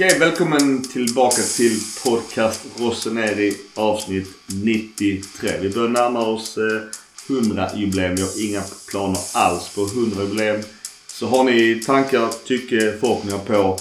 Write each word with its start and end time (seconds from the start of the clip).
Okej, 0.00 0.18
välkommen 0.20 0.82
tillbaka 0.82 1.42
till 1.56 1.76
podcast 2.04 2.80
Rossoneri 2.80 3.52
avsnitt 3.76 4.28
93. 4.64 5.50
Vi 5.60 5.70
börjar 5.70 5.88
närma 5.88 6.20
oss 6.26 6.58
eh, 6.58 6.64
100-jubileum. 7.28 8.16
Vi 8.16 8.22
har 8.22 8.48
inga 8.48 8.60
planer 8.90 9.18
alls 9.34 9.74
på 9.74 9.80
100-jubileum. 9.80 10.60
Så 11.06 11.26
har 11.26 11.44
ni 11.44 11.80
tankar, 11.86 12.28
tycke, 12.46 12.92
förhoppningar 13.00 13.38
på 13.38 13.76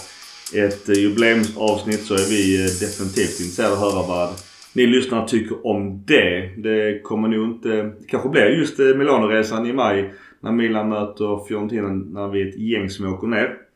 ett 0.53 0.89
eh, 0.89 0.95
jubileumsavsnitt 0.95 2.05
så 2.05 2.13
är 2.13 2.29
vi 2.29 2.55
eh, 2.55 2.65
definitivt 2.65 3.39
intresserade 3.39 3.77
av 3.77 3.87
att 3.87 3.93
höra 3.93 4.07
vad 4.07 4.29
ni 4.73 4.87
lyssnare 4.87 5.27
tycker 5.27 5.67
om 5.67 6.03
det. 6.07 6.53
Det 6.57 7.01
kommer 7.03 7.27
nog 7.27 7.49
inte... 7.49 7.69
Det 7.69 8.07
kanske 8.07 8.29
blir 8.29 8.45
just 8.45 8.77
Milanoresan 8.77 9.65
i 9.65 9.73
maj 9.73 10.13
när 10.39 10.51
Milan 10.51 10.89
möter 10.89 11.47
Fiorentina 11.47 11.87
när 11.89 12.27
vi 12.27 12.41
är 12.41 12.47
ett 12.47 12.59
gäng 12.59 12.89
som 12.89 13.13
åker 13.13 13.27
ner. 13.27 13.68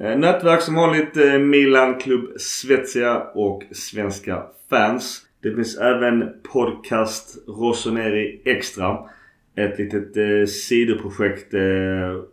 Eh, 0.00 0.18
nätverk 0.18 0.60
som 0.60 0.74
vanligt 0.74 1.16
lite 1.16 1.38
Milan 1.38 1.94
Club 1.94 2.40
Svezia 2.40 3.22
och 3.34 3.62
svenska 3.70 4.42
fans. 4.70 5.20
Det 5.42 5.54
finns 5.54 5.78
även 5.78 6.24
podcast 6.52 7.48
Rossoneri 7.48 8.40
Extra. 8.44 8.98
Ett 9.56 9.78
litet 9.78 10.16
eh, 10.16 10.46
sidoprojekt 10.46 11.54
eh, 11.54 11.60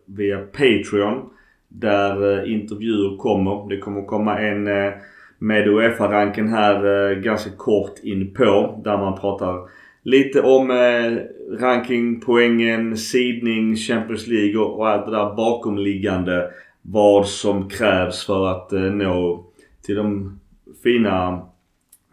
via 0.06 0.38
Patreon. 0.38 1.30
Där 1.68 2.44
eh, 2.44 2.52
intervjuer 2.54 3.18
kommer. 3.18 3.70
Det 3.70 3.78
kommer 3.78 4.06
komma 4.06 4.40
en 4.40 4.68
eh, 4.68 4.94
med 5.40 5.68
Uefa-ranken 5.68 6.48
här 6.48 7.10
eh, 7.12 7.18
ganska 7.18 7.50
kort 7.58 8.00
in 8.04 8.34
på. 8.34 8.82
Där 8.84 8.98
man 8.98 9.20
pratar 9.20 9.70
lite 10.04 10.42
om 10.42 10.72
eh, 10.72 11.18
ranking, 11.60 12.22
poängen, 12.22 12.98
sidning, 12.98 13.76
Champions 13.76 14.28
League 14.28 14.58
och, 14.58 14.80
och 14.80 14.90
allt 14.90 15.06
det 15.06 15.12
där 15.12 15.36
bakomliggande. 15.36 16.52
Vad 16.88 17.28
som 17.28 17.70
krävs 17.70 18.26
för 18.26 18.48
att 18.48 18.74
eh, 18.74 18.82
nå 18.82 19.46
till 19.86 19.96
de 19.96 20.40
fina 20.84 21.34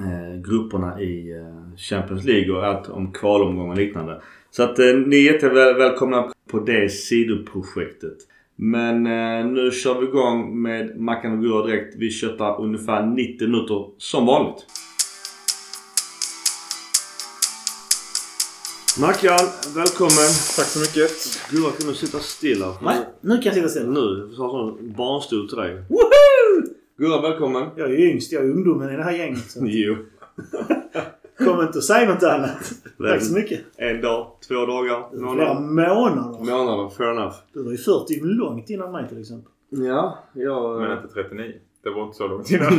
eh, 0.01 0.41
grupperna 0.49 1.01
i 1.01 1.33
eh, 1.33 1.77
Champions 1.77 2.25
League 2.25 2.57
och 2.57 2.67
allt 2.67 2.89
om 2.89 3.13
kvalomgång 3.13 3.71
och 3.71 3.77
liknande. 3.77 4.23
Så 4.51 4.63
att 4.63 4.79
eh, 4.79 4.95
ni 5.07 5.17
är 5.27 5.33
jättevälkomna 5.33 6.33
på 6.51 6.61
det 6.61 6.93
sidoprojektet. 6.93 8.17
Men 8.57 9.07
eh, 9.07 9.47
nu 9.47 9.71
kör 9.71 10.01
vi 10.01 10.07
igång 10.07 10.63
med 10.63 11.01
Mackan 11.01 11.33
och 11.33 11.45
Gurra 11.45 11.67
direkt. 11.67 11.97
Vi 11.99 12.11
köttar 12.11 12.61
ungefär 12.61 13.07
90 13.07 13.49
minuter 13.49 13.87
som 13.99 14.27
vanligt. 14.27 14.67
Mackan, 19.01 19.39
välkommen! 19.75 20.31
Tack 20.57 20.67
så 20.67 20.79
mycket. 20.79 21.11
Gurra 21.51 21.71
kan 21.71 21.89
du 21.89 21.95
sitta 21.95 22.19
stilla? 22.19 22.75
Nej, 22.83 22.97
nu 23.21 23.35
kan 23.35 23.45
jag 23.45 23.55
sitta 23.55 23.69
still. 23.69 23.89
Nu. 23.91 24.27
Vi 24.31 24.37
har 24.37 24.49
sån 24.51 24.93
barnstol 24.97 25.49
till 25.49 25.59
dig. 25.59 25.75
Woho! 25.89 26.69
Gurra, 26.99 27.21
välkommen! 27.31 27.69
Jag 27.77 27.91
är 27.91 27.99
yngst. 28.11 28.33
Jag 28.33 28.45
är 28.45 28.51
ungdomen 28.51 28.95
i 28.95 28.97
det 28.97 29.03
här 29.03 29.13
gänget. 29.13 29.51
Så. 29.51 29.61
Jo. 29.67 29.97
Kom 31.39 31.61
inte 31.61 31.79
och 31.79 31.85
säg 31.85 32.07
något 32.07 32.23
annat. 32.23 32.73
Tack 32.99 33.23
så 33.23 33.35
mycket. 33.35 33.61
En 33.77 34.01
dag, 34.01 34.27
två 34.49 34.55
dagar, 34.67 35.09
Flera 35.11 35.55
månader. 35.61 35.61
månader. 35.85 36.45
Månader, 36.57 36.89
fair 36.91 37.11
enough. 37.11 37.35
Du 37.53 37.63
var 37.65 37.71
ju 37.73 37.79
40 37.79 38.21
långt 38.23 38.71
innan 38.71 38.93
mig 38.93 39.09
till 39.09 39.21
exempel. 39.21 39.53
Ja, 39.69 40.19
jag... 40.33 40.81
Men 40.81 40.93
inte 40.93 41.09
39. 41.15 41.53
Det 41.85 41.91
var 41.91 42.05
inte 42.05 42.17
så 42.17 42.27
långt 42.29 42.51
innan. 42.51 42.73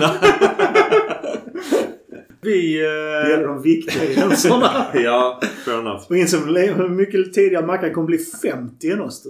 Vi... 2.43 2.77
Det 2.77 3.29
gäller 3.29 3.43
Eh... 3.43 3.47
de 3.47 3.61
viktiga 3.61 4.13
gränserna. 4.15 4.85
ja, 4.93 5.39
fair 5.65 5.79
enough. 5.79 6.05
Och 6.09 6.17
insåg 6.17 6.41
hur 6.57 6.89
mycket 6.89 7.33
tidigare 7.33 7.65
Mackan 7.65 7.93
kommer 7.93 8.07
bli 8.07 8.17
50 8.17 8.89
än 8.91 9.01
oss 9.01 9.23
du. 9.23 9.29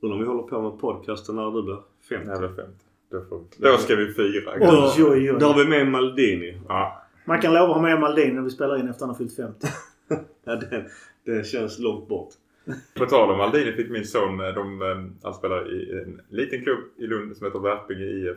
Undrar 0.00 0.16
om 0.16 0.20
vi 0.22 0.28
håller 0.28 0.42
på 0.42 0.62
med 0.62 0.80
podcasten 0.80 1.36
när 1.36 1.50
du 1.50 1.62
blir 1.62 1.78
50. 2.08 2.30
Jag 2.30 2.38
blev 2.38 2.48
50. 2.56 2.70
Då, 3.10 3.20
får 3.28 3.38
vi. 3.38 3.44
Då 3.70 3.76
ska 3.78 3.96
vi 3.96 4.12
fira. 4.12 4.52
Oj, 4.60 5.04
oj, 5.04 5.36
Då 5.40 5.46
har 5.46 5.54
oj. 5.58 5.64
vi 5.64 5.70
med 5.70 5.86
Maldini. 5.88 6.58
Ja. 6.68 7.02
Mackan 7.24 7.54
lovar 7.54 7.68
att 7.68 7.74
ha 7.74 7.82
med 7.82 8.00
Maldin 8.00 8.34
när 8.34 8.42
vi 8.42 8.50
spelar 8.50 8.80
in 8.80 8.88
efter 8.88 9.00
han 9.00 9.08
har 9.08 9.16
fyllt 9.16 9.36
50. 9.36 9.66
Ja, 10.46 10.56
det, 10.56 10.84
det 11.24 11.46
känns 11.46 11.78
långt 11.78 12.08
bort. 12.08 12.28
På 12.98 13.06
tal 13.06 13.30
om 13.30 13.40
Aldini 13.40 13.72
fick 13.72 13.90
min 13.90 14.04
son, 14.04 14.40
eh, 14.40 14.46
de, 14.54 14.82
eh, 14.82 14.88
han 15.22 15.34
spelar 15.34 15.72
i 15.74 16.02
en 16.02 16.20
liten 16.28 16.62
klubb 16.62 16.78
i 16.98 17.06
Lund 17.06 17.36
som 17.36 17.46
heter 17.46 17.58
Värpinge 17.58 18.04
IF. 18.04 18.36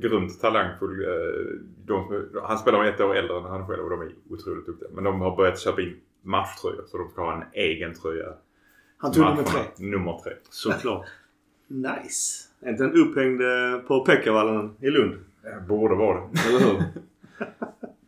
Grymt 0.00 0.40
talangfull. 0.40 1.04
eh, 1.04 1.58
De, 1.86 2.24
han 2.42 2.58
spelar 2.58 2.84
ett 2.84 3.00
år 3.00 3.16
äldre 3.16 3.36
än 3.36 3.42
han 3.44 3.66
själv 3.66 3.82
och 3.84 3.90
de 3.90 4.00
är 4.00 4.12
otroligt 4.30 4.66
duktiga. 4.66 4.88
Men 4.92 5.04
de 5.04 5.20
har 5.20 5.36
börjat 5.36 5.58
köpa 5.60 5.80
in 5.80 5.96
matchtröjor 6.22 6.84
så 6.90 6.98
de 6.98 7.08
ska 7.10 7.22
ha 7.22 7.32
en 7.36 7.44
egen 7.52 7.94
tröja. 7.94 8.26
Han 8.98 9.12
tog 9.12 9.24
nummer 9.24 9.42
tre. 9.42 9.60
Nummer 9.78 10.20
tre. 10.24 10.32
Såklart. 10.50 11.06
Nice. 11.70 12.44
Är 12.60 12.70
inte 12.70 12.84
en 12.84 12.92
upphängd 12.92 13.40
eh, 13.42 13.78
på 13.88 14.00
Pekkavallen 14.04 14.70
i 14.80 14.90
Lund? 14.90 15.14
Borde 15.68 15.94
vara 15.94 16.20
det. 16.20 16.48
Eller 16.48 16.58
hur? 16.58 16.82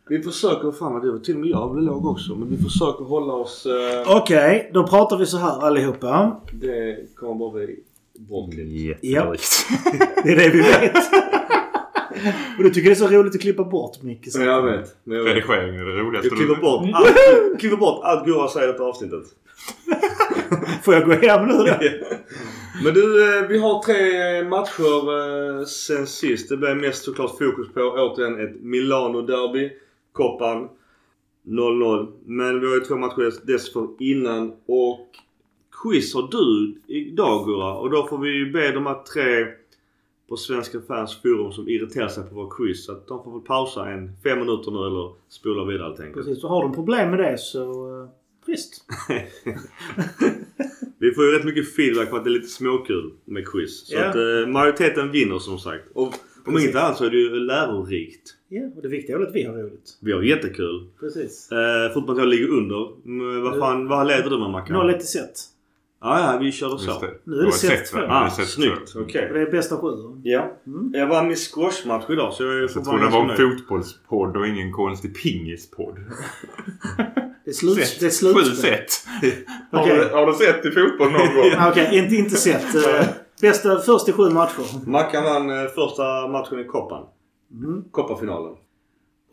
vi 0.09 0.23
försöker, 0.23 0.71
fan 0.71 0.93
vad 0.93 1.01
det 1.05 1.11
var 1.11 1.19
till 1.19 1.33
och 1.35 1.39
med 1.41 1.49
jag 1.49 1.71
blev 1.71 1.83
låg 1.83 2.05
också. 2.05 2.35
Men 2.35 2.49
vi 2.49 2.57
försöker 2.57 3.03
hålla 3.05 3.33
oss... 3.33 3.65
Eh, 3.65 4.17
Okej, 4.17 4.71
då 4.73 4.87
pratar 4.87 5.17
vi 5.17 5.25
så 5.25 5.37
här 5.37 5.59
allihopa. 5.65 6.41
det 6.53 7.15
kommer 7.15 7.35
bara 7.35 7.51
bli 7.51 7.79
bortklippt. 8.13 8.99
Ja. 9.03 9.33
Det 10.23 10.29
är 10.31 10.35
det 10.35 10.49
vi 10.49 10.61
vet. 10.61 10.93
Och 12.57 12.63
du 12.63 12.69
tycker 12.69 12.89
det 12.89 12.93
är 12.93 12.95
så 12.95 13.07
roligt 13.07 13.35
att 13.35 13.41
klippa 13.41 13.63
bort 13.63 14.01
Micke. 14.03 14.31
så- 14.31 14.39
Men 14.39 14.47
jag 14.47 14.61
vet. 14.61 14.95
Men 15.03 15.17
jag 15.17 15.23
vet. 15.23 15.35
Redigering 15.35 15.75
är 15.75 15.85
det 15.85 15.91
roligaste. 16.01 16.27
Jag 16.27 16.37
klipper 16.37 16.61
bort 16.61 16.89
allt, 16.93 17.59
klipper 17.59 17.77
bort 17.77 18.01
allt 18.03 18.25
Gurra 18.25 18.47
säger 18.47 18.67
i 18.69 18.71
detta 18.71 18.83
avsnittet. 18.83 19.23
Får 20.83 20.93
jag 20.93 21.05
gå 21.05 21.11
hem 21.11 21.47
nu 21.47 21.53
då? 21.53 21.65
Men 22.83 22.93
du, 22.93 23.37
eh, 23.39 23.47
vi 23.47 23.57
har 23.57 23.83
tre 23.83 24.43
matcher 24.49 25.59
eh, 25.59 25.65
sen 25.65 26.07
sist. 26.07 26.49
Det 26.49 26.57
blev 26.57 26.77
mest 26.77 27.03
såklart 27.03 27.37
fokus 27.37 27.73
på 27.73 27.81
återigen 27.81 28.39
ett 28.39 28.61
Milano-derby. 28.61 29.69
Koppan 30.11 30.69
0-0. 31.47 32.11
Men 32.25 32.59
vi 32.59 32.67
har 32.67 32.73
ju 32.73 32.79
två 32.79 32.95
matcher 32.95 33.33
dessförinnan 33.47 34.53
och 34.67 35.07
quiz 35.83 36.13
har 36.15 36.27
du 36.31 36.75
idag 36.95 37.45
Gurra. 37.45 37.73
Och 37.77 37.89
då 37.89 38.07
får 38.07 38.17
vi 38.17 38.29
ju 38.29 38.51
be 38.51 38.71
de 38.71 38.85
här 38.85 39.03
tre 39.13 39.45
på 40.31 40.37
Svenska 40.37 40.81
fans 40.87 41.21
forum 41.21 41.51
som 41.51 41.69
irriterar 41.69 42.07
sig 42.07 42.23
på 42.23 42.35
vår 42.35 42.49
quiz 42.57 42.89
att 42.89 43.07
de 43.07 43.23
får 43.23 43.31
väl 43.31 43.41
pausa 43.41 43.89
en 43.89 44.11
fem 44.23 44.39
minuter 44.39 44.71
nu 44.71 44.77
eller 44.77 45.13
spola 45.29 45.65
vidare 45.65 45.87
helt 45.87 45.99
enkelt. 45.99 46.25
Precis, 46.25 46.41
så 46.41 46.47
har 46.47 46.61
de 46.63 46.73
problem 46.73 47.09
med 47.09 47.19
det 47.19 47.37
så... 47.37 47.89
Uh, 48.01 48.09
visst. 48.45 48.85
Vi 50.99 51.13
får 51.13 51.23
ju 51.25 51.31
rätt 51.31 51.45
mycket 51.45 51.75
feedback 51.75 52.09
på 52.09 52.15
att 52.15 52.23
det 52.23 52.29
är 52.29 52.31
lite 52.31 52.47
småkul 52.47 53.11
med 53.25 53.47
quiz. 53.47 53.87
Så 53.87 53.95
Ja. 53.95 54.05
att 54.05 54.15
eh, 54.15 54.47
majoriteten 54.47 55.11
vinner 55.11 55.39
som 55.39 55.59
sagt. 55.59 55.83
Och 55.93 56.03
om 56.45 56.53
Precis. 56.53 56.67
inte 56.67 56.81
annat 56.81 56.97
så 56.97 57.05
är 57.05 57.09
det 57.09 57.17
ju 57.17 57.29
lärorikt. 57.39 58.35
Ja, 58.49 58.61
och 58.75 58.81
det 58.81 58.87
viktiga 58.87 59.15
är 59.15 59.19
väl 59.19 59.27
att 59.27 59.35
vi 59.35 59.43
har 59.43 59.53
roligt. 59.53 59.97
Vi 60.01 60.11
har 60.11 60.21
jättekul. 60.21 60.87
Precis. 60.99 61.51
Eh, 61.51 61.57
Förutom 61.93 62.09
att 62.09 62.17
jag 62.17 62.27
ligger 62.27 62.47
under. 62.49 62.91
Men 63.03 63.41
vad 63.43 63.59
fan, 63.59 63.87
vad 63.87 64.07
leder 64.07 64.29
du 64.29 64.39
med 64.39 64.49
Mackan? 64.49 64.75
0-1 64.77 64.97
i 64.97 65.01
set. 65.01 65.33
Ja, 66.03 66.33
ja, 66.33 66.39
vi 66.39 66.51
körde 66.51 66.77
så. 66.79 66.99
det. 66.99 67.07
Nu 67.23 67.35
är 67.35 67.39
det 67.39 67.45
har 67.45 67.51
set 67.51 67.69
sett, 67.69 67.85
två. 67.91 67.97
va? 67.97 68.03
Du 68.05 68.11
Ah, 68.13 68.19
har 68.19 68.29
sett 68.29 68.47
snyggt. 68.49 68.93
två. 68.93 68.99
Okej. 68.99 69.27
Och 69.27 69.33
det 69.33 69.41
är 69.41 69.51
bästa 69.51 69.77
sju. 69.77 69.87
Ja. 70.23 70.51
Mm. 70.67 70.91
Jag 70.93 71.07
vann 71.07 71.27
min 71.27 71.35
squashmatch 71.35 72.09
idag 72.09 72.33
så 72.33 72.43
jag 72.43 72.53
är 72.53 72.61
Jag 72.61 72.71
tror 72.85 72.99
det 72.99 73.07
var 73.09 73.29
en 73.31 73.37
fotbollspodd 73.37 74.37
och 74.37 74.47
ingen 74.47 74.71
konstig 74.71 75.15
pingispodd. 75.23 75.95
Det 77.45 77.51
är, 77.51 77.53
slut, 77.53 77.77
Sett. 77.87 77.99
det 77.99 78.05
är 78.05 78.33
Sju 78.33 78.43
slutspel. 78.43 78.55
set. 78.71 79.07
Har, 79.71 79.81
Okej. 79.81 79.95
du, 79.97 80.15
har 80.15 80.25
du 80.27 80.33
sett 80.33 80.65
i 80.65 80.71
fotboll 80.71 81.11
någon 81.11 81.35
gång? 81.35 81.67
Okej, 81.69 81.97
inte, 81.97 82.15
inte 82.15 82.35
set. 82.35 82.75
Uh, 82.75 82.81
bästa 83.41 83.79
först 83.79 84.09
i 84.09 84.11
sju 84.11 84.29
matcher. 84.29 84.89
Mackan 84.89 85.23
vann 85.23 85.49
eh, 85.49 85.67
första 85.75 86.27
matchen 86.27 86.59
i 86.59 86.63
Koppan. 86.63 87.03
Mm. 87.63 87.83
Kopparfinalen. 87.91 88.53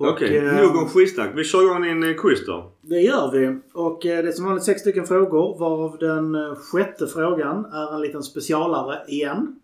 Okej, 0.01 0.37
eh, 0.37 0.63
nog 0.63 0.77
om 0.77 0.89
skitsnack. 0.89 1.31
Vi 1.35 1.45
kör 1.45 1.63
igång 1.63 1.83
din 1.83 2.03
eh, 2.03 2.15
quiz 2.15 2.47
då. 2.47 2.73
Det 2.81 3.01
gör 3.01 3.31
vi. 3.33 3.59
Och 3.73 4.07
eh, 4.07 4.23
det 4.23 4.29
är 4.29 4.33
som 4.33 4.45
vanligt 4.45 4.65
sex 4.65 4.81
stycken 4.81 5.07
frågor 5.07 5.59
varav 5.59 5.99
den 5.99 6.57
sjätte 6.57 7.07
frågan 7.07 7.65
är 7.65 7.95
en 7.95 8.01
liten 8.01 8.23
specialare 8.23 8.99
igen. 9.09 9.61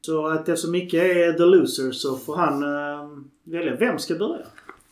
Så 0.00 0.26
att 0.26 0.48
eftersom 0.48 0.70
Micke 0.70 0.94
är 0.94 1.32
the 1.32 1.44
loser 1.44 1.90
så 1.90 2.16
får 2.16 2.36
han 2.36 2.62
eh, 2.62 3.08
välja 3.44 3.76
vem 3.76 3.98
ska 3.98 4.14
börja. 4.14 4.46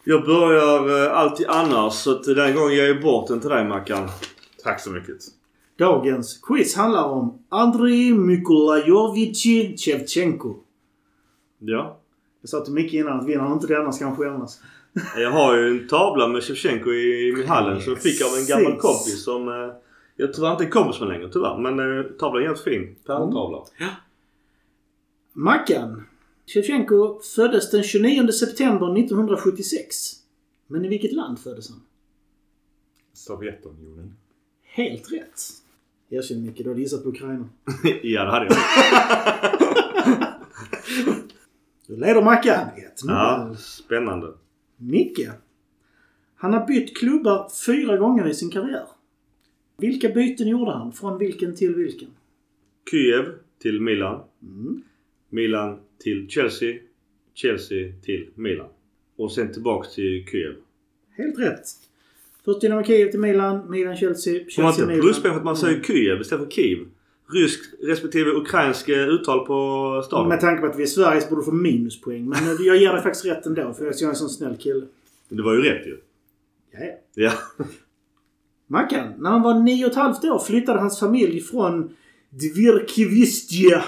Jag 0.05 0.25
börjar 0.25 1.05
eh, 1.05 1.19
alltid 1.19 1.47
annars 1.49 1.93
så 1.93 2.12
att 2.12 2.25
den 2.25 2.55
gången 2.55 2.75
ger 2.75 2.87
jag 2.87 3.03
bort 3.03 3.29
den 3.29 3.41
till 3.41 3.50
dig 3.50 3.69
Mackan. 3.69 4.09
Tack 4.62 4.81
så 4.81 4.91
mycket. 4.91 5.17
Dagens 5.79 6.39
quiz 6.43 6.77
handlar 6.77 7.05
om 7.05 7.39
Andrei 7.49 8.15
Mykolajovic 8.15 9.43
Shevchenko. 9.77 10.55
Ja. 11.59 11.99
Jag 12.41 12.49
sa 12.49 12.61
till 12.61 12.75
Micke 12.75 12.95
innan 12.95 13.21
att 13.21 13.27
vinner 13.27 13.43
han 13.43 13.53
inte 13.53 13.67
denna 13.67 13.93
ska 13.93 14.05
han 14.05 14.17
skämmas. 14.17 14.61
Jag 15.17 15.31
har 15.31 15.57
ju 15.57 15.69
en 15.69 15.89
tavla 15.89 16.29
med 16.29 16.43
Shevchenko 16.43 16.93
i 16.93 17.33
min 17.37 17.47
hallen 17.49 17.81
som 17.81 17.93
jag 17.93 18.03
fick 18.03 18.23
av 18.23 18.39
en 18.39 18.47
gammal 18.47 18.81
kompis 18.81 19.25
som... 19.25 19.49
Eh, 19.49 19.75
jag 20.17 20.35
tyvärr 20.35 20.53
inte 20.53 20.65
är 20.65 20.69
kompis 20.69 21.01
med 21.01 21.09
längre 21.09 21.29
tyvärr. 21.33 21.59
Men 21.59 21.99
eh, 21.99 22.05
tavlan 22.05 22.43
är 22.43 22.47
helt 22.47 22.61
fin. 22.61 22.97
Pärltavla. 23.07 23.65
Mackan. 25.33 26.07
Shevchenko 26.47 27.21
föddes 27.37 27.71
den 27.71 27.83
29 27.83 28.33
september 28.33 28.99
1976. 28.99 29.97
Men 30.67 30.85
i 30.85 30.89
vilket 30.89 31.13
land 31.13 31.39
föddes 31.39 31.71
han? 31.71 31.81
Sovjetunionen. 33.13 34.17
Helt 34.63 35.13
rätt. 35.13 35.41
Erkänn 36.11 36.43
Micke, 36.43 36.59
du 36.59 36.69
hade 36.69 36.81
gissat 36.81 37.03
på 37.03 37.09
Ukraina. 37.09 37.49
ja 38.03 38.25
det 38.25 38.31
hade 38.31 38.47
jag. 38.47 38.57
Då 41.87 41.97
leder 41.97 42.23
Mackan 42.23 42.69
1-0. 42.77 42.83
Ja, 43.03 43.55
spännande. 43.59 44.33
Micke. 44.76 45.28
Han 46.37 46.52
har 46.52 46.67
bytt 46.67 46.96
klubbar 46.96 47.50
fyra 47.67 47.96
gånger 47.96 48.28
i 48.28 48.34
sin 48.34 48.50
karriär. 48.50 48.87
Vilka 49.78 50.08
byten 50.08 50.49
gjorde 50.49 50.70
han? 50.70 50.93
Från 50.93 51.19
vilken 51.19 51.55
till 51.55 51.75
vilken? 51.75 52.08
Kiev 52.90 53.25
till 53.62 53.81
Milan. 53.81 54.20
Mm. 54.43 54.82
Milan 55.31 55.78
till 55.99 56.28
Chelsea. 56.28 56.78
Chelsea 57.34 57.93
till 58.02 58.28
Milan. 58.34 58.69
Och 59.17 59.32
sen 59.32 59.52
tillbaks 59.52 59.94
till 59.94 60.26
Kiev. 60.31 60.55
Helt 61.17 61.38
rätt. 61.38 61.64
Först 62.44 62.61
Dynamo 62.61 62.84
Kiev 62.84 63.11
till 63.11 63.20
Milan, 63.20 63.70
Milan 63.70 63.96
Chelsea, 63.96 64.32
Får 64.34 64.40
man 64.40 64.49
Chelsea 64.50 64.69
inte 64.84 64.87
Milan. 64.87 65.00
pluspoäng 65.00 65.32
för 65.32 65.38
att 65.38 65.44
man 65.44 65.56
säger 65.56 65.75
Mm. 65.75 65.84
Kiev 65.84 66.20
istället 66.20 66.44
för 66.44 66.50
Kiev? 66.50 66.78
Rysk 67.28 67.61
respektive 67.82 68.31
ukrainsk 68.31 68.88
eh, 68.88 69.08
uttal 69.08 69.46
på 69.46 70.02
staden. 70.06 70.28
Med 70.28 70.40
tanke 70.40 70.61
på 70.61 70.67
att 70.67 70.78
vi 70.78 70.82
är 70.82 70.87
Sverige 70.87 71.23
borde 71.31 71.43
få 71.43 71.52
minuspoäng. 71.52 72.28
Men 72.28 72.44
eh, 72.44 72.67
jag 72.67 72.76
ger 72.76 72.93
dig 72.93 73.02
faktiskt 73.02 73.25
rätt 73.25 73.46
ändå 73.46 73.73
för 73.73 73.84
jag 73.84 74.02
är 74.02 74.08
en 74.08 74.14
sån 74.14 74.28
snäll 74.28 74.56
kille. 74.56 74.87
Det 75.28 75.43
var 75.43 75.55
ju 75.55 75.62
rätt 75.62 75.87
ju. 75.87 76.00
Ja, 76.70 76.78
ja. 76.84 76.93
Ja. 77.14 77.32
Mackan, 78.67 79.12
när 79.19 79.31
han 79.31 79.43
var 79.43 79.55
nio 79.55 79.84
och 79.84 79.90
ett 79.90 79.96
halvt 79.96 80.25
år 80.25 80.38
flyttade 80.38 80.81
hans 80.81 81.00
familj 81.00 81.40
från 81.40 81.96
Dvirkivistja, 82.31 83.84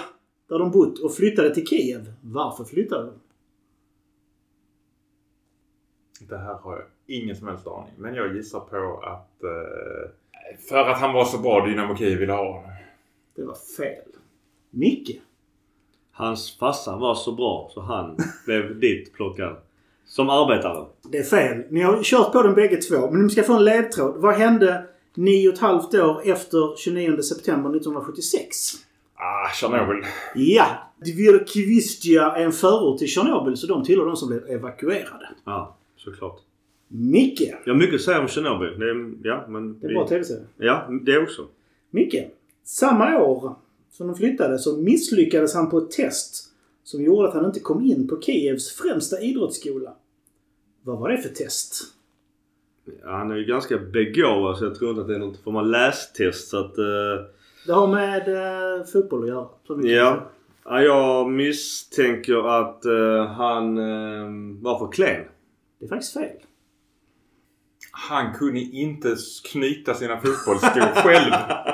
där 0.49 0.59
de 0.59 0.71
bott, 0.71 0.99
och 0.99 1.13
flyttade 1.15 1.53
till 1.53 1.67
Kiev. 1.67 2.13
Varför 2.21 2.63
flyttade 2.63 3.05
de? 3.05 3.13
Det 6.25 6.37
här 6.37 6.53
har 6.53 6.75
jag 6.75 6.85
ingen 7.07 7.35
som 7.35 7.47
helst 7.47 7.67
aning. 7.67 7.93
Men 7.97 8.15
jag 8.15 8.35
gissar 8.35 8.59
på 8.59 8.99
att... 9.03 9.43
Eh, 9.43 10.09
för 10.69 10.89
att 10.89 10.99
han 10.99 11.13
var 11.13 11.25
så 11.25 11.37
bra 11.37 11.65
Dynamo 11.65 11.95
Kiev 11.95 12.19
ville 12.19 12.33
ha 12.33 12.53
honom. 12.53 12.71
Det 13.39 13.45
var 13.45 13.57
fel. 13.77 14.03
Micke. 14.69 15.21
Hans 16.11 16.57
farsa 16.57 16.97
var 16.97 17.15
så 17.15 17.31
bra 17.31 17.69
så 17.73 17.81
han 17.81 18.17
blev 18.45 18.79
dit 18.79 19.13
plockad. 19.13 19.55
Som 20.05 20.29
arbetare. 20.29 20.85
Det 21.11 21.17
är 21.17 21.23
fel. 21.23 21.63
Ni 21.69 21.81
har 21.81 22.03
kört 22.03 22.31
på 22.31 22.41
den 22.41 22.55
bägge 22.55 22.77
två. 22.77 23.11
Men 23.11 23.21
ni 23.21 23.29
ska 23.29 23.43
få 23.43 23.53
en 23.53 23.63
ledtråd. 23.63 24.15
Vad 24.17 24.35
hände 24.35 24.85
nio 25.15 25.47
och 25.49 25.53
ett 25.53 25.59
halvt 25.59 25.93
år 25.93 26.21
efter 26.25 26.77
29 26.77 27.21
september 27.21 27.69
1976? 27.69 28.55
Ah, 29.15 29.49
Tjernobyl. 29.53 30.05
Ja! 30.35 30.65
Dvirkivistja 31.05 32.31
är 32.31 32.45
en 32.45 32.51
förort 32.51 32.99
till 32.99 33.07
Tjernobyl 33.07 33.57
så 33.57 33.67
de 33.67 33.83
tillhör 33.83 34.05
de 34.05 34.15
som 34.15 34.29
blev 34.29 34.49
evakuerade. 34.49 35.29
Ja, 35.45 35.75
såklart. 35.97 36.39
Micke. 36.87 37.41
Jag 37.65 37.73
har 37.73 37.79
mycket 37.79 37.95
att 37.95 38.01
säga 38.01 38.21
om 38.21 38.27
Tjernobyl. 38.27 38.79
Det 38.79 38.89
är, 38.89 39.11
ja, 39.23 39.45
men... 39.47 39.79
Det 39.79 39.85
är 39.85 39.89
en 39.89 39.95
bra 39.95 40.07
tv-serie. 40.07 40.43
Ja, 40.57 40.87
det 41.01 41.19
också. 41.19 41.47
Micke. 41.91 42.15
Samma 42.71 43.17
år 43.19 43.55
som 43.91 44.07
de 44.07 44.15
flyttade 44.15 44.59
så 44.59 44.77
misslyckades 44.77 45.53
han 45.55 45.69
på 45.69 45.77
ett 45.77 45.91
test 45.91 46.45
som 46.83 47.03
gjorde 47.03 47.27
att 47.27 47.33
han 47.33 47.45
inte 47.45 47.59
kom 47.59 47.81
in 47.81 48.07
på 48.07 48.21
Kievs 48.21 48.71
främsta 48.75 49.21
idrottsskola. 49.21 49.93
Vad 50.83 50.99
var 50.99 51.09
det 51.09 51.17
för 51.17 51.29
test? 51.29 51.81
Ja, 53.03 53.11
han 53.11 53.31
är 53.31 53.35
ju 53.35 53.45
ganska 53.45 53.77
begåvad 53.77 54.57
så 54.57 54.65
jag 54.65 54.75
tror 54.75 54.89
inte 54.89 55.01
att 55.01 55.07
det 55.07 55.15
är 55.15 55.19
något 55.19 55.43
form 55.43 55.55
av 55.55 55.65
lästest 55.67 56.49
så 56.49 56.57
att... 56.57 56.77
eh, 56.77 57.25
Det 57.65 57.73
har 57.73 57.87
med 57.87 58.27
eh, 58.79 58.85
fotboll 58.85 59.23
att 59.23 59.29
göra. 59.29 59.47
ja. 59.67 60.29
ja. 60.65 60.81
Jag 60.81 61.31
misstänker 61.31 62.59
att 62.59 62.85
eh, 62.85 63.25
han 63.25 63.75
var 64.61 64.79
för 64.79 64.91
klen. 64.91 65.25
Det 65.79 65.85
är 65.85 65.89
faktiskt 65.89 66.13
fel. 66.13 66.29
Han 67.91 68.33
kunde 68.33 68.59
inte 68.59 69.15
knyta 69.51 69.93
sina 69.93 70.15
fotbollsskor 70.19 70.81
själv. 70.95 71.31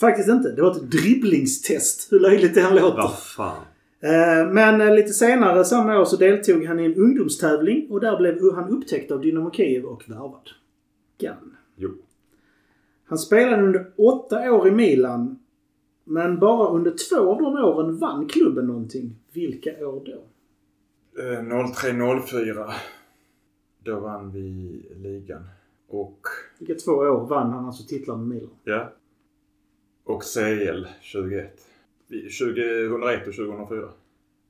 Faktiskt 0.00 0.28
inte. 0.28 0.52
Det 0.52 0.62
var 0.62 0.70
ett 0.70 0.90
dribblingstest. 0.90 2.12
Hur 2.12 2.20
löjligt 2.20 2.54
det 2.54 2.60
än 2.60 2.74
låter. 2.74 2.96
Vad 2.96 3.18
fan. 3.18 3.62
Eh, 4.00 4.52
Men 4.52 4.80
eh, 4.80 4.94
lite 4.94 5.12
senare 5.12 5.64
samma 5.64 6.00
år 6.00 6.04
så 6.04 6.16
deltog 6.16 6.64
han 6.64 6.80
i 6.80 6.84
en 6.84 6.94
ungdomstävling 6.94 7.86
och 7.90 8.00
där 8.00 8.16
blev 8.16 8.54
han 8.54 8.68
upptäckt 8.70 9.10
av 9.10 9.20
Dynamo 9.20 9.50
Kiev 9.50 9.84
och 9.84 10.04
värvad. 10.10 10.50
Gan. 11.18 11.56
Jo. 11.76 11.90
Han 13.06 13.18
spelade 13.18 13.62
under 13.62 13.86
åtta 13.96 14.52
år 14.52 14.68
i 14.68 14.70
Milan. 14.70 15.38
Men 16.04 16.38
bara 16.38 16.68
under 16.68 16.94
två 17.10 17.32
av 17.32 17.42
de 17.42 17.64
åren 17.64 17.96
vann 17.98 18.28
klubben 18.28 18.66
någonting. 18.66 19.16
Vilka 19.32 19.86
år 19.88 20.02
då? 20.06 20.24
Eh, 21.22 21.40
03-04. 21.42 22.72
Då 23.84 24.00
vann 24.00 24.32
vi 24.32 24.82
ligan. 24.96 25.42
Och... 25.88 26.20
Vilka 26.58 26.74
två 26.74 26.92
år 26.92 27.26
vann 27.26 27.50
han 27.50 27.66
alltså 27.66 27.84
titlar 27.88 28.16
med 28.16 28.28
Milan? 28.28 28.50
Ja. 28.64 28.92
Och 30.04 30.22
CL 30.22 30.86
21. 31.00 31.60
Vi- 32.08 32.28
2001 32.30 33.26
och 33.28 33.34
2004. 33.34 33.88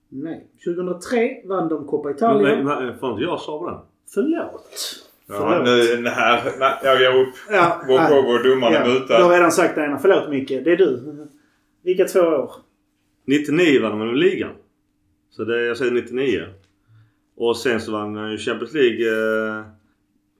Nej. 0.08 0.46
2003 0.64 1.42
vann 1.44 1.68
de 1.68 1.86
Coppa 1.86 2.10
Italia. 2.10 2.56
Men, 2.56 2.64
men, 2.64 2.98
får 2.98 3.10
inte 3.10 3.22
jag 3.22 3.40
svara 3.40 3.58
på 3.58 3.70
den? 3.70 3.78
Förlåt. 4.14 5.00
Ja, 5.26 5.62
nu, 5.64 6.08
här... 6.08 6.58
Nej, 6.58 6.78
jag 6.82 7.00
ger 7.00 7.20
upp. 7.20 7.34
Ja, 7.50 7.82
Walk 7.88 8.10
nej. 8.10 8.18
over, 8.18 8.44
domaren 8.50 9.04
Ja, 9.08 9.18
du 9.18 9.22
har 9.24 9.30
redan 9.30 9.52
sagt 9.52 9.74
det 9.74 9.84
ena. 9.84 9.98
Förlåt 9.98 10.30
Micke. 10.30 10.48
Det 10.48 10.72
är 10.72 10.76
du. 10.76 11.26
Vilka 11.82 12.04
två 12.04 12.20
år? 12.20 12.52
99 13.24 13.82
vann 13.82 13.98
de 13.98 14.14
ligan. 14.14 14.52
Så 15.30 15.44
det, 15.44 15.64
jag 15.64 15.76
säger 15.76 15.92
99. 15.92 16.42
Och 17.36 17.56
sen 17.56 17.80
så 17.80 17.92
vann 17.92 18.16
han 18.16 18.32
ju 18.32 18.38
Champions 18.38 18.74
League. 18.74 19.08
Eh, 19.08 19.64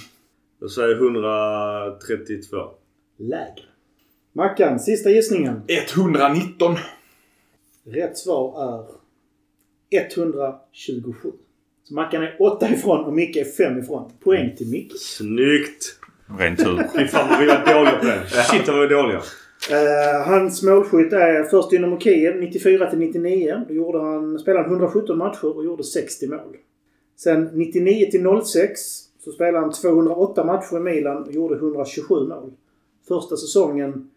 Jag 0.59 0.71
säger 0.71 0.95
132. 0.95 2.57
Lägre. 3.17 3.63
Mackan, 4.33 4.79
sista 4.79 5.09
gissningen. 5.09 5.61
119. 5.67 6.75
Rätt 7.85 8.17
svar 8.17 8.63
är 8.63 8.96
127. 9.91 11.31
Så 11.83 11.93
Mackan 11.93 12.23
är 12.23 12.35
8 12.39 12.69
ifrån 12.69 13.05
och 13.05 13.13
Micke 13.13 13.35
är 13.35 13.45
5 13.45 13.79
ifrån. 13.79 14.11
Poäng 14.23 14.55
till 14.55 14.67
Micke. 14.67 14.93
Snyggt! 14.99 15.99
Ren 16.39 16.55
tur. 16.55 16.83
Fy 16.97 17.07
fan 17.07 17.29
vad 17.29 17.39
vi 17.39 17.45
var 17.45 17.73
dåliga 17.73 17.97
på 17.99 18.05
det. 18.05 18.23
Shit 18.29 18.67
vad 18.67 18.75
vi 18.75 18.81
var 18.81 19.03
dåliga. 19.03 19.21
Eh, 19.71 20.27
hans 20.27 20.63
målskytt 20.63 21.13
är 21.13 21.43
först 21.43 21.69
Dynamo 21.69 21.99
Kiev 21.99 22.39
94 22.39 22.89
till 22.89 22.99
99. 22.99 23.61
Då 23.67 23.73
gjorde 23.73 23.99
han, 23.99 24.39
spelade 24.39 24.63
han 24.63 24.71
117 24.71 25.17
matcher 25.17 25.57
och 25.57 25.65
gjorde 25.65 25.83
60 25.83 26.27
mål. 26.27 26.57
Sen 27.15 27.49
99 27.53 28.11
till 28.11 28.41
06 28.43 28.79
så 29.19 29.31
spelade 29.31 29.59
han 29.59 29.71
208 29.71 30.43
matcher 30.43 30.77
i 30.77 30.79
Milan 30.79 31.23
och 31.23 31.31
gjorde 31.31 31.55
127 31.55 32.15
mål. 32.27 32.51
Första 33.07 33.37
säsongen 33.37 34.09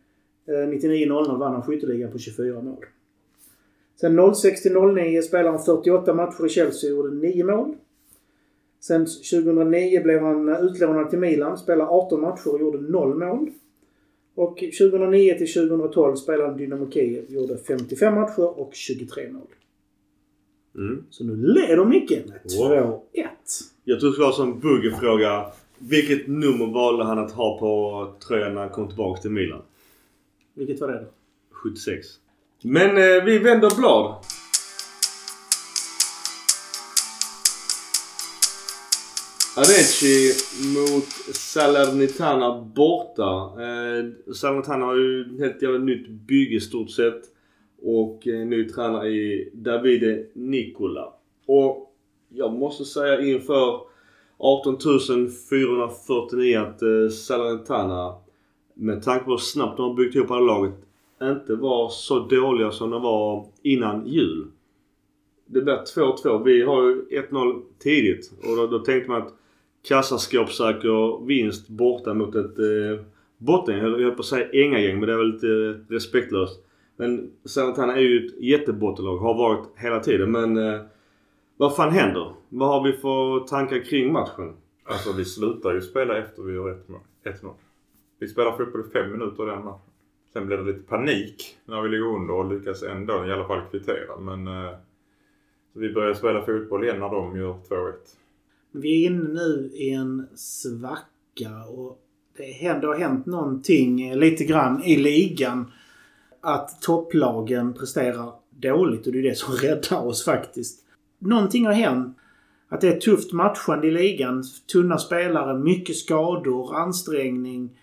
eh, 0.49 0.53
99-00 0.53 1.39
vann 1.39 1.53
han 1.53 1.63
skytteligan 1.63 2.13
på 2.13 2.19
24 2.19 2.61
mål. 2.61 2.85
Sen 4.01 4.35
06 4.35 4.63
till 4.63 4.73
09 4.73 5.23
spelade 5.23 5.51
han 5.51 5.65
48 5.65 6.15
matcher 6.15 6.47
i 6.47 6.49
Chelsea 6.49 6.91
och 6.91 6.97
gjorde 6.97 7.17
9 7.17 7.45
mål. 7.45 7.75
Sen 8.81 9.07
2009 9.07 10.03
blev 10.03 10.21
han 10.21 10.49
utlånad 10.49 11.11
till 11.11 11.19
Milan, 11.19 11.59
spelade 11.59 11.91
18 11.91 12.21
matcher 12.21 12.55
och 12.55 12.61
gjorde 12.61 12.79
0 12.79 13.19
mål. 13.19 13.51
Och 14.35 14.59
2009 14.59 15.35
till 15.39 15.53
2012 15.53 16.17
spelade 16.17 16.49
han 16.49 16.59
Dynamo 16.59 16.91
Kiev, 16.91 17.25
gjorde 17.29 17.59
55 17.59 18.15
matcher 18.15 18.61
och 18.61 18.71
23 18.75 19.33
mål. 19.33 19.47
Mm. 20.75 21.05
Så 21.11 21.25
nu 21.25 21.37
leder 21.37 21.85
Micke 21.85 22.11
med 22.11 22.41
Wow. 22.59 23.01
2-1. 23.13 23.27
Jag 23.85 24.01
tror 24.01 24.11
skulle 24.11 24.25
vara 24.25 24.35
som 24.35 24.61
buggefråga. 24.61 25.47
Vilket 25.79 26.27
nummer 26.27 26.67
valde 26.67 27.05
han 27.05 27.19
att 27.19 27.33
ha 27.33 27.59
på 27.59 28.13
tröjan 28.29 28.55
när 28.55 28.61
han 28.61 28.71
kom 28.71 28.89
tillbaka 28.89 29.21
till 29.23 29.31
Milan? 29.31 29.63
Vilket 30.55 30.81
var 30.81 30.89
det 30.89 31.01
då? 31.01 31.07
76. 31.51 32.07
Men 32.63 32.97
eh, 32.97 33.25
vi 33.25 33.39
vänder 33.39 33.77
blad. 33.77 34.15
Avicii 39.57 40.33
mot 40.75 41.05
Salernitana 41.37 42.61
borta. 42.61 43.63
Eh, 43.63 44.33
Salernitana 44.35 44.85
har 44.85 44.97
ju 44.97 45.21
ett 45.21 45.41
helt 45.41 45.63
jävla 45.63 45.79
nytt 45.79 46.09
bygge 46.09 46.57
i 46.57 46.61
stort 46.61 46.91
sett. 46.91 47.23
Och 47.83 48.29
eh, 48.29 48.47
ny 48.47 48.69
tränare 48.69 49.09
i 49.09 49.51
Davide 49.55 50.27
Nicola. 50.33 51.13
Och 51.47 51.95
jag 52.29 52.53
måste 52.53 52.85
säga 52.85 53.21
inför 53.21 53.81
18 54.39 54.79
449 55.51 56.59
att 56.59 56.83
eh, 56.83 57.09
Salernitana 57.13 58.15
med 58.75 59.03
tanke 59.03 59.25
på 59.25 59.31
hur 59.31 59.39
snabbt 59.39 59.77
de 59.77 59.89
har 59.89 59.95
byggt 59.95 60.15
ihop 60.15 60.29
det 60.29 60.35
här 60.35 60.41
laget 60.41 60.90
inte 61.23 61.55
var 61.55 61.89
så 61.89 62.19
dåliga 62.19 62.71
som 62.71 62.91
de 62.91 63.03
var 63.03 63.47
innan 63.63 64.07
jul. 64.07 64.47
Det 65.47 65.61
blev 65.61 65.77
2-2. 65.77 66.45
Vi 66.45 66.63
har 66.63 66.83
ju 66.83 67.05
1-0 67.11 67.63
tidigt 67.79 68.33
och 68.43 68.57
då, 68.57 68.67
då 68.67 68.79
tänkte 68.79 69.11
man 69.11 69.23
att 69.23 69.35
kassaskåpssäker 69.83 71.27
vinst 71.27 71.69
borta 71.69 72.15
mot 72.15 72.35
ett 72.35 72.59
eh, 72.59 73.05
bottengäng. 73.39 73.83
Jag 73.83 73.91
höll 73.91 74.11
på 74.11 74.21
att 74.21 74.27
säga 74.27 74.65
ängagäng 74.65 74.99
men 74.99 75.07
det 75.09 75.13
är 75.13 75.19
väl 75.19 75.33
lite 75.33 75.49
eh, 75.49 75.93
respektlöst. 75.93 76.61
Men 76.97 77.31
Salernitana 77.45 77.97
är 77.97 78.01
ju 78.01 78.27
ett 78.27 78.41
jättebottenlag. 78.41 79.17
Har 79.17 79.35
varit 79.35 79.67
hela 79.77 80.01
tiden 80.01 80.31
men 80.31 80.57
eh, 80.57 80.81
vad 81.57 81.77
fan 81.77 81.93
händer? 81.93 82.35
Vad 82.49 82.69
har 82.69 82.83
vi 82.85 82.93
för 82.93 83.41
tankar 83.41 83.85
kring 83.85 84.13
matchen? 84.13 84.57
Alltså 84.85 85.13
vi 85.13 85.25
slutar 85.25 85.75
ju 85.75 85.81
spela 85.81 86.19
efter 86.19 86.43
vi 86.43 86.55
gör 86.55 86.79
1-0. 87.25 87.51
Vi 88.19 88.29
spelar 88.29 88.53
fotboll 88.53 88.85
i 88.89 88.91
fem 88.93 89.13
minuter 89.13 89.47
den 89.47 89.65
matchen. 89.65 89.90
Sen 90.33 90.47
blev 90.47 90.65
det 90.65 90.73
lite 90.73 90.89
panik 90.89 91.59
när 91.65 91.83
vi 91.83 91.89
ligger 91.89 92.07
under 92.07 92.35
och 92.35 92.53
lyckas 92.53 92.83
ändå 92.83 93.27
i 93.27 93.33
alla 93.33 93.47
fall 93.47 93.63
kvittera. 93.71 94.17
Men 94.21 94.47
eh, 94.47 94.73
så 95.73 95.81
vi 95.81 95.93
börjar 95.93 96.15
spela 96.15 96.47
fotboll 96.47 96.85
igen 96.85 96.99
när 96.99 97.09
de 97.09 97.37
gör 97.37 97.53
2-1. 97.53 97.93
Vi 98.73 99.05
är 99.05 99.11
inne 99.11 99.29
nu 99.29 99.71
i 99.75 99.91
en 99.91 100.27
svacka 100.35 101.65
och 101.69 101.99
det 102.37 102.87
har 102.87 102.99
hänt 102.99 103.27
någonting 103.27 104.15
lite 104.15 104.45
grann 104.45 104.85
i 104.85 104.97
ligan. 104.97 105.73
Att 106.41 106.83
topplagen 106.83 107.75
presterar 107.75 108.33
dåligt 108.51 109.07
och 109.07 109.13
det 109.13 109.19
är 109.19 109.23
det 109.23 109.39
som 109.39 109.55
räddar 109.63 110.07
oss 110.07 110.25
faktiskt. 110.25 110.81
Någonting 111.19 111.67
har 111.67 111.73
hänt. 111.73 112.17
Att 112.69 112.81
det 112.81 112.89
är 112.89 113.01
tufft 113.01 113.33
matchande 113.33 113.87
i 113.87 113.91
ligan. 113.91 114.45
Tunna 114.73 114.99
spelare, 114.99 115.59
mycket 115.59 115.97
skador, 115.97 116.77
ansträngning. 116.77 117.80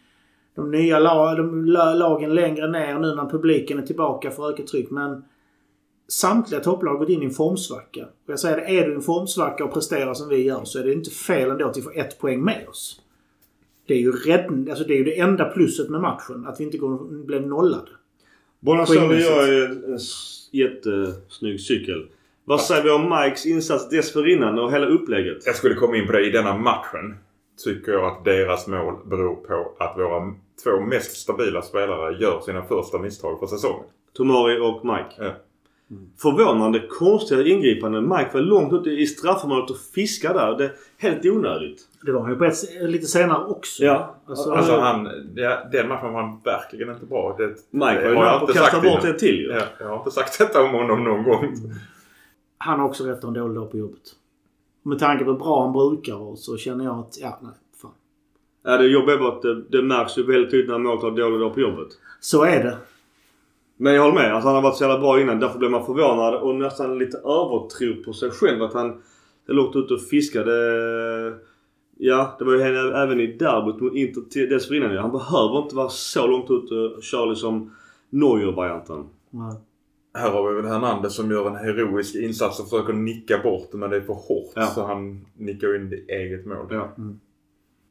De 0.57 0.71
nya 0.71 0.99
la, 0.99 1.35
de, 1.35 1.65
la, 1.65 1.93
lagen 1.93 2.35
längre 2.35 2.67
ner 2.67 2.99
nu 2.99 3.15
när 3.15 3.29
publiken 3.29 3.79
är 3.79 3.85
tillbaka 3.85 4.31
för 4.31 4.49
ökat 4.49 4.67
tryck. 4.67 4.91
Men 4.91 5.23
samtliga 6.07 6.59
topplag 6.59 6.91
har 6.91 6.99
gått 6.99 7.09
in 7.09 7.21
i 7.21 7.25
en 7.25 7.31
formsvacka. 7.31 8.03
Och 8.03 8.31
jag 8.31 8.39
säger 8.39 8.57
det, 8.57 8.79
är 8.79 8.85
du 8.85 8.91
i 8.91 8.95
en 8.95 9.01
formsvacka 9.01 9.65
och 9.65 9.73
presterar 9.73 10.13
som 10.13 10.29
vi 10.29 10.43
gör 10.43 10.63
så 10.63 10.79
är 10.79 10.83
det 10.83 10.93
inte 10.93 11.11
fel 11.11 11.49
ändå 11.49 11.65
att 11.65 11.77
vi 11.77 11.81
får 11.81 11.97
ett 11.97 12.19
poäng 12.19 12.43
med 12.43 12.67
oss. 12.69 13.01
Det 13.87 13.93
är 13.93 13.97
ju 13.97 14.11
räddning, 14.11 14.69
alltså 14.69 14.85
det 14.85 14.93
är 14.93 14.97
ju 14.97 15.03
det 15.03 15.19
enda 15.19 15.45
plusset 15.45 15.89
med 15.89 16.01
matchen. 16.01 16.45
Att 16.47 16.59
vi 16.59 16.63
inte 16.63 16.77
går, 16.77 17.25
blev 17.25 17.47
nollade. 17.47 17.91
Bonasovi 18.59 19.21
gör 19.23 19.47
ju 19.47 19.63
en 19.65 19.99
jättesnygg 20.51 21.61
cykel. 21.61 22.07
Vad 22.45 22.61
säger 22.61 22.83
vi 22.83 22.89
om 22.89 23.09
Mikes 23.09 23.45
insats 23.45 23.89
dessförinnan 23.89 24.59
och 24.59 24.71
hela 24.71 24.85
upplägget? 24.85 25.45
Jag 25.45 25.55
skulle 25.55 25.75
komma 25.75 25.97
in 25.97 26.05
på 26.05 26.11
det 26.11 26.25
i 26.25 26.31
denna 26.31 26.57
matchen. 26.57 27.15
Tycker 27.63 27.91
jag 27.91 28.05
att 28.05 28.25
deras 28.25 28.67
mål 28.67 28.95
beror 29.05 29.35
på 29.35 29.75
att 29.79 29.97
våra 29.97 30.33
två 30.63 30.79
mest 30.79 31.17
stabila 31.17 31.61
spelare 31.61 32.17
gör 32.17 32.39
sina 32.39 32.63
första 32.63 32.99
misstag 32.99 33.39
för 33.39 33.47
säsongen. 33.47 33.83
Tomori 34.13 34.59
och 34.59 34.85
Mike. 34.85 35.15
Ja. 35.17 35.31
Förvånande 36.17 36.87
konstiga 36.89 37.43
ingripanden. 37.47 38.09
Mike 38.09 38.29
var 38.33 38.41
långt 38.41 38.73
ute 38.73 38.89
i 38.89 39.07
straffområdet 39.07 39.69
och 39.69 39.77
fiskade 39.77 40.39
där. 40.39 40.57
Det 40.57 40.65
är 40.65 40.71
helt 40.97 41.25
onödigt. 41.25 41.81
Det 42.01 42.11
var 42.11 42.21
han 42.21 42.31
ju 42.31 42.37
på 42.37 42.45
ett, 42.45 42.55
lite 42.81 43.05
senare 43.05 43.45
också. 43.45 43.83
Ja. 43.83 44.15
Alltså, 44.27 44.51
Alltså 44.51 44.79
han, 44.79 45.09
ja, 45.35 45.63
den 45.71 45.87
matchen 45.87 46.13
var 46.13 46.21
han 46.21 46.39
verkligen 46.43 46.89
inte 46.89 47.05
bra. 47.05 47.35
Det, 47.37 47.47
Mike 47.71 48.01
var 48.03 48.09
ju 48.09 48.13
nära 48.13 48.39
på 48.39 48.45
att 48.45 48.49
inte 48.49 48.53
kasta 48.53 48.71
sagt 48.71 48.83
bort 48.83 49.03
en 49.03 49.17
till 49.17 49.35
ju. 49.35 49.51
Ja, 49.51 49.63
jag 49.79 49.87
har 49.87 49.97
inte 49.97 50.11
sagt 50.11 50.39
detta 50.39 50.63
om 50.63 50.71
honom 50.71 51.03
någon 51.03 51.23
gång. 51.23 51.53
Han 52.57 52.79
har 52.79 52.87
också 52.87 53.03
rätt 53.03 53.17
att 53.17 53.23
ha 53.23 53.27
en 53.27 53.33
dålig 53.33 53.55
dag 53.55 53.71
på 53.71 53.77
jobbet. 53.77 54.01
Med 54.83 54.99
tanke 54.99 55.23
på 55.23 55.31
hur 55.31 55.37
bra 55.37 55.63
han 55.63 55.73
brukar 55.73 56.15
vara 56.15 56.35
så 56.35 56.57
känner 56.57 56.85
jag 56.85 56.99
att, 56.99 57.17
ja, 57.21 57.39
nej. 57.41 57.51
Ja, 58.69 58.77
det 58.77 58.87
jobbiga 58.87 59.15
är 59.15 59.19
bara 59.19 59.31
att 59.35 59.41
det, 59.41 59.61
det 59.69 59.81
märks 59.81 60.17
ju 60.17 60.23
väldigt 60.23 60.51
tydligt 60.51 60.69
när 60.69 60.77
målet 60.77 61.01
har 61.03 61.11
dålig 61.11 61.39
dag 61.39 61.53
på 61.53 61.59
jobbet. 61.59 61.87
Så 62.19 62.43
är 62.43 62.63
det. 62.63 62.77
Men 63.77 63.93
jag 63.93 64.01
håller 64.01 64.15
med. 64.15 64.33
Alltså, 64.33 64.47
han 64.47 64.55
har 64.55 64.61
varit 64.61 64.75
så 64.75 64.83
jävla 64.83 64.99
bra 64.99 65.21
innan. 65.21 65.39
Därför 65.39 65.59
blev 65.59 65.71
man 65.71 65.85
förvånad 65.85 66.35
och 66.35 66.55
nästan 66.55 66.97
lite 66.99 67.17
övertro 67.17 68.03
på 68.05 68.13
sig 68.13 68.31
själv. 68.31 68.63
Att 68.63 68.73
han 68.73 69.01
är 69.47 69.53
långt 69.53 69.75
ute 69.75 69.93
och 69.93 70.01
fiskade. 70.01 70.51
Ja, 71.97 72.35
det 72.39 72.45
var 72.45 72.53
ju 72.53 72.61
henne 72.61 72.97
även 73.03 73.19
i 73.19 73.27
derbyt 73.27 73.81
mot 73.81 73.95
Inter 73.95 74.21
till- 74.21 74.49
dessförinnan. 74.49 74.97
Han 74.97 75.11
behöver 75.11 75.57
inte 75.63 75.75
vara 75.75 75.89
så 75.89 76.27
långt 76.27 76.51
ute 76.51 76.73
och 76.75 77.03
köra 77.03 77.25
liksom 77.25 77.71
Neuer-varianten. 78.09 79.03
Här 80.17 80.31
har 80.31 80.49
vi 80.49 80.61
väl 80.61 80.71
Hernandez 80.71 81.15
som 81.15 81.31
gör 81.31 81.47
en 81.47 81.55
heroisk 81.55 82.15
insats 82.15 82.59
och 82.59 82.69
försöker 82.69 82.93
nicka 82.93 83.37
bort 83.43 83.67
det 83.71 83.77
men 83.77 83.89
det 83.89 83.95
är 83.97 84.01
för 84.01 84.13
hårt. 84.13 84.51
Ja. 84.55 84.65
Så 84.65 84.85
han 84.85 85.25
nickar 85.37 85.75
in 85.75 85.93
i 85.93 86.11
eget 86.13 86.45
mål. 86.45 86.67
Ja. 86.69 86.89
Mm. 86.97 87.19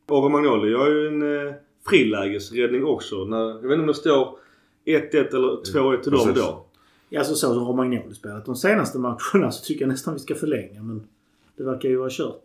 Och 0.09 0.23
Romagnoli 0.23 0.71
gör 0.71 0.91
ju 0.91 1.09
en 1.09 1.47
eh, 1.47 1.55
frilägesräddning 1.89 2.85
också. 2.85 3.25
När, 3.25 3.49
jag 3.49 3.55
vet 3.55 3.73
inte 3.73 3.81
om 3.81 3.87
det 3.87 3.95
står 3.95 4.39
1-1 4.85 5.35
eller 5.35 5.49
2-1 5.73 6.03
till 6.03 6.13
dem 6.13 6.33
då. 6.35 6.67
Ja, 7.09 7.19
alltså 7.19 7.35
så 7.35 7.55
som 7.55 7.65
Romagnoli 7.65 8.15
spelat 8.15 8.47
de 8.47 8.57
senaste 8.57 8.99
matcherna 8.99 9.51
så 9.51 9.65
tycker 9.65 9.81
jag 9.81 9.89
nästan 9.89 10.15
vi 10.15 10.21
ska 10.21 10.35
förlänga. 10.35 10.83
Men 10.83 11.07
det 11.57 11.65
verkar 11.65 11.89
ju 11.89 11.97
vara 11.97 12.11
kört. 12.11 12.43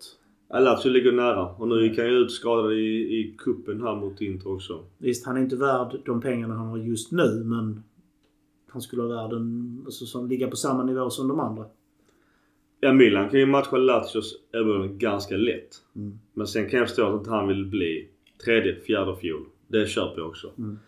Lazio 0.49 0.89
ligger 0.89 1.11
nära. 1.11 1.45
Och 1.45 1.67
nu 1.67 1.87
gick 1.87 1.97
han 1.97 2.07
ju 2.07 2.13
ut 2.13 2.31
skadad 2.31 2.73
i, 2.73 2.85
i 3.19 3.35
kuppen 3.37 3.81
här 3.81 3.95
mot 3.95 4.21
Inter 4.21 4.53
också. 4.53 4.83
Visst, 4.97 5.25
han 5.25 5.37
är 5.37 5.41
inte 5.41 5.55
värd 5.55 6.01
de 6.05 6.21
pengarna 6.21 6.55
han 6.55 6.67
har 6.67 6.77
just 6.77 7.11
nu 7.11 7.43
men 7.45 7.83
han 8.67 8.81
skulle 8.81 9.01
vara 9.01 9.23
värd 9.23 9.33
en, 9.33 9.81
alltså, 9.85 10.05
som 10.05 10.27
ligga 10.27 10.47
på 10.47 10.55
samma 10.55 10.83
nivå 10.83 11.09
som 11.09 11.27
de 11.27 11.39
andra. 11.39 11.65
Ja, 12.83 12.93
Milan 12.93 13.29
kan 13.29 13.39
ju 13.39 13.45
matcha 13.45 13.77
Lazios 13.77 14.35
erbjudande 14.51 14.87
ganska 14.87 15.35
lätt. 15.35 15.75
Mm. 15.95 16.19
Men 16.33 16.47
sen 16.47 16.69
kan 16.69 16.79
jag 16.79 16.87
förstå 16.87 17.07
att 17.07 17.19
inte 17.19 17.29
han 17.29 17.47
vill 17.47 17.65
bli 17.65 18.07
tredje, 18.45 18.75
fjärde 18.75 19.15
fiol. 19.15 19.45
Det 19.67 19.87
köper 19.87 20.21
jag 20.21 20.27
också. 20.27 20.51
Mm. 20.57 20.79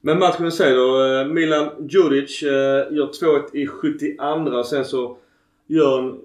Men 0.00 0.18
matchen 0.18 0.46
i 0.46 0.50
sig 0.50 0.74
då. 0.74 1.04
eh, 1.04 1.26
Milan 1.26 1.68
Djuric 1.88 2.42
eh, 2.42 2.48
gör 2.96 3.06
2-1 3.06 3.42
i 3.52 3.66
72. 3.66 4.64
Sen 4.64 4.84
så 4.84 5.16
gör 5.66 5.98
en 5.98 6.18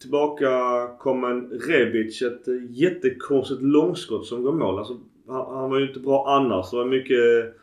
tillbakakommen 0.00 1.60
Rebic 1.68 2.22
ett 2.22 2.48
eh, 2.48 2.54
jättekonstigt 2.70 3.62
långskott 3.62 4.26
som 4.26 4.42
går 4.42 4.52
mål. 4.52 4.78
Alltså, 4.78 4.96
han, 5.28 5.56
han 5.56 5.70
var 5.70 5.78
ju 5.78 5.88
inte 5.88 6.00
bra 6.00 6.24
annars. 6.28 6.70
Det 6.70 6.76
var 6.76 6.84
mycket 6.84 7.54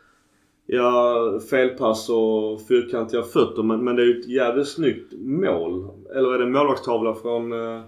ja, 0.65 1.39
felpass 1.49 2.09
och 2.09 2.61
fyrkantiga 2.67 3.23
fötter. 3.23 3.63
Men, 3.63 3.83
men 3.83 3.95
det 3.95 4.01
är 4.01 4.05
ju 4.05 4.19
ett 4.19 4.27
jävligt 4.27 4.67
snyggt 4.67 5.13
mål. 5.17 5.87
Eller 6.15 6.33
är 6.33 6.37
det 6.37 6.43
en 6.43 6.51
målvaktstavla 6.51 7.15
från... 7.15 7.51
Eh, 7.53 7.81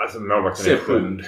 Alltså 0.00 0.20
målvakten 0.20 0.72
är 0.72 0.76
skynd. 0.76 1.20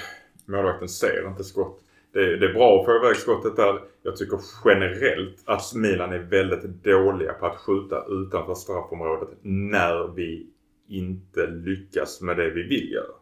Målvakten 0.46 0.88
ser 0.88 1.28
inte 1.28 1.44
skott. 1.44 1.80
Det, 2.12 2.36
det 2.36 2.46
är 2.46 2.52
bra 2.54 2.80
att 2.80 2.86
få 2.86 2.96
iväg 2.96 3.16
skottet 3.16 3.56
där. 3.56 3.80
Jag 4.02 4.16
tycker 4.16 4.38
generellt 4.64 5.36
att 5.44 5.74
Milan 5.74 6.12
är 6.12 6.18
väldigt 6.18 6.84
dåliga 6.84 7.32
på 7.32 7.46
att 7.46 7.56
skjuta 7.56 8.04
utanför 8.08 8.54
straffområdet 8.54 9.28
när 9.42 10.14
vi 10.14 10.46
inte 10.88 11.46
lyckas 11.46 12.20
med 12.20 12.36
det 12.36 12.50
vi 12.50 12.62
vill 12.62 12.92
göra. 12.92 13.14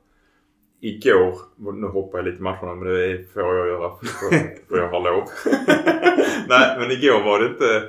igår, 0.81 1.35
nu 1.73 1.87
hoppar 1.87 2.19
jag 2.19 2.25
lite 2.25 2.43
matcherna 2.43 2.75
men 2.75 2.89
det 2.89 3.33
får 3.33 3.43
jag 3.43 3.69
göra 3.69 3.91
för, 4.01 4.31
för 4.69 4.79
jag 4.79 4.89
har 4.89 5.01
lov. 5.01 5.25
Nej 6.49 6.79
men 6.79 6.91
igår 6.91 7.25
var 7.25 7.41
det 7.41 7.47
inte... 7.47 7.89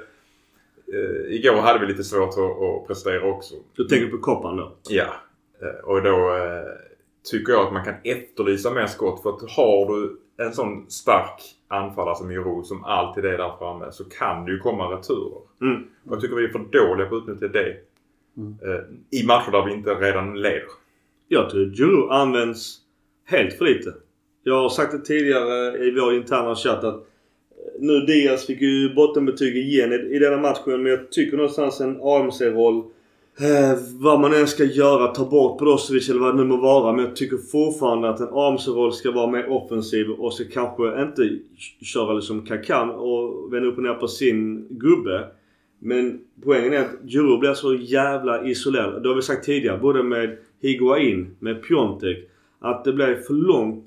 Eh, 0.94 1.36
igår 1.36 1.62
hade 1.62 1.80
vi 1.80 1.86
lite 1.86 2.04
svårt 2.04 2.30
att, 2.30 2.40
att 2.40 2.88
prestera 2.88 3.28
också. 3.28 3.56
Du 3.76 3.84
tänker 3.84 4.08
på 4.08 4.18
koppan 4.18 4.58
då? 4.58 4.76
Ja. 4.90 5.14
Eh, 5.62 5.86
och 5.86 6.04
då 6.04 6.36
eh, 6.36 6.64
tycker 7.32 7.54
jag 7.54 7.68
att 7.68 7.74
man 7.74 7.86
kan 7.86 7.96
efterlysa 8.04 8.72
mer 8.72 8.86
skott. 8.86 9.24
För 9.24 9.30
att 9.30 9.52
har 9.52 9.94
du 9.94 10.20
en 10.46 10.54
sån 10.54 10.90
stark 10.90 11.42
anfallare 11.68 12.16
som 12.16 12.32
Jiro 12.32 12.64
som 12.64 12.84
alltid 12.84 13.26
är 13.26 13.38
där 13.38 13.58
framme 13.60 13.92
så 13.92 14.04
kan 14.04 14.46
det 14.46 14.52
ju 14.52 14.60
komma 14.60 14.84
returer. 14.84 15.42
Mm. 15.62 15.84
Och 16.06 16.14
jag 16.14 16.22
tycker 16.22 16.36
vi 16.36 16.44
är 16.44 16.50
för 16.50 16.60
dåliga 16.60 17.08
på 17.08 17.16
att 17.16 17.22
utnyttja 17.22 17.48
det. 17.48 17.70
Eh, 18.40 18.82
I 19.22 19.26
matcher 19.26 19.52
där 19.52 19.66
vi 19.66 19.74
inte 19.74 19.90
redan 19.94 20.42
leder. 20.42 20.64
Jag 21.28 21.50
tror 21.50 21.76
Giroud 21.76 22.12
används 22.12 22.78
helt 23.26 23.54
för 23.54 23.66
lite. 23.66 23.94
Jag 24.44 24.62
har 24.62 24.70
sagt 24.70 24.92
det 24.92 25.00
tidigare 25.00 25.78
i 25.78 26.00
vår 26.00 26.14
interna 26.14 26.56
chatt 26.56 26.84
att 26.84 27.09
nu 27.80 28.00
Diaz 28.00 28.46
fick 28.46 28.62
ju 28.62 28.94
bottenbetyg 28.94 29.58
igen 29.58 29.94
i, 29.94 30.16
i 30.16 30.20
denna 30.20 30.38
matchen 30.38 30.84
men 30.84 30.86
jag 30.86 31.12
tycker 31.12 31.38
någonstans 31.38 31.82
en 31.82 32.00
AMC-roll 32.02 32.84
eh, 33.40 33.78
vad 34.00 34.20
man 34.20 34.34
än 34.34 34.48
ska 34.48 34.64
göra, 34.64 35.08
ta 35.08 35.26
bort 35.26 35.60
Brozovic 35.60 36.10
eller 36.10 36.20
vad 36.20 36.34
det 36.34 36.44
nu 36.44 36.50
må 36.50 36.58
vara. 36.58 36.94
Men 36.94 37.06
jag 37.06 37.16
tycker 37.16 37.38
fortfarande 37.38 38.10
att 38.10 38.20
en 38.20 38.28
AMC-roll 38.32 38.94
ska 38.94 39.12
vara 39.12 39.32
mer 39.32 39.50
offensiv 39.50 40.10
och 40.10 40.34
ska 40.34 40.44
kanske 40.54 41.02
inte 41.02 41.40
köra 41.82 42.14
liksom 42.14 42.46
Kakan 42.46 42.90
och 42.90 43.54
vända 43.54 43.68
upp 43.68 43.78
och 43.78 43.84
ner 43.84 43.94
på 43.94 44.08
sin 44.08 44.68
gubbe. 44.70 45.28
Men 45.80 46.20
poängen 46.44 46.74
är 46.74 46.80
att 46.80 46.96
Giroud 47.08 47.40
blir 47.40 47.54
så 47.54 47.74
jävla 47.74 48.46
isolerad. 48.46 49.04
Det 49.04 49.10
har 49.10 49.16
vi 49.16 49.22
sagt 49.22 49.46
tidigare. 49.46 49.78
Både 49.78 50.04
med 50.04 50.38
Higuain, 50.62 51.36
med 51.40 51.64
Piontek. 51.64 52.30
Att 52.60 52.84
det 52.84 52.94
blir 52.94 53.16
för 53.16 53.34
långt 53.34 53.86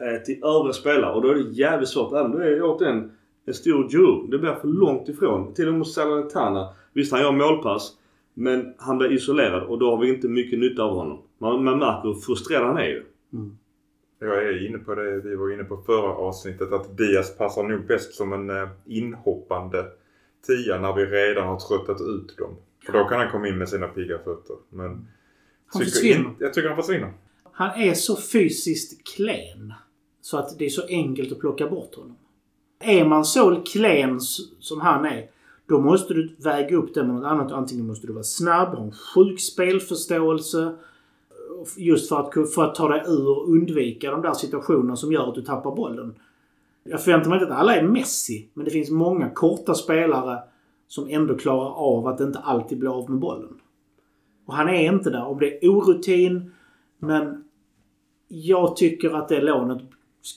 eh, 0.00 0.22
till 0.22 0.44
övriga 0.44 0.72
spelare. 0.72 1.14
Och 1.14 1.22
då 1.22 1.28
är 1.28 1.34
det 1.34 1.50
jävligt 1.50 1.88
svårt. 1.88 2.12
Även 2.12 2.32
om 2.32 2.38
det 2.38 2.46
är 2.46 2.62
återigen 2.62 3.10
en 3.46 3.54
stor 3.54 3.88
Giroud. 3.88 4.30
Det 4.30 4.38
blir 4.38 4.54
för 4.54 4.68
långt 4.68 5.08
ifrån. 5.08 5.54
Till 5.54 5.68
och 5.68 5.74
med 5.74 5.86
Salernitana. 5.86 6.68
Visst, 6.92 7.12
han 7.12 7.20
gör 7.20 7.32
målpass. 7.32 7.92
Men 8.34 8.74
han 8.78 8.98
blir 8.98 9.12
isolerad 9.12 9.62
och 9.62 9.78
då 9.78 9.90
har 9.90 10.00
vi 10.00 10.08
inte 10.14 10.28
mycket 10.28 10.58
nytta 10.58 10.82
av 10.82 10.94
honom. 10.96 11.22
Man, 11.38 11.64
man 11.64 11.78
märker 11.78 12.08
hur 12.08 12.14
frustrerad 12.14 12.66
han 12.66 12.76
är 12.78 12.86
ju. 12.88 13.04
Jag 14.18 14.44
är 14.44 14.66
inne 14.66 14.78
på 14.78 14.94
det 14.94 15.20
vi 15.20 15.34
var 15.36 15.52
inne 15.54 15.64
på 15.64 15.76
förra 15.76 16.12
avsnittet 16.14 16.72
att 16.72 16.96
Diaz 16.98 17.36
passar 17.38 17.62
nog 17.62 17.86
bäst 17.86 18.14
som 18.14 18.32
en 18.32 18.50
eh, 18.50 18.68
inhoppande 18.86 19.84
tia 20.46 20.80
när 20.80 20.92
vi 20.94 21.06
redan 21.06 21.46
har 21.48 21.58
tröttat 21.58 22.00
ut 22.00 22.36
dem. 22.38 22.56
För 22.86 22.92
då 22.92 23.04
kan 23.04 23.20
han 23.20 23.30
komma 23.30 23.48
in 23.48 23.58
med 23.58 23.68
sina 23.68 23.86
pigga 23.88 24.18
fötter. 24.18 24.56
Men 24.70 24.88
Han 25.66 25.82
tycker 25.82 25.84
försvinner. 25.90 26.28
inte- 26.28 26.44
jag 26.44 26.54
tycker 26.54 26.68
han 26.68 26.76
försvinner. 26.82 27.12
Han 27.52 27.80
är 27.80 27.94
så 27.94 28.16
fysiskt 28.16 29.06
klen. 29.16 29.72
Så 30.20 30.38
att 30.38 30.58
det 30.58 30.64
är 30.64 30.68
så 30.70 30.82
enkelt 30.88 31.32
att 31.32 31.38
plocka 31.38 31.66
bort 31.66 31.94
honom. 31.94 32.16
Är 32.84 33.04
man 33.04 33.24
så 33.24 33.62
klen 33.62 34.20
som 34.60 34.80
han 34.80 35.04
är. 35.04 35.26
Då 35.66 35.80
måste 35.80 36.14
du 36.14 36.36
väga 36.38 36.76
upp 36.76 36.94
det 36.94 37.04
med 37.04 37.14
något 37.14 37.24
annat. 37.24 37.52
Antingen 37.52 37.86
måste 37.86 38.06
du 38.06 38.12
vara 38.12 38.24
snabb, 38.24 38.68
ha 38.68 38.84
en 38.84 38.92
sjuk 38.92 39.40
spelförståelse. 39.40 40.74
Just 41.76 42.08
för 42.08 42.20
att, 42.20 42.54
för 42.54 42.64
att 42.64 42.74
ta 42.74 42.88
dig 42.88 43.02
ur 43.06 43.28
och 43.28 43.48
undvika 43.48 44.10
de 44.10 44.22
där 44.22 44.34
situationerna 44.34 44.96
som 44.96 45.12
gör 45.12 45.28
att 45.28 45.34
du 45.34 45.42
tappar 45.42 45.76
bollen. 45.76 46.14
Jag 46.84 47.02
förväntar 47.02 47.30
mig 47.30 47.40
inte 47.40 47.52
att 47.52 47.60
alla 47.60 47.76
är 47.76 47.82
Messi. 47.82 48.48
Men 48.54 48.64
det 48.64 48.70
finns 48.70 48.90
många 48.90 49.30
korta 49.30 49.74
spelare 49.74 50.38
som 50.88 51.08
ändå 51.08 51.36
klarar 51.36 51.70
av 51.70 52.06
att 52.06 52.20
inte 52.20 52.38
alltid 52.38 52.78
bli 52.78 52.88
av 52.88 53.10
med 53.10 53.18
bollen. 53.18 53.60
Och 54.46 54.54
han 54.54 54.68
är 54.68 54.92
inte 54.92 55.10
där. 55.10 55.24
Om 55.24 55.38
det 55.38 55.64
är 55.64 55.68
orutin. 55.68 56.52
Men 56.98 57.44
jag 58.28 58.76
tycker 58.76 59.10
att 59.10 59.28
det 59.28 59.40
lånet 59.40 59.82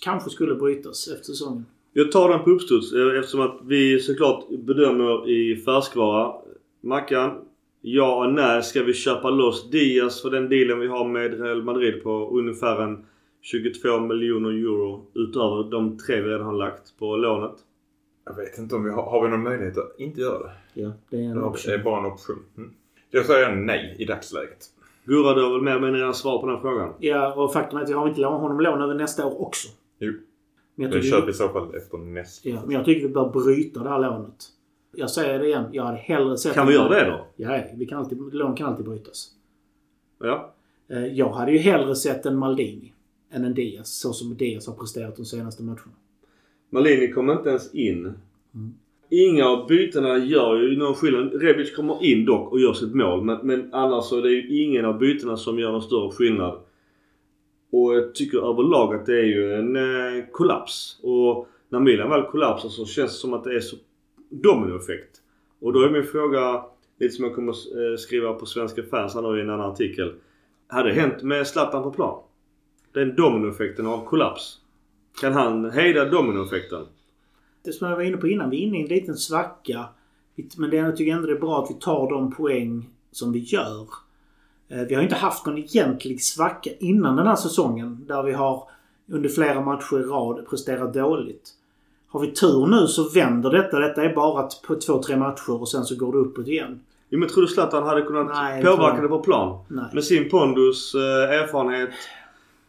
kanske 0.03 0.29
skulle 0.29 0.55
brytas 0.55 1.07
efter 1.07 1.23
säsongen. 1.23 1.65
Jag 1.97 2.11
tar 2.11 2.29
den 2.29 2.43
på 2.43 2.49
uppstuds 2.49 2.93
eh, 2.93 3.19
eftersom 3.19 3.41
att 3.41 3.59
vi 3.63 3.99
såklart 3.99 4.49
bedömer 4.49 5.29
i 5.29 5.55
färskvara. 5.65 6.33
Mackan, 6.81 7.31
ja 7.81 8.25
och 8.25 8.33
nej. 8.33 8.63
Ska 8.63 8.83
vi 8.83 8.93
köpa 8.93 9.29
loss 9.29 9.69
Diaz 9.69 10.21
för 10.21 10.29
den 10.29 10.49
dealen 10.49 10.79
vi 10.79 10.87
har 10.87 11.07
med 11.07 11.41
Real 11.41 11.63
Madrid 11.63 12.03
på 12.03 12.29
ungefär 12.33 12.81
en 12.81 13.05
22 13.41 13.99
miljoner 13.99 14.49
euro 14.49 15.05
utöver 15.13 15.71
de 15.71 15.97
tre 15.97 16.21
vi 16.21 16.29
redan 16.29 16.45
har 16.45 16.53
lagt 16.53 16.97
på 16.99 17.15
lånet? 17.15 17.55
Jag 18.25 18.35
vet 18.35 18.57
inte 18.57 18.75
om 18.75 18.83
vi 18.83 18.89
har, 18.91 19.03
har 19.03 19.23
vi 19.23 19.29
någon 19.29 19.43
möjlighet 19.43 19.77
att 19.77 19.95
inte 19.99 20.21
göra 20.21 20.39
det. 20.43 20.51
Ja, 20.73 20.91
det 21.09 21.17
är 21.17 21.21
en 21.21 21.35
Det 21.35 21.41
option. 21.43 21.73
är 21.73 21.77
bara 21.77 21.99
en 21.99 22.05
option. 22.05 22.39
Mm. 22.57 22.69
Jag 23.11 23.25
säger 23.25 23.55
nej 23.55 23.95
i 23.99 24.05
dagsläget. 24.05 24.65
Gurra, 25.05 25.33
du 25.33 25.43
har 25.43 25.51
väl 25.53 25.61
mer 25.61 25.71
eller 25.71 25.81
mindre 25.81 25.99
redan 26.01 26.13
svar 26.13 26.41
på 26.41 26.47
den 26.47 26.61
frågan? 26.61 26.93
Ja, 26.99 27.33
och 27.33 27.53
faktum 27.53 27.79
är 27.79 27.83
att 27.83 27.89
vi 27.89 27.93
har 27.93 28.07
inte 28.07 28.21
lån, 28.21 28.41
honom 28.41 28.59
lån 28.59 28.81
över 28.81 28.93
nästa 28.93 29.25
år 29.25 29.41
också. 29.41 29.67
Jo, 29.99 30.13
Men 30.79 30.91
jag, 30.91 31.03
köper 31.03 31.29
i 31.29 31.33
så 31.33 31.49
fall 31.49 31.75
efter 31.75 31.97
nästa. 31.97 32.49
ja, 32.49 32.61
men 32.65 32.75
jag 32.75 32.85
tycker 32.85 33.07
vi 33.07 33.13
bör 33.13 33.29
bryta 33.29 33.83
det 33.83 33.89
här 33.89 33.99
lånet. 33.99 34.45
Jag 34.95 35.09
säger 35.09 35.39
det 35.39 35.45
igen. 35.47 35.63
Jag 35.71 35.83
hade 35.83 35.97
hellre 35.97 36.37
sett... 36.37 36.53
Kan 36.53 36.67
vi 36.67 36.73
göra 36.73 36.89
det 36.89 37.05
då? 37.05 37.25
Ja, 37.35 37.63
vi 37.75 37.85
kan 37.85 37.99
alltid, 37.99 38.33
lån 38.33 38.55
kan 38.55 38.67
alltid 38.67 38.85
brytas. 38.85 39.31
Ja. 40.19 40.53
Eh, 40.89 41.05
Jag 41.05 41.29
hade 41.29 41.51
ju 41.51 41.57
hellre 41.57 41.95
sett 41.95 42.25
en 42.25 42.37
Maldini 42.37 42.93
än 43.31 43.45
en 43.45 43.53
Diaz. 43.53 43.99
Så 43.99 44.13
som 44.13 44.35
Diaz 44.35 44.67
har 44.67 44.73
presterat 44.73 45.15
de 45.15 45.25
senaste 45.25 45.63
matcherna. 45.63 45.91
Malini 46.69 47.11
kommer 47.11 47.33
inte 47.33 47.49
ens 47.49 47.73
in. 47.75 48.13
Inga 49.09 49.45
av 49.45 49.67
bytena 49.67 50.17
gör 50.17 50.55
ju 50.61 50.77
någon 50.77 50.95
skillnad. 50.95 51.41
Rebic 51.41 51.75
kommer 51.75 52.03
in 52.05 52.25
dock 52.25 52.51
och 52.51 52.59
gör 52.59 52.73
sitt 52.73 52.95
mål. 52.95 53.23
Men, 53.23 53.37
men 53.47 53.73
annars 53.73 54.05
så 54.05 54.17
är 54.17 54.21
det 54.21 54.29
ju 54.29 54.63
ingen 54.63 54.85
av 54.85 54.99
bytena 54.99 55.37
som 55.37 55.59
gör 55.59 55.71
någon 55.71 55.81
större 55.81 56.11
skillnad. 56.11 56.59
Och 57.71 57.95
jag 57.95 58.15
tycker 58.15 58.37
överlag 58.37 58.95
att 58.95 59.05
det 59.05 59.19
är 59.19 59.25
ju 59.25 59.53
en 59.53 59.75
eh, 59.75 60.25
kollaps. 60.31 60.99
Och 61.03 61.47
när 61.69 61.79
Milan 61.79 62.09
väl 62.09 62.23
kollapsar 62.23 62.69
så 62.69 62.85
känns 62.85 63.11
det 63.11 63.17
som 63.17 63.33
att 63.33 63.43
det 63.43 63.55
är 63.55 63.59
så 63.59 63.75
dominoeffekt. 64.29 65.21
Och 65.61 65.73
då 65.73 65.81
är 65.81 65.89
min 65.89 66.03
fråga, 66.03 66.65
lite 66.99 67.13
som 67.13 67.25
jag 67.25 67.35
kommer 67.35 67.51
eh, 67.51 67.97
skriva 67.97 68.33
på 68.33 68.45
Svenska 68.45 68.83
fans 68.83 69.15
här 69.15 69.21
nu 69.21 69.39
i 69.39 69.41
en 69.41 69.49
annan 69.49 69.71
artikel. 69.71 70.13
Hade 70.67 70.89
det 70.89 70.95
hänt 70.95 71.23
med 71.23 71.47
Zlatan 71.47 71.83
på 71.83 71.91
plan? 71.91 72.23
Den 72.93 73.15
dominoeffekten 73.15 73.87
av 73.87 74.05
kollaps. 74.05 74.57
Kan 75.21 75.33
han 75.33 75.71
hejda 75.71 76.05
dominoeffekten? 76.05 76.85
Det 77.63 77.71
som 77.71 77.89
jag 77.89 77.95
var 77.95 78.03
inne 78.03 78.17
på 78.17 78.27
innan, 78.27 78.49
vi 78.49 78.57
är 78.57 78.61
inne 78.61 78.77
i 78.77 78.81
en 78.81 78.87
liten 78.87 79.15
svacka. 79.15 79.85
Men 80.57 80.69
det, 80.69 80.77
jag 80.77 80.97
tycker 80.97 81.13
ändå 81.13 81.27
det 81.27 81.33
är 81.33 81.39
bra 81.39 81.63
att 81.63 81.71
vi 81.71 81.79
tar 81.79 82.09
de 82.09 82.31
poäng 82.31 82.89
som 83.11 83.31
vi 83.31 83.39
gör. 83.39 83.87
Eh, 84.69 84.81
Vi 84.81 84.95
har 84.95 85.01
inte 85.03 85.15
haft 85.15 85.45
någon 85.45 85.57
egentlig 85.57 86.21
svacka 86.23 86.69
innan 86.79 87.15
den 87.15 87.27
här 87.27 87.35
säsongen. 87.35 88.05
Där 88.07 88.23
vi 88.23 88.33
har 88.33 88.63
under 89.11 89.29
flera 89.29 89.61
matcher 89.61 89.99
i 89.99 90.03
rad 90.03 90.45
presterat 90.49 90.93
dåligt. 90.93 91.49
Har 92.07 92.19
vi 92.19 92.31
tur 92.31 92.65
nu 92.67 92.87
så 92.87 93.09
vänder 93.09 93.49
detta. 93.51 93.79
Detta 93.79 94.03
är 94.03 94.15
bara 94.15 94.49
på 94.67 94.75
två, 94.75 95.03
tre 95.03 95.17
matcher 95.17 95.61
och 95.61 95.69
sen 95.69 95.83
så 95.85 95.95
går 95.95 96.11
det 96.11 96.17
uppåt 96.17 96.47
igen. 96.47 96.79
Jo 97.09 97.19
men 97.19 97.29
tror 97.29 97.41
du 97.41 97.47
Zlatan 97.47 97.83
hade 97.83 98.01
kunnat 98.01 98.27
Nej, 98.27 98.63
påverka 98.63 99.01
det 99.01 99.07
på 99.07 99.19
plan? 99.19 99.59
Nej. 99.67 99.85
Med 99.93 100.03
sin 100.03 100.29
pondus, 100.29 100.95
eh, 100.95 101.41
erfarenhet. 101.41 101.89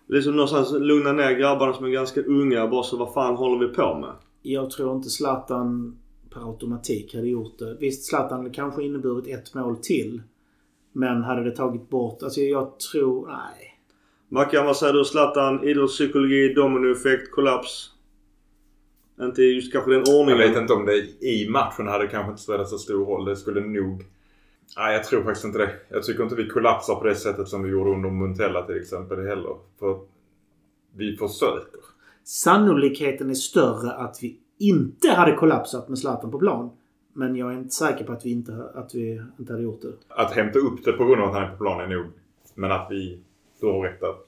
Liksom 0.06 0.36
någonstans 0.36 0.72
lugna 0.72 1.12
ner 1.12 1.32
grabbarna 1.32 1.72
som 1.72 1.84
är 1.84 1.90
ganska 1.90 2.22
unga. 2.22 2.66
Bara 2.66 2.82
så 2.82 2.96
vad 2.96 3.12
fan 3.12 3.36
håller 3.36 3.66
vi 3.68 3.74
på 3.74 3.94
med? 3.98 4.10
Jag 4.42 4.70
tror 4.70 4.96
inte 4.96 5.08
Zlatan 5.10 5.96
per 6.30 6.40
automatik 6.50 7.14
hade 7.14 7.28
gjort 7.28 7.58
det. 7.58 7.76
Visst, 7.80 8.04
Zlatan 8.08 8.38
hade 8.38 8.50
kanske 8.50 8.82
inneburit 8.82 9.26
ett 9.26 9.54
mål 9.54 9.76
till. 9.76 10.22
Men 10.92 11.22
hade 11.22 11.44
det 11.44 11.56
tagit 11.56 11.88
bort... 11.90 12.22
Alltså 12.22 12.40
jag 12.40 12.78
tror... 12.78 13.26
Nej. 13.26 13.74
Mackan, 14.28 14.66
vad 14.66 14.76
säger 14.76 14.92
du? 14.92 15.04
Zlatan, 15.04 15.64
idrottspsykologi, 15.64 16.54
dominoeffekt, 16.54 17.30
kollaps? 17.30 17.90
Inte 19.20 19.42
just 19.42 19.72
kanske 19.72 19.90
den 19.90 20.02
Jag 20.06 20.20
ordningen. 20.20 20.38
vet 20.48 20.56
inte 20.56 20.72
om 20.72 20.86
det 20.86 21.26
i 21.26 21.48
matchen 21.50 21.86
hade 21.86 22.06
kanske 22.06 22.30
inte 22.30 22.42
spelat 22.42 22.68
så 22.68 22.78
stor 22.78 23.06
roll. 23.06 23.24
Det 23.24 23.36
skulle 23.36 23.60
nog... 23.60 24.04
Nej, 24.76 24.94
jag 24.94 25.04
tror 25.04 25.22
faktiskt 25.22 25.44
inte 25.44 25.58
det. 25.58 25.70
Jag 25.88 26.02
tycker 26.02 26.22
inte 26.22 26.34
vi 26.34 26.48
kollapsar 26.48 26.94
på 26.94 27.04
det 27.04 27.14
sättet 27.14 27.48
som 27.48 27.62
vi 27.62 27.70
gjorde 27.70 27.90
under 27.90 28.10
Muntella 28.10 28.62
till 28.62 28.76
exempel 28.80 29.18
heller. 29.26 29.56
För 29.78 30.00
vi 30.96 31.16
försöker. 31.16 31.80
Sannolikheten 32.24 33.30
är 33.30 33.34
större 33.34 33.92
att 33.92 34.18
vi 34.22 34.40
inte 34.58 35.10
hade 35.10 35.32
kollapsat 35.36 35.88
med 35.88 35.98
Zlatan 35.98 36.30
på 36.30 36.38
plan. 36.38 36.70
Men 37.18 37.36
jag 37.36 37.52
är 37.52 37.58
inte 37.58 37.74
säker 37.74 38.04
på 38.04 38.12
att 38.12 38.26
vi 38.26 38.30
inte, 38.30 38.52
att 38.74 38.94
vi 38.94 39.22
inte 39.38 39.52
hade 39.52 39.62
gjort 39.62 39.82
det. 39.82 39.92
Att 40.08 40.32
hämta 40.32 40.58
upp 40.58 40.84
det 40.84 40.92
på 40.92 41.04
grund 41.04 41.22
av 41.22 41.28
att 41.28 41.34
han 41.34 41.42
är 41.42 41.50
på 41.50 41.56
plan 41.56 41.80
är 41.80 41.86
nog... 41.86 42.06
Men 42.54 42.72
att 42.72 42.86
vi... 42.90 43.18
Du 43.60 43.66
har 43.66 43.82
rätt 43.82 44.02
att... 44.02 44.26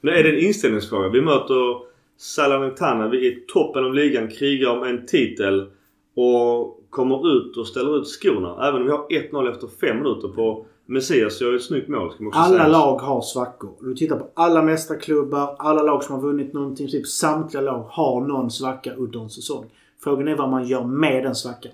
Men 0.00 0.14
är 0.14 0.22
det 0.22 0.28
en 0.28 0.38
inställningsfråga? 0.38 1.08
Vi 1.08 1.20
möter 1.20 1.82
Salernitana. 2.16 3.08
Vi 3.08 3.26
är 3.26 3.32
i 3.32 3.44
toppen 3.48 3.84
av 3.84 3.94
ligan, 3.94 4.28
krigar 4.28 4.70
om 4.70 4.82
en 4.82 5.06
titel. 5.06 5.70
Och 6.14 6.80
kommer 6.90 7.36
ut 7.36 7.56
och 7.56 7.66
ställer 7.66 7.98
ut 7.98 8.06
skorna. 8.06 8.68
Även 8.68 8.80
om 8.80 8.86
vi 8.86 8.92
har 8.92 9.06
1-0 9.08 9.50
efter 9.50 9.68
5 9.80 9.96
minuter 9.96 10.28
på 10.28 10.66
Messias 10.86 11.40
gör 11.40 11.54
ett 11.54 11.62
snyggt 11.62 11.88
mål. 11.88 12.12
Ska 12.12 12.22
man 12.22 12.28
också 12.28 12.40
Alla 12.40 12.58
säga. 12.58 12.68
lag 12.68 12.98
har 12.98 13.20
svackor. 13.20 13.72
Du 13.80 13.94
tittar 13.94 14.16
på 14.16 14.28
alla 14.34 14.62
mästarklubbar, 14.62 15.56
alla 15.58 15.82
lag 15.82 16.04
som 16.04 16.14
har 16.14 16.22
vunnit 16.22 16.52
någonting. 16.52 16.88
Typ 16.88 17.06
samtliga 17.06 17.60
lag 17.60 17.82
har 17.90 18.20
någon 18.20 18.50
svacka 18.50 18.94
under 18.94 19.20
en 19.20 19.30
säsong. 19.30 19.64
Frågan 20.02 20.28
är 20.28 20.36
vad 20.36 20.48
man 20.48 20.66
gör 20.66 20.84
med 20.84 21.24
den 21.24 21.34
svackan. 21.34 21.72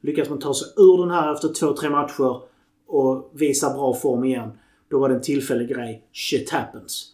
Lyckas 0.00 0.30
man 0.30 0.38
ta 0.38 0.54
sig 0.54 0.68
ur 0.76 0.98
den 0.98 1.10
här 1.10 1.32
efter 1.32 1.48
två, 1.48 1.72
tre 1.72 1.90
matcher 1.90 2.40
och 2.86 3.30
visa 3.34 3.74
bra 3.74 3.94
form 3.94 4.24
igen. 4.24 4.50
Då 4.88 4.98
var 4.98 5.08
det 5.08 5.14
en 5.14 5.22
tillfällig 5.22 5.68
grej. 5.68 6.02
Shit 6.12 6.50
happens. 6.50 7.12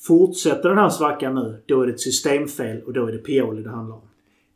Fortsätter 0.00 0.68
den 0.68 0.78
här 0.78 0.88
svackan 0.88 1.34
nu, 1.34 1.62
då 1.66 1.82
är 1.82 1.86
det 1.86 1.92
ett 1.92 2.00
systemfel 2.00 2.82
och 2.82 2.92
då 2.92 3.06
är 3.06 3.12
det 3.12 3.18
Pioli 3.18 3.62
det 3.62 3.70
handlar 3.70 3.96
om. 3.96 4.02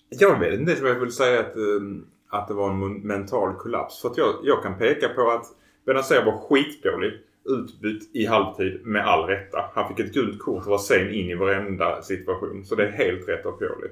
Jag 0.09 0.41
vet 0.41 0.61
inte 0.61 0.81
om 0.81 0.87
jag 0.87 1.01
vill 1.01 1.13
säga 1.13 1.41
att, 1.41 1.57
ehm, 1.57 2.07
att 2.29 2.49
det 2.49 2.55
var 2.55 2.71
en 2.71 2.93
mental 2.93 3.55
kollaps. 3.55 4.01
För 4.01 4.09
att 4.09 4.19
jag, 4.19 4.35
jag 4.43 4.63
kan 4.63 4.79
peka 4.79 5.09
på 5.09 5.31
att 5.31 5.47
Benazer 5.87 6.25
var 6.25 6.39
skitdålig. 6.39 7.13
Utbytt 7.45 8.11
i 8.13 8.27
halvtid 8.27 8.87
med 8.87 9.07
all 9.07 9.27
rätta. 9.27 9.59
Han 9.75 9.89
fick 9.89 10.07
ett 10.07 10.15
gult 10.15 10.39
kort 10.39 10.65
och 10.65 10.71
var 10.71 10.79
sen 10.79 11.15
in 11.15 11.31
i 11.31 11.35
varenda 11.35 12.03
situation. 12.03 12.65
Så 12.65 12.75
det 12.75 12.87
är 12.87 12.91
helt 12.91 13.29
rätt 13.29 13.47
av 13.47 13.53
Pioli. 13.53 13.89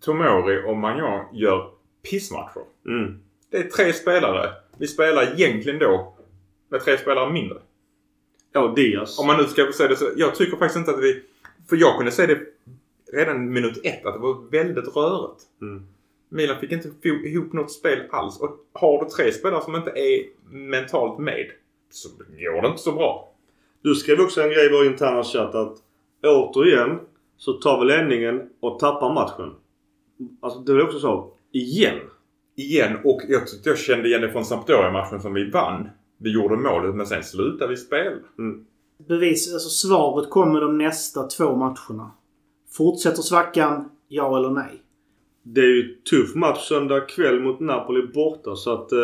Tomori 0.00 0.62
och 0.66 0.76
Magnan 0.76 1.24
gör 1.32 1.70
pissmatcher. 2.10 2.62
Mm. 2.86 3.20
Det 3.50 3.56
är 3.56 3.64
tre 3.64 3.92
spelare. 3.92 4.50
Vi 4.78 4.86
spelar 4.86 5.22
egentligen 5.22 5.78
då 5.78 6.14
med 6.68 6.80
tre 6.80 6.98
spelare 6.98 7.32
mindre. 7.32 7.58
Ja, 8.52 8.72
Diaz. 8.76 9.18
Om 9.18 9.26
man 9.26 9.36
nu 9.36 9.44
ska 9.44 9.72
säga 9.72 9.88
det 9.88 9.96
så. 9.96 10.10
Jag 10.16 10.34
tycker 10.34 10.56
faktiskt 10.56 10.78
inte 10.78 10.90
att 10.90 11.02
vi... 11.02 11.22
För 11.68 11.76
jag 11.76 11.96
kunde 11.96 12.12
säga 12.12 12.26
det 12.26 12.40
redan 13.12 13.52
minut 13.52 13.80
ett 13.84 14.06
att 14.06 14.14
det 14.14 14.20
var 14.20 14.50
väldigt 14.50 14.96
rörigt. 14.96 15.42
Mm. 15.60 15.86
Milan 16.28 16.60
fick 16.60 16.72
inte 16.72 17.08
ihop 17.08 17.52
något 17.52 17.72
spel 17.72 18.02
alls. 18.10 18.40
Och 18.40 18.50
har 18.72 19.04
du 19.04 19.10
tre 19.10 19.32
spelare 19.32 19.62
som 19.62 19.76
inte 19.76 19.90
är 19.90 20.24
mentalt 20.50 21.18
med 21.18 21.46
så 21.90 22.08
går 22.08 22.62
det 22.62 22.68
inte 22.68 22.82
så 22.82 22.92
bra. 22.92 23.32
Du 23.82 23.94
skrev 23.94 24.20
också 24.20 24.42
en 24.42 24.48
grej 24.48 24.66
i 24.66 24.72
vår 24.72 24.86
interna 24.86 25.24
chatt 25.24 25.54
att 25.54 25.76
återigen 26.22 26.98
så 27.36 27.52
tar 27.52 27.80
vi 27.80 27.86
ledningen 27.86 28.50
och 28.60 28.78
tappar 28.78 29.14
matchen. 29.14 29.54
Alltså 30.40 30.60
det 30.60 30.74
var 30.74 30.82
också 30.82 30.98
så. 30.98 31.32
Igen. 31.52 31.98
Igen 32.56 32.96
och 33.04 33.20
jag 33.28 33.46
tyckte 33.46 33.68
jag 33.68 33.78
kände 33.78 34.08
igen 34.08 34.20
det 34.20 34.32
från 34.32 34.44
Sampdoria-matchen 34.44 35.20
som 35.20 35.34
vi 35.34 35.50
vann. 35.50 35.88
Vi 36.18 36.30
gjorde 36.30 36.56
målet 36.56 36.94
men 36.94 37.06
sen 37.06 37.24
slutade 37.24 37.70
vi 37.70 37.76
spela. 37.76 38.16
Bevis, 39.08 39.52
alltså 39.52 39.68
svaret 39.68 40.30
kommer 40.30 40.60
de 40.60 40.78
nästa 40.78 41.22
två 41.22 41.56
matcherna. 41.56 42.10
Fortsätter 42.70 43.22
svackan, 43.22 43.88
ja 44.08 44.38
eller 44.38 44.50
nej? 44.50 44.82
Det 45.42 45.60
är 45.60 45.66
ju 45.66 45.80
en 45.80 46.02
tuff 46.10 46.34
match 46.34 46.68
söndag 46.68 47.00
kväll 47.00 47.40
mot 47.40 47.60
Napoli 47.60 48.06
borta 48.06 48.56
så 48.56 48.72
att... 48.72 48.92
Eh, 48.92 48.98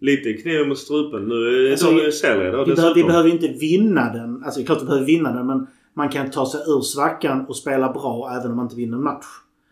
lite 0.00 0.32
kniv 0.32 0.68
mot 0.68 0.78
strupen. 0.78 1.28
Nu 1.28 1.66
är 1.66 1.70
Alltså, 1.70 1.90
de 1.90 2.12
serieledare 2.12 2.64
Vi, 2.64 2.74
behöver, 2.74 2.94
vi 2.94 3.04
behöver 3.04 3.28
ju 3.28 3.34
inte 3.34 3.48
vinna 3.48 4.12
den. 4.12 4.42
Alltså 4.44 4.62
klart 4.64 4.82
vi 4.82 4.86
behöver 4.86 5.06
vinna 5.06 5.32
den 5.32 5.46
men 5.46 5.66
man 5.94 6.08
kan 6.08 6.30
ta 6.30 6.46
sig 6.46 6.60
ur 6.60 6.80
svackan 6.80 7.46
och 7.46 7.56
spela 7.56 7.92
bra 7.92 8.30
även 8.40 8.50
om 8.50 8.56
man 8.56 8.66
inte 8.66 8.76
vinner 8.76 8.96
en 8.96 9.02
match. 9.02 9.26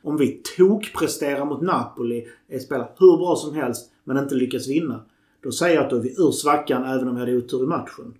Om 0.04 0.16
vi 0.16 0.40
tokpresterar 0.56 1.44
mot 1.44 1.62
Napoli, 1.62 2.26
är 2.48 2.58
spela 2.58 2.88
hur 2.98 3.16
bra 3.16 3.36
som 3.36 3.54
helst 3.54 3.90
men 4.04 4.16
inte 4.16 4.34
lyckas 4.34 4.68
vinna. 4.68 5.00
Då 5.42 5.52
säger 5.52 5.74
jag 5.74 5.84
att 5.84 5.90
då 5.90 5.96
är 5.96 6.00
vi 6.00 6.14
ur 6.18 6.30
svackan 6.30 6.84
även 6.84 7.08
om 7.08 7.14
vi 7.14 7.20
hade 7.20 7.36
otur 7.36 7.64
i 7.64 7.66
matchen. 7.66 8.14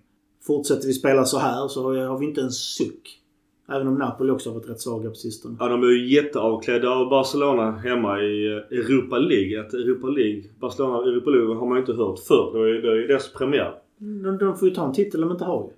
Fortsätter 0.47 0.87
vi 0.87 0.93
spela 0.93 1.25
så 1.25 1.37
här 1.37 1.67
så 1.67 1.83
har 1.83 2.19
vi 2.19 2.25
inte 2.25 2.41
en 2.41 2.51
suck. 2.51 3.21
Även 3.69 3.87
om 3.87 3.95
Napoli 3.95 4.31
också 4.31 4.49
har 4.49 4.55
varit 4.55 4.69
rätt 4.69 4.81
svaga 4.81 5.09
på 5.09 5.15
sistone. 5.15 5.57
Ja, 5.59 5.67
de 5.67 5.83
är 5.83 5.87
ju 5.87 6.13
jätteavklädda 6.13 6.89
av 6.89 7.09
Barcelona 7.09 7.71
hemma 7.71 8.21
i 8.21 8.47
eh, 8.47 8.77
Europa 8.79 9.17
League. 9.17 9.61
Att 9.61 9.73
Europa 9.73 10.07
League, 10.07 10.43
Barcelona 10.59 10.97
Europa 10.97 11.29
League 11.29 11.55
har 11.55 11.67
man 11.67 11.77
ju 11.77 11.79
inte 11.79 11.93
hört 11.93 12.19
förr. 12.19 12.51
Det 12.53 12.89
är 12.89 12.95
ju 12.95 13.07
deras 13.07 13.33
premiär. 13.33 13.73
De, 13.97 14.37
de 14.37 14.57
får 14.57 14.67
ju 14.67 14.75
ta 14.75 14.85
en 14.85 14.93
titel 14.93 15.21
de 15.21 15.31
inte 15.31 15.45
har 15.45 15.69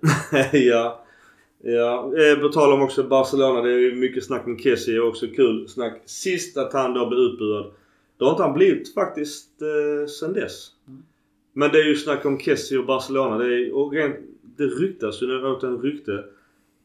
ju. 0.52 0.58
ja. 0.68 1.04
Ja, 1.62 2.12
eh, 2.16 2.40
på 2.40 2.48
tal 2.48 2.72
om 2.72 2.82
också 2.82 3.02
Barcelona. 3.02 3.62
Det 3.62 3.72
är 3.72 3.78
ju 3.78 3.94
mycket 3.94 4.24
snack 4.24 4.46
om 4.46 4.58
Kessie 4.58 5.00
och 5.00 5.08
också 5.08 5.26
kul 5.26 5.68
snack. 5.68 6.02
Sist 6.04 6.56
att 6.56 6.72
han 6.72 6.94
då 6.94 7.08
blev 7.08 7.20
utbuad. 7.20 7.72
Det 8.18 8.24
har 8.24 8.30
inte 8.30 8.42
han 8.42 8.54
blivit 8.54 8.94
faktiskt 8.94 9.62
eh, 9.62 10.08
sen 10.08 10.32
dess. 10.32 10.70
Men 11.52 11.72
det 11.72 11.78
är 11.78 11.84
ju 11.84 11.96
snack 11.96 12.24
om 12.24 12.38
Kessie 12.38 12.78
och 12.78 12.86
Barcelona. 12.86 13.38
Det, 13.38 13.44
är, 13.44 13.76
och 13.76 13.92
rent, 13.92 14.16
det 14.56 14.64
ryktas 14.64 15.22
ju, 15.22 15.26
nu 15.26 15.46
åt 15.46 15.62
en 15.62 15.82
rykte 15.82 16.24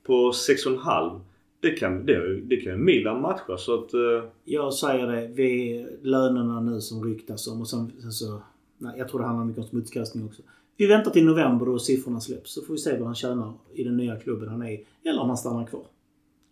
på 0.04 0.32
6,5. 0.32 1.20
Det 1.60 1.70
kan, 1.72 2.06
det, 2.06 2.42
det 2.42 2.56
kan 2.56 2.72
ju 2.74 2.78
Milan 2.78 3.22
matcha 3.22 3.58
så 3.58 3.74
att... 3.74 3.94
Eh, 3.94 4.30
Jag 4.46 4.74
säger 4.74 5.08
det. 5.08 5.30
Vi, 5.34 5.86
lönerna 6.02 6.62
nu 6.62 6.82
som 6.82 7.04
ryktas 7.04 7.48
om 7.48 7.62
och 7.62 7.68
sen, 7.68 7.92
sen 8.02 8.12
så... 8.12 8.42
Nej, 8.78 8.94
jag 8.98 9.10
tror 9.10 9.20
det 9.20 9.26
handlar 9.26 9.46
mycket 9.46 9.64
om 9.64 9.70
smutskastning 9.70 10.26
också. 10.26 10.42
Vi 10.78 10.88
väntar 10.88 11.12
till 11.12 11.26
november 11.26 11.66
då 11.66 11.80
siffrorna 11.80 12.20
släpps 12.20 12.54
så 12.54 12.62
får 12.62 12.74
vi 12.74 12.80
se 12.80 12.98
vad 12.98 13.06
han 13.06 13.16
tjänar 13.16 13.54
i 13.74 13.84
den 13.84 13.98
nya 13.98 14.16
klubben 14.16 14.50
han 14.50 14.62
är 14.62 14.72
i. 14.72 14.86
Eller 15.04 15.22
om 15.22 15.28
han 15.28 15.38
stannar 15.38 15.66
kvar. 15.66 15.84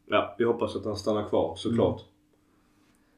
Ja, 0.10 0.36
vi 0.38 0.43
hoppas 0.43 0.75
att 0.75 0.86
han 0.86 0.95
stannar 0.95 1.29
kvar 1.29 1.55
såklart. 1.55 2.01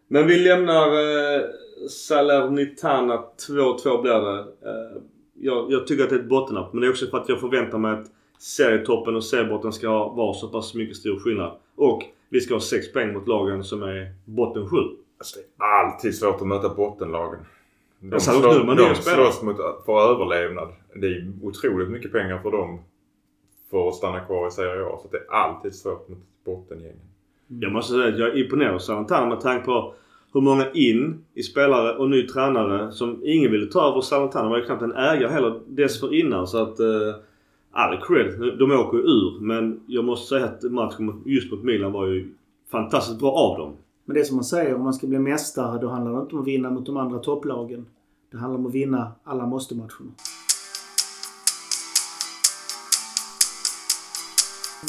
Men 0.08 0.28
vi 0.28 0.40
lämnar 0.40 0.88
eh, 0.88 1.42
Salernitana 1.90 3.24
2-2 3.48 4.02
blir 4.02 4.14
det. 4.14 4.40
Eh, 4.40 5.02
jag, 5.34 5.72
jag 5.72 5.88
tycker 5.88 6.04
att 6.04 6.10
det 6.10 6.16
är 6.16 6.20
ett 6.20 6.30
bottennapp 6.30 6.74
men 6.74 6.82
det 6.82 6.88
är 6.88 6.92
också 6.92 7.08
för 7.08 7.18
att 7.18 7.30
jag 7.30 7.40
förväntar 7.40 7.78
mig 7.78 7.94
att 7.94 8.12
serietoppen 8.40 9.16
och 9.16 9.24
seriebotten 9.24 9.74
ska 9.74 9.88
ha, 9.88 10.10
vara 10.10 10.34
så 10.34 10.48
pass 10.48 10.74
mycket 10.74 10.98
stor 10.98 11.20
skillnad. 11.20 11.58
Och 11.76 12.04
vi 12.30 12.42
ska 12.42 12.54
ha 12.54 12.62
6 12.62 12.94
poäng 12.94 13.14
mot 13.14 13.28
lagen 13.28 13.64
som 13.64 13.84
är 13.84 14.14
botten 14.26 14.70
7. 14.70 14.78
Alltså, 15.18 15.40
det 15.40 15.64
är 15.64 15.86
alltid 15.86 16.16
svårt 16.16 16.42
att 16.42 16.48
möta 16.48 16.70
bottenlagen. 16.70 17.40
De, 18.04 18.10
det 18.10 18.16
är 18.16 18.90
de 18.90 18.96
spelare. 18.96 19.32
slåss 19.32 19.42
mot, 19.42 19.58
för 19.86 20.12
överlevnad. 20.12 20.70
Det 20.96 21.08
är 21.08 21.32
otroligt 21.42 21.90
mycket 21.90 22.12
pengar 22.12 22.38
för 22.38 22.52
dem 22.52 22.80
för 23.72 23.88
att 23.88 23.96
stanna 23.96 24.20
kvar 24.20 24.48
i 24.48 24.52
Serie 24.52 24.86
A. 24.86 25.00
Så 25.02 25.08
det 25.12 25.18
är 25.18 25.34
alltid 25.34 25.76
svårt 25.76 26.10
mot 26.10 26.20
bottengängen. 26.46 27.00
Jag 27.48 27.72
måste 27.72 27.94
säga 27.94 28.08
att 28.08 28.20
jag 28.20 28.30
är 28.30 28.44
imponerad 28.44 28.76
av 28.76 28.80
Salernitana 28.80 29.30
med 29.30 29.42
tanke 29.42 29.66
på 29.66 29.94
hur 30.34 30.42
många 30.42 30.72
in 30.72 31.26
i 31.34 31.44
spelare 31.44 31.98
och 31.98 32.10
ny 32.10 32.28
tränare 32.28 32.92
som 32.92 33.22
ingen 33.24 33.52
ville 33.52 33.66
ta 33.66 33.90
över 33.92 34.02
Salernitana. 34.02 34.44
De 34.44 34.52
var 34.52 34.58
ju 34.58 34.66
knappt 34.66 34.82
en 34.82 34.96
ägare 34.96 35.32
heller 35.32 35.60
dessförinnan 35.68 36.48
så 36.48 36.58
att... 36.58 36.80
Eh, 36.80 37.16
all 37.74 37.98
cred. 38.02 38.58
De 38.60 38.72
åker 38.72 38.98
ju 38.98 39.04
ur 39.04 39.40
men 39.40 39.80
jag 39.88 40.06
måste 40.06 40.28
säga 40.28 40.46
att 40.46 40.64
matchen 40.64 41.22
just 41.26 41.52
mot 41.52 41.64
Milan 41.64 41.92
var 41.92 42.08
ju 42.08 42.34
fantastiskt 42.72 43.20
bra 43.20 43.32
av 43.32 43.58
dem. 43.58 43.78
Men 44.06 44.14
det 44.14 44.20
är 44.20 44.24
som 44.24 44.36
man 44.36 44.46
säger, 44.46 44.76
om 44.76 44.84
man 44.84 44.94
ska 44.94 45.08
bli 45.08 45.20
mästare 45.20 45.82
då 45.82 45.88
handlar 45.90 46.14
det 46.14 46.22
inte 46.22 46.36
om 46.36 46.42
att 46.42 46.48
vinna 46.48 46.70
mot 46.70 46.86
de 46.86 46.98
andra 46.98 47.20
topplagen. 47.20 47.86
Det 48.32 48.38
handlar 48.38 48.60
om 48.60 48.66
att 48.66 48.74
vinna 48.74 49.12
alla 49.24 49.46
måste-matcherna. 49.46 50.12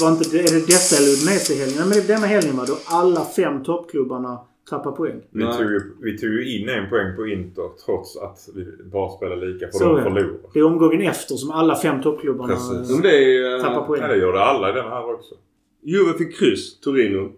Var 0.01 0.11
inte, 0.11 0.39
är 0.39 0.43
det 0.43 0.67
detta 0.67 0.97
eller 0.99 1.11
Udinese 1.15 1.53
i 1.55 1.59
helgen? 1.59 1.77
Nej 1.79 1.87
men 1.89 1.99
det 1.99 2.05
är 2.05 2.15
denna 2.15 2.27
helgen 2.27 2.57
va? 2.57 2.65
Då 2.67 2.77
alla 2.87 3.25
fem 3.25 3.65
toppklubbarna 3.65 4.39
tappar 4.71 4.93
poäng. 4.93 5.21
Vi 5.31 5.45
tog, 5.45 5.71
ju, 5.71 5.81
vi 6.03 6.19
tog 6.19 6.31
ju 6.31 6.59
in 6.59 6.69
en 6.69 6.91
poäng 6.91 7.17
på 7.17 7.27
Inter 7.27 7.69
trots 7.85 8.17
att 8.17 8.49
vi 8.55 8.65
bara 8.93 9.11
spelade 9.17 9.47
lika 9.47 9.67
för 9.67 9.79
Så 9.79 9.85
de 9.85 10.03
förlorade. 10.03 10.39
Det 10.53 10.59
är 10.59 10.65
omgången 10.65 11.01
efter 11.01 11.35
som 11.35 11.51
alla 11.51 11.77
fem 11.77 12.03
toppklubbarna 12.03 12.55
Precis. 12.55 12.97
Eh, 12.97 13.03
det 13.03 13.17
är, 13.17 13.63
tappar 13.63 13.87
poäng. 13.87 14.03
Ja, 14.03 14.09
det 14.09 14.17
gjorde 14.17 14.41
alla 14.41 14.71
i 14.71 14.73
den 14.73 14.85
här 14.85 15.15
också. 15.15 15.35
Juve 15.83 16.13
fick 16.19 16.39
kryss, 16.39 16.81
Torino. 16.81 17.33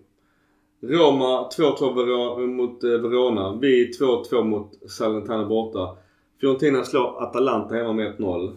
Roma 0.83 1.49
2-2 1.57 1.95
Ver- 1.95 2.47
mot 2.47 2.85
eh, 2.85 2.91
Verona. 2.91 3.59
Vi 3.63 3.91
2-2 4.01 4.45
mot 4.45 4.71
Salernitana 4.91 5.45
borta. 5.49 5.97
Fiorentina 6.41 6.85
slår 6.85 7.23
Atalanta 7.23 7.75
hemma 7.75 7.93
med 7.93 8.15
1-0. 8.19 8.53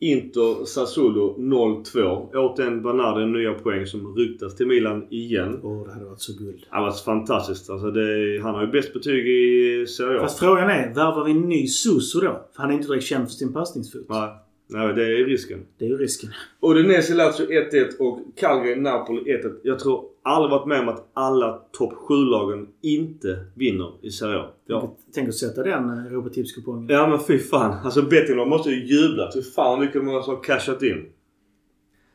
Inter 0.00 0.64
Sassuolo 0.64 1.36
0-2. 1.38 2.28
Återigen 2.36 2.82
Bernardi 2.82 3.26
nya 3.26 3.52
poäng 3.54 3.86
som 3.86 4.16
ryktas 4.16 4.56
till 4.56 4.66
Milan 4.66 5.06
igen. 5.10 5.60
Åh, 5.62 5.86
det 5.86 5.92
hade 5.92 6.04
varit 6.04 6.20
så 6.20 6.32
guld. 6.32 6.64
Det 6.72 6.80
var 6.80 7.04
fantastiskt. 7.04 7.70
Alltså 7.70 7.90
det, 7.90 8.40
han 8.42 8.54
har 8.54 8.62
ju 8.62 8.72
bäst 8.72 8.92
betyg 8.92 9.28
i 9.28 9.86
Serie 9.86 10.18
A. 10.18 10.22
Fast 10.22 10.38
frågan 10.38 10.70
är, 10.70 10.94
värvar 10.94 11.24
vi 11.24 11.30
en 11.30 11.48
ny 11.48 11.66
Suso 11.66 12.20
då? 12.20 12.26
För 12.52 12.62
han 12.62 12.70
är 12.70 12.74
inte 12.74 12.88
direkt 12.88 13.04
känd 13.06 13.28
för 13.28 13.34
sin 13.34 13.52
passningsfot. 13.52 14.06
Nej, 14.08 14.28
nej, 14.74 14.94
det 14.94 15.02
är 15.02 15.24
risken. 15.24 15.66
Det 15.78 15.84
är 15.84 15.88
ju 15.88 15.96
risken. 15.96 16.30
Udinese 16.60 17.14
Lazio 17.14 17.46
1-1 17.46 17.98
och 17.98 18.20
Cagliari 18.36 18.80
Napoli 18.80 19.20
1-1. 19.20 19.60
Jag 19.62 19.78
tror 19.78 20.04
aldrig 20.22 20.50
varit 20.50 20.66
med 20.66 20.80
om 20.80 20.88
att 20.88 21.10
alla 21.12 21.62
topp 21.72 21.92
7-lagen 21.92 22.68
inte 22.80 23.38
vinner 23.54 23.92
i 24.02 24.10
Serie 24.10 24.38
A. 24.38 24.46
Ja. 24.66 24.96
Tänk 25.14 25.28
att 25.28 25.34
sätta 25.34 25.62
den 25.62 25.90
eh, 25.90 26.06
Europatipskupongen. 26.06 26.88
ja 26.88 27.06
men 27.06 27.18
fy 27.18 27.38
fan. 27.38 27.84
Alltså 27.84 28.02
bettinglagen 28.02 28.50
måste 28.50 28.70
ju 28.70 28.86
jubla. 28.86 29.30
Fy 29.34 29.42
fan 29.42 29.70
vad 29.70 29.80
mycket 29.80 30.04
man 30.04 30.14
har 30.14 30.42
cashat 30.42 30.82
in. 30.82 31.06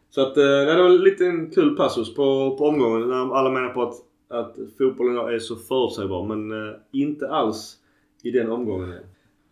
Så 0.10 0.22
att 0.22 0.38
eh, 0.38 0.44
det 0.44 0.76
var 0.78 0.86
en 0.86 0.98
liten 0.98 1.52
kul 1.52 1.76
passus 1.76 2.16
på, 2.16 2.56
på 2.58 2.66
omgången 2.66 3.10
när 3.10 3.36
alla 3.36 3.50
menar 3.50 3.70
på 3.70 3.84
att, 3.84 3.96
att 4.30 4.56
fotbollen 4.78 5.36
är 5.36 5.40
så 5.40 5.56
förutsägbar. 5.56 6.36
Men 6.36 6.68
eh, 6.68 6.76
inte 6.92 7.30
alls 7.30 7.78
i 8.24 8.32
den 8.32 8.52
omgången. 8.52 8.94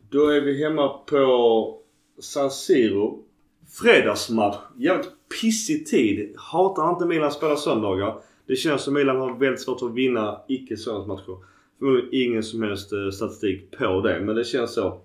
Då 0.09 0.27
är 0.27 0.41
vi 0.41 0.63
hemma 0.63 0.87
på 0.87 1.77
San 2.19 2.51
Siro. 2.51 3.23
Fredagsmatch. 3.69 4.57
Jävligt 4.77 5.11
pissig 5.41 5.85
tid. 5.85 6.33
Hatar 6.37 6.89
inte 6.89 7.05
Milan 7.05 7.31
spelar 7.31 7.55
söndagar. 7.55 8.15
Det 8.45 8.55
känns 8.55 8.81
som 8.81 8.93
Milan 8.93 9.17
har 9.17 9.39
väldigt 9.39 9.61
svårt 9.61 9.81
att 9.81 9.93
vinna 9.93 10.41
icke 10.47 10.77
söndagsmatcher. 10.77 11.37
Förmodligen 11.79 12.09
ingen 12.11 12.43
som 12.43 12.63
helst 12.63 12.93
eh, 12.93 13.09
statistik 13.09 13.77
på 13.77 14.01
det, 14.01 14.19
men 14.19 14.35
det 14.35 14.43
känns 14.43 14.73
så. 14.73 15.01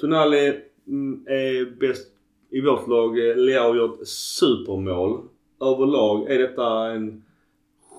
Tonali 0.00 0.60
mm, 0.86 1.26
är 1.26 1.78
bäst 1.80 2.06
i 2.50 2.60
vårt 2.60 2.88
lag. 2.88 3.30
Eh, 3.30 3.36
Leao 3.36 3.76
gjort 3.76 4.00
supermål. 4.04 5.20
Överlag 5.60 6.30
är 6.30 6.38
detta 6.38 6.90
en 6.90 7.24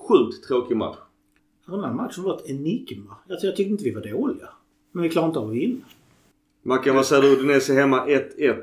sjukt 0.08 0.48
tråkig 0.48 0.76
match. 0.76 0.96
Den 1.66 1.84
här 1.84 1.92
matchen 1.92 2.24
var 2.24 2.36
ett 2.36 2.50
enigma. 2.50 3.16
Jag 3.28 3.40
tyckte 3.40 3.62
inte 3.62 3.84
vi 3.84 3.90
var 3.90 4.02
dåliga. 4.02 4.48
Men 4.92 5.02
vi 5.02 5.08
klarade 5.08 5.28
inte 5.28 5.38
av 5.38 5.48
att 5.48 5.54
vinna. 5.54 5.84
Mackan, 6.62 6.96
vad 6.96 7.06
säger 7.06 7.22
du? 7.22 7.28
Udinese 7.32 7.72
hemma 7.74 8.06
1-1. 8.06 8.56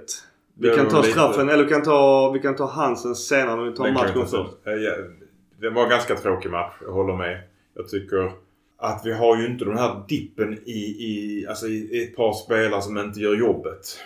Vi 0.54 0.70
kan 0.70 0.88
ta 0.90 0.98
lite- 0.98 1.12
straffen 1.12 1.50
eller 1.50 1.64
vi 1.64 1.70
kan 1.70 1.84
ta, 1.84 2.32
vi 2.32 2.40
kan 2.40 2.56
ta 2.56 2.66
Hansen 2.66 3.16
senare 3.16 3.56
när 3.56 3.64
vi 3.70 3.76
tar 3.76 3.86
Den 3.86 3.94
matchen 3.94 4.26
först. 4.28 4.68
Eh, 4.68 4.74
Det 5.62 5.70
var 5.70 5.84
en 5.84 5.90
ganska 5.90 6.16
tråkig 6.16 6.52
match. 6.52 6.74
Jag 6.82 6.92
håller 6.92 7.16
med. 7.16 7.42
Jag 7.76 7.88
tycker 7.88 8.32
att 8.78 9.02
vi 9.06 9.14
har 9.14 9.38
ju 9.38 9.48
inte 9.48 9.66
den 9.66 9.78
här 9.78 10.04
dippen 10.08 10.54
i, 10.66 10.80
i, 10.80 11.46
alltså 11.50 11.68
i, 11.68 11.98
i 11.98 12.04
ett 12.04 12.16
par 12.16 12.34
spelare 12.34 12.82
som 12.82 12.98
inte 12.98 13.20
gör 13.20 13.36
jobbet. 13.36 14.00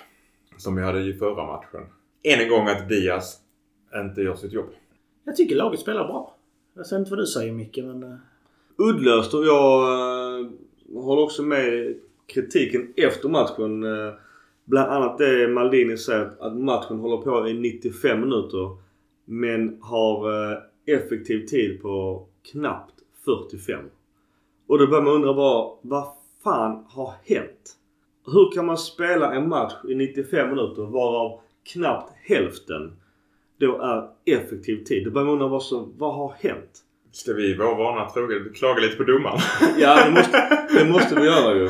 Som 0.58 0.76
vi 0.76 0.82
hade 0.82 1.00
i 1.02 1.14
förra 1.14 1.46
matchen. 1.46 1.82
Än 2.24 2.40
en 2.42 2.50
gång 2.50 2.68
att 2.68 2.90
Diaz 2.90 3.38
inte 3.96 4.22
gör 4.22 4.36
sitt 4.36 4.54
jobb. 4.54 4.70
Jag 5.26 5.36
tycker 5.36 5.56
laget 5.56 5.80
spelar 5.80 6.04
bra. 6.08 6.36
Jag 6.74 6.84
vet 6.84 6.92
inte 6.92 7.10
vad 7.12 7.20
du 7.20 7.26
säger 7.26 7.52
Micke 7.52 7.78
men... 7.78 8.04
eh, 8.04 8.16
Uddlöst 8.78 9.34
och 9.34 9.46
jag 9.46 9.82
eh, 10.40 10.48
håller 10.94 11.22
också 11.24 11.44
med 11.44 11.96
kritiken 12.34 12.94
efter 12.98 13.30
matchen. 13.30 13.84
Eh, 13.84 14.14
bland 14.66 14.92
annat 14.92 15.18
det 15.18 15.48
Maldini 15.48 15.98
säger 15.98 16.32
att- 16.40 16.58
matchen 16.58 17.00
håller 17.00 17.18
på 17.18 17.48
i 17.50 17.54
95 17.54 18.22
minuter. 18.22 18.78
Men 19.26 19.78
har 19.82 20.32
eh, 20.52 20.58
effektiv 20.86 21.46
tid 21.46 21.82
på 21.82 22.26
knappt 22.52 22.94
45. 23.26 23.80
Och 24.68 24.80
då 24.80 24.88
börjar 24.88 25.04
man 25.04 25.14
undra 25.14 25.34
bara, 25.34 25.72
vad 25.82 26.08
fan 26.44 26.86
har 26.88 27.14
hänt? 27.26 27.78
Hur 28.26 28.52
kan 28.56 28.66
man 28.66 28.78
spela 28.78 29.34
en 29.34 29.50
match 29.50 29.74
i 29.90 29.96
95 29.96 30.50
minuter 30.50 30.82
varav 30.84 31.40
knappt 31.74 32.12
hälften 32.24 32.92
då 33.60 33.82
är 33.82 34.08
effektiv 34.36 34.84
tid? 34.84 35.06
Då 35.06 35.12
börjar 35.12 35.26
man 35.26 35.34
undra 35.34 35.48
vad, 35.48 35.64
som, 35.64 35.94
vad 35.98 36.16
har 36.16 36.34
hänt? 36.40 36.80
Ska 37.12 37.34
vi 37.34 37.54
vara 37.56 37.76
vana 37.76 38.10
trogen 38.10 38.52
klaga 38.56 38.82
lite 38.82 38.96
på 38.96 39.04
domaren? 39.04 39.40
Ja, 39.78 40.06
det 40.06 40.12
måste, 40.12 40.68
det 40.80 40.92
måste 40.92 41.16
vi 41.16 41.26
göra 41.26 41.56
ju. 41.58 41.70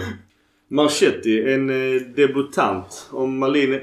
Marchetti, 0.74 1.54
en 1.54 1.70
eh, 1.70 2.02
debutant. 2.02 3.10
Och 3.12 3.30
Malin 3.30 3.74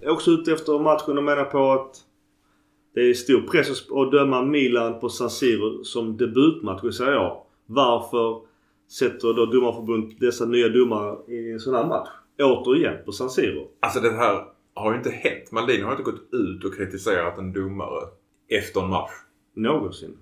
är 0.00 0.10
också 0.10 0.30
ute 0.30 0.52
efter 0.52 0.78
matchen 0.78 1.18
och 1.18 1.24
menar 1.24 1.44
på 1.44 1.72
att 1.72 1.96
det 2.94 3.00
är 3.00 3.14
stor 3.14 3.40
press 3.40 3.70
att 3.90 4.12
döma 4.12 4.42
Milan 4.42 5.00
på 5.00 5.08
San 5.08 5.30
Siro 5.30 5.84
som 5.84 6.16
debutmatch. 6.16 6.82
Det 6.82 6.92
säger 6.92 7.12
jag. 7.12 7.42
Varför 7.66 8.40
sätter 8.90 9.34
då 9.34 9.46
domarförbundet 9.46 10.20
dessa 10.20 10.44
nya 10.44 10.68
domare 10.68 11.32
i 11.32 11.52
en 11.52 11.60
sån 11.60 11.74
här 11.74 11.86
match? 11.86 12.08
Återigen 12.38 13.04
på 13.04 13.12
San 13.12 13.30
Siro. 13.30 13.68
Alltså 13.80 14.00
det 14.00 14.10
här 14.10 14.44
har 14.74 14.92
ju 14.92 14.98
inte 14.98 15.10
hänt. 15.10 15.52
Maldini 15.52 15.82
har 15.82 15.90
inte 15.90 16.02
gått 16.02 16.28
ut 16.32 16.64
och 16.64 16.74
kritiserat 16.74 17.38
en 17.38 17.52
domare 17.52 18.06
efter 18.48 18.80
en 18.80 18.88
match. 18.88 19.12
Någonsin. 19.54 20.16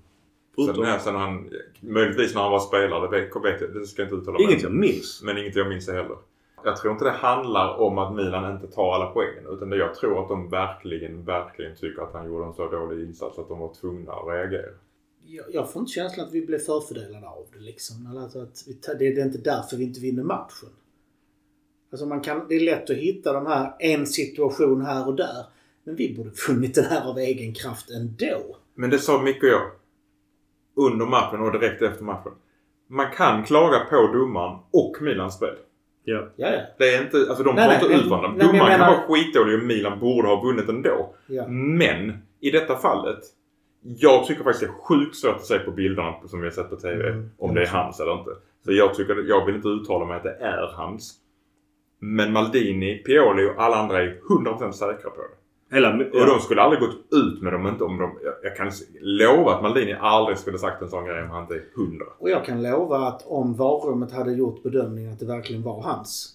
Sen, 0.57 0.85
här, 0.85 0.99
sen 0.99 1.15
han, 1.15 1.51
möjligtvis 1.81 2.35
när 2.35 2.43
han 2.43 2.53
var 2.53 2.61
spelare, 2.61 3.11
det 3.11 3.29
jag, 3.35 3.75
det 3.75 3.87
ska 3.87 4.03
jag 4.03 4.07
inte 4.07 4.17
uttala 4.17 4.39
mig 4.39 4.47
inget 4.47 4.63
jag 4.63 4.73
minns. 4.73 5.23
Men 5.25 5.39
inget 5.39 5.57
jag 5.57 5.69
minns 5.69 5.89
heller. 5.89 6.17
Jag 6.65 6.77
tror 6.77 6.93
inte 6.93 7.05
det 7.05 7.11
handlar 7.11 7.77
om 7.81 7.99
att 7.99 8.15
Milan 8.15 8.55
inte 8.55 8.67
tar 8.67 8.95
alla 8.95 9.07
poängen. 9.07 9.45
Utan 9.51 9.71
det 9.71 9.77
jag 9.77 9.95
tror 9.95 10.23
att 10.23 10.29
de 10.29 10.49
verkligen, 10.51 11.25
verkligen 11.25 11.77
tycker 11.77 12.03
att 12.03 12.13
han 12.13 12.27
gjorde 12.27 12.45
en 12.45 12.55
så 12.55 12.71
dålig 12.71 13.07
insats 13.07 13.39
att 13.39 13.49
de 13.49 13.59
var 13.59 13.75
tvungna 13.75 14.13
att 14.13 14.29
reagera. 14.29 14.71
Jag, 15.27 15.45
jag 15.53 15.73
får 15.73 15.81
inte 15.81 15.93
känslan 15.93 16.27
att 16.27 16.33
vi 16.33 16.47
blev 16.47 16.59
förfördelade 16.59 17.27
av 17.29 17.47
det 17.53 17.59
liksom. 17.61 18.07
Eller 18.11 18.21
att, 18.21 18.37
att 18.37 18.65
vi, 18.67 18.75
ta- 18.75 18.95
det 18.95 19.07
är 19.07 19.25
inte 19.25 19.39
därför 19.39 19.77
vi 19.77 19.85
inte 19.85 20.01
vinner 20.01 20.23
matchen. 20.23 20.69
Alltså 21.93 22.07
man 22.07 22.21
kan, 22.21 22.49
det 22.49 22.55
är 22.55 22.61
lätt 22.61 22.91
att 22.91 22.97
hitta 22.97 23.33
de 23.33 23.47
här, 23.47 23.73
en 23.79 24.07
situation 24.07 24.81
här 24.81 25.07
och 25.09 25.15
där. 25.15 25.47
Men 25.85 25.97
vi 25.97 26.15
borde 26.17 26.31
funnit 26.31 26.75
den 26.75 26.85
här 26.85 27.11
av 27.11 27.19
egen 27.19 27.55
kraft 27.55 27.91
ändå. 27.91 28.57
Men 28.75 28.91
det 28.91 28.99
sa 28.99 29.23
Micke 29.23 29.43
och 29.43 29.49
jag. 29.49 29.71
Under 30.77 31.07
matchen 31.07 31.41
och 31.41 31.53
direkt 31.53 31.83
efter 31.83 32.05
matchen. 32.05 32.33
Man 32.89 33.07
kan 33.17 33.45
klaga 33.45 33.79
på 33.79 33.97
domaren 34.13 34.59
och 34.73 34.97
Milans 35.01 35.35
spel. 35.37 35.55
Ja. 36.05 36.29
Ja, 36.37 36.49
ja. 36.53 36.61
Det 36.79 36.95
är 36.95 37.03
inte, 37.03 37.17
alltså 37.29 37.43
de 37.45 37.55
Nej, 37.55 37.65
tar 37.81 37.89
nej, 37.89 37.95
inte 37.97 38.05
ut 38.07 38.11
varandra. 38.11 38.45
Domaren 38.47 38.59
kan 38.59 38.69
menar- 38.69 38.87
vara 38.91 39.01
skitdålig 39.09 39.59
och 39.59 39.65
Milan 39.67 39.99
borde 40.01 40.29
ha 40.29 40.43
vunnit 40.43 40.69
ändå. 40.69 41.15
ja. 41.27 41.47
Men 41.49 42.13
i 42.41 42.51
detta 42.51 42.77
fallet. 42.77 43.19
Jag 43.83 44.27
tycker 44.27 44.45
faktiskt 44.45 44.61
det 44.67 44.67
är 44.71 44.83
sjukt 44.99 45.17
svårt 45.17 45.37
att 45.37 45.45
se 45.45 45.59
på 45.59 45.71
bilderna 45.71 46.15
som 46.27 46.41
vi 46.41 46.47
har 46.47 46.51
sett 46.53 46.71
på 46.71 46.77
TV. 46.77 47.09
Mm, 47.09 47.31
om 47.39 47.55
det 47.55 47.63
är 47.63 47.67
hans 47.67 48.01
eller 48.01 48.19
inte. 48.19 48.31
Så 48.65 48.73
jag 48.73 48.95
tycker, 48.95 49.25
jag 49.29 49.47
vill 49.47 49.55
inte 49.55 49.69
uttala 49.69 50.05
mig 50.05 50.17
att 50.17 50.23
det 50.23 50.37
är 50.41 50.73
hans. 50.77 51.15
Men 51.99 52.33
Maldini, 52.33 52.95
Pioli 52.99 53.47
och 53.51 53.63
alla 53.63 53.77
andra 53.77 54.03
är 54.03 54.19
100% 54.29 54.73
säkra 54.73 55.11
på 55.11 55.17
det. 55.23 55.29
Hela, 55.71 55.95
Och 55.97 56.27
de 56.27 56.41
skulle 56.41 56.63
aldrig 56.63 56.81
gått 56.81 56.97
ut 57.13 57.43
med 57.43 57.53
dem 57.53 57.67
inte 57.67 57.85
om 57.85 57.99
de... 57.99 58.11
Jag, 58.25 58.35
jag 58.43 58.57
kan 58.57 58.71
lova 59.01 59.55
att 59.55 59.63
Maldini 59.63 59.93
aldrig 60.01 60.39
skulle 60.39 60.59
sagt 60.59 60.83
en 60.83 60.89
sån 60.89 61.05
grej 61.05 61.23
om 61.23 61.31
han 61.31 61.43
inte 61.43 61.55
är 61.55 61.65
100. 61.77 62.07
Och 62.19 62.31
jag 62.31 62.45
kan 62.45 62.63
lova 62.63 62.99
att 62.99 63.27
om 63.27 63.55
varummet 63.55 64.13
hade 64.13 64.33
gjort 64.33 64.63
bedömningen 64.63 65.13
att 65.13 65.19
det 65.19 65.27
verkligen 65.27 65.63
var 65.63 65.83
hans. 65.83 66.33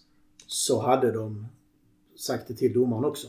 Så 0.47 0.81
hade 0.81 1.11
de 1.11 1.45
sagt 2.17 2.47
det 2.47 2.53
till 2.53 2.73
domaren 2.73 3.05
också. 3.05 3.27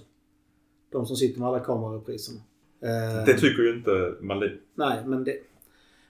De 0.92 1.06
som 1.06 1.16
sitter 1.16 1.40
med 1.40 1.48
alla 1.48 1.60
kamerarepriserna. 1.60 2.40
Eh, 2.82 3.24
Det 3.26 3.34
tycker 3.34 3.62
ju 3.62 3.76
inte 3.76 4.14
Maldini. 4.20 4.56
Nej, 4.74 4.98
men 5.06 5.24
det... 5.24 5.34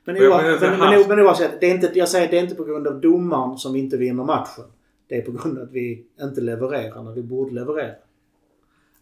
Men, 0.05 0.14
Men 0.14 0.22
jag 0.24 0.33
oa, 0.33 0.42
menar, 0.42 0.61
men, 0.61 0.81
han- 0.81 0.94
men, 1.00 1.09
men 1.09 1.20
oavsett, 1.26 1.61
det 1.61 1.70
är 1.70 1.74
inte, 1.74 1.90
jag 1.94 2.09
säger 2.09 2.31
det 2.31 2.38
är 2.38 2.42
inte 2.42 2.55
på 2.55 2.64
grund 2.64 2.87
av 2.87 3.00
domaren 3.00 3.59
som 3.59 3.72
vi 3.72 3.78
inte 3.78 3.96
vinner 3.96 4.24
matchen. 4.24 4.64
Det 5.07 5.16
är 5.16 5.22
på 5.22 5.33
grund 5.33 5.59
av 5.59 5.64
att 5.64 5.70
vi 5.72 6.05
inte 6.20 6.40
levererar 6.40 7.02
när 7.02 7.12
vi 7.12 7.22
borde 7.22 7.55
leverera. 7.55 7.94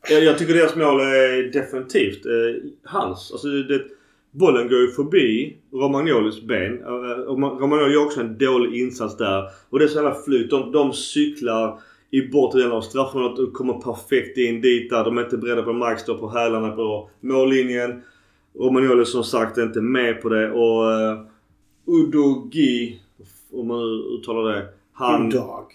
Jag, 0.09 0.25
jag 0.25 0.39
tycker 0.39 0.55
deras 0.55 0.77
mål 0.77 1.01
är 1.01 1.53
definitivt 1.53 2.27
eh, 2.27 2.71
hans. 2.85 3.33
Alltså 3.33 3.49
det, 3.49 3.83
bollen 4.31 4.69
går 4.69 4.79
ju 4.79 4.91
förbi 4.91 5.57
Romagnolis 5.73 6.43
ben. 6.43 6.83
Eh, 6.83 7.11
eh 7.11 7.19
Och 7.19 7.39
Romagnoli 7.61 7.93
gör 7.93 8.07
också 8.07 8.21
en 8.21 8.39
dålig 8.39 8.81
insats 8.81 9.17
där. 9.17 9.45
Och 9.71 9.79
det 9.79 9.85
är 9.85 9.89
så 9.89 9.97
jävla 9.97 10.15
flyt. 10.15 10.51
De, 10.51 10.73
de 10.73 10.93
cyklar 10.93 11.81
i 12.11 12.29
bortre 12.29 12.59
delen 12.59 12.73
av 12.73 12.81
straffområdet 12.81 13.39
och 13.39 13.53
kommer 13.53 13.75
perfekt 13.75 14.39
in 14.39 14.61
dit 14.61 14.91
där. 14.91 15.05
De 15.05 15.19
är 15.19 15.25
inte 15.25 15.37
beredda 15.37 15.63
på 15.63 15.73
mark, 15.73 16.01
står 16.01 16.19
på 16.19 16.29
hälarna 16.29 16.71
på 16.71 17.11
mållinjen. 17.21 18.03
Romagnoli 18.55 19.05
som 19.05 19.25
sagt 19.25 19.59
är 19.59 19.63
inte 19.63 19.81
med 19.81 20.23
på 20.23 20.29
det 20.29 20.51
och 20.51 20.83
uh, 20.83 21.27
Udogi, 21.87 23.01
om 23.53 23.69
man 23.69 23.83
uttalar 24.19 24.53
det. 24.53 24.69
Han... 24.93 25.31
Dag. 25.31 25.67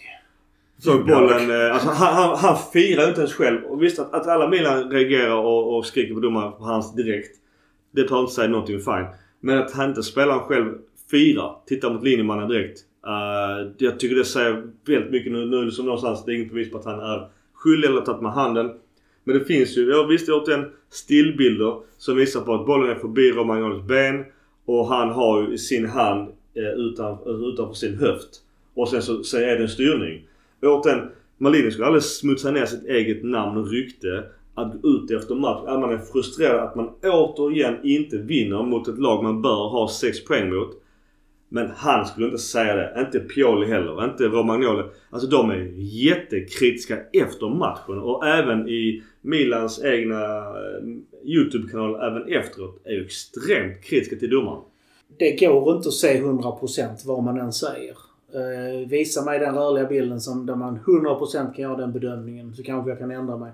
Så 0.78 1.00
bollen, 1.00 1.52
eh, 1.52 1.74
alltså 1.74 1.90
han, 1.90 2.14
han, 2.14 2.38
han 2.38 2.58
firar 2.74 3.08
inte 3.08 3.22
ens 3.22 3.34
själv. 3.34 3.64
Och 3.64 3.84
visst 3.84 4.00
att, 4.00 4.14
att 4.14 4.28
alla 4.28 4.50
Milan 4.50 4.92
reagerar 4.92 5.36
och, 5.36 5.78
och 5.78 5.86
skriker 5.86 6.14
på 6.14 6.20
domaren 6.20 6.52
på 6.52 6.64
hans 6.64 6.96
direkt. 6.96 7.38
Det 7.92 8.08
tar 8.08 8.20
inte 8.20 8.34
sig 8.34 8.48
någonting 8.48 8.80
fine. 8.80 9.06
Men 9.40 9.58
att 9.58 9.72
han 9.72 9.90
inte 9.90 10.04
spelar 10.04 10.40
själv 10.40 10.74
firar, 11.12 11.56
tittar 11.68 11.94
mot 11.94 12.04
linjemannen 12.04 12.50
direkt. 12.50 12.80
Uh, 13.08 13.72
jag 13.78 14.00
tycker 14.00 14.16
det 14.16 14.26
säger 14.26 14.64
väldigt 14.86 15.12
mycket 15.12 15.32
nu. 15.32 15.46
Nu 15.46 15.72
som 15.72 15.86
någonstans, 15.86 16.26
det 16.26 16.32
är 16.32 16.36
inget 16.36 16.54
bevis 16.54 16.72
på 16.72 16.78
att 16.78 16.86
han 16.86 17.00
är 17.00 17.28
skyldig 17.54 17.90
eller 17.90 18.02
tagit 18.02 18.22
med 18.22 18.32
handen. 18.32 18.72
Men 19.24 19.40
det 19.40 19.46
finns 19.46 19.78
ju, 19.78 19.90
jag 19.90 19.98
har 19.98 20.08
visst 20.08 20.28
gjort 20.28 20.48
en 20.48 20.72
stillbilder 20.90 21.82
som 21.98 22.16
visar 22.16 22.42
på 22.42 22.54
att 22.54 22.66
bollen 22.66 22.90
är 22.90 22.96
förbi 22.96 23.32
Romagnolis 23.32 23.84
ben. 23.84 24.26
Och 24.66 24.88
han 24.88 25.10
har 25.10 25.42
ju 25.42 25.58
sin 25.58 25.86
hand 25.86 26.30
eh, 26.54 26.80
utan, 26.80 27.18
utanför 27.54 27.74
sin 27.74 27.98
höft. 27.98 28.30
Och 28.74 28.90
sen 28.90 29.02
så, 29.02 29.24
så 29.24 29.38
är 29.38 29.56
det 29.56 29.64
en 29.64 29.70
styrning. 29.70 30.28
Återigen, 30.66 31.10
Malini 31.38 31.72
skulle 31.72 31.88
aldrig 31.88 32.04
smutsa 32.04 32.52
ner 32.52 32.66
sitt 32.66 32.86
eget 32.86 33.24
namn 33.24 33.58
och 33.58 33.72
rykte 33.72 34.24
att 34.56 34.82
gå 34.82 34.88
ut 34.90 35.12
efter 35.12 35.36
match. 35.36 35.64
Att 35.68 35.80
man 35.80 35.94
är 35.94 35.98
frustrerad 35.98 36.64
att 36.64 36.76
man 36.76 36.90
återigen 37.04 37.76
inte 37.84 38.18
vinner 38.18 38.64
mot 38.64 38.88
ett 38.88 39.00
lag 39.00 39.24
man 39.24 39.42
bör 39.42 39.70
ha 39.70 39.88
6 39.88 40.26
poäng 40.26 40.50
mot. 40.50 40.82
Men 41.50 41.72
han 41.76 42.06
skulle 42.06 42.26
inte 42.26 42.38
säga 42.38 42.76
det. 42.76 42.94
Inte 43.00 43.20
Pioli 43.20 43.68
heller. 43.68 44.06
Inte 44.06 44.24
Romagnoli. 44.24 44.84
Alltså 45.10 45.30
de 45.30 45.50
är 45.50 45.74
jättekritiska 45.78 46.98
efter 47.14 47.50
matchen. 47.50 48.00
Och 48.00 48.28
även 48.28 48.70
i 48.70 49.04
Milans 49.22 49.84
egna 49.84 50.24
eh, 50.38 50.84
YouTube-kanal 51.24 51.96
även 51.96 52.34
efteråt 52.34 52.82
är 52.86 52.92
ju 52.92 53.06
extremt 53.06 53.84
kritiska 53.84 54.16
till 54.16 54.30
domaren. 54.30 54.62
Det 55.20 55.40
går 55.40 55.76
inte 55.76 55.88
att 55.88 55.94
se 55.94 56.22
100% 56.22 57.08
vad 57.08 57.24
man 57.24 57.40
än 57.40 57.54
säger. 57.54 57.98
Eh, 58.36 58.88
visa 58.88 59.26
mig 59.26 59.40
den 59.40 59.56
rörliga 59.56 59.86
bilden 59.86 60.22
som, 60.22 60.46
där 60.46 60.56
man 60.56 60.80
100% 60.80 61.54
kan 61.54 61.64
göra 61.64 61.78
den 61.78 61.92
bedömningen 61.92 62.56
så 62.56 62.64
kanske 62.64 62.92
jag 62.92 63.00
kan 63.00 63.12
ändra 63.12 63.38
mig. 63.38 63.52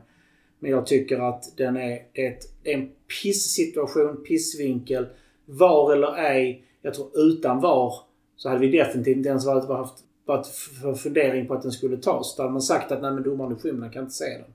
Men 0.59 0.71
jag 0.71 0.85
tycker 0.85 1.19
att 1.19 1.57
den 1.57 1.77
är, 1.77 1.99
ett, 2.13 2.43
en 2.63 2.89
piss-situation, 3.21 4.23
pissvinkel. 4.27 5.07
Var 5.45 5.93
eller 5.93 6.17
ej. 6.17 6.65
Jag 6.81 6.93
tror 6.93 7.07
utan 7.13 7.61
VAR 7.61 7.93
så 8.35 8.49
hade 8.49 8.61
vi 8.61 8.71
definitivt 8.71 9.17
inte 9.17 9.29
ens 9.29 9.45
varit, 9.45 9.69
haft 9.69 10.03
varit 10.25 10.47
för 10.81 10.93
fundering 10.93 11.47
på 11.47 11.53
att 11.53 11.61
den 11.61 11.71
skulle 11.71 11.97
tas. 11.97 12.35
Då 12.35 12.43
hade 12.43 12.53
man 12.53 12.61
sagt 12.61 12.91
att 12.91 13.01
nej 13.01 13.11
men 13.11 13.23
domaren 13.23 13.57
i 13.57 13.59
skymmen 13.59 13.89
kan 13.89 14.03
inte 14.03 14.15
se 14.15 14.37
den. 14.37 14.53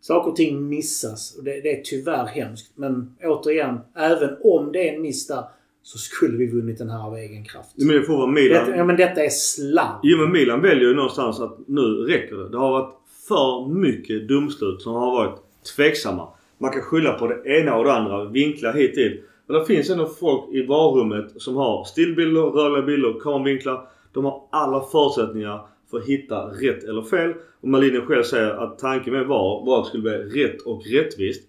Saker 0.00 0.30
och 0.30 0.36
ting 0.36 0.68
missas 0.68 1.36
och 1.38 1.44
det, 1.44 1.60
det 1.60 1.78
är 1.78 1.82
tyvärr 1.82 2.26
hemskt. 2.26 2.72
Men 2.74 3.16
återigen, 3.22 3.78
även 3.96 4.36
om 4.42 4.72
det 4.72 4.88
är 4.88 4.94
en 4.94 5.02
miss 5.02 5.26
där 5.26 5.44
så 5.84 5.98
skulle 5.98 6.38
vi 6.38 6.46
vunnit 6.46 6.78
den 6.78 6.90
här 6.90 7.06
av 7.06 7.16
egen 7.16 7.44
kraft. 7.44 7.70
Men 7.76 7.88
det 7.88 8.02
får 8.02 8.16
vara 8.16 8.26
Milan. 8.26 8.64
Detta, 8.64 8.76
ja, 8.76 8.84
men 8.84 8.96
detta 8.96 9.24
är 9.24 9.28
slarv. 9.28 9.98
Jo 10.02 10.18
men 10.18 10.32
Milan 10.32 10.60
väljer 10.60 10.88
ju 10.88 10.94
någonstans 10.94 11.40
att 11.40 11.58
nu 11.66 11.82
räcker 11.82 12.36
det. 12.36 12.48
Det 12.48 12.58
har 12.58 12.70
varit 12.70 12.94
för 13.28 13.68
mycket 13.68 14.28
domslut 14.28 14.82
som 14.82 14.94
har 14.94 15.10
varit 15.10 15.38
tveksamma. 15.76 16.28
Man 16.58 16.70
kan 16.70 16.80
skylla 16.80 17.12
på 17.12 17.26
det 17.26 17.60
ena 17.60 17.76
och 17.76 17.84
det 17.84 17.92
andra, 17.92 18.24
vinkla 18.24 18.72
hit 18.72 18.94
dit. 18.94 19.24
Men 19.46 19.58
det 19.58 19.66
finns 19.66 19.90
ändå 19.90 20.06
folk 20.06 20.54
i 20.54 20.66
varummet 20.66 21.32
som 21.36 21.56
har 21.56 21.84
stillbilder, 21.84 22.42
rörliga 22.42 22.82
bilder, 22.82 23.20
kameravinklar. 23.20 23.88
De 24.12 24.24
har 24.24 24.42
alla 24.50 24.80
förutsättningar 24.80 25.66
för 25.90 25.98
att 25.98 26.06
hitta 26.06 26.46
rätt 26.46 26.84
eller 26.84 27.02
fel. 27.02 27.32
Och 27.60 27.68
Malinen 27.68 28.06
själv 28.06 28.22
säger 28.22 28.50
att 28.50 28.78
tanken 28.78 29.12
med 29.12 29.26
VAR 29.26 29.66
var 29.66 29.78
att 29.78 29.84
det 29.84 29.88
skulle 29.88 30.02
bli 30.02 30.42
rätt 30.42 30.62
och 30.62 30.82
rättvist. 30.86 31.48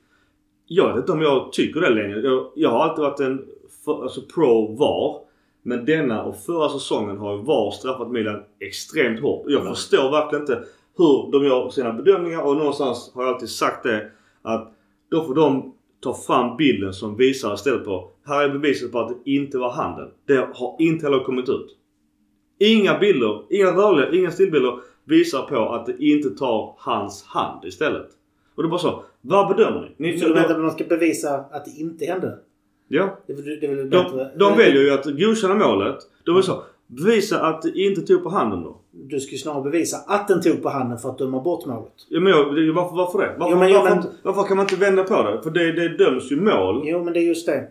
Jag 0.67 0.87
vet 0.87 0.97
inte 0.97 1.11
om 1.11 1.21
jag 1.21 1.51
tycker 1.51 1.81
det 1.81 1.89
längre. 1.89 2.19
Jag, 2.19 2.51
jag 2.55 2.69
har 2.69 2.79
alltid 2.79 3.03
varit 3.03 3.19
en 3.19 3.45
för, 3.85 4.03
alltså 4.03 4.21
pro 4.21 4.75
VAR. 4.75 5.21
Men 5.63 5.85
denna 5.85 6.23
och 6.23 6.37
förra 6.37 6.69
säsongen 6.69 7.17
har 7.17 7.35
ju 7.35 7.43
VAR 7.43 7.71
straffat 7.71 8.11
Milan 8.11 8.43
extremt 8.59 9.21
hårt. 9.21 9.45
Jag 9.47 9.63
förstår 9.63 10.11
verkligen 10.11 10.41
inte 10.41 10.63
hur 10.97 11.31
de 11.31 11.45
gör 11.45 11.69
sina 11.69 11.93
bedömningar 11.93 12.41
och 12.41 12.57
någonstans 12.57 13.11
har 13.15 13.23
jag 13.23 13.33
alltid 13.33 13.49
sagt 13.49 13.83
det 13.83 14.11
att 14.41 14.73
då 15.11 15.23
får 15.23 15.35
de 15.35 15.73
ta 15.99 16.13
fram 16.13 16.57
bilden 16.57 16.93
som 16.93 17.15
visar 17.15 17.53
istället 17.53 17.85
på 17.85 18.11
här 18.25 18.43
är 18.43 18.49
beviset 18.49 18.91
på 18.91 18.99
att 18.99 19.09
det 19.09 19.31
inte 19.31 19.57
var 19.57 19.71
handen. 19.71 20.11
Det 20.25 20.49
har 20.53 20.75
inte 20.79 21.05
heller 21.05 21.23
kommit 21.23 21.49
ut. 21.49 21.77
Inga 22.59 22.99
bilder, 22.99 23.43
inga 23.49 23.71
rörliga, 23.71 24.19
inga 24.19 24.31
stillbilder 24.31 24.79
visar 25.03 25.41
på 25.41 25.69
att 25.69 25.85
det 25.85 25.97
inte 25.99 26.29
tar 26.29 26.75
hans 26.77 27.23
hand 27.23 27.65
istället. 27.65 28.07
Och 28.55 28.63
det 28.63 28.67
är 28.67 28.71
bara 28.71 28.79
så. 28.79 29.03
Vad 29.21 29.55
bedömer 29.55 29.95
ni? 29.97 30.11
ni 30.11 30.19
Så 30.19 30.27
du 30.27 30.33
menar 30.33 30.49
att 30.49 30.59
man 30.59 30.71
ska 30.71 30.83
bevisa 30.83 31.35
att 31.35 31.65
det 31.65 31.71
inte 31.71 32.05
hände? 32.05 32.39
Ja. 32.87 33.17
Det, 33.27 33.33
det 33.61 33.67
väl 33.67 33.89
De, 33.89 34.27
de 34.39 34.57
väljer 34.57 34.81
ju 34.81 34.91
att 34.91 35.05
godkänna 35.05 35.55
målet. 35.55 35.97
Det 36.25 36.43
så. 36.43 36.63
Bevisa 36.87 37.39
att 37.41 37.61
det 37.61 37.69
inte 37.79 38.01
tog 38.01 38.23
på 38.23 38.29
handen 38.29 38.61
då. 38.63 38.77
Du 38.91 39.19
ska 39.19 39.31
ju 39.31 39.37
snarare 39.37 39.63
bevisa 39.63 39.97
att 40.07 40.27
den 40.27 40.41
tog 40.41 40.63
på 40.63 40.69
handen 40.69 40.97
för 40.97 41.09
att 41.09 41.17
döma 41.17 41.41
bort 41.41 41.65
målet. 41.65 41.91
Ja, 42.09 42.19
men 42.19 42.31
jag, 42.33 42.55
det- 42.55 42.71
varför, 42.71 42.95
varför 42.95 43.19
det? 43.19 43.35
Varför, 43.39 43.51
Jo, 43.53 43.59
men- 43.59 43.73
varför, 43.73 43.95
men- 43.95 44.05
varför 44.23 44.43
kan 44.43 44.57
man 44.57 44.63
inte 44.65 44.75
vända 44.75 45.03
på 45.03 45.23
det? 45.23 45.41
För 45.43 45.51
det, 45.51 45.71
det 45.71 45.97
döms 45.97 46.31
ju 46.31 46.41
mål. 46.41 46.81
Jo, 46.85 47.03
men 47.03 47.13
det 47.13 47.19
är 47.19 47.23
just 47.27 47.45
det. 47.45 47.67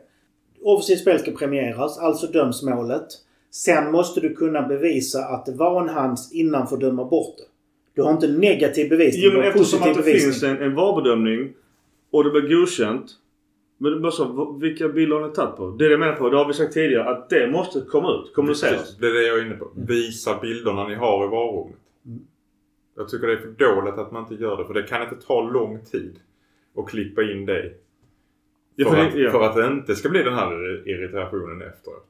Offensivt 0.62 0.98
spel 1.00 1.18
ska 1.18 1.31
premieras, 1.31 1.98
alltså 1.98 2.27
döms 2.27 2.62
målet. 2.62 3.07
Sen 3.50 3.92
måste 3.92 4.20
du 4.20 4.35
kunna 4.35 4.62
bevisa 4.62 5.18
att 5.24 5.46
det 5.46 5.53
var 5.53 5.83
en 5.83 5.88
hands 5.88 6.33
innan 6.33 6.66
för 6.66 6.74
att 6.77 6.81
döma 6.81 7.05
bort 7.05 7.35
det. 7.37 7.44
Du 7.94 8.03
har 8.03 8.11
inte 8.12 8.29
negativ 8.29 8.88
bevisning, 8.90 9.24
Jo 9.24 9.31
du 9.31 9.37
men 9.37 9.42
har 9.44 9.50
eftersom 9.50 9.79
positiv 9.79 9.90
att 9.90 9.96
det 9.98 10.03
bevisning. 10.12 10.33
finns 10.33 10.42
en, 10.42 10.62
en 10.62 10.74
VAR-bedömning 10.74 11.53
och 12.11 12.24
det 12.24 12.31
blir 12.31 12.57
godkänt. 12.61 13.07
Men 13.85 14.03
bara 14.03 14.12
så, 14.12 14.53
vilka 14.61 14.88
bilder 14.88 15.16
har 15.16 15.29
ni 15.29 15.35
tagit 15.35 15.57
på? 15.57 15.70
Det 15.70 15.85
är 15.85 15.88
det 15.88 15.92
jag 15.92 16.01
menar 16.01 16.12
på, 16.16 16.31
det 16.31 16.37
har 16.37 16.47
vi 16.47 16.55
sagt 16.55 16.73
tidigare, 16.73 17.09
att 17.09 17.31
det 17.31 17.51
måste 17.51 17.81
komma 17.81 18.12
ut, 18.12 18.35
kommuniceras. 18.35 18.97
Det 18.99 19.07
är 19.07 19.12
det 19.12 19.23
jag 19.27 19.38
är 19.38 19.47
inne 19.47 19.55
på. 19.55 19.70
Visa 19.75 20.38
bilderna 20.42 20.88
ni 20.88 20.94
har 20.94 21.25
i 21.25 21.29
varummet. 21.29 21.77
Jag 22.97 23.09
tycker 23.09 23.27
det 23.27 23.33
är 23.33 23.37
för 23.37 23.49
dåligt 23.49 23.94
att 23.94 24.12
man 24.12 24.23
inte 24.23 24.35
gör 24.35 24.57
det 24.57 24.64
för 24.64 24.75
det 24.75 24.83
kan 24.83 25.03
inte 25.03 25.27
ta 25.27 25.40
lång 25.51 25.85
tid 25.85 26.18
att 26.77 26.88
klippa 26.88 27.23
in 27.23 27.47
det. 27.47 27.73
Ja, 28.77 28.90
För, 28.90 28.97
för, 28.97 29.07
att, 29.07 29.14
ja. 29.14 29.31
för 29.31 29.40
att 29.40 29.55
det 29.57 29.66
inte 29.66 29.94
ska 29.94 30.09
bli 30.09 30.23
den 30.23 30.35
här 30.35 30.88
irritationen 30.88 31.62
efteråt. 31.62 32.09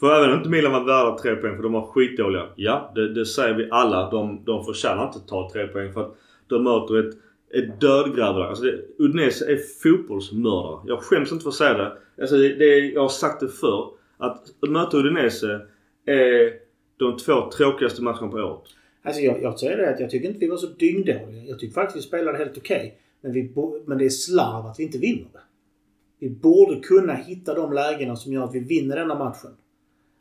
för 0.00 0.18
även 0.18 0.30
om 0.30 0.36
inte 0.38 0.50
Milan 0.50 0.72
var 0.72 0.84
värda 0.84 1.18
tre 1.18 1.36
poäng 1.36 1.56
för 1.56 1.62
de 1.62 1.72
var 1.72 1.86
skitdåliga. 1.86 2.48
Ja, 2.56 2.92
det, 2.94 3.14
det 3.14 3.26
säger 3.26 3.54
vi 3.54 3.68
alla. 3.70 4.10
De, 4.10 4.44
de 4.44 4.64
förtjänar 4.64 5.06
inte 5.06 5.18
att 5.18 5.28
ta 5.28 5.50
tre 5.52 5.66
poäng 5.66 5.92
för 5.92 6.00
att 6.00 6.16
de 6.46 6.64
möter 6.64 7.08
ett, 7.08 7.14
är 7.58 7.76
dödgrävare. 7.80 8.48
Alltså 8.48 8.64
det, 8.64 8.82
Udinese 8.98 9.52
är 9.52 9.56
fotbollsmördare. 9.82 10.80
Jag 10.86 11.02
skäms 11.02 11.32
inte 11.32 11.42
för 11.42 11.50
att 11.50 11.54
säga 11.54 11.74
det. 11.74 11.92
Alltså 12.20 12.36
det, 12.36 12.54
det 12.54 12.78
jag 12.78 13.00
har 13.00 13.08
sagt 13.08 13.40
det 13.40 13.48
förr. 13.48 13.90
Att 14.16 14.52
möta 14.68 14.96
Udinese 14.96 15.60
är 16.06 16.52
de 16.96 17.16
två 17.16 17.50
tråkigaste 17.50 18.02
matcherna 18.02 18.28
på 18.28 18.36
året. 18.36 18.62
Alltså 19.02 19.20
jag, 19.20 19.42
jag 19.42 19.58
säger 19.58 19.76
det 19.76 19.90
att 19.90 20.00
jag 20.00 20.10
tycker 20.10 20.28
inte 20.28 20.40
vi 20.40 20.48
var 20.48 20.56
så 20.56 20.66
dyngdåliga. 20.66 21.44
Jag 21.46 21.58
tycker 21.58 21.74
faktiskt 21.74 21.96
vi 22.04 22.08
spelade 22.08 22.38
helt 22.38 22.58
okej. 22.58 22.98
Men, 23.20 23.32
vi 23.32 23.52
men 23.86 23.98
det 23.98 24.04
är 24.04 24.10
slarv 24.10 24.66
att 24.66 24.78
vi 24.78 24.84
inte 24.84 24.98
vinner 24.98 25.28
det. 25.32 25.40
Vi 26.18 26.30
borde 26.30 26.80
kunna 26.80 27.14
hitta 27.14 27.54
de 27.54 27.72
lägena 27.72 28.16
som 28.16 28.32
gör 28.32 28.44
att 28.44 28.54
vi 28.54 28.60
vinner 28.60 28.96
denna 28.96 29.14
matchen. 29.18 29.50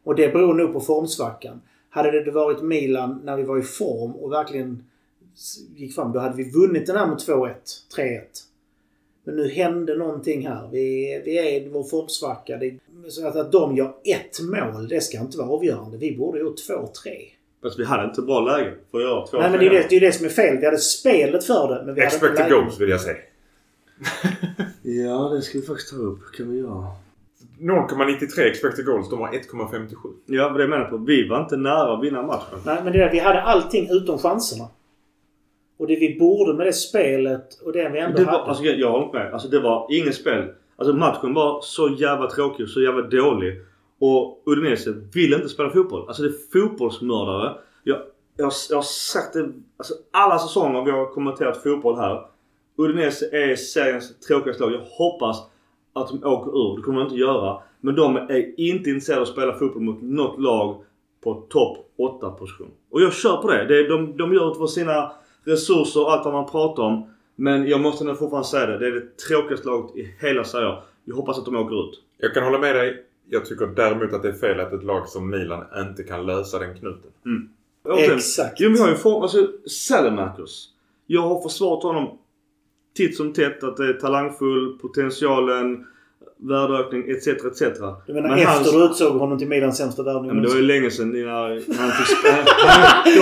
Och 0.03 0.15
det 0.15 0.33
beror 0.33 0.53
nog 0.53 0.73
på 0.73 0.79
formsvackan. 0.79 1.61
Hade 1.89 2.23
det 2.23 2.31
varit 2.31 2.61
Milan 2.61 3.21
när 3.23 3.37
vi 3.37 3.43
var 3.43 3.59
i 3.59 3.61
form 3.61 4.11
och 4.11 4.31
verkligen 4.31 4.83
gick 5.75 5.95
fram, 5.95 6.11
då 6.11 6.19
hade 6.19 6.35
vi 6.35 6.51
vunnit 6.51 6.85
den 6.85 6.95
här 6.97 7.07
med 7.07 7.17
2-1, 7.17 7.53
3-1. 7.97 8.19
Men 9.25 9.35
nu 9.35 9.49
hände 9.49 9.95
någonting 9.95 10.47
här. 10.47 10.69
Vi, 10.71 11.21
vi 11.25 11.37
är 11.37 11.43
i 11.43 11.69
vår 11.69 11.83
formsvacka. 11.83 12.59
Så 13.09 13.27
att, 13.27 13.35
att 13.35 13.51
de 13.51 13.75
gör 13.77 13.93
ett 14.03 14.41
mål, 14.41 14.87
det 14.87 15.01
ska 15.01 15.19
inte 15.19 15.37
vara 15.37 15.49
avgörande. 15.49 15.97
Vi 15.97 16.17
borde 16.17 16.37
ha 16.39 16.43
gjort 16.43 16.59
2-3. 16.69 16.89
Fast 17.61 17.79
vi 17.79 17.85
hade 17.85 18.03
inte 18.09 18.21
bra 18.21 18.39
läge 18.39 18.73
för 18.91 18.97
att 18.97 19.03
göra 19.03 19.27
två 19.27 19.37
Nej 19.39 19.49
men 19.51 19.59
det 19.59 19.65
är 19.65 19.69
det, 19.69 19.85
det 19.89 19.95
är 19.95 19.99
det 19.99 20.11
som 20.11 20.25
är 20.25 20.29
fel. 20.29 20.57
Vi 20.57 20.65
hade 20.65 20.77
spelet 20.77 21.43
för 21.43 21.67
det 21.67 21.85
men 21.85 21.95
vi 21.95 22.01
hade 22.01 22.15
Expected 22.15 22.39
lägen. 22.39 22.59
goals 22.59 22.81
vill 22.81 22.89
jag 22.89 23.01
säga. 23.01 23.17
Ja, 24.85 25.29
det 25.35 25.41
ska 25.41 25.59
vi 25.59 25.65
faktiskt 25.65 25.89
ta 25.89 25.95
upp. 25.95 26.19
kan 26.37 26.51
vi 26.51 26.59
göra. 26.59 26.87
0,93 27.59 28.39
expected 28.41 28.85
goals. 28.85 29.09
De 29.09 29.19
har 29.19 29.27
1,57. 29.27 29.95
Ja, 30.25 30.49
det 30.49 30.61
jag 30.61 30.69
menar 30.69 30.85
på. 30.85 30.97
Vi 30.97 31.27
var 31.27 31.39
inte 31.43 31.57
nära 31.57 31.93
att 31.97 32.03
vinna 32.03 32.21
matchen. 32.21 32.59
Nej 32.65 32.77
men 32.83 32.93
det 32.93 32.99
är 32.99 33.05
det. 33.05 33.11
Vi 33.11 33.19
hade 33.19 33.41
allting 33.41 33.87
utom 33.91 34.17
chanserna. 34.17 34.67
Och 35.77 35.87
det 35.87 35.95
vi 35.95 36.19
borde 36.19 36.53
med 36.53 36.65
det 36.67 36.73
spelet 36.73 37.61
och 37.65 37.73
det 37.73 37.89
vi 37.89 37.99
ändå 37.99 38.17
Det 38.17 38.25
var, 38.25 38.31
hade. 38.31 38.43
alltså, 38.43 38.63
jag, 38.63 38.91
håller 38.91 39.13
med. 39.13 39.33
Alltså, 39.33 39.47
det 39.47 39.59
var 39.59 39.87
inget 39.89 40.15
spel. 40.15 40.43
Alltså 40.75 40.93
matchen 40.93 41.33
var 41.33 41.61
så 41.61 41.89
jävla 41.89 42.29
tråkig 42.29 42.63
och 42.63 42.69
så 42.69 42.81
jävla 42.81 43.01
dålig. 43.01 43.61
Och 43.99 44.43
Udinese 44.45 44.93
vill 45.13 45.33
inte 45.33 45.49
spela 45.49 45.69
fotboll. 45.69 46.07
Alltså 46.07 46.23
det 46.23 46.29
är 46.29 46.51
fotbollsmördare. 46.53 47.53
Jag, 47.83 47.97
jag, 48.37 48.51
jag 48.69 48.77
har 48.77 48.81
sagt 48.81 49.33
det 49.33 49.51
alltså, 49.77 49.93
alla 50.11 50.39
säsonger 50.39 50.83
vi 50.85 50.91
har 50.91 51.05
kommenterat 51.05 51.63
fotboll 51.63 51.95
här. 51.95 52.21
Udinese 52.77 53.29
är 53.31 53.55
seriens 53.55 54.19
tråkigaste 54.19 54.63
lag. 54.63 54.73
Jag 54.73 54.79
hoppas 54.79 55.37
att 55.93 56.07
de 56.09 56.23
åker 56.23 56.51
ur. 56.51 56.75
Det 56.77 56.81
kommer 56.81 56.99
de 56.99 57.05
inte 57.05 57.19
göra. 57.19 57.61
Men 57.81 57.95
de 57.95 58.15
är 58.15 58.59
inte 58.59 58.89
intresserade 58.89 59.21
av 59.21 59.27
att 59.27 59.33
spela 59.33 59.53
fotboll 59.53 59.83
mot 59.83 60.01
något 60.01 60.41
lag 60.41 60.83
på 61.23 61.33
topp 61.33 61.77
8 61.97 62.29
position. 62.29 62.71
Och 62.91 63.01
jag 63.01 63.13
kör 63.13 63.37
på 63.37 63.47
det. 63.51 63.65
det 63.65 63.77
är, 63.79 63.89
de, 63.89 64.17
de 64.17 64.33
gör 64.33 64.49
utifrån 64.49 64.67
sina 64.67 65.11
resurser 65.43 66.01
och 66.01 66.11
allt 66.11 66.25
vad 66.25 66.33
man 66.33 66.51
pratar 66.51 66.83
om. 66.83 67.09
Men 67.35 67.67
jag 67.67 67.81
måste 67.81 68.03
nog 68.03 68.19
fortfarande 68.19 68.47
säga 68.47 68.65
det. 68.65 68.77
Det 68.77 68.87
är 68.87 68.91
det 68.91 69.17
tråkigaste 69.17 69.67
laget 69.67 69.95
i 69.95 70.15
hela 70.19 70.43
Serie. 70.43 70.77
Jag 71.05 71.15
hoppas 71.15 71.37
att 71.37 71.45
de 71.45 71.55
åker 71.55 71.89
ut. 71.89 72.01
Jag 72.17 72.33
kan 72.33 72.43
hålla 72.43 72.59
med 72.59 72.75
dig. 72.75 73.03
Jag 73.29 73.45
tycker 73.45 73.67
däremot 73.67 74.13
att 74.13 74.21
det 74.21 74.29
är 74.29 74.33
fel 74.33 74.59
att 74.59 74.73
ett 74.73 74.83
lag 74.83 75.09
som 75.09 75.29
Milan 75.29 75.65
inte 75.75 76.03
kan 76.03 76.25
lösa 76.25 76.59
den 76.59 76.75
knuten. 76.77 77.11
Återigen, 77.85 78.15
Exakt. 78.15 78.59
Jo, 78.59 78.69
men 78.69 78.77
vi 78.77 78.81
har 78.81 78.89
ju 78.89 78.95
form... 78.95 79.21
Alltså, 79.21 79.47
Salamakers. 79.65 80.65
Jag 81.07 81.21
har 81.21 81.41
försvarat 81.41 81.83
honom 81.83 82.17
titt 82.95 83.17
som 83.17 83.33
tätt. 83.33 83.63
Att 83.63 83.77
det 83.77 83.85
är 83.85 83.93
talangfull, 83.93 84.77
potentialen, 84.81 85.85
värdeökning 86.47 87.03
etc. 87.11 87.27
etc. 87.27 87.61
Du 88.07 88.13
menar 88.13 88.29
Men 88.29 88.37
efter 88.37 88.53
hans- 88.53 88.71
du 88.71 88.83
utsåg 88.85 89.19
honom 89.19 89.37
till 89.37 89.47
Milans 89.47 89.77
sämsta 89.77 90.03
värvning? 90.03 90.27
Ja, 90.27 90.33
men 90.33 90.43
det 90.43 90.49
var 90.49 90.55
ju 90.55 90.61
länge 90.61 90.91
sedan 90.91 91.09
när 91.09 91.77
han 91.81 91.91
fick 91.91 92.17
spela. 92.17 92.45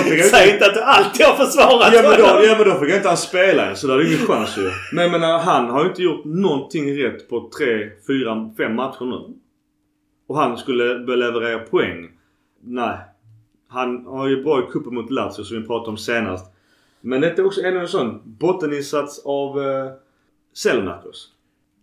Fick 0.04 0.24
Säg 0.34 0.52
inte... 0.52 0.66
att 0.66 0.74
du 0.74 0.80
alltid 0.80 1.26
har 1.26 1.34
försvarat 1.46 1.92
Ja 1.94 2.02
men, 2.02 2.20
då, 2.20 2.26
honom! 2.26 2.42
ja 2.44 2.54
men 2.58 2.68
då 2.68 2.74
fick 2.74 2.90
jag 2.90 2.96
inte 2.96 3.08
ens 3.08 3.20
spela 3.20 3.70
än 3.70 3.76
så 3.76 3.86
det 3.86 3.92
hade 3.92 4.06
ingen 4.06 4.26
chans 4.26 4.58
ju. 4.58 4.70
Men 4.92 5.04
jag 5.04 5.12
menar 5.12 5.38
han 5.38 5.70
har 5.70 5.82
ju 5.82 5.88
inte 5.88 6.02
gjort 6.02 6.24
någonting 6.24 7.04
rätt 7.04 7.28
på 7.28 7.50
tre, 7.58 7.90
fyra, 8.06 8.50
fem 8.56 8.74
matcher 8.74 9.04
nu. 9.04 9.34
Och 10.26 10.36
han 10.38 10.58
skulle 10.58 10.98
börja 10.98 11.16
leverera 11.16 11.58
poäng. 11.58 12.08
Nej. 12.64 12.96
Han 13.68 14.06
har 14.06 14.28
ju 14.28 14.42
bra 14.44 14.60
i 14.60 14.72
cupen 14.72 14.94
mot 14.94 15.10
Lazio 15.10 15.44
som 15.44 15.60
vi 15.60 15.66
pratade 15.66 15.90
om 15.90 15.96
senast. 15.96 16.52
Men 17.00 17.20
det 17.20 17.38
är 17.38 17.46
också 17.46 17.60
ännu 17.60 17.80
en 17.80 17.88
sån 17.88 18.20
botteninsats 18.24 19.22
av 19.24 19.58
uh, 19.58 19.90
Selmakers. 20.54 21.28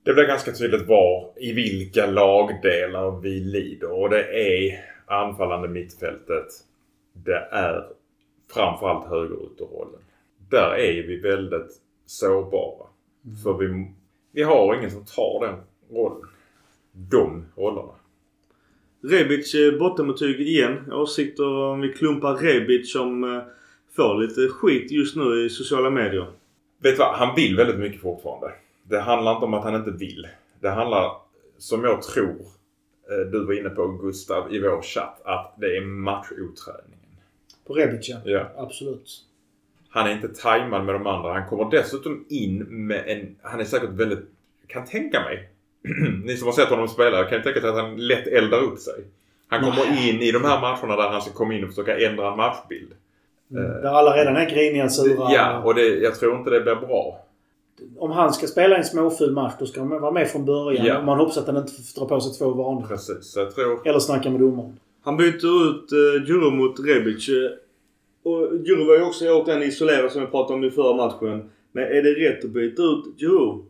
Det 0.10 0.14
blir 0.14 0.26
ganska 0.26 0.52
tydligt 0.52 0.88
var, 0.88 1.32
i 1.38 1.54
vilka 1.54 2.06
lagdelar 2.06 3.22
vi 3.22 3.40
lider. 3.40 3.92
Och 3.92 4.10
det 4.10 4.24
är 4.24 4.80
anfallande 5.06 5.68
mittfältet. 5.68 6.46
Det 7.14 7.48
är 7.52 7.84
framförallt 8.54 9.10
högerytterrollen. 9.10 10.00
Där 10.50 10.76
är 10.76 11.08
vi 11.08 11.20
väldigt 11.20 11.72
sårbara. 12.06 12.88
För 13.44 13.54
vi, 13.54 13.92
vi 14.32 14.44
har 14.44 14.76
ingen 14.76 14.92
som 14.92 15.06
tar 15.06 15.48
den 15.48 15.56
rollen. 15.98 16.28
De 16.92 17.46
rollerna. 17.56 17.94
Rebic 19.04 19.56
eh, 19.56 19.80
bottenbetyg 19.80 20.40
igen. 20.40 20.92
Åsikter 20.92 21.48
om 21.48 21.82
vi 21.82 21.94
klumpar 21.94 22.36
Rebic 22.36 22.94
som 22.94 23.24
eh, 23.24 23.44
får 23.96 24.22
lite 24.22 24.48
skit 24.48 24.92
just 24.92 25.16
nu 25.16 25.46
i 25.46 25.50
sociala 25.50 25.90
medier. 25.90 26.26
Vet 26.82 26.96
du 26.96 27.00
vad? 27.00 27.16
Han 27.16 27.36
vill 27.36 27.56
väldigt 27.56 27.80
mycket 27.80 28.02
fortfarande. 28.02 28.52
Det 28.90 29.00
handlar 29.00 29.34
inte 29.34 29.46
om 29.46 29.54
att 29.54 29.64
han 29.64 29.76
inte 29.76 29.92
vill. 29.92 30.28
Det 30.60 30.70
handlar, 30.70 31.12
som 31.58 31.84
jag 31.84 32.02
tror 32.02 32.38
eh, 33.10 33.32
du 33.32 33.46
var 33.46 33.54
inne 33.54 33.70
på 33.70 33.88
Gustav 33.88 34.54
i 34.54 34.60
vår 34.60 34.82
chatt, 34.82 35.22
att 35.24 35.54
det 35.58 35.78
är 35.78 35.82
matchoträningen. 35.82 37.10
På 37.68 37.74
Rebic 37.74 38.10
ja. 38.26 38.42
Absolut. 38.58 39.26
Han 39.90 40.08
är 40.08 40.12
inte 40.12 40.28
tajmad 40.28 40.86
med 40.86 40.96
de 40.96 41.08
andra. 41.08 41.34
Han 41.34 41.50
kommer 41.50 41.72
dessutom 41.72 42.26
in 42.30 42.58
med 42.88 43.04
en... 43.08 43.36
Han 43.42 43.60
är 43.60 43.64
säkert 43.64 43.90
väldigt... 43.90 44.20
Kan 44.68 44.86
tänka 44.86 45.20
mig. 45.20 45.50
Ni 46.24 46.38
som 46.38 46.48
har 46.48 46.54
sett 46.54 46.70
honom 46.70 46.88
spela 46.88 47.24
kan 47.24 47.38
ju 47.38 47.44
tänka 47.44 47.62
sig 47.62 47.70
att 47.70 47.76
han 47.76 48.08
lätt 48.08 48.28
eldar 48.28 48.60
upp 48.60 48.80
sig. 48.80 49.04
Han 49.48 49.60
kommer 49.60 50.10
in 50.10 50.22
i 50.22 50.32
de 50.32 50.44
här 50.44 50.62
matcherna 50.62 50.96
där 50.96 51.10
han 51.10 51.22
ska 51.22 51.32
komma 51.32 51.54
in 51.54 51.64
och 51.64 51.70
försöka 51.70 52.00
ändra 52.00 52.32
en 52.32 52.38
matchbild. 52.38 52.94
Där 53.48 53.90
alla 53.90 54.18
redan 54.18 54.36
är 54.36 54.50
griniga, 54.50 54.90
sura. 54.90 55.32
Ja, 55.32 55.62
och 55.64 55.76
det, 55.76 55.88
jag 55.88 56.16
tror 56.16 56.38
inte 56.38 56.50
det 56.50 56.62
blir 56.62 56.76
bra. 56.76 57.26
Om 57.98 58.12
han 58.12 58.34
ska 58.34 58.48
spela 58.48 58.78
en 58.78 58.84
småful 58.84 59.32
match 59.32 59.54
då 59.60 59.66
ska 59.66 59.80
han 59.80 59.90
vara 59.90 60.12
med 60.12 60.28
från 60.28 60.46
början. 60.46 60.86
Ja. 60.86 61.02
Man 61.02 61.20
hoppas 61.20 61.38
att 61.38 61.48
han 61.48 61.58
inte 61.58 61.72
drar 61.96 62.06
på 62.06 62.22
sig 62.22 62.34
två 62.34 62.50
varningar. 62.54 62.88
Precis, 62.88 63.34
jag 63.36 63.56
tror... 63.56 63.88
Eller 63.88 64.00
snacka 64.00 64.30
med 64.30 64.40
domaren. 64.40 64.80
Han 65.02 65.18
byter 65.18 65.70
ut 65.70 65.94
uh, 65.94 66.28
Djuro 66.28 66.52
mot 66.52 66.80
Rebic. 66.80 67.30
eh, 67.30 67.36
och 68.24 68.58
Djurov 68.66 68.88
var 68.88 68.96
ju 68.96 69.04
också 69.04 69.26
återigen 69.26 69.64
isolerad 69.64 70.12
som 70.12 70.22
vi 70.22 70.28
pratade 70.28 70.54
om 70.54 70.64
i 70.64 70.72
förra 70.72 70.96
matchen. 70.96 71.50
Men 71.72 71.84
är 71.84 72.04
det 72.04 72.14
rätt 72.14 72.46
att 72.46 72.50
byta 72.52 72.82
ut 72.82 73.06
Djurov? 73.18 73.66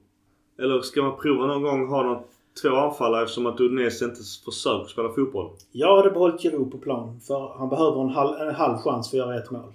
Eller 0.60 0.82
ska 0.82 1.02
man 1.02 1.18
prova 1.18 1.48
någon 1.48 1.64
gång 1.64 1.88
ha 1.88 2.04
någon, 2.04 2.24
två 2.62 2.70
anfallare 2.70 3.24
eftersom 3.24 3.46
att 3.46 3.60
Udinese 3.60 4.06
inte 4.06 4.22
försöker 4.46 4.88
spela 4.88 5.10
fotboll? 5.10 5.50
Jag 5.72 5.98
hade 5.98 6.12
behållit 6.12 6.42
Giroud 6.42 6.72
på 6.72 6.78
plan. 6.78 7.20
För 7.28 7.54
han 7.58 7.70
behöver 7.70 8.02
en 8.02 8.10
halv, 8.10 8.42
en 8.48 8.56
halv 8.56 8.78
chans 8.78 9.10
för 9.10 9.18
att 9.18 9.28
göra 9.28 9.38
ett 9.38 9.52
mål. 9.52 9.74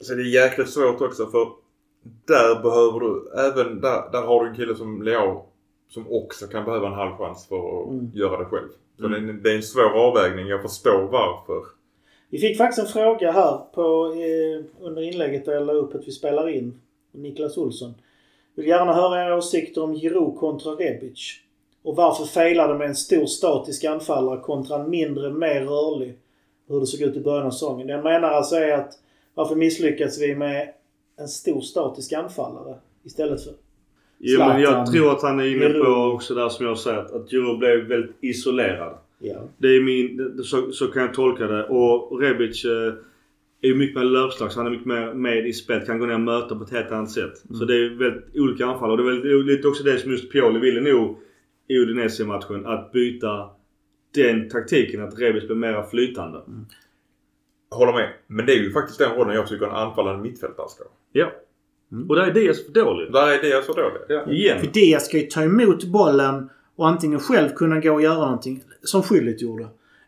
Så 0.00 0.14
det 0.14 0.22
är 0.22 0.44
jäkligt 0.44 0.70
svårt 0.70 1.00
också 1.00 1.26
för 1.26 1.48
där 2.02 2.62
behöver 2.62 3.00
du, 3.00 3.30
även 3.40 3.80
där, 3.80 4.12
där 4.12 4.22
har 4.22 4.44
du 4.44 4.50
en 4.50 4.56
kille 4.56 4.74
som 4.74 5.02
Leao 5.02 5.44
som 5.88 6.06
också 6.12 6.46
kan 6.46 6.64
behöva 6.64 6.86
en 6.86 6.92
halv 6.92 7.16
chans 7.16 7.46
för 7.48 7.82
att 7.82 7.88
Mm. 7.88 8.10
göra 8.14 8.38
det 8.38 8.44
själv. 8.44 8.68
Så 8.98 9.06
Mm. 9.06 9.12
det, 9.12 9.28
är 9.30 9.34
en, 9.34 9.42
det 9.42 9.50
är 9.50 9.56
en 9.56 9.62
svår 9.62 9.90
avvägning. 9.98 10.46
Jag 10.46 10.62
förstår 10.62 11.08
varför. 11.12 11.62
Vi 12.30 12.38
fick 12.38 12.58
faktiskt 12.58 12.86
en 12.86 12.92
fråga 12.92 13.32
här 13.32 13.58
på, 13.74 14.06
eh, 14.06 14.86
under 14.86 15.02
inlägget 15.02 15.44
där 15.44 15.52
jag 15.52 15.66
la 15.66 15.72
upp 15.72 15.94
att 15.94 16.06
vi 16.08 16.12
spelar 16.12 16.48
in. 16.48 16.80
Niklas 17.12 17.56
Olsson. 17.56 17.94
Vill 18.54 18.66
gärna 18.66 18.92
höra 18.92 19.26
era 19.26 19.36
åsikter 19.36 19.82
om 19.82 19.94
Giroud 19.94 20.38
kontra 20.38 20.72
Rebic. 20.72 21.38
Och 21.82 21.96
varför 21.96 22.24
failade 22.24 22.74
med 22.74 22.88
en 22.88 22.94
stor 22.94 23.26
statisk 23.26 23.84
anfallare 23.84 24.40
kontra 24.40 24.76
en 24.82 24.90
mindre, 24.90 25.30
mer 25.30 25.60
rörlig? 25.64 26.18
Hur 26.68 26.80
det 26.80 26.86
såg 26.86 27.00
ut 27.00 27.16
i 27.16 27.20
början 27.20 27.46
av 27.46 27.50
säsongen. 27.50 27.86
Det 27.86 27.92
jag 27.92 28.04
menar 28.04 28.28
alltså 28.28 28.56
är 28.56 28.72
att 28.72 28.92
varför 29.34 29.54
misslyckas 29.54 30.18
vi 30.20 30.34
med 30.34 30.68
en 31.16 31.28
stor 31.28 31.60
statisk 31.60 32.12
anfallare 32.12 32.74
istället 33.04 33.44
för... 33.44 33.52
Jo 34.18 34.38
men 34.38 34.60
jag 34.60 34.92
tror 34.92 35.12
att 35.12 35.22
han 35.22 35.40
är 35.40 35.44
inne 35.44 35.68
på 35.68 35.72
Giroud. 35.72 36.14
också 36.14 36.34
där 36.34 36.48
som 36.48 36.66
jag 36.66 36.78
säger 36.78 36.98
att, 36.98 37.12
att 37.12 37.32
Djurov 37.32 37.58
blev 37.58 37.84
väldigt 37.88 38.16
isolerad. 38.20 38.98
Ja. 39.18 39.48
Det 39.58 39.68
är 39.68 39.82
min, 39.82 40.38
så, 40.44 40.72
så 40.72 40.86
kan 40.86 41.02
jag 41.02 41.14
tolka 41.14 41.46
det. 41.46 41.64
Och 41.64 42.20
Rebic 42.20 42.64
eh, 42.64 42.94
är 43.62 43.68
ju 43.68 43.74
mycket 43.74 43.96
mer 43.96 44.04
löpslags. 44.04 44.56
Han 44.56 44.66
är 44.66 44.70
mycket 44.70 44.86
mer 44.86 45.14
med 45.14 45.46
i 45.46 45.52
spelet. 45.52 45.86
Kan 45.86 45.98
gå 45.98 46.06
ner 46.06 46.14
och 46.14 46.20
möta 46.20 46.56
på 46.56 46.64
ett 46.64 46.70
helt 46.70 46.92
annat 46.92 47.10
sätt. 47.10 47.32
Så 47.58 47.64
det 47.64 47.74
är 47.74 47.88
väldigt 47.98 48.36
olika 48.36 48.66
anfall. 48.66 48.90
Och 48.90 48.96
det 48.96 49.02
är 49.02 49.36
väl 49.36 49.44
lite 49.44 49.68
också 49.68 49.84
det 49.84 49.98
som 49.98 50.10
just 50.10 50.32
Pioli 50.32 50.60
ville 50.60 50.92
nog 50.92 51.16
i 51.68 51.78
Udinese-matchen. 51.78 52.66
Att 52.66 52.92
byta 52.92 53.50
den 54.14 54.48
taktiken. 54.48 55.02
Att 55.02 55.18
Rebic 55.18 55.46
blir 55.46 55.56
mer 55.56 55.82
flytande. 55.90 56.40
Håller 57.72 57.92
med. 57.92 58.08
Men 58.26 58.46
det 58.46 58.52
är 58.52 58.56
ju 58.58 58.72
faktiskt 58.72 58.98
den 58.98 59.10
rollen 59.10 59.34
jag 59.36 59.46
tycker 59.48 59.66
en 59.66 59.72
anfallande 59.76 60.22
mittfältare 60.22 60.68
ska. 60.68 60.84
Ja. 61.12 61.26
Och 62.08 62.16
där 62.16 62.22
är 62.26 62.34
Diaz 62.34 62.66
för 62.66 62.72
dålig. 62.72 63.12
Där 63.12 63.28
är 63.28 63.42
det 63.42 63.62
så 63.66 63.72
dåligt. 63.72 64.02
Ja. 64.08 64.30
Igen. 64.30 64.60
För 64.60 64.66
Diaz 64.66 65.04
ska 65.06 65.18
ju 65.18 65.26
ta 65.26 65.42
emot 65.42 65.84
bollen 65.84 66.50
och 66.76 66.88
antingen 66.88 67.20
själv 67.20 67.48
kunna 67.48 67.80
gå 67.80 67.92
och 67.92 68.02
göra 68.02 68.14
någonting, 68.24 68.62
som 68.82 69.02
Schüllit 69.02 69.38
gjorde. 69.38 69.66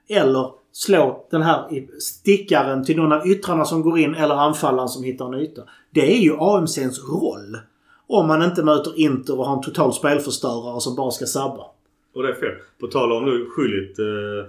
Eller 0.08 0.50
slå 0.72 1.26
den 1.30 1.42
här 1.42 1.72
i- 1.74 2.00
stickaren 2.00 2.84
till 2.84 2.96
någon 2.96 3.12
av 3.12 3.26
yttrarna 3.26 3.64
som 3.64 3.82
går 3.82 3.98
in 3.98 4.14
eller 4.14 4.34
anfallaren 4.34 4.88
som 4.88 5.04
hittar 5.04 5.26
en 5.26 5.40
yta. 5.40 5.62
Det 5.90 6.12
är 6.16 6.20
ju 6.20 6.36
AMCns 6.38 7.00
roll. 7.08 7.58
Om 8.06 8.26
man 8.28 8.42
inte 8.42 8.62
möter 8.62 8.98
Inter 9.00 9.38
och 9.38 9.46
har 9.46 9.56
en 9.56 9.62
total 9.62 9.92
spelförstörare 9.92 10.80
som 10.80 10.96
bara 10.96 11.10
ska 11.10 11.26
sabba. 11.26 11.64
Och 12.14 12.22
det 12.22 12.28
är 12.28 12.34
fel. 12.34 12.54
På 12.80 12.86
tal 12.86 13.12
om 13.12 13.24
nu 13.24 13.46
Schüllit 13.56 13.98
eh, 13.98 14.46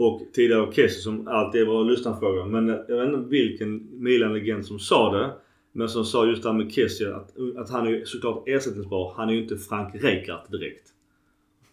och 0.00 0.22
tidigare 0.32 0.72
Kessie 0.72 1.00
som 1.00 1.28
alltid 1.28 1.60
är 1.60 1.66
våra 1.66 1.82
lyssnarfrågor. 1.82 2.44
Men 2.44 2.68
jag 2.68 2.96
vet 2.96 3.14
inte 3.14 3.28
vilken 3.28 3.88
Milan-legend 4.02 4.66
som 4.66 4.78
sa 4.78 5.12
det. 5.12 5.30
Men 5.72 5.88
som 5.88 6.04
sa 6.04 6.26
just 6.26 6.42
det 6.42 6.48
här 6.48 6.56
med 6.56 6.72
Kessie 6.72 7.14
att, 7.14 7.34
att 7.56 7.70
han 7.70 7.86
är 7.86 7.90
ju 7.90 8.06
såklart 8.06 8.42
ersättningsbar. 8.46 9.12
Han 9.16 9.28
är 9.28 9.32
ju 9.32 9.42
inte 9.42 9.56
Frank 9.56 9.94
Rijkaard 9.94 10.40
direkt. 10.50 10.88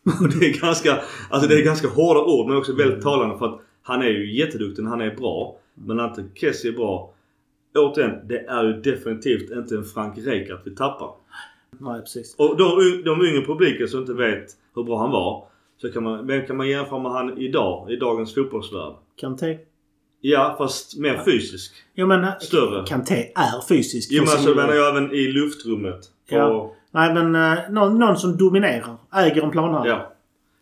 Och 0.21 0.29
det 0.39 0.45
är 0.45 0.61
ganska, 0.61 1.01
alltså 1.29 1.49
det 1.49 1.55
är 1.55 1.63
ganska 1.63 1.87
hårda 1.87 2.23
ord 2.23 2.47
men 2.47 2.57
också 2.57 2.73
väldigt 2.73 3.03
talande 3.03 3.37
för 3.37 3.45
att 3.45 3.61
han 3.81 4.01
är 4.01 4.09
ju 4.09 4.37
jätteduktig, 4.37 4.83
han 4.83 5.01
är 5.01 5.15
bra. 5.15 5.59
Men 5.73 5.99
att 5.99 6.19
Kessie 6.35 6.71
är 6.71 6.75
bra. 6.75 7.13
Återigen, 7.75 8.27
det 8.27 8.39
är 8.39 8.63
ju 8.63 8.73
definitivt 8.73 9.51
inte 9.51 9.75
en 9.75 9.83
Frank 9.83 10.17
Rijkaard 10.17 10.59
vi 10.65 10.75
tappar. 10.75 11.11
Nej, 11.79 12.01
precis. 12.01 12.35
Och 12.37 12.57
de, 12.57 13.01
de 13.05 13.25
yngre 13.25 13.45
publiken 13.45 13.87
som 13.87 13.99
inte 13.99 14.13
vet 14.13 14.47
hur 14.75 14.83
bra 14.83 14.99
han 14.99 15.11
var. 15.11 15.47
Så 15.81 15.91
kan 15.91 16.03
man, 16.03 16.27
vem 16.27 16.45
kan 16.45 16.57
man 16.57 16.67
jämföra 16.69 16.99
med 16.99 17.11
han 17.11 17.37
idag? 17.37 17.91
I 17.91 17.95
dagens 17.95 18.33
fotbollsvärld? 18.35 18.93
Kanté. 19.19 19.57
Ja, 20.21 20.55
fast 20.57 20.97
mer 20.97 21.21
fysisk. 21.25 21.73
Jo 21.95 22.07
men 22.07 22.25
Större. 22.39 22.85
Kanté 22.87 23.31
är 23.35 23.67
fysisk. 23.67 24.09
Jo 24.11 24.23
men 24.23 24.43
sin- 24.43 24.55
menar 24.55 24.73
jag 24.73 24.89
även 24.97 25.11
i 25.11 25.27
luftrummet. 25.27 25.99
Ja. 26.29 26.45
Och, 26.47 26.75
Nej 26.91 27.13
men 27.13 27.35
eh, 27.35 27.57
någon, 27.69 27.99
någon 27.99 28.17
som 28.17 28.37
dominerar. 28.37 28.97
Äger 29.15 29.43
en 29.43 29.51
planhalva. 29.51 29.87
ja. 29.89 30.13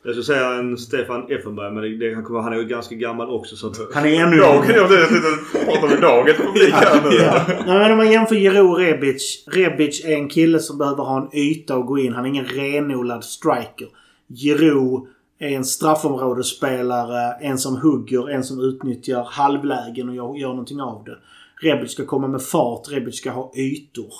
Jag 0.03 0.13
skulle 0.13 0.23
säga 0.37 0.53
en 0.53 0.77
Stefan 0.77 1.31
Effenberg 1.31 1.71
men 1.73 1.83
det, 1.83 2.09
det, 2.09 2.15
han, 2.41 2.53
är 2.53 2.57
ju 2.57 2.63
ganska 2.63 2.95
gammal 2.95 3.29
också 3.29 3.55
så 3.55 3.67
att... 3.67 3.77
Han 3.93 4.05
är 4.05 4.23
ännu 4.23 4.37
Dagen, 4.37 4.63
jag 4.75 4.89
tänkte 4.89 5.65
prata 5.65 5.95
om 5.95 6.01
dagens 6.01 6.37
publik 6.37 6.73
här 6.73 7.09
nu. 7.09 7.15
Ja. 7.17 7.41
Nej, 7.47 7.79
men 7.79 7.91
om 7.91 7.97
man 7.97 8.11
jämför 8.11 8.35
Giroud 8.35 8.69
och 8.71 8.77
Rebic. 8.77 9.43
Rebic 9.47 10.05
är 10.05 10.13
en 10.13 10.29
kille 10.29 10.59
som 10.59 10.77
behöver 10.77 11.03
ha 11.03 11.21
en 11.21 11.37
yta 11.39 11.75
att 11.75 11.85
gå 11.85 11.99
in. 11.99 12.13
Han 12.13 12.25
är 12.25 12.29
ingen 12.29 12.45
renodlad 12.45 13.23
striker. 13.23 13.87
Giroud 14.27 15.07
är 15.39 15.49
en 15.49 15.65
straffområdesspelare. 15.65 17.33
En 17.41 17.57
som 17.57 17.77
hugger, 17.77 18.29
en 18.29 18.43
som 18.43 18.59
utnyttjar 18.59 19.23
halvlägen 19.23 20.09
och 20.09 20.15
gör, 20.15 20.35
gör 20.35 20.49
någonting 20.49 20.81
av 20.81 21.03
det. 21.03 21.17
Rebic 21.61 21.91
ska 21.91 22.05
komma 22.05 22.27
med 22.27 22.41
fart. 22.41 22.91
Rebic 22.91 23.17
ska 23.17 23.31
ha 23.31 23.51
ytor. 23.55 24.13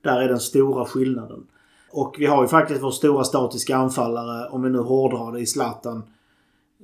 Där 0.00 0.20
är 0.20 0.28
den 0.28 0.40
stora 0.40 0.84
skillnaden. 0.84 1.46
Och 1.90 2.16
vi 2.18 2.26
har 2.26 2.42
ju 2.42 2.48
faktiskt 2.48 2.82
vår 2.82 2.90
stora 2.90 3.24
statiska 3.24 3.76
anfallare, 3.76 4.48
om 4.48 4.62
vi 4.62 4.70
nu 4.70 4.78
hårdrar 4.78 5.32
det, 5.32 5.40
i 5.40 5.46
Zlatan. 5.46 6.02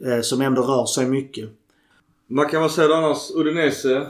Eh, 0.04 0.20
som 0.20 0.40
ändå 0.40 0.62
rör 0.62 0.86
sig 0.86 1.06
mycket. 1.06 1.50
Man 2.26 2.48
kan 2.48 2.60
väl 2.60 2.70
säga 2.70 2.88
det 2.88 2.96
annars 2.96 3.30
Udinese. 3.34 4.06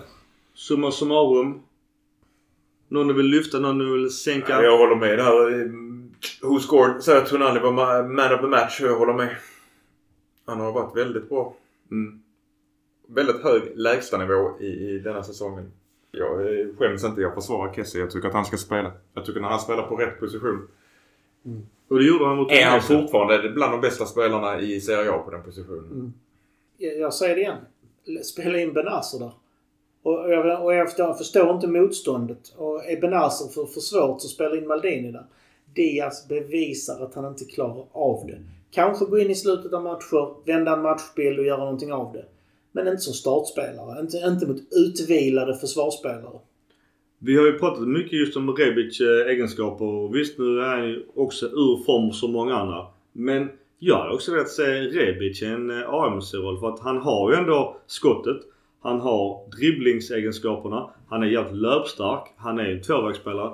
Summa 0.54 0.90
summarum. 0.90 1.60
Någon 2.88 3.08
du 3.08 3.14
vill 3.14 3.26
lyfta, 3.26 3.58
någon 3.58 3.78
du 3.78 3.92
vill 3.92 4.10
sänka? 4.10 4.52
Ja, 4.52 4.62
jag 4.62 4.78
håller 4.78 4.96
med 4.96 5.18
där. 5.18 5.72
Mm, 6.42 6.52
Who 6.52 6.60
scored? 6.60 7.02
Säger 7.04 7.22
att 7.22 7.28
Tonali 7.28 7.60
var 7.60 7.72
ma- 7.72 8.08
man 8.08 8.34
of 8.34 8.40
the 8.40 8.46
match. 8.46 8.80
Jag 8.80 8.98
håller 8.98 9.12
med. 9.12 9.36
Han 10.46 10.60
har 10.60 10.72
varit 10.72 10.96
väldigt 10.96 11.28
bra. 11.28 11.54
Mm. 11.90 12.22
Väldigt 13.06 13.42
hög 13.42 13.62
lägstanivå 13.74 14.60
i, 14.60 14.66
i 14.66 14.98
denna 14.98 15.22
säsongen. 15.22 15.72
Jag 16.10 16.60
eh, 16.60 16.66
skäms 16.78 17.04
inte. 17.04 17.20
Jag 17.20 17.34
försvarar 17.34 17.74
Kessie. 17.74 18.00
Jag 18.00 18.10
tycker 18.10 18.28
att 18.28 18.34
han 18.34 18.44
ska 18.44 18.56
spela. 18.56 18.92
Jag 19.14 19.24
tycker 19.24 19.40
när 19.40 19.48
han 19.48 19.60
spelar 19.60 19.82
på 19.82 19.96
rätt 19.96 20.20
position. 20.20 20.68
Och 21.88 21.98
det 21.98 22.04
gjorde 22.04 22.26
han 22.26 22.36
mot 22.36 22.52
Är 22.52 22.64
han 22.64 22.82
fortfarande 22.82 23.48
bland 23.50 23.72
de 23.72 23.80
bästa 23.80 24.06
spelarna 24.06 24.60
i 24.60 24.80
Serie 24.80 25.10
A 25.12 25.18
på 25.18 25.30
den 25.30 25.42
positionen? 25.42 26.14
jag 26.78 26.98
jag 26.98 27.14
säger 27.14 27.34
det 27.34 27.40
igen. 27.40 27.58
Spela 28.24 28.58
in 28.58 28.72
Benazer 28.72 29.18
där. 29.18 29.32
Och 30.02 30.32
jag, 30.32 30.64
och 30.64 30.74
jag 30.74 30.88
förstår, 30.88 31.14
förstår 31.14 31.50
inte 31.54 31.66
motståndet. 31.66 32.54
Och 32.56 32.84
är 32.84 33.00
Benazer 33.00 33.48
för, 33.48 33.66
för 33.66 33.80
svårt 33.80 34.20
så 34.20 34.28
spela 34.28 34.56
in 34.56 34.66
Maldini 34.66 35.12
där. 35.12 35.26
Diaz 35.74 36.28
bevisar 36.28 37.04
att 37.04 37.14
han 37.14 37.26
inte 37.26 37.44
klarar 37.44 37.86
av 37.92 38.26
det. 38.26 38.38
Kanske 38.70 39.04
gå 39.04 39.18
in 39.18 39.30
i 39.30 39.34
slutet 39.34 39.72
av 39.72 39.82
matcher, 39.82 40.46
vända 40.46 40.72
en 40.72 40.82
matchbild 40.82 41.38
och 41.38 41.46
göra 41.46 41.64
någonting 41.64 41.92
av 41.92 42.12
det. 42.12 42.24
Men 42.72 42.88
inte 42.88 43.00
som 43.00 43.14
startspelare. 43.14 44.00
Inte, 44.00 44.16
inte 44.16 44.46
mot 44.46 44.60
utvilade 44.70 45.54
försvarsspelare. 45.54 46.38
Vi 47.18 47.36
har 47.36 47.46
ju 47.46 47.58
pratat 47.58 47.88
mycket 47.88 48.12
just 48.12 48.36
om 48.36 48.56
Rebic 48.56 49.00
eh, 49.00 49.30
egenskaper 49.32 50.12
visst 50.12 50.38
nu 50.38 50.60
är 50.60 50.68
han 50.68 50.88
ju 50.88 51.06
också 51.14 51.46
ur 51.46 51.84
form 51.84 52.12
som 52.12 52.32
många 52.32 52.54
andra. 52.54 52.86
Men 53.12 53.48
jag 53.78 53.96
har 53.96 54.14
också 54.14 54.32
velat 54.32 54.48
se 54.48 54.62
Rebic 54.62 55.42
i 55.42 55.46
en 55.46 55.70
eh, 55.70 55.88
AMC-roll 55.88 56.60
för 56.60 56.68
att 56.68 56.80
han 56.80 56.98
har 56.98 57.30
ju 57.30 57.36
ändå 57.36 57.76
skottet. 57.86 58.36
Han 58.82 59.00
har 59.00 59.50
dribblingsegenskaperna. 59.58 60.90
Han 61.08 61.22
är 61.22 61.26
jävligt 61.26 61.62
löpstark. 61.62 62.34
Han 62.36 62.58
är 62.58 62.64
en 62.64 62.82
tvåvägsspelare. 62.82 63.52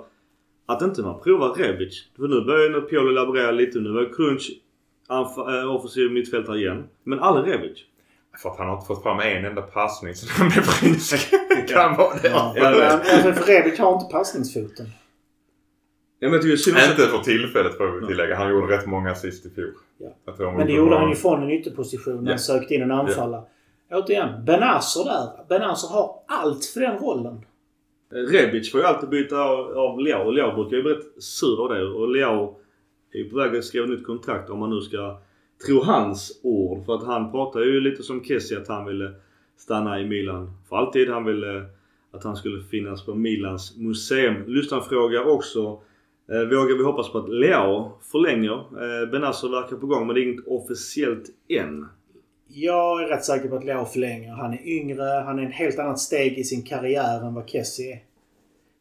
Att 0.69 0.83
inte 0.83 1.03
man 1.03 1.21
provar 1.21 1.49
Rebic. 1.55 2.09
För 2.17 2.29
nu 2.29 2.41
börjar 2.45 2.69
ju 2.69 2.81
Pioli 2.81 3.15
laborera 3.15 3.51
lite. 3.51 3.79
Nu 3.79 3.91
var 3.93 4.15
Crunch 4.17 4.51
anf- 5.09 5.61
äh, 5.63 5.75
offensiv 5.75 6.13
mittfältare 6.13 6.59
igen. 6.59 6.85
Men 7.05 7.21
aldrig 7.21 7.55
Rebic. 7.55 7.79
För 8.43 8.49
att 8.51 8.59
han 8.59 8.67
har 8.69 8.75
inte 8.75 8.87
fått 8.87 9.03
fram 9.03 9.21
en 9.21 9.45
enda 9.45 9.63
passning 9.63 10.15
så 10.15 10.27
han 10.33 10.49
blev 10.49 10.63
frisk. 10.63 11.31
kan 11.69 11.97
vara 11.97 12.15
det. 12.23 12.29
Ja, 12.29 12.53
Men, 12.55 12.73
det- 12.73 12.91
alltså, 12.93 13.33
för 13.33 13.53
Rebic 13.53 13.79
har 13.79 13.95
inte 13.95 14.13
passningsfoten. 14.13 14.87
Ja, 16.21 16.29
men 16.29 16.43
synd 16.43 16.53
också- 16.55 16.71
Inte 16.91 17.07
för 17.07 17.19
tillfället 17.19 17.77
får 17.77 18.01
vi 18.01 18.07
tillägga. 18.07 18.37
Han 18.37 18.51
gjorde 18.51 18.77
rätt 18.77 18.87
många 18.87 19.11
assist 19.11 19.47
i 19.47 19.51
fjol. 19.51 19.73
Ja. 19.99 20.09
Men 20.57 20.67
det 20.67 20.73
gjorde 20.73 20.97
han 20.99 21.09
ju 21.09 21.15
från 21.15 21.43
en 21.43 21.51
ytterposition 21.51 22.15
när 22.17 22.23
Ja. 22.25 22.31
han 22.31 22.39
sökte 22.39 22.75
in 22.75 22.83
en 22.83 22.91
anfallare. 22.91 23.43
Återigen, 23.93 24.45
Benazer 24.45 25.05
där. 25.05 25.45
Benazer 25.49 25.89
har 25.89 26.15
allt 26.29 26.65
för 26.65 26.81
den 26.81 26.99
rollen. 26.99 27.41
Rebic 28.11 28.73
får 28.73 28.81
ju 28.81 28.87
alltid 28.87 29.09
byta 29.09 29.41
av, 29.41 29.79
av 29.79 30.01
Leao 30.01 30.27
och 30.27 30.33
Leao 30.33 30.55
brukar 30.55 30.77
ju 30.77 30.83
bli 30.83 30.93
rätt 30.93 31.23
sur 31.23 31.63
av 31.63 31.69
det. 31.69 31.85
Och 31.85 32.09
Leao 32.09 32.57
är 33.13 33.19
ju 33.19 33.31
på 33.31 33.37
väg 33.37 33.57
att 33.57 33.65
skriva 33.65 33.87
nytt 33.87 34.07
kontrakt 34.07 34.51
om 34.51 34.59
man 34.59 34.71
nu 34.71 34.81
ska 34.81 35.21
tro 35.67 35.83
hans 35.83 36.41
ord. 36.43 36.87
För 36.87 36.95
att 36.95 37.07
han 37.07 37.33
pratar 37.33 37.61
ju 37.61 37.81
lite 37.81 38.03
som 38.03 38.25
Kessie 38.25 38.59
att 38.59 38.69
han 38.69 38.87
ville 38.87 39.13
stanna 39.57 40.01
i 40.01 40.07
Milan 40.07 40.53
för 40.69 40.77
alltid. 40.77 41.09
Han 41.09 41.25
ville 41.25 41.57
eh, 41.57 41.65
att 42.11 42.25
han 42.25 42.37
skulle 42.37 42.63
finnas 42.63 43.07
på 43.07 43.15
Milans 43.15 43.77
museum. 43.77 44.45
Lyssnarfråga 44.47 45.25
också. 45.25 45.81
Eh, 46.29 46.41
vågar 46.41 46.77
vi 46.77 46.85
hoppas 46.85 47.13
på 47.13 47.19
att 47.19 47.29
Leao 47.29 47.93
förlänger? 48.13 48.55
Eh, 48.55 49.11
Benazer 49.11 49.49
verkar 49.49 49.77
på 49.77 49.87
gång 49.87 50.07
men 50.07 50.15
det 50.15 50.21
är 50.21 50.23
inget 50.23 50.47
officiellt 50.47 51.25
än. 51.49 51.87
Jag 52.49 53.03
är 53.03 53.07
rätt 53.07 53.25
säker 53.25 53.49
på 53.49 53.57
att 53.57 53.65
Leao 53.65 53.85
förlänger. 53.85 54.33
Han 54.33 54.53
är 54.53 54.69
yngre. 54.69 55.03
Han 55.03 55.39
är 55.39 55.43
en 55.43 55.53
helt 55.53 55.79
annat 55.79 55.99
steg 55.99 56.39
i 56.39 56.45
sin 56.45 56.63
karriär 56.63 57.27
än 57.27 57.35
vad 57.35 57.49
Kessie 57.51 57.93
är. 57.93 58.03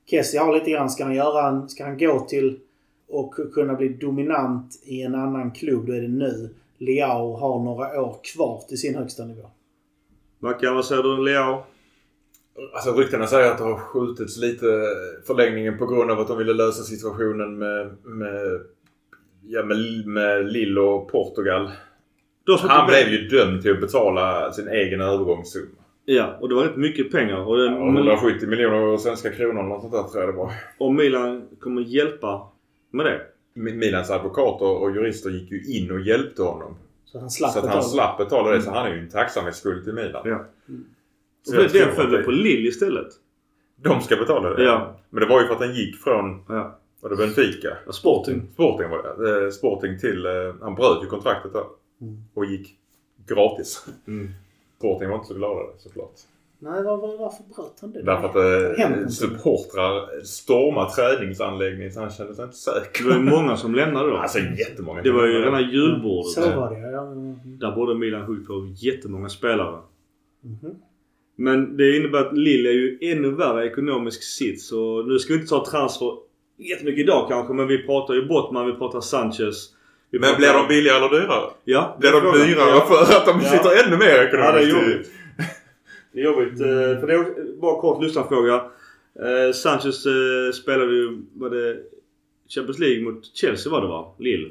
Kessie 0.06 0.40
har 0.40 0.54
lite 0.54 0.72
grann, 0.72 0.90
ska 0.90 1.04
han 1.04 1.16
göra 1.16 1.48
en, 1.48 1.70
Ska 1.70 1.84
han 1.84 1.98
gå 1.98 2.20
till 2.20 2.60
och 3.08 3.34
kunna 3.54 3.74
bli 3.74 3.90
dominant 3.90 4.82
i 4.84 5.02
en 5.02 5.16
annan 5.16 5.52
klubb, 5.52 5.88
då 5.88 5.94
är 5.94 6.02
det 6.02 6.08
nu. 6.08 6.50
Leao 6.78 7.36
har 7.36 7.64
några 7.64 8.02
år 8.02 8.20
kvar 8.34 8.64
till 8.68 8.78
sin 8.78 8.96
högsta 8.96 9.26
nivå. 9.26 9.50
Mackan, 10.40 10.76
vad 10.76 10.86
säger 10.86 11.04
du 11.04 11.24
Leao? 11.24 11.64
Alltså 12.74 12.94
ryktena 12.94 13.28
säger 13.28 13.52
att 13.52 13.58
det 13.58 13.64
har 13.64 13.78
skjutits 13.78 14.38
lite 14.38 14.66
förlängningen 15.28 15.78
på 15.78 15.86
grund 15.86 16.12
av 16.12 16.20
att 16.20 16.28
de 16.28 16.38
ville 16.38 16.54
lösa 16.54 16.84
situationen 16.84 17.58
med, 17.58 17.96
med, 18.04 18.62
ja, 19.48 19.64
med, 19.64 20.08
med 20.08 20.52
Lille 20.52 20.80
och 20.80 21.12
Portugal. 21.12 21.72
Han 22.56 22.88
blev 22.88 23.08
ju 23.08 23.28
dömd 23.28 23.62
till 23.62 23.72
att 23.72 23.82
betala 23.82 24.52
sin 24.52 24.68
egen 24.68 25.02
övergångssumma. 25.02 25.68
Ja, 26.06 26.38
och 26.42 26.50
det 26.50 26.56
var 26.56 26.64
rätt 26.64 26.76
mycket 26.76 27.12
pengar. 27.12 27.48
Och 27.48 27.58
den, 27.58 27.74
ja, 27.74 27.88
170 27.88 28.48
miljoner 28.48 28.98
svenska 28.98 29.30
kronor 29.32 29.60
eller 29.60 29.70
något 29.70 29.82
sånt 29.82 29.94
där 29.94 30.04
tror 30.04 30.24
jag 30.24 30.34
det 30.34 30.38
var. 30.38 30.52
Och 30.78 30.94
Milan 30.94 31.48
kommer 31.60 31.82
hjälpa 31.82 32.48
med 32.92 33.06
det. 33.06 33.22
Milans 33.54 34.12
advokater 34.12 34.66
och 34.66 34.92
jurister 34.92 35.30
gick 35.30 35.52
ju 35.52 35.64
in 35.64 35.92
och 35.92 36.00
hjälpte 36.00 36.44
honom. 36.44 36.76
Så 37.06 37.20
han 37.20 37.30
slapp 37.30 37.52
så 37.52 37.60
att 37.60 37.66
han 37.66 37.84
slapp 37.84 38.18
betala 38.18 38.52
det. 38.52 38.62
Så 38.62 38.72
han 38.72 38.88
är 38.88 38.94
ju 38.94 39.00
en 39.00 39.10
tacksamhetsskuld 39.10 39.84
till 39.84 39.94
Milan. 39.94 40.22
Ja. 40.26 40.46
Mm. 40.70 40.86
Så 41.44 41.58
och 41.58 41.70
den 41.74 41.96
följde 41.96 42.18
på 42.18 42.32
Lill 42.32 42.68
istället. 42.68 43.08
De 43.76 44.02
ska 44.02 44.16
betala 44.16 44.50
det? 44.50 44.64
Ja. 44.64 44.96
Men 45.10 45.20
det 45.24 45.30
var 45.30 45.42
ju 45.42 45.48
för 45.48 45.54
att 45.54 45.62
han 45.62 45.76
gick 45.76 45.96
från... 45.96 46.44
Ja. 46.48 46.80
Var 47.02 47.10
det 47.10 47.16
Benfica? 47.16 47.78
Ja, 47.86 47.92
Sporting. 47.92 48.50
Sporting 48.54 48.90
var 48.90 49.04
det. 49.04 49.46
Eh, 49.46 49.50
Sporting 49.50 50.00
till... 50.00 50.26
Eh, 50.26 50.32
han 50.62 50.76
bröt 50.76 51.04
ju 51.04 51.08
kontraktet 51.08 51.54
där. 51.54 51.64
Mm. 52.02 52.24
Och 52.34 52.46
gick 52.46 52.76
gratis. 53.28 53.86
Mm. 54.08 54.30
Sporting 54.78 55.10
var 55.10 55.16
inte 55.16 55.28
så 55.28 55.34
glada 55.34 55.62
såklart. 55.78 56.14
Nej, 56.60 56.84
var, 56.84 56.98
var, 56.98 57.18
varför 57.18 57.44
bröt 57.44 57.78
han 57.82 57.92
det? 57.92 58.04
Därför 58.04 58.28
att 58.28 59.02
eh, 59.02 59.08
supportrar 59.08 60.24
stormade 60.24 60.90
träningsanläggningen 60.90 61.94
så 61.94 62.00
han 62.00 62.10
kände 62.10 62.36
sig 62.36 62.46
inte 62.46 62.58
säker. 62.58 63.04
Det 63.04 63.10
var 63.10 63.16
ju 63.16 63.24
många 63.24 63.58
som 63.58 63.76
lämnade 63.76 64.10
då. 64.10 64.18
Alltså 64.18 64.40
jättemånga. 64.40 65.02
Det 65.02 65.12
var 65.12 65.26
ju 65.26 65.42
rena 65.42 65.62
julbordet. 65.62 66.32
Så 66.32 66.42
var 66.42 66.70
det 66.70 66.80
ja. 66.80 67.04
Där 67.46 67.76
borde 67.76 67.96
Milan 67.96 68.22
huggt 68.22 68.48
på 68.48 68.74
jättemånga 68.76 69.30
spelare. 69.30 69.82
Mm 70.44 70.58
-hmm. 70.62 70.76
Men 71.36 71.78
det 71.78 71.98
innebär 71.98 72.20
att 72.20 72.38
Lille 72.38 72.70
är 72.70 72.74
ju 72.74 72.98
ännu 73.02 73.32
värre 73.32 73.68
ekonomisk 73.68 74.24
sits. 74.24 74.68
Så 74.68 75.04
nu 75.04 75.20
ska 75.20 75.34
vi 75.34 75.40
inte 75.40 75.50
ta 75.50 75.66
transfer 75.66 76.12
jättemycket 76.58 77.00
idag 77.00 77.28
kanske 77.30 77.54
men 77.54 77.68
vi 77.68 77.84
pratar 77.84 78.14
ju 78.14 78.28
Bottman, 78.28 78.66
vi 78.66 78.74
pratar 78.74 79.02
Sanchez. 79.02 79.74
Men 80.12 80.36
blir 80.38 80.54
de 80.54 80.68
billigare 80.68 80.98
eller 80.98 81.10
dyrare? 81.10 81.50
Ja. 81.64 81.98
Blir 82.00 82.12
de 82.12 82.20
dyrare 82.20 82.70
ja. 82.70 82.86
för 82.88 83.18
att 83.18 83.26
de 83.26 83.40
ja. 83.42 83.50
sitter 83.50 83.86
ännu 83.86 83.98
mer 83.98 84.28
ekonomiskt? 84.28 84.44
Ja, 84.44 84.52
det 84.52 84.62
är 84.62 84.70
jobbigt. 84.70 85.12
Det 86.12 86.20
är 86.20 86.24
jobbigt. 86.24 86.60
Mm. 86.60 87.00
För 87.00 87.08
det 87.08 87.14
är 87.14 87.62
bara 87.62 87.82
kort 87.82 88.04
lyssnarfråga. 88.04 88.56
Eh, 89.20 89.54
Sanchez 89.54 90.06
eh, 90.06 90.52
spelade 90.54 90.94
ju, 90.94 91.22
var 91.34 91.50
det 91.50 91.78
Champions 92.50 92.80
League 92.80 93.04
mot 93.04 93.36
Chelsea 93.36 93.72
var 93.72 93.82
det 93.82 93.88
va? 93.88 94.14
Lille. 94.20 94.50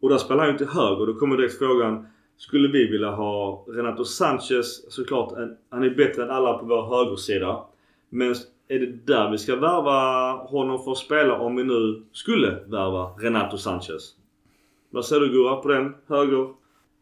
Och 0.00 0.08
där 0.10 0.18
spelade 0.18 0.42
han 0.42 0.52
ju 0.52 0.58
till 0.58 0.66
höger. 0.66 1.06
Då 1.06 1.14
kommer 1.14 1.36
direkt 1.36 1.58
frågan. 1.58 2.06
Skulle 2.36 2.68
vi 2.68 2.86
vilja 2.86 3.10
ha 3.10 3.64
Renato 3.68 4.04
Sanchez 4.04 4.92
såklart. 4.92 5.32
En, 5.32 5.56
han 5.70 5.84
är 5.84 5.90
bättre 5.90 6.22
än 6.22 6.30
alla 6.30 6.58
på 6.58 6.66
vår 6.66 6.96
högersida. 6.96 7.64
Men 8.08 8.34
är 8.68 8.78
det 8.78 9.06
där 9.06 9.30
vi 9.30 9.38
ska 9.38 9.56
värva 9.56 10.32
honom 10.32 10.84
för 10.84 10.92
att 10.92 10.98
spela 10.98 11.38
om 11.38 11.56
vi 11.56 11.64
nu 11.64 12.02
skulle 12.12 12.50
värva 12.66 13.04
Renato 13.18 13.58
Sanchez? 13.58 14.14
Vad 14.90 15.04
säger 15.04 15.20
du 15.22 15.32
Gurra 15.32 15.56
på 15.56 15.68
den? 15.68 15.94
Höger? 16.06 16.48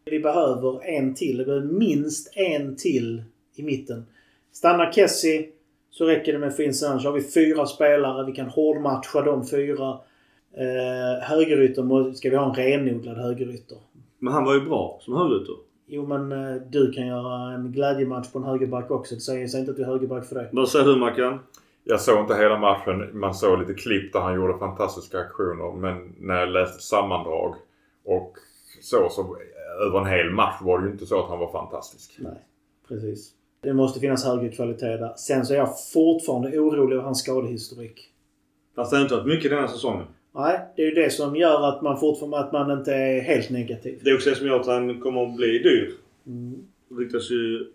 Vi 0.05 0.21
behöver 0.21 0.85
en 0.85 1.15
till. 1.15 1.37
Det 1.37 1.45
behöver 1.45 1.67
minst 1.67 2.33
en 2.37 2.77
till 2.77 3.23
i 3.57 3.63
mitten. 3.63 4.07
Stannar 4.53 4.93
Kessie 4.93 5.49
så 5.91 6.05
räcker 6.05 6.33
det 6.33 6.39
med 6.39 6.57
Finn 6.57 6.75
Sanchez. 6.75 7.05
har 7.05 7.13
vi 7.13 7.23
fyra 7.23 7.67
spelare. 7.67 8.27
Vi 8.27 8.33
kan 8.33 8.47
hårdmatcha 8.49 9.23
de 9.23 9.47
fyra. 9.47 9.99
Eh, 10.57 11.23
högerytter 11.23 12.13
ska 12.15 12.31
vi 12.31 12.37
ha 12.37 12.49
en 12.49 12.55
renodlad 12.55 13.17
högerytter. 13.17 13.79
Men 14.19 14.33
han 14.33 14.45
var 14.45 14.55
ju 14.55 14.61
bra 14.61 14.99
som 15.03 15.15
högerytter. 15.15 15.55
Jo 15.87 16.07
men 16.07 16.33
eh, 16.33 16.63
du 16.71 16.93
kan 16.93 17.07
göra 17.07 17.55
en 17.55 17.73
glädjematch 17.73 18.33
på 18.33 18.39
en 18.39 18.45
högerback 18.45 18.91
också. 18.91 19.15
Det 19.15 19.21
säger 19.21 19.47
sig 19.47 19.61
inte 19.61 19.71
att 19.71 19.77
du 19.77 19.83
är 19.83 19.87
högerback 19.87 20.29
för 20.29 20.35
det. 20.35 20.49
Vad 20.53 20.69
säger 20.69 20.85
du 20.85 20.97
Mackan? 20.97 21.39
Jag 21.85 22.01
såg 22.01 22.21
inte 22.21 22.35
hela 22.35 22.59
matchen. 22.59 23.19
Man 23.19 23.35
såg 23.35 23.59
lite 23.59 23.75
klipp 23.75 24.13
där 24.13 24.21
han 24.21 24.35
gjorde 24.35 24.59
fantastiska 24.59 25.19
aktioner. 25.19 25.73
Men 25.73 26.15
när 26.19 26.41
jag 26.41 26.49
läste 26.49 26.83
sammandrag 26.83 27.55
och 28.09 28.37
så, 28.81 29.09
så 29.11 29.37
över 29.87 29.99
en 29.99 30.07
hel 30.07 30.31
match 30.31 30.57
var 30.61 30.79
det 30.79 30.87
ju 30.87 30.93
inte 30.93 31.07
så 31.07 31.21
att 31.23 31.29
han 31.29 31.39
var 31.39 31.53
fantastisk. 31.53 32.17
Nej, 32.19 32.47
precis. 32.89 33.33
Det 33.61 33.73
måste 33.73 34.01
finnas 34.01 34.25
högre 34.25 34.49
kvalitet 34.49 34.97
där. 34.97 35.15
Sen 35.17 35.47
så 35.47 35.55
är 35.55 35.59
jag 35.59 35.69
fortfarande 35.93 36.59
orolig 36.59 36.95
över 36.95 37.05
hans 37.05 37.21
skadehistorik. 37.21 38.13
Fast 38.77 38.91
det 38.91 38.97
har 38.97 39.03
inte 39.03 39.15
varit 39.15 39.27
mycket 39.27 39.51
denna 39.51 39.69
säsongen. 39.69 40.07
Nej, 40.35 40.61
det 40.77 40.83
är 40.83 40.87
ju 40.87 40.95
det 40.95 41.11
som 41.11 41.37
gör 41.37 41.69
att 41.69 41.83
man 41.83 42.01
fortfarande 42.01 42.39
att 42.39 42.53
man 42.53 42.79
inte 42.79 42.95
är 42.95 43.21
helt 43.21 43.51
negativ. 43.51 44.01
Det 44.05 44.11
är 44.11 44.15
också 44.15 44.31
det 44.31 44.37
som 44.37 44.47
gör 44.47 44.61
att 44.61 44.67
han 44.67 45.01
kommer 45.01 45.27
att 45.27 45.37
bli 45.37 45.59
dyr. 45.59 45.95
Mm. 46.27 46.67
Det 46.89 46.95
ryktas 46.95 47.31
ju 47.31 47.67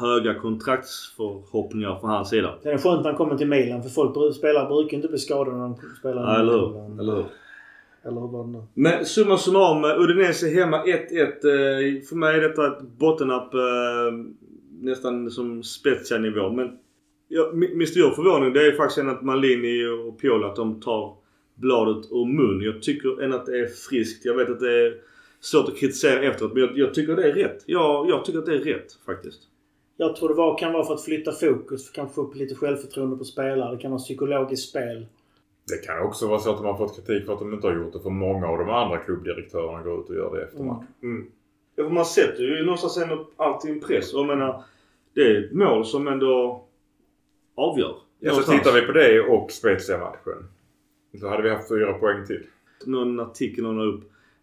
höga 0.00 0.34
kontraktsförhoppningar 0.34 1.98
från 2.00 2.10
hans 2.10 2.28
sida. 2.28 2.54
Det 2.62 2.70
är 2.70 2.78
skönt 2.78 3.02
när 3.02 3.10
han 3.10 3.16
kommer 3.16 3.36
till 3.36 3.48
Milan 3.48 3.82
för 3.82 3.90
folk 3.90 4.34
spelare 4.34 4.68
brukar 4.68 4.96
inte 4.96 5.08
bli 5.08 5.18
skadade 5.18 5.56
när 5.56 5.62
de 5.62 5.76
spelar 6.00 6.22
ja, 6.22 6.40
eller 6.40 6.52
hur? 6.52 7.00
Eller 7.00 7.14
hur? 7.14 7.24
Eller 8.02 8.20
hur 8.20 8.28
var 8.28 8.44
det 8.44 8.50
nu? 8.50 8.62
Men 8.74 9.06
summa 9.06 9.38
summarum, 9.38 10.02
Udinese 10.02 10.48
hemma 10.48 10.84
1-1. 10.84 11.20
Eh, 11.20 12.02
för 12.08 12.16
mig 12.16 12.36
är 12.36 12.40
detta 12.40 12.66
ett 12.66 12.82
bottennapp 12.82 13.54
eh, 13.54 13.60
nästan 14.80 15.30
som 15.30 15.62
Spezia-nivå. 15.62 16.50
Men 16.50 16.78
ja, 17.28 17.50
min 17.52 17.86
stora 17.86 18.14
förvåning 18.14 18.52
det 18.52 18.66
är 18.66 18.72
faktiskt 18.72 19.06
att 19.06 19.22
Malini 19.22 19.86
och 19.86 20.20
Piola 20.20 20.46
att 20.46 20.56
de 20.56 20.80
tar 20.80 21.16
bladet 21.54 22.12
ur 22.12 22.24
mun. 22.24 22.60
Jag 22.60 22.82
tycker 22.82 23.22
ändå 23.22 23.36
att 23.36 23.46
det 23.46 23.58
är 23.58 23.66
friskt. 23.66 24.24
Jag 24.24 24.34
vet 24.34 24.50
att 24.50 24.60
det 24.60 24.86
är 24.86 24.94
svårt 25.40 25.68
att 25.68 25.76
kritisera 25.76 26.22
efteråt 26.22 26.52
men 26.52 26.62
jag, 26.62 26.78
jag 26.78 26.94
tycker 26.94 27.16
det 27.16 27.28
är 27.28 27.32
rätt. 27.32 27.62
Jag, 27.66 28.08
jag 28.08 28.24
tycker 28.24 28.38
att 28.38 28.46
det 28.46 28.54
är 28.54 28.58
rätt 28.58 28.92
faktiskt. 29.06 29.40
Jag 29.96 30.16
tror 30.16 30.28
det 30.28 30.34
var, 30.34 30.58
kan 30.58 30.72
vara 30.72 30.84
för 30.84 30.94
att 30.94 31.04
flytta 31.04 31.32
fokus. 31.32 31.90
Kanske 31.90 32.14
få 32.14 32.20
upp 32.20 32.36
lite 32.36 32.54
självförtroende 32.54 33.16
på 33.16 33.24
spelare. 33.24 33.76
Det 33.76 33.82
kan 33.82 33.90
vara 33.90 33.98
psykologiskt 33.98 34.68
spel. 34.68 35.06
Det 35.70 35.86
kan 35.86 36.02
också 36.02 36.28
vara 36.28 36.38
så 36.38 36.50
att 36.50 36.56
de 36.56 36.66
har 36.66 36.76
fått 36.76 36.96
kritik 36.96 37.26
för 37.26 37.32
att 37.32 37.38
de 37.38 37.54
inte 37.54 37.66
har 37.66 37.74
gjort 37.74 37.92
det. 37.92 38.00
För 38.00 38.10
många 38.10 38.46
av 38.46 38.58
de 38.58 38.70
andra 38.70 38.98
klubbdirektörerna 38.98 39.82
går 39.82 40.00
ut 40.00 40.08
och 40.08 40.14
gör 40.14 40.36
det 40.36 40.42
efter 40.42 40.62
match. 40.62 40.84
Mm. 41.02 41.16
Mm. 41.16 41.30
Ja, 41.76 41.84
för 41.84 41.90
man 41.90 42.04
sätter 42.04 42.42
ju 42.42 42.64
någonstans 42.64 42.96
ändå 42.96 43.28
alltid 43.36 43.70
en 43.70 43.80
press. 43.80 44.12
Jag 44.12 44.26
menar, 44.26 44.62
det 45.14 45.20
är 45.20 45.44
ett 45.44 45.52
mål 45.52 45.86
som 45.86 46.08
ändå 46.08 46.64
avgör. 47.54 47.96
Ja, 48.20 48.34
så 48.34 48.52
tittar 48.52 48.72
vi 48.72 48.82
på 48.82 48.92
det 48.92 49.20
och 49.20 49.50
Spezia-matchen. 49.50 50.48
Så 51.20 51.28
hade 51.28 51.42
vi 51.42 51.50
haft 51.50 51.68
fyra 51.68 51.92
poäng 51.92 52.26
till. 52.26 52.42
Någon 52.86 53.20
artikel 53.20 53.64
någon 53.64 53.94
upp 53.94 54.00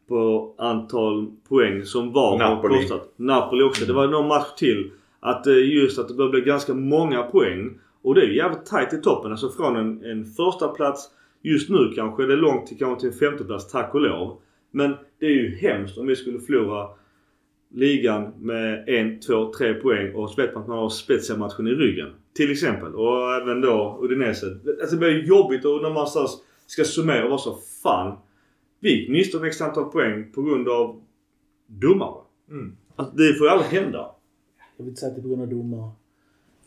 på 0.08 0.54
antal 0.58 1.32
poäng 1.50 1.86
som 1.86 2.14
var 2.14 2.38
Napoli. 2.38 2.78
kostat. 2.78 3.14
Napoli 3.16 3.64
också. 3.64 3.84
Mm. 3.84 3.96
Det 3.96 4.02
var 4.02 4.08
någon 4.08 4.28
match 4.28 4.56
till. 4.58 4.92
Att 5.20 5.48
eh, 5.48 5.74
just 5.74 6.00
att 6.00 6.08
det 6.08 6.14
börjar 6.14 6.32
bli 6.32 6.42
ganska 6.42 6.74
många 6.74 7.24
poäng. 7.24 7.80
Och 8.08 8.16
det 8.16 8.22
är 8.22 8.30
jävligt 8.30 8.66
tight 8.66 8.93
i 8.93 9.01
toppen. 9.01 9.32
Alltså 9.32 9.49
från 9.49 9.76
en, 9.76 10.05
en 10.05 10.26
första 10.26 10.68
plats 10.68 11.10
Just 11.41 11.70
nu 11.70 11.91
kanske 11.95 12.26
det 12.26 12.34
är 12.34 12.38
långt 12.38 12.68
till, 12.68 12.78
kanske 12.78 12.99
till 12.99 13.10
en 13.10 13.32
femteplats, 13.32 13.72
tack 13.72 13.93
och 13.93 14.01
lov. 14.01 14.41
Men 14.72 14.95
det 15.20 15.26
är 15.26 15.32
ju 15.32 15.55
hemskt 15.55 15.97
om 15.97 16.08
vi 16.08 16.16
skulle 16.16 16.39
förlora 16.39 16.89
ligan 17.70 18.34
med 18.38 18.89
en, 18.89 19.20
två, 19.20 19.53
tre 19.53 19.74
poäng 19.74 20.16
och 20.16 20.30
så 20.30 20.41
vet 20.41 20.53
man 20.53 20.64
att 20.64 20.70
man 20.70 20.78
har 20.78 20.89
Spezia-matchen 20.89 21.68
i 21.68 21.72
ryggen. 21.72 22.10
Till 22.34 22.51
exempel. 22.51 22.95
Och 22.95 23.34
även 23.34 23.62
då 23.62 23.99
Udinese. 24.01 24.45
Alltså 24.82 24.95
det 24.95 24.99
blir 24.99 25.24
jobbigt 25.24 25.66
och 25.66 25.82
när 25.82 25.89
man 25.89 26.08
ska 26.68 26.84
summera 26.84 27.24
och 27.24 27.30
vara 27.30 27.39
så 27.39 27.58
fan. 27.84 28.18
Vi 28.80 28.99
gick 28.99 29.10
miste 29.10 29.38
om 29.38 29.43
x 29.43 29.62
antal 29.62 29.91
poäng 29.91 30.32
på 30.32 30.41
grund 30.41 30.70
av 30.70 31.01
domare. 31.68 32.22
Mm. 32.49 32.78
Alltså, 32.95 33.16
det 33.16 33.34
får 33.34 33.47
ju 33.47 33.51
aldrig 33.51 33.82
hända. 33.82 34.12
Jag 34.78 34.84
vill 34.84 34.89
inte 34.89 34.99
säga 34.99 35.10
att 35.10 35.16
det 35.16 35.20
är 35.20 35.24
på 35.24 35.28
grund 35.28 35.41
av 35.41 35.49
domare. 35.49 35.91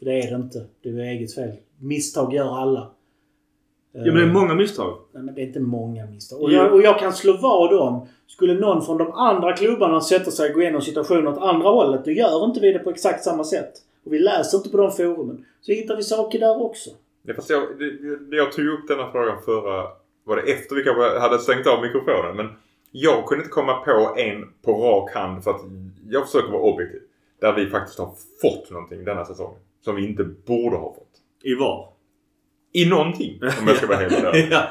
För 0.00 0.06
det 0.06 0.20
är 0.22 0.30
det 0.30 0.36
inte. 0.36 0.66
Det 0.82 0.88
är 0.88 0.98
eget 0.98 1.34
fel. 1.34 1.52
Misstag 1.78 2.34
gör 2.34 2.58
alla. 2.58 2.90
Ja 3.92 4.00
men 4.04 4.14
det 4.14 4.22
är 4.22 4.26
många 4.26 4.54
misstag. 4.54 4.98
Nej 5.12 5.22
men 5.22 5.34
det 5.34 5.40
är 5.40 5.46
inte 5.46 5.60
många 5.60 6.06
misstag. 6.06 6.42
Och 6.42 6.52
jag, 6.52 6.72
och 6.72 6.82
jag 6.82 6.98
kan 6.98 7.12
slå 7.12 7.38
vad 7.42 7.72
om. 7.72 8.08
Skulle 8.26 8.54
någon 8.54 8.84
från 8.84 8.98
de 8.98 9.12
andra 9.12 9.56
klubbarna 9.56 10.00
sätta 10.00 10.30
sig 10.30 10.48
och 10.48 10.54
gå 10.54 10.62
igenom 10.62 10.82
situationen 10.82 11.26
åt 11.26 11.38
andra 11.38 11.68
hållet. 11.68 12.04
Då 12.04 12.10
gör 12.10 12.44
inte 12.44 12.60
vi 12.60 12.72
det 12.72 12.78
på 12.78 12.90
exakt 12.90 13.24
samma 13.24 13.44
sätt. 13.44 13.72
Och 14.04 14.12
vi 14.12 14.18
läser 14.18 14.58
inte 14.58 14.70
på 14.70 14.76
de 14.76 14.92
forumen. 14.92 15.44
Så 15.60 15.72
hittar 15.72 15.96
vi 15.96 16.02
saker 16.02 16.38
där 16.38 16.62
också. 16.62 16.90
Ja, 17.22 17.34
fast 17.34 17.50
jag, 17.50 17.62
jag 18.30 18.52
tog 18.52 18.66
upp 18.66 18.88
denna 18.88 19.10
frågan 19.12 19.42
förra... 19.44 19.86
Var 20.24 20.36
det 20.36 20.42
efter 20.42 20.76
vi 20.76 20.82
kanske 20.82 21.18
hade 21.18 21.38
stängt 21.38 21.66
av 21.66 21.82
mikrofonen? 21.82 22.36
Men 22.36 22.48
jag 22.90 23.26
kunde 23.26 23.44
inte 23.44 23.52
komma 23.52 23.74
på 23.74 24.14
en 24.16 24.52
på 24.62 24.72
rak 24.72 25.14
hand 25.14 25.44
för 25.44 25.50
att 25.50 25.60
jag 26.10 26.26
försöker 26.26 26.52
vara 26.52 26.62
objektiv. 26.62 27.00
Där 27.40 27.52
vi 27.52 27.70
faktiskt 27.70 27.98
har 27.98 28.10
fått 28.42 28.70
någonting 28.70 29.04
denna 29.04 29.24
säsong. 29.24 29.54
Som 29.84 29.96
vi 29.96 30.06
inte 30.06 30.24
borde 30.24 30.76
ha 30.76 30.94
fått. 30.94 31.10
I 31.42 31.54
var? 31.54 31.88
I 32.72 32.86
någonting 32.86 33.38
om 33.42 33.66
jag 33.66 33.76
ska 33.76 33.86
vara 33.86 33.98
helt 33.98 34.24
ärlig. 34.24 34.48
ja. 34.50 34.68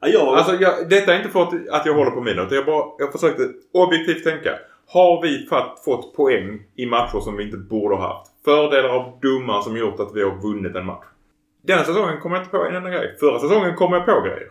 Ja, 0.00 0.08
jag... 0.08 0.28
Alltså, 0.28 0.54
jag, 0.54 0.88
detta 0.88 1.14
är 1.14 1.16
inte 1.16 1.28
för 1.28 1.42
att, 1.42 1.68
att 1.68 1.86
jag 1.86 1.94
håller 1.94 2.10
på 2.10 2.20
mina 2.20 2.42
utan 2.42 2.56
jag, 2.56 2.66
bara, 2.66 2.84
jag 2.98 3.12
försökte 3.12 3.48
objektivt 3.72 4.24
tänka. 4.24 4.58
Har 4.86 5.22
vi 5.22 5.46
fatt, 5.46 5.82
fått 5.84 6.16
poäng 6.16 6.62
i 6.76 6.86
matcher 6.86 7.20
som 7.20 7.36
vi 7.36 7.44
inte 7.44 7.56
borde 7.56 7.94
ha 7.94 8.16
haft? 8.16 8.30
Fördelar 8.44 8.88
av 8.88 9.18
domaren 9.22 9.62
som 9.62 9.76
gjort 9.76 10.00
att 10.00 10.14
vi 10.14 10.22
har 10.22 10.42
vunnit 10.42 10.76
en 10.76 10.86
match. 10.86 11.04
Denna 11.62 11.84
säsongen 11.84 12.20
kommer 12.20 12.36
jag 12.36 12.42
inte 12.42 12.56
på 12.56 12.64
en 12.64 12.74
enda 12.74 12.90
grej. 12.90 13.16
Förra 13.20 13.38
säsongen 13.38 13.74
kom 13.74 13.92
jag 13.92 14.06
på 14.06 14.20
grejer. 14.20 14.48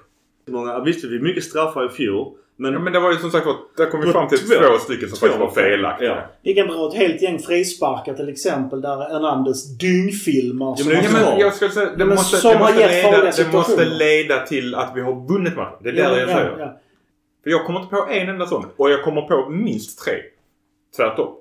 Många, 0.47 0.79
visst, 0.79 1.03
vi 1.03 1.19
mycket 1.19 1.43
straffar 1.43 1.85
i 1.85 1.89
fjol. 1.89 2.37
Men, 2.63 2.73
Ja, 2.73 2.79
men 2.79 2.93
det 2.93 2.99
var 2.99 3.11
ju 3.11 3.17
som 3.17 3.31
sagt 3.31 3.45
var, 3.45 3.55
där 3.77 3.85
kom 3.89 4.01
vi 4.01 4.11
fram 4.11 4.27
till 4.29 4.37
Två. 4.39 4.55
två 4.55 4.77
stycken 4.77 5.09
som 5.09 5.17
Två. 5.17 5.25
faktiskt 5.25 5.39
var 5.39 5.63
felaktiga. 5.63 6.09
Ja. 6.09 6.29
Vi 6.41 6.53
kan 6.53 6.67
dra 6.67 6.87
ett 6.87 6.93
helt 6.93 7.21
gäng 7.21 7.39
frisparkar 7.39 8.13
till 8.13 8.29
exempel 8.29 8.81
där 8.81 8.97
Hernandez 8.97 9.77
dyngfilmar. 9.77 10.75
Ja, 10.79 10.85
men 10.85 11.03
Ja, 11.03 11.09
men 11.13 11.39
jag 11.39 11.53
skulle 11.53 11.71
säga, 11.71 11.89
det 11.97 12.05
måste, 12.05 12.37
som 12.37 12.51
det 12.51 12.59
måste, 12.59 12.87
leda, 12.87 13.31
det 13.37 13.53
måste 13.53 13.85
leda 13.85 14.45
till 14.45 14.75
att 14.75 14.91
vi 14.95 15.01
har 15.01 15.27
vunnit 15.27 15.55
matchen. 15.55 15.77
Det 15.81 15.89
är 15.89 15.93
det 15.93 15.99
ja, 15.99 16.09
jag 16.17 16.29
ja, 16.29 16.33
säger. 16.35 16.55
ja. 16.59 16.79
För 17.43 17.49
jag 17.49 17.65
kommer 17.65 17.79
inte 17.79 17.95
på 17.95 18.07
en 18.11 18.29
enda 18.29 18.45
sån. 18.45 18.65
Och 18.77 18.89
jag 18.89 19.03
kommer 19.03 19.21
på 19.21 19.49
minst 19.49 19.99
tre. 20.05 20.13
Tvärtom. 20.95 21.35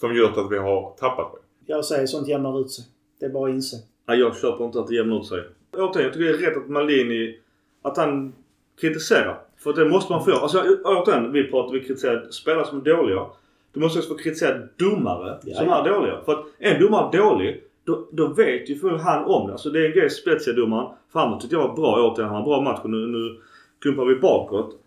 Som 0.00 0.14
gjort 0.16 0.36
att 0.36 0.52
vi 0.52 0.58
har 0.58 0.94
tappat 1.00 1.32
det. 1.32 1.72
Jag 1.72 1.84
säger 1.84 2.06
sånt 2.06 2.28
jämnar 2.28 2.60
ut 2.60 2.70
sig. 2.70 2.84
Det 3.20 3.26
är 3.26 3.30
bara 3.30 3.48
att 3.50 3.54
inse. 3.54 3.76
Ja, 4.06 4.14
jag 4.14 4.36
köper 4.36 4.64
inte 4.64 4.80
att 4.80 4.88
det 4.88 4.94
jämnar 4.94 5.20
ut 5.20 5.26
sig. 5.26 5.38
Återigen, 5.76 6.04
jag 6.04 6.12
tycker 6.12 6.32
det 6.32 6.46
är 6.46 6.50
rätt 6.50 6.56
att 6.56 6.68
Maldini, 6.68 7.38
att 7.82 7.96
han 7.96 8.32
kritiserar. 8.80 9.38
För 9.62 9.72
det 9.72 9.84
måste 9.84 10.12
man 10.12 10.24
få 10.24 10.30
göra. 10.30 10.40
Alltså 10.40 10.64
återigen, 10.84 11.32
vi 11.32 11.50
pratar, 11.50 11.72
vi 11.72 11.80
kritiserar 11.80 12.30
spelare 12.30 12.66
som 12.66 12.78
är 12.78 12.84
dåliga. 12.84 13.26
Du 13.72 13.80
måste 13.80 13.98
också 13.98 14.10
få 14.10 14.18
kritisera 14.18 14.58
domare 14.76 15.38
Ja, 15.42 15.56
som 15.56 15.66
ja. 15.66 15.86
är 15.86 15.90
dåliga. 15.90 16.20
För 16.24 16.32
att 16.32 16.44
en 16.58 16.80
domare 16.80 17.18
är 17.18 17.22
dålig, 17.22 17.62
då, 17.84 18.08
då 18.12 18.26
vet 18.26 18.70
ju 18.70 18.78
förmodligen 18.78 19.06
han 19.06 19.24
om 19.24 19.46
det. 19.46 19.52
Alltså 19.52 19.70
det 19.70 19.80
är 19.80 19.86
en 19.86 19.92
grej 19.92 20.10
Spezia-domaren 20.10 20.86
framåt 21.12 21.40
tyckte 21.40 21.56
jag 21.56 21.68
var 21.68 21.76
bra 21.76 22.10
återigen. 22.10 22.28
Han 22.28 22.42
har 22.42 22.44
bra 22.44 22.60
match 22.60 22.80
och 22.82 22.90
nu, 22.90 23.06
nu 23.06 23.40
klumpar 23.80 24.04
vi 24.04 24.14
bakåt. 24.14 24.78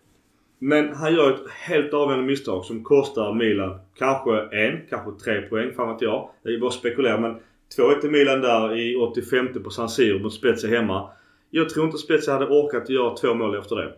Men 0.58 0.94
han 0.94 1.14
gör 1.14 1.30
ett 1.30 1.50
helt 1.50 1.94
avgörande 1.94 2.26
misstag 2.26 2.64
som 2.64 2.84
kostar 2.84 3.32
Milan 3.32 3.78
kanske 3.98 4.40
en, 4.40 4.80
kanske 4.90 5.24
tre 5.24 5.42
poäng. 5.42 5.72
Fan 5.76 5.92
vet 5.92 6.02
jag. 6.02 6.30
Det 6.42 6.54
är 6.54 6.58
bara 6.58 6.70
spekulera 6.70 7.18
men 7.20 7.36
2-1 7.78 8.00
till 8.00 8.10
Milan 8.10 8.40
där 8.40 8.76
i 8.76 8.96
85 8.96 9.62
på 9.64 9.70
San 9.70 9.88
Siro 9.88 10.18
mot 10.18 10.34
Spezia 10.34 10.70
hemma. 10.70 11.10
Jag 11.50 11.68
tror 11.68 11.86
inte 11.86 11.98
Spezia 11.98 12.32
hade 12.32 12.46
orkat 12.46 12.88
göra 12.88 13.16
två 13.16 13.34
mål 13.34 13.56
efter 13.56 13.76
det. 13.76 13.92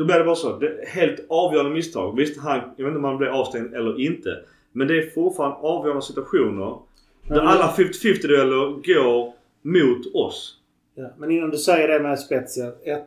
Då 0.00 0.06
blev 0.06 0.18
det 0.18 0.24
bara 0.24 0.34
så. 0.34 0.58
Det 0.58 0.66
är 0.66 0.86
helt 0.86 1.26
avgörande 1.28 1.70
misstag. 1.70 2.16
Visst, 2.16 2.40
han, 2.40 2.60
jag 2.76 2.84
vet 2.84 2.90
inte 2.90 2.98
om 2.98 3.04
han 3.04 3.16
blev 3.16 3.32
avstängd 3.32 3.74
eller 3.74 4.00
inte. 4.00 4.38
Men 4.72 4.88
det 4.88 4.98
är 4.98 5.10
fortfarande 5.10 5.56
avgörande 5.56 6.02
situationer. 6.02 6.76
Där 7.28 7.40
alla 7.40 7.74
50-50 7.76 8.26
dueller 8.28 8.94
går 8.94 9.32
mot 9.62 10.14
oss. 10.14 10.56
Ja. 10.94 11.10
Men 11.18 11.30
innan 11.30 11.50
du 11.50 11.56
säger 11.56 11.88
det 11.88 12.00
med 12.00 12.18
Spezia. 12.18 12.66
Ett, 12.84 13.06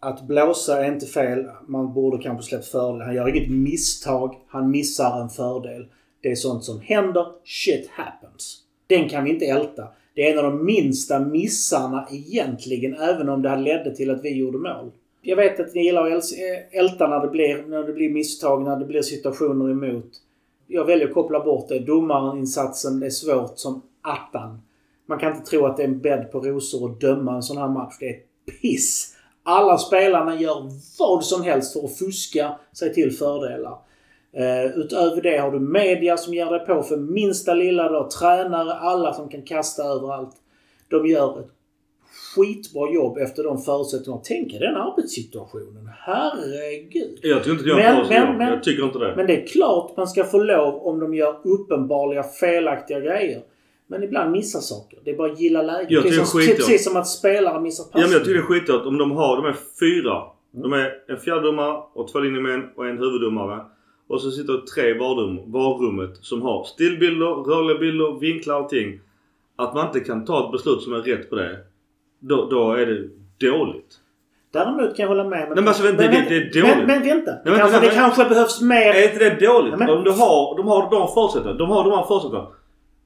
att 0.00 0.22
blåsa 0.22 0.84
är 0.84 0.92
inte 0.92 1.06
fel. 1.06 1.46
Man 1.66 1.94
borde 1.94 2.22
kanske 2.22 2.48
släppt 2.48 2.66
fördel. 2.66 3.00
Han 3.00 3.14
gör 3.14 3.28
inget 3.28 3.50
misstag. 3.50 4.34
Han 4.48 4.70
missar 4.70 5.20
en 5.20 5.28
fördel. 5.28 5.86
Det 6.20 6.30
är 6.30 6.34
sånt 6.34 6.64
som 6.64 6.80
händer. 6.80 7.26
Shit 7.44 7.90
happens. 7.90 8.58
Den 8.86 9.08
kan 9.08 9.24
vi 9.24 9.30
inte 9.30 9.46
älta. 9.46 9.88
Det 10.14 10.28
är 10.28 10.32
en 10.32 10.44
av 10.44 10.44
de 10.44 10.64
minsta 10.64 11.18
missarna 11.18 12.08
egentligen, 12.10 12.94
även 12.94 13.28
om 13.28 13.42
det 13.42 13.48
här 13.48 13.58
ledde 13.58 13.96
till 13.96 14.10
att 14.10 14.24
vi 14.24 14.38
gjorde 14.38 14.58
mål. 14.58 14.90
Jag 15.26 15.36
vet 15.36 15.60
att 15.60 15.74
ni 15.74 15.84
gillar 15.84 16.10
att 16.10 16.24
eh, 16.32 16.78
älta 16.78 17.08
när 17.08 17.20
det 17.20 17.28
blir, 17.28 17.64
när 17.68 17.82
det 17.82 17.92
blir 17.92 18.10
misstag, 18.10 18.62
när 18.62 18.76
det 18.76 18.84
blir 18.84 19.02
situationer 19.02 19.70
emot. 19.70 20.10
Jag 20.66 20.84
väljer 20.84 21.08
att 21.08 21.14
koppla 21.14 21.40
bort 21.40 21.68
det. 21.68 21.78
Domarinsatsen, 21.78 23.00
det 23.00 23.06
är 23.06 23.10
svårt 23.10 23.58
som 23.58 23.82
attan. 24.02 24.62
Man 25.06 25.18
kan 25.18 25.36
inte 25.36 25.50
tro 25.50 25.66
att 25.66 25.76
det 25.76 25.82
är 25.82 25.88
en 25.88 26.00
bädd 26.00 26.32
på 26.32 26.40
rosor 26.40 26.90
att 26.90 27.00
döma 27.00 27.34
en 27.34 27.42
sån 27.42 27.56
här 27.56 27.68
match. 27.68 27.94
Det 28.00 28.08
är 28.08 28.20
piss. 28.60 29.16
Alla 29.42 29.78
spelarna 29.78 30.40
gör 30.40 30.70
vad 30.98 31.24
som 31.24 31.42
helst 31.42 31.72
för 31.72 31.84
att 31.84 31.98
fuska 31.98 32.58
sig 32.72 32.94
till 32.94 33.12
fördelar. 33.12 33.78
Uh, 34.38 34.78
utöver 34.78 35.22
det 35.22 35.36
har 35.36 35.50
du 35.50 35.60
media 35.60 36.16
som 36.16 36.34
ger 36.34 36.46
dig 36.46 36.66
på 36.66 36.82
för 36.82 36.96
minsta 36.96 37.54
lilla. 37.54 37.88
Du 37.88 37.94
har 37.94 38.08
tränare, 38.08 38.74
alla 38.74 39.12
som 39.12 39.28
kan 39.28 39.42
kasta 39.42 39.82
överallt. 39.82 40.36
De 40.88 41.06
gör 41.06 41.40
ett 41.40 41.50
skitbra 42.34 42.90
jobb 42.94 43.18
efter 43.18 43.42
de 43.44 43.58
förutsättningarna. 43.58 44.22
Tänk 44.24 44.52
er 44.54 44.60
den 44.60 44.76
arbetssituationen. 44.76 45.88
Herregud. 45.98 47.18
Jag 47.22 47.38
tycker 47.44 47.50
inte 47.56 47.68
gör 47.68 47.76
Men- 47.76 48.08
men- 48.08 48.38
men- 48.38 48.48
Jag 48.52 48.62
tycker 48.62 48.84
inte 48.84 48.98
det. 48.98 49.12
Men 49.16 49.26
det 49.26 49.42
är 49.42 49.46
klart 49.46 49.96
man 49.96 50.06
ska 50.08 50.24
få 50.24 50.38
lov 50.38 50.74
om 50.74 51.00
de 51.00 51.14
gör 51.14 51.36
uppenbarliga 51.44 52.22
felaktiga 52.22 53.00
grejer. 53.00 53.42
Men 53.86 54.02
ibland 54.02 54.30
missar 54.32 54.60
saker. 54.60 54.98
Det 55.04 55.10
är 55.10 55.16
bara 55.16 55.32
att 55.32 55.40
gilla 55.40 55.62
läget. 55.62 55.90
Jag 55.90 56.02
tycker 56.02 56.16
som, 56.16 56.40
skit 56.40 56.50
om- 56.50 56.56
precis 56.56 56.84
som 56.84 56.96
att 56.96 57.08
spelare 57.08 57.60
missar 57.60 57.84
Ja, 57.84 57.86
passningar. 57.92 58.06
men 58.08 58.12
jag 58.12 58.24
tycker 58.24 58.34
det 58.38 58.44
är 58.44 58.60
skitgott 58.60 58.86
om 58.86 58.98
de 58.98 59.10
har, 59.10 59.36
de 59.36 59.44
är 59.46 59.56
fyra. 59.80 60.22
De 60.52 60.72
är 60.72 60.92
en 61.08 61.16
fjärdedomare 61.16 61.82
och 61.94 62.08
två 62.12 62.18
linjemän 62.20 62.62
och 62.76 62.86
en 62.86 62.98
huvuddomare. 62.98 63.60
Och 64.08 64.20
så 64.20 64.30
sitter 64.30 64.52
det 64.52 64.66
tre 64.66 64.90
i 64.90 64.98
varummet 65.46 66.16
som 66.20 66.42
har 66.42 66.64
stillbilder, 66.64 67.26
rörliga 67.26 67.78
bilder, 67.78 68.20
vinklar 68.20 68.54
och 68.54 68.60
allting. 68.62 69.00
Att 69.56 69.74
man 69.74 69.86
inte 69.86 70.00
kan 70.00 70.24
ta 70.24 70.44
ett 70.46 70.52
beslut 70.52 70.82
som 70.82 70.92
är 70.92 70.98
rätt 70.98 71.30
på 71.30 71.36
det. 71.36 71.58
Då, 72.28 72.48
då 72.50 72.72
är 72.72 72.86
det 72.86 73.08
dåligt. 73.48 74.00
Däremot 74.52 74.96
kan 74.96 75.02
jag 75.02 75.08
hålla 75.08 75.24
med. 75.24 75.38
Nej, 75.40 75.48
men 75.54 75.68
alltså, 75.68 75.82
det- 75.82 75.92
det- 75.92 76.26
det 76.28 76.36
är 76.36 76.62
dåligt. 76.62 76.76
Men, 76.76 76.86
men 76.86 77.02
vänta. 77.02 77.30
Det, 77.32 77.40
men- 77.44 77.58
kanske, 77.58 77.76
men- 77.80 77.88
det 77.88 77.94
kanske 77.94 78.24
behövs 78.24 78.60
mer... 78.60 78.94
Är 78.94 79.12
inte 79.12 79.30
det 79.30 79.46
dåligt? 79.46 79.78
Men- 79.78 79.90
Om 79.90 80.04
du 80.04 80.10
har, 80.10 80.56
de 80.56 80.66
har 80.68 80.90
de 80.90 81.08
förutsättningarna. 81.14 81.58
De 81.58 81.68
har 81.70 81.84
de 81.84 81.92
här 81.92 82.04
förutsättningarna. 82.06 82.48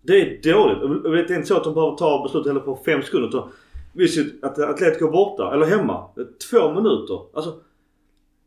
Det 0.03 0.13
är 0.21 0.53
dåligt. 0.55 1.03
Det 1.29 1.35
är 1.35 1.37
inte 1.37 1.49
så 1.49 1.57
att 1.57 1.65
de 1.65 1.75
behöver 1.75 1.97
ta 1.97 2.23
beslut 2.23 2.47
heller 2.47 2.61
på 2.61 2.79
fem 2.85 3.03
sekunder. 3.03 3.29
utan 3.29 3.49
Visst 3.93 4.45
att 4.45 4.59
Atletico 4.59 5.07
är 5.07 5.13
borta, 5.13 5.55
eller 5.55 5.67
hemma. 5.67 6.05
Två 6.51 6.71
minuter. 6.73 7.21
Alltså. 7.35 7.53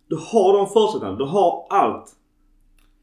Du 0.09 0.15
har 0.15 0.57
de 0.57 0.67
förutsättningarna. 0.69 1.17
Du 1.17 1.23
har 1.25 1.65
allt. 1.69 2.05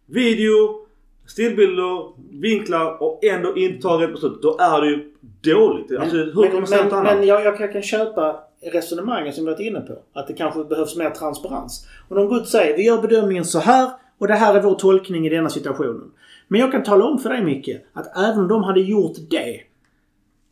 Video, 0.07 0.87
stillbilder, 1.27 2.13
vinklar 2.41 3.03
och 3.03 3.25
ändå 3.25 3.57
inte 3.57 3.83
ta 3.83 4.03
rätt 4.03 4.13
beslut. 4.13 4.43
Då 4.43 4.57
är 4.61 4.83
ju 4.83 5.13
dåligt. 5.41 5.99
Alltså 6.01 6.17
hur 6.17 6.41
men, 6.41 6.51
kommer 6.51 6.71
men, 6.71 6.93
annat? 6.93 7.17
men 7.17 7.27
jag, 7.27 7.45
jag 7.45 7.73
kan 7.73 7.83
köpa 7.83 8.41
resonemanget 8.73 9.35
som 9.35 9.45
vi 9.45 9.51
varit 9.51 9.61
inne 9.61 9.81
på. 9.81 9.99
Att 10.13 10.27
det 10.27 10.33
kanske 10.33 10.65
behövs 10.65 10.97
mer 10.97 11.11
transparens. 11.11 11.87
Och 12.09 12.17
de 12.17 12.29
går 12.29 12.37
ut 12.37 12.43
och 12.43 12.49
säger 12.49 12.77
vi 12.77 12.83
gör 12.85 13.03
bedömningen 13.03 13.45
så 13.45 13.59
här 13.59 13.91
och 14.19 14.29
det 14.29 14.35
här 14.35 14.55
är 14.55 14.63
vår 14.63 14.75
tolkning 14.75 15.27
i 15.27 15.31
denna 15.31 15.51
situationen. 15.51 16.11
Men 16.49 16.61
jag 16.61 16.73
kan 16.73 16.83
tala 16.83 17.05
om 17.05 17.19
för 17.19 17.31
dig 17.31 17.45
Micke 17.45 17.77
att 17.93 18.17
även 18.17 18.39
om 18.39 18.49
de 18.49 18.65
hade 18.65 18.81
gjort 18.81 19.17
det 19.31 19.61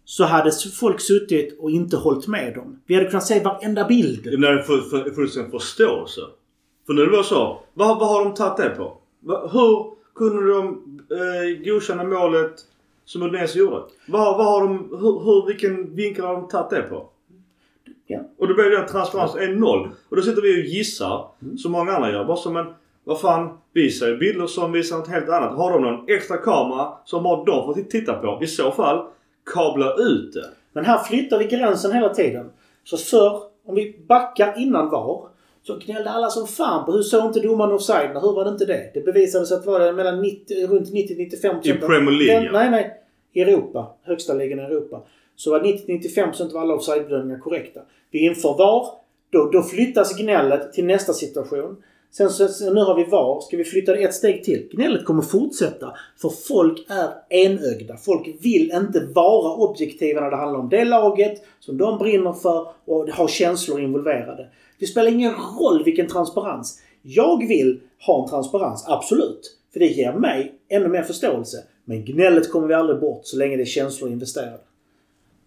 så 0.05 0.25
hade 0.25 0.53
folk 0.81 1.01
suttit 1.01 1.59
och 1.61 1.71
inte 1.71 1.97
hållit 1.97 2.27
med 2.27 2.55
dem. 2.55 2.81
Vi 2.87 2.95
hade 2.95 3.07
kunnat 3.07 3.27
se 3.27 3.41
varenda 3.41 3.85
bild. 3.85 4.25
Det 4.25 4.37
blir 4.37 4.63
för, 4.63 4.81
för, 4.81 5.11
fullständig 5.11 5.53
förståelse. 5.53 6.21
För 6.87 6.93
nu 6.93 7.03
är 7.03 7.07
det 7.07 7.13
bara 7.13 7.23
så. 7.23 7.63
Vad, 7.75 7.99
vad 7.99 8.09
har 8.09 8.25
de 8.25 8.35
tagit 8.35 8.57
det 8.57 8.69
på? 8.69 8.99
Hur 9.53 9.97
kunde 10.15 10.53
de 10.53 10.67
eh, 11.11 11.65
godkänna 11.65 12.05
målet 12.05 12.55
som 13.07 13.23
Udinese 13.23 13.59
gjorde? 13.59 13.83
Vad, 14.09 14.39
vad 14.39 14.47
har 14.47 14.61
de, 14.61 14.89
hur, 14.91 15.25
hur, 15.25 15.47
vilken 15.47 15.95
vinkel 15.95 16.25
har 16.25 16.35
de 16.35 16.49
tagit 16.49 16.71
det 16.71 16.83
på? 16.83 17.09
Ja. 18.07 18.21
Och 18.39 18.49
då 18.49 18.55
blir 18.55 18.71
den 18.71 18.87
transparensen 18.87 19.43
är 19.43 19.49
noll. 19.49 19.91
Och 20.09 20.17
då 20.17 20.23
sitter 20.23 20.43
vi 20.43 20.63
och 20.63 20.67
gissar, 20.67 21.29
som 21.59 21.73
många 21.73 21.93
andra 21.93 22.13
gör. 22.13 22.25
Bara 22.25 22.37
som 22.37 22.57
en, 22.57 22.67
vad 23.05 23.21
fan, 23.21 23.59
vi 23.73 23.91
ser 23.91 24.17
bilder 24.17 24.47
som 24.47 24.73
visar 24.73 24.97
något 24.97 25.09
helt 25.09 25.29
annat. 25.29 25.57
Har 25.57 25.73
de 25.73 25.83
någon 25.83 26.09
extra 26.09 26.37
kamera 26.37 26.93
som 27.05 27.23
bara 27.23 27.45
de 27.45 27.75
får 27.75 27.83
titta 27.83 28.13
på? 28.13 28.39
I 28.43 28.47
så 28.47 28.71
fall, 28.71 29.07
kabla 29.55 29.95
ut 29.95 30.33
det. 30.33 30.51
Men 30.73 30.85
här 30.85 30.99
flyttar 30.99 31.39
vi 31.39 31.45
gränsen 31.45 31.93
hela 31.93 32.15
tiden. 32.15 32.51
Så 32.85 32.97
förr, 32.97 33.43
om 33.67 33.75
vi 33.75 33.97
backar 34.09 34.55
innan 34.59 34.91
VAR, 34.91 35.29
så 35.67 35.79
gnällde 35.87 36.11
alla 36.11 36.29
som 36.29 36.47
fan 36.47 36.87
på 36.87 36.93
hur 36.93 37.03
såg 37.03 37.27
inte 37.27 37.41
domaren 37.41 37.73
offside? 37.73 38.11
Hur 38.11 38.33
var 38.33 38.45
det 38.45 38.51
inte 38.51 38.65
det? 38.65 38.91
Det 38.95 39.01
bevisades 39.01 39.53
att 39.53 39.65
det 39.65 39.71
var 39.71 39.93
mellan 39.93 40.23
90, 40.23 40.67
runt 40.67 40.91
90-95% 40.91 41.69
I 41.69 41.73
Premier 41.73 42.11
League, 42.11 42.45
ja. 42.45 42.53
Nej, 42.53 42.71
nej. 42.71 43.01
I 43.33 43.41
Europa. 43.41 43.95
Högsta 44.03 44.35
ligan 44.35 44.59
i 44.59 44.63
Europa. 44.63 45.03
Så 45.37 45.51
var 45.51 45.61
90-95% 45.61 46.51
av 46.51 46.57
alla 46.57 46.75
offside-bedömningar 46.75 47.39
korrekta. 47.39 47.81
Vi 48.11 48.19
inför 48.19 48.59
VAR. 48.59 48.87
Då, 49.31 49.51
då 49.51 49.63
flyttas 49.63 50.19
gnället 50.19 50.73
till 50.73 50.85
nästa 50.85 51.13
situation. 51.13 51.77
Sen 52.11 52.31
så, 52.31 52.49
så 52.49 52.73
nu 52.73 52.81
har 52.81 52.95
vi 52.95 53.05
VAR. 53.05 53.41
Ska 53.41 53.57
vi 53.57 53.65
flytta 53.65 53.93
det 53.93 54.03
ett 54.03 54.15
steg 54.15 54.45
till? 54.45 54.69
Gnället 54.73 55.05
kommer 55.05 55.23
fortsätta. 55.23 55.93
För 56.23 56.29
folk 56.49 56.87
är 56.89 57.37
enögda. 57.45 57.97
Folk 57.97 58.29
vill 58.41 58.73
inte 58.75 59.01
vara 59.15 59.53
objektiva 59.53 60.21
när 60.21 60.31
det 60.31 60.37
handlar 60.37 60.61
om 60.61 60.69
det 60.69 60.85
laget 60.85 61.45
som 61.61 61.79
de 61.79 61.99
brinner 61.99 62.33
för 62.33 62.69
och 62.85 63.09
har 63.09 63.29
känslor 63.29 63.81
involverade. 63.81 64.49
Det 64.79 64.87
spelar 64.87 65.11
ingen 65.11 65.35
roll 65.61 65.85
vilken 65.85 66.09
transparens. 66.09 66.83
Jag 67.03 67.49
vill 67.49 67.81
ha 68.07 68.23
en 68.23 68.31
transparens, 68.31 68.85
absolut. 68.89 69.57
För 69.73 69.81
det 69.81 69.87
ger 69.87 70.13
mig 70.13 70.55
ännu 70.69 70.89
mer 70.89 71.03
förståelse. 71.03 71.57
Men 71.85 72.05
gnället 72.05 72.53
kommer 72.53 72.69
vi 72.69 72.75
aldrig 72.75 73.01
bort 73.01 73.21
så 73.25 73.39
länge 73.39 73.57
det 73.57 73.63
är 73.63 73.67
känslor 73.67 74.11
investerade. 74.11 74.59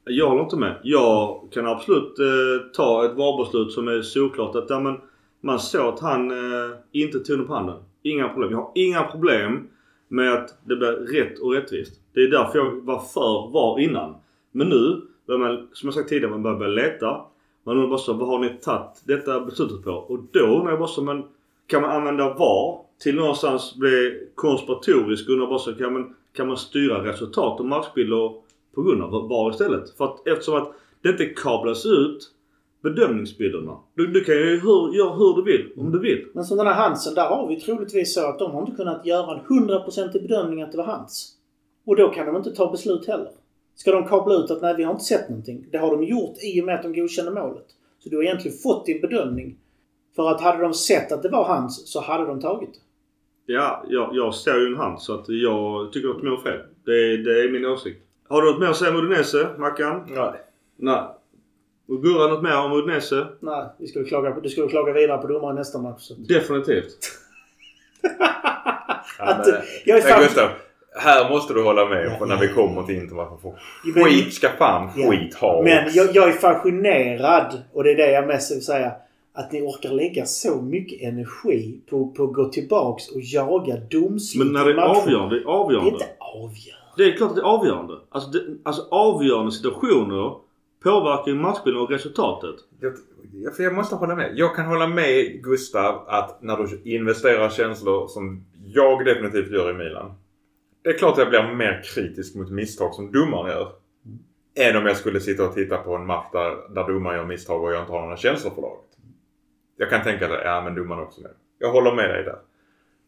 Jag 0.06 0.30
håller 0.30 0.44
inte 0.44 0.56
med. 0.56 0.76
Jag 0.84 1.48
kan 1.52 1.68
absolut 1.68 2.20
eh, 2.20 2.72
ta 2.74 3.06
ett 3.06 3.18
VAR-beslut 3.18 3.72
som 3.72 3.88
är 3.88 4.02
såklart 4.02 4.56
att 4.56 4.70
ja, 4.70 4.80
men 4.80 4.98
man 5.42 5.60
såg 5.60 5.94
att 5.94 6.00
han 6.00 6.32
eh, 6.32 6.78
inte 6.92 7.20
tog 7.20 7.38
den 7.38 7.48
på 7.48 7.54
handen. 7.54 7.84
Inga 8.04 8.30
problem. 8.30 8.52
Jag 8.52 8.58
har 8.58 8.72
inga 8.76 9.04
problem 9.04 9.68
med 10.08 10.34
att 10.34 10.58
det 10.64 10.76
blir 10.76 10.92
rätt 10.92 11.40
och 11.40 11.54
rättvist. 11.54 12.00
Det 12.14 12.20
är 12.22 12.28
därför 12.28 12.58
jag 12.60 12.86
var 12.86 13.00
för 13.00 13.52
VAR 13.52 13.80
innan. 13.80 14.16
Men 14.52 14.70
nu, 14.70 15.02
man, 15.38 15.68
som 15.74 15.88
jag 15.88 15.94
sagt 15.94 16.10
tidigare, 16.10 16.32
man 16.32 16.44
börjar 16.44 16.58
börja 16.58 16.72
leta. 16.72 17.22
Man 17.64 17.76
undrar 17.76 17.90
bara 17.90 18.00
så, 18.00 18.14
vad 18.14 18.28
har 18.28 18.40
ni 18.40 18.50
tagit 18.50 19.02
detta 19.04 19.40
beslutet 19.40 19.84
på? 19.84 19.92
Och 19.92 20.20
då 20.32 20.40
undrar 20.40 20.70
jag 20.70 20.80
bara 20.80 20.88
så, 20.88 21.02
men 21.02 21.24
kan 21.68 21.82
man 21.82 21.92
använda 21.92 22.34
VAR 22.34 22.80
till 23.00 23.16
någonstans 23.16 23.76
bli 23.76 24.28
konspiratorisk 24.36 25.30
och 25.30 25.50
bara 25.50 25.60
så 25.60 25.74
kan 25.74 25.94
man, 25.94 26.16
kan 26.34 26.48
man 26.48 26.58
styra 26.58 27.06
resultat 27.06 27.60
och 27.60 27.66
matchbilder 27.66 28.34
på 28.76 28.82
grund 28.82 29.02
av 29.02 29.30
VAR 29.30 29.50
istället. 29.50 29.90
För 29.98 30.06
att 30.06 30.28
eftersom 30.28 30.56
att 30.56 30.74
det 31.02 31.10
inte 31.10 31.26
kablas 31.26 31.86
ut 31.86 32.32
bedömningsbilderna. 32.84 33.78
Du, 33.96 34.08
du 34.08 34.24
kan 34.24 34.36
ju 34.36 34.60
hur, 34.60 34.96
göra 34.98 35.14
hur 35.14 35.36
du 35.36 35.52
vill 35.52 35.72
om 35.78 35.92
du 35.92 36.00
vill. 36.00 36.26
Men 36.34 36.46
som 36.46 36.58
den 36.58 36.68
här 36.68 36.74
Hansen, 36.74 37.14
där 37.14 37.30
har 37.30 37.48
vi 37.48 37.62
troligtvis 37.62 38.14
så 38.14 38.30
att 38.30 38.40
de 38.40 38.52
har 38.52 38.62
inte 38.62 38.76
kunnat 38.76 39.06
göra 39.06 39.38
en 39.38 39.46
hundraprocentig 39.46 40.22
bedömning 40.22 40.62
att 40.62 40.72
det 40.72 40.78
var 40.78 40.86
hans. 40.86 41.36
Och 41.86 41.96
då 41.96 42.10
kan 42.10 42.26
de 42.26 42.36
inte 42.36 42.52
ta 42.52 42.72
beslut 42.72 43.08
heller. 43.08 43.32
Ska 43.80 43.92
de 43.92 44.08
kabla 44.08 44.36
ut 44.36 44.52
att 44.52 44.62
nej, 44.62 44.76
vi 44.78 44.84
har 44.84 44.92
inte 44.92 45.04
sett 45.04 45.30
någonting. 45.30 45.66
Det 45.72 45.78
har 45.78 45.92
de 45.92 46.04
gjort 46.04 46.38
i 46.44 46.62
och 46.62 46.66
med 46.66 46.76
att 46.76 46.84
de 46.84 46.94
godkände 46.94 47.32
målet. 47.32 47.66
Så 48.00 48.10
du 48.10 48.16
har 48.16 48.24
egentligen 48.24 48.58
fått 48.58 48.86
din 48.86 49.02
bedömning. 49.02 49.58
För 50.16 50.30
att 50.30 50.42
hade 50.42 50.62
de 50.62 50.74
sett 50.74 51.12
att 51.12 51.24
det 51.24 51.30
var 51.30 51.44
hans 51.44 51.92
så 51.92 52.02
hade 52.02 52.26
de 52.26 52.42
tagit 52.42 52.70
det. 52.74 53.54
Ja, 53.54 53.86
jag, 53.90 54.10
jag 54.14 54.36
ser 54.36 54.60
ju 54.60 54.68
en 54.68 54.78
hand 54.78 55.02
så 55.02 55.14
att 55.14 55.26
jag 55.28 55.94
tycker 55.94 56.10
att 56.10 56.18
de 56.18 56.28
gör 56.28 56.38
fel. 56.38 56.60
Det, 56.86 57.18
det 57.18 57.44
är 57.44 57.52
min 57.52 57.66
åsikt. 57.66 58.02
Har 58.28 58.42
du 58.42 58.52
något 58.52 58.60
mer 58.60 58.68
att 58.68 58.78
säga 58.78 58.92
om 58.92 58.98
Udinese, 58.98 59.50
Mackan? 59.58 60.08
Nej. 60.08 60.34
Nej. 60.76 61.04
Och 61.88 62.04
Gurra 62.04 62.28
något 62.28 62.44
mer 62.44 62.58
om 62.58 62.72
Udinese? 62.72 63.28
Nej, 63.40 63.66
vi 63.80 63.88
skulle 63.88 64.06
klaga 64.06 64.32
på, 64.32 64.40
du 64.40 64.50
skulle 64.50 64.68
klaga 64.68 64.94
vidare 64.94 65.22
på 65.22 65.28
domaren 65.28 65.56
nästa 65.56 65.82
match. 65.82 66.02
Så. 66.02 66.14
Definitivt. 66.14 66.98
Att, 69.20 69.48
men, 69.48 69.56
jag 69.86 69.98
är 69.98 70.02
fan... 70.02 70.24
Gustav, 70.24 70.50
här 70.96 71.30
måste 71.30 71.54
du 71.54 71.64
hålla 71.64 71.86
med 71.90 72.18
Ja, 72.20 72.26
när 72.26 72.36
ja. 72.36 72.42
vi 72.42 72.48
kommer 72.48 72.84
till. 72.84 73.08
Varför 73.12 73.54
Men- 73.96 74.04
skit 74.04 74.34
ska 74.34 74.50
fan 74.50 74.90
Ja. 74.96 75.10
skit 75.12 75.34
ha 75.36 75.62
Men 75.64 75.84
jag, 75.94 76.08
jag 76.16 76.30
är 76.30 76.34
fascinerad 76.34 77.62
och 77.74 77.84
det 77.84 77.92
är 77.92 77.96
det 77.96 78.12
jag 78.12 78.28
mest 78.28 78.52
vill 78.56 78.66
säga. 78.66 78.92
Att 79.34 79.52
ni 79.52 79.62
orkar 79.62 79.90
lägga 79.90 80.26
så 80.26 80.62
mycket 80.62 81.02
energi 81.02 81.80
på, 81.90 82.08
på 82.08 82.24
att 82.24 82.34
gå 82.34 82.46
tillbaks 82.46 83.08
och 83.10 83.22
jaga 83.22 83.76
domslut 83.92 84.44
Men 84.46 84.54
när 84.54 84.66
det 84.66 84.72
är 84.72 84.78
avgörande, 84.86 85.36
det 85.36 85.42
är 85.42 85.46
Det 85.46 85.52
är 85.52 85.54
avgörande. 85.54 85.90
inte 85.90 86.06
avgörande. 86.20 86.94
Det 86.98 87.04
är 87.04 87.12
klart 87.18 87.30
att 87.30 87.36
det 87.36 87.42
är 87.42 87.46
avgörande. 87.46 87.94
Alltså, 88.10 88.30
det, 88.30 88.40
alltså 88.64 88.82
avgörande 88.92 89.52
situationer 89.52 90.34
påverkar 90.84 91.28
ju 91.32 91.36
matchbilden 91.36 91.82
och 91.84 91.90
resultatet. 91.92 92.56
Jag, 92.82 92.94
jag 93.66 93.74
måste 93.76 93.96
hålla 93.96 94.16
med. 94.16 94.32
Jag 94.36 94.56
kan 94.56 94.66
hålla 94.66 94.88
med 94.88 95.44
Gustav 95.44 96.04
att 96.08 96.42
när 96.42 96.58
du 96.58 96.92
investerar 96.94 97.50
känslor 97.50 98.08
som 98.08 98.44
jag 98.66 99.06
definitivt 99.06 99.52
gör 99.52 99.72
i 99.72 99.74
Milan. 99.74 100.12
Det 100.90 100.94
är 100.94 100.98
klart 100.98 101.14
att 101.14 101.20
jag 101.20 101.30
blir 101.30 101.56
mer 101.56 101.82
kritisk 101.96 102.36
mot 102.36 102.52
misstag 102.52 102.94
som 102.94 103.12
domaren 103.12 103.52
gör. 103.52 103.72
Än 104.56 104.76
om 104.76 104.86
jag 104.86 104.98
skulle 104.98 105.20
sitta 105.20 105.48
och 105.48 105.54
titta 105.54 105.78
på 105.78 105.96
en 105.96 106.06
match 106.06 106.28
där, 106.32 106.74
där 106.76 106.94
domaren 106.94 107.18
gör 107.18 107.26
misstag 107.26 107.64
och 107.64 107.72
jag 107.74 107.82
inte 107.82 107.92
har 107.92 108.02
några 108.02 108.18
känslor 108.18 108.52
för 108.52 108.62
laget. 108.62 108.86
Jag 109.78 109.90
kan 109.90 110.04
tänka 110.04 110.26
att 110.26 110.42
ja 110.44 110.62
men 110.62 110.76
domaren 110.76 111.04
också 111.04 111.22
med. 111.22 111.32
Jag 111.60 111.72
håller 111.72 111.96
med 111.96 112.10
dig 112.10 112.24
där. 112.24 112.36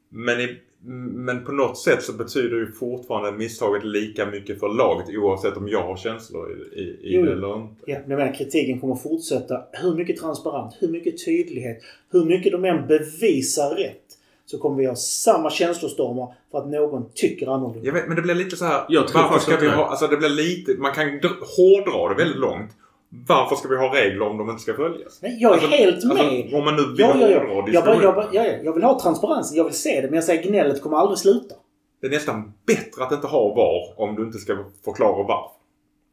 Men, 0.09 0.39
i, 0.39 0.57
men 1.13 1.45
på 1.45 1.51
något 1.51 1.77
sätt 1.77 2.03
så 2.03 2.13
betyder 2.13 2.57
ju 2.57 2.71
fortfarande 2.71 3.31
misstaget 3.31 3.83
lika 3.83 4.25
mycket 4.25 4.59
för 4.59 4.69
laget 4.69 5.17
oavsett 5.17 5.57
om 5.57 5.67
jag 5.67 5.83
har 5.83 5.97
känslor 5.97 6.51
i, 6.51 6.79
i, 6.79 7.15
i 7.15 7.21
det 7.21 7.31
eller 7.31 7.55
inte. 7.55 7.83
Ja, 7.85 7.99
men 7.99 8.11
jag 8.11 8.17
menar, 8.17 8.33
kritiken 8.33 8.79
kommer 8.79 8.95
fortsätta. 8.95 9.63
Hur 9.71 9.95
mycket 9.95 10.17
transparent, 10.17 10.77
hur 10.79 10.87
mycket 10.87 11.25
tydlighet, 11.25 11.77
hur 12.11 12.25
mycket 12.25 12.51
de 12.51 12.65
än 12.65 12.87
bevisar 12.87 13.75
rätt. 13.75 14.17
Så 14.51 14.57
kommer 14.57 14.77
vi 14.77 14.85
ha 14.85 14.95
samma 14.95 15.49
känslostormar 15.49 16.33
för 16.51 16.57
att 16.57 16.67
någon 16.67 17.05
tycker 17.15 17.47
annorlunda. 17.47 17.85
Jag 17.87 17.93
vet, 17.93 18.07
men 18.07 18.15
det 18.15 18.21
blir 18.21 18.35
lite 18.35 18.55
så 18.55 18.65
här. 18.65 18.85
Jag 18.89 19.07
tror 19.07 19.21
varför 19.21 19.39
ska 19.39 19.57
vi 19.57 19.69
ha, 19.69 19.85
alltså 19.85 20.07
det 20.07 20.17
blir 20.17 20.29
lite, 20.29 20.71
man 20.77 20.91
kan 20.93 21.05
dr- 21.05 21.43
hårdra 21.57 22.09
det 22.09 22.15
väldigt 22.23 22.37
långt. 22.39 22.71
Varför 23.27 23.55
ska 23.55 23.67
vi 23.67 23.77
ha 23.77 23.95
regler 23.95 24.21
om 24.27 24.37
de 24.37 24.49
inte 24.49 24.61
ska 24.61 24.73
följas? 24.73 25.19
Nej, 25.21 25.37
jag 25.39 25.49
är 25.51 25.53
Alltså- 25.53 25.69
helt 25.69 26.03
med. 26.03 26.19
Alltså, 26.19 26.55
om 26.57 26.65
man 26.65 26.75
nu 26.75 26.81
vill 26.81 26.99
ja, 26.99 27.15
ja, 27.19 27.27
ja. 27.29 27.61
och 27.61 27.69
Jag, 27.69 27.85
bara, 27.85 28.01
jag, 28.03 28.15
bara, 28.15 28.27
ja, 28.31 28.45
ja. 28.45 28.53
jag 28.63 28.73
vill 28.73 28.83
ha 28.83 28.99
transparensen, 28.99 29.57
jag 29.57 29.63
vill 29.63 29.73
se 29.73 30.01
det. 30.01 30.07
Men 30.07 30.13
jag 30.13 30.23
säger 30.23 30.43
gnället 30.43 30.81
kommer 30.81 30.97
aldrig 30.97 31.17
sluta. 31.19 31.55
Det 32.01 32.07
är 32.07 32.11
nästan 32.11 32.53
bättre 32.67 33.03
att 33.03 33.11
inte 33.11 33.27
ha 33.27 33.53
VAR 33.55 34.01
om 34.01 34.15
du 34.15 34.23
inte 34.23 34.37
ska 34.37 34.57
förklara 34.85 35.23
varför. 35.23 35.51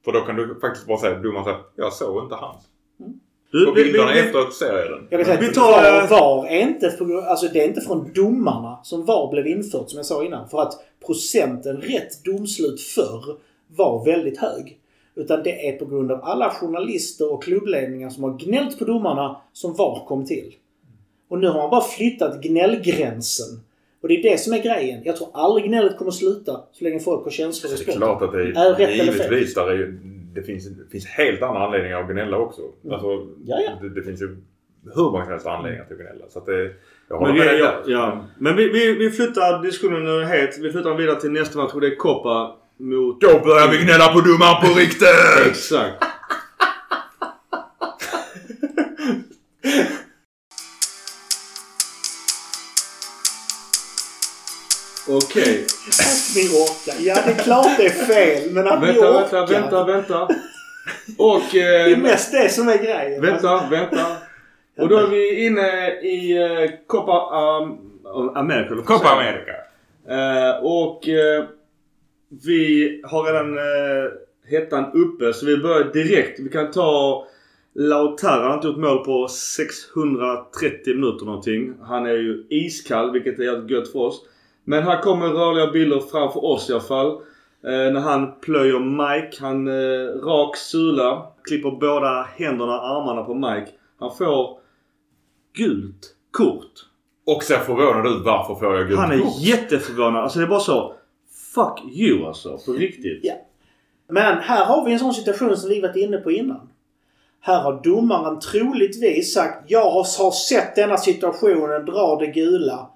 För 0.05 0.13
då 0.13 0.21
kan 0.21 0.37
du 0.37 0.59
faktiskt 0.61 0.87
bara 0.87 0.99
säga, 0.99 1.19
domaren 1.19 1.45
säger, 1.45 1.59
jag 1.77 1.93
såg 1.93 2.23
inte 2.25 2.35
hans. 2.35 2.63
Du, 3.51 3.67
På 3.67 3.73
vi, 3.73 3.85
bilderna 3.85 4.13
vi, 4.13 4.19
efteråt 4.21 4.55
ser 4.55 4.79
jag 4.79 4.91
den. 4.91 5.07
Jag 5.11 5.21
kan 5.21 5.27
säga 5.27 5.49
Vi 5.49 5.55
tar, 5.55 6.09
VAR, 6.09 6.47
är 6.47 6.61
inte, 6.61 6.91
för, 6.91 7.23
alltså 7.27 7.47
det 7.53 7.61
är 7.61 7.69
inte 7.69 7.81
från 7.81 8.13
domarna 8.15 8.79
som 8.83 9.05
VAR 9.05 9.31
blev 9.31 9.47
infört 9.47 9.91
som 9.91 9.97
jag 9.97 10.07
sa 10.07 10.25
innan. 10.25 10.49
För 10.49 10.63
att 10.63 10.73
procenten 11.07 11.77
rätt 11.77 12.25
domslut 12.25 12.81
förr 12.81 13.37
var 13.77 14.05
väldigt 14.05 14.39
hög. 14.39 14.79
Utan 15.15 15.43
det 15.43 15.69
är 15.69 15.73
på 15.79 15.85
grund 15.85 16.13
av 16.13 16.21
alla 16.25 16.51
journalister 16.51 17.33
och 17.33 17.43
klubbledningar 17.43 18.11
som 18.11 18.25
har 18.25 18.39
gnällt 18.39 18.79
på 18.79 18.85
domarna 18.85 19.41
som 19.53 19.75
VAR 19.75 20.05
kom 20.07 20.27
till. 20.27 20.55
Och 21.29 21.39
nu 21.39 21.47
har 21.49 21.59
man 21.61 21.71
bara 21.71 21.81
flyttat 21.85 22.41
gnällgränsen. 22.43 23.61
Och 24.03 24.09
det 24.09 24.15
är 24.15 24.23
det 24.31 24.39
som 24.41 24.53
är 24.53 24.59
grejen. 24.63 25.01
Jag 25.05 25.17
tror 25.17 25.29
aldrig 25.33 25.67
gnället 25.67 25.99
kommer 25.99 26.11
sluta 26.11 26.61
så 26.73 26.85
länge 26.85 27.01
folk 27.01 27.25
har 27.25 27.31
känslor 27.31 27.73
i 27.73 27.77
Det 27.85 27.93
är 27.93 27.97
klart 27.97 28.23
att 28.23 28.33
det 28.33 28.39
Är 28.43 28.45
är, 28.45 28.75
rätt 28.75 28.89
eller 28.89 29.13
fel? 29.13 29.23
givetvis 29.23 29.55
där 29.55 29.71
är, 29.71 29.75
ju- 29.75 30.01
det, 30.35 30.43
finns, 30.43 30.69
det 30.69 30.91
finns 30.91 31.07
helt 31.07 31.43
andra 31.43 31.65
anledningar 31.65 32.01
att 32.01 32.11
gnälla 32.11 32.37
också. 32.37 32.63
Alltså, 32.91 33.27
Ja, 33.45 33.61
ja. 33.67 33.79
Det, 33.81 33.89
det 33.89 34.03
finns 34.03 34.23
ju 34.23 34.37
hur 34.95 35.03
många 35.03 35.25
som 35.25 35.33
helst 35.33 35.47
anledningar 35.47 35.85
till 35.85 35.97
att 35.97 36.01
gnälla. 36.01 36.25
Så 36.29 36.39
att 36.39 36.47
det, 36.47 36.73
jag 37.09 37.23
men 37.23 37.35
vi, 37.35 37.39
med 37.39 37.59
ja, 37.59 37.83
ja. 37.87 38.25
men 38.39 38.57
vi, 38.57 38.69
vi, 38.69 38.95
vi 38.95 39.11
flyttar 39.11 39.63
diskussionen 39.63 40.27
helt. 40.27 40.59
Vi 40.59 40.73
flyttar 40.73 40.95
vidare 40.95 41.21
till 41.21 41.31
nästa 41.31 41.59
match 41.59 41.73
och 41.75 41.81
det 41.81 41.87
är 41.87 41.97
Koppa 41.97 42.57
mot... 42.77 43.21
Då 43.21 43.29
börjar 43.29 43.71
vi 43.71 43.85
gnälla 43.85 44.09
på 44.09 44.21
domaren 44.21 44.61
på 44.61 44.79
riktigt! 44.79 45.47
Exakt. 45.47 46.05
Okej. 55.09 55.65
Att 55.89 56.37
vi 56.37 56.49
orkar. 56.49 56.95
Ja, 57.01 57.15
det 57.27 57.33
är 57.33 57.45
klart 57.45 57.77
det 57.77 57.87
är 57.87 57.91
fel. 57.91 58.51
Men 58.53 58.67
att 58.69 58.83
vi 58.83 58.87
Vänta, 58.87 59.25
orkar. 59.25 59.47
vänta, 59.47 59.85
vänta, 59.85 59.85
vänta. 59.85 60.29
Och... 61.19 61.41
Det 61.53 61.61
är 61.61 61.91
Eh, 61.93 61.99
mest 61.99 62.33
det 62.33 62.49
som 62.49 62.69
är 62.69 62.79
grejen. 62.79 63.23
vänta, 63.23 63.69
vänta. 63.71 64.07
Och 64.79 64.89
då 64.89 64.97
är 64.97 65.07
vi 65.07 65.47
inne 65.47 65.91
i 65.91 66.37
eh, 66.43 66.71
Copa 66.87 67.13
um, 67.63 68.37
America. 68.37 68.75
Copa? 68.85 69.09
America. 69.09 69.53
Eh, 70.09 70.65
och 70.65 71.09
eh, 71.09 71.45
vi 72.45 73.01
har 73.05 73.23
redan 73.25 73.59
eh, 73.59 74.11
hettan 74.51 74.85
uppe 74.95 75.33
så 75.33 75.47
vi 75.47 75.57
börjar 75.57 75.93
direkt. 75.93 76.41
Vi 76.41 76.49
kan 76.49 76.71
ta 76.71 77.27
Lautaro. 77.75 78.41
Han 78.41 78.49
har 78.49 78.55
inte 78.55 78.67
gjort 78.69 78.77
mål 78.77 79.05
på 79.05 79.29
630 79.29 80.95
minuter 80.95 81.27
någonting. 81.27 81.75
Han 81.83 82.07
är 82.07 82.15
ju 82.15 82.47
iskall 82.51 83.13
vilket 83.13 83.39
är 83.39 83.71
gött 83.71 83.93
för 83.93 83.99
oss. 83.99 84.21
Men 84.69 84.83
här 84.83 85.03
kommer 85.03 85.27
rörliga 85.27 85.71
bilder 85.71 86.01
framför 86.01 86.45
oss 86.45 86.71
i 86.71 86.73
alla 86.73 86.83
fall. 86.83 87.11
Eh, 87.65 87.93
när 87.93 88.01
han 88.01 88.41
plöjer 88.41 88.79
Mike. 88.79 89.37
Han 89.41 89.69
eh, 89.69 90.27
rak 90.27 90.57
sula. 90.57 91.27
Klipper 91.45 91.71
båda 91.71 92.29
händerna 92.37 92.73
och 92.81 92.87
armarna 92.89 93.23
på 93.23 93.35
Mike. 93.35 93.71
Han 93.99 94.17
får 94.17 94.59
gult 95.57 96.15
kort. 96.31 96.73
Och 97.27 97.43
ser 97.43 97.59
förvånad 97.59 98.07
ut. 98.07 98.25
Varför 98.25 98.55
får 98.55 98.77
jag 98.77 98.89
gult 98.89 99.01
Han 99.01 99.13
är 99.13 99.19
kort? 99.19 99.39
jätteförvånad. 99.39 100.23
Alltså 100.23 100.39
det 100.39 100.45
är 100.45 100.49
bara 100.49 100.61
så. 100.61 100.95
Fuck 101.55 101.85
you 101.97 102.27
alltså. 102.27 102.59
På 102.67 102.73
riktigt. 102.73 103.21
Ja. 103.23 103.35
Men 104.09 104.39
här 104.39 104.65
har 104.65 104.85
vi 104.85 104.93
en 104.93 104.99
sån 104.99 105.15
situation 105.15 105.57
som 105.57 105.71
vi 105.71 105.81
varit 105.81 105.97
inne 105.97 106.17
på 106.17 106.31
innan. 106.31 106.69
Här 107.41 107.63
har 107.63 107.81
domaren 107.85 108.41
troligtvis 108.41 109.35
sagt 109.35 109.71
jag 109.71 109.85
har, 109.85 110.23
har 110.25 110.31
sett 110.31 110.77
denna 110.77 110.97
situationen, 110.97 111.85
dra 111.85 112.17
det 112.21 112.27
gula. 112.27 112.91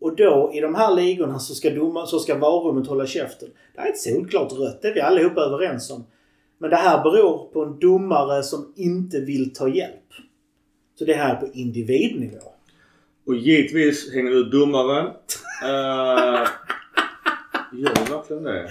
Och 0.00 0.16
då 0.16 0.50
i 0.54 0.60
de 0.60 0.74
här 0.74 0.94
ligorna 0.94 1.38
så 1.38 1.54
ska, 1.54 1.70
domar, 1.70 2.06
så 2.06 2.18
ska 2.18 2.38
varummet 2.38 2.86
hålla 2.86 3.06
käften. 3.06 3.48
Det 3.74 3.80
här 3.80 3.88
är 3.88 3.92
ett 3.92 3.98
solklart 3.98 4.52
rött, 4.52 4.82
det 4.82 4.88
är 4.88 4.94
vi 4.94 5.00
allihopa 5.00 5.40
överens 5.40 5.90
om. 5.90 6.04
Men 6.58 6.70
det 6.70 6.76
här 6.76 7.02
beror 7.02 7.52
på 7.52 7.64
en 7.64 7.78
domare 7.78 8.42
som 8.42 8.72
inte 8.76 9.20
vill 9.20 9.54
ta 9.54 9.68
hjälp. 9.68 10.12
Så 10.98 11.04
det 11.04 11.14
här 11.14 11.36
är 11.36 11.40
på 11.40 11.46
individnivå. 11.52 12.52
Och 13.26 13.36
givetvis 13.36 14.14
hänger 14.14 14.30
ut 14.30 14.52
domaren. 14.52 15.06
Uh, 15.06 16.48
gör 17.80 18.16
verkligen 18.16 18.42
det? 18.42 18.70